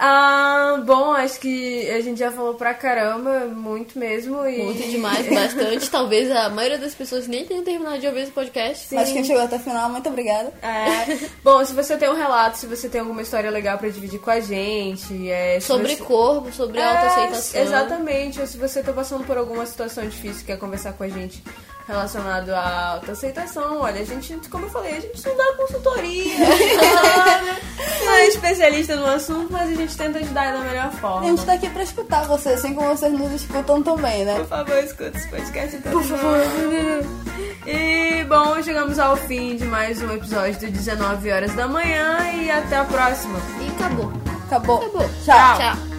Ah, 0.04 0.82
bom, 0.84 1.12
acho 1.12 1.38
que 1.38 1.88
a 1.88 2.00
gente 2.00 2.18
já 2.18 2.32
falou 2.32 2.54
pra 2.54 2.74
caramba, 2.74 3.46
muito 3.46 3.96
mesmo. 3.96 4.44
E... 4.44 4.60
muito 4.64 4.82
demais, 4.90 5.28
bastante. 5.28 5.86
Talvez 5.88 6.28
a 6.28 6.48
maioria 6.48 6.76
das 6.76 6.92
pessoas 6.92 7.28
nem 7.28 7.44
tenha 7.44 7.62
terminado 7.62 8.00
de 8.00 8.08
ouvir 8.08 8.22
esse 8.22 8.32
podcast. 8.32 8.92
Mas 8.92 9.12
quem 9.12 9.22
chegou 9.22 9.42
até 9.42 9.54
o 9.54 9.60
final, 9.60 9.88
muito 9.90 10.08
obrigada. 10.08 10.52
É. 10.60 11.18
Bom, 11.44 11.64
se 11.64 11.72
você 11.72 11.96
tem 11.96 12.08
um 12.10 12.16
relato, 12.16 12.58
se 12.58 12.66
você 12.66 12.88
tem 12.88 13.00
alguma 13.00 13.22
história 13.22 13.48
legal 13.48 13.78
pra 13.78 13.88
dividir 13.90 14.18
com 14.18 14.30
a 14.30 14.40
gente, 14.40 15.30
é, 15.30 15.60
Sobre 15.60 15.94
você... 15.94 16.02
corpo, 16.02 16.52
sobre 16.52 16.80
É, 16.80 16.84
autoaceitação. 16.84 17.60
Exatamente, 17.60 18.40
ou 18.40 18.46
se 18.48 18.58
você 18.58 18.82
tá 18.82 18.92
passando 18.92 19.24
por 19.24 19.38
alguma 19.38 19.64
situação 19.66 20.04
difícil 20.04 20.42
e 20.42 20.44
quer 20.46 20.58
conversar 20.58 20.94
com 20.94 21.04
a 21.04 21.08
gente 21.08 21.40
relacionado 21.86 22.50
à 22.50 22.88
autoaceitação, 22.94 23.80
olha, 23.80 24.00
a 24.00 24.04
gente, 24.04 24.34
como 24.48 24.66
eu 24.66 24.70
falei, 24.70 24.96
a 24.96 25.00
gente 25.00 25.26
não 25.26 25.36
dá 25.36 25.52
consultoria, 25.56 26.34
não, 28.04 28.12
é 28.14 28.26
especialista 28.28 28.96
no 28.96 29.06
assunto, 29.06 29.52
mas 29.52 29.70
a 29.70 29.74
gente 29.74 29.96
tenta 29.96 30.18
ajudar 30.18 30.52
da 30.52 30.60
melhor 30.60 30.86
A 30.86 30.90
forma. 30.90 31.26
gente 31.28 31.44
tá 31.44 31.52
aqui 31.54 31.68
pra 31.70 31.82
escutar 31.82 32.26
vocês, 32.26 32.58
assim 32.60 32.74
como 32.74 32.88
vocês 32.96 33.12
nos 33.12 33.32
escutam 33.32 33.82
também, 33.82 34.24
né? 34.24 34.36
Por 34.36 34.46
favor, 34.46 34.78
escuta 34.78 35.16
esse 35.18 35.28
podcast 35.28 35.76
até 35.76 35.90
Por 35.90 36.02
favor. 36.04 36.40
E, 37.66 38.24
bom, 38.24 38.62
chegamos 38.62 38.98
ao 38.98 39.16
fim 39.16 39.56
de 39.56 39.64
mais 39.64 40.00
um 40.02 40.10
episódio 40.12 40.58
do 40.60 40.70
19 40.70 41.30
horas 41.30 41.54
da 41.54 41.68
manhã 41.68 42.18
e 42.34 42.50
até 42.50 42.76
a 42.76 42.84
próxima. 42.84 43.38
E 43.60 43.68
acabou. 43.70 44.12
Acabou. 44.46 44.78
Acabou. 44.82 45.08
Tchau. 45.24 45.58
Tchau. 45.58 45.91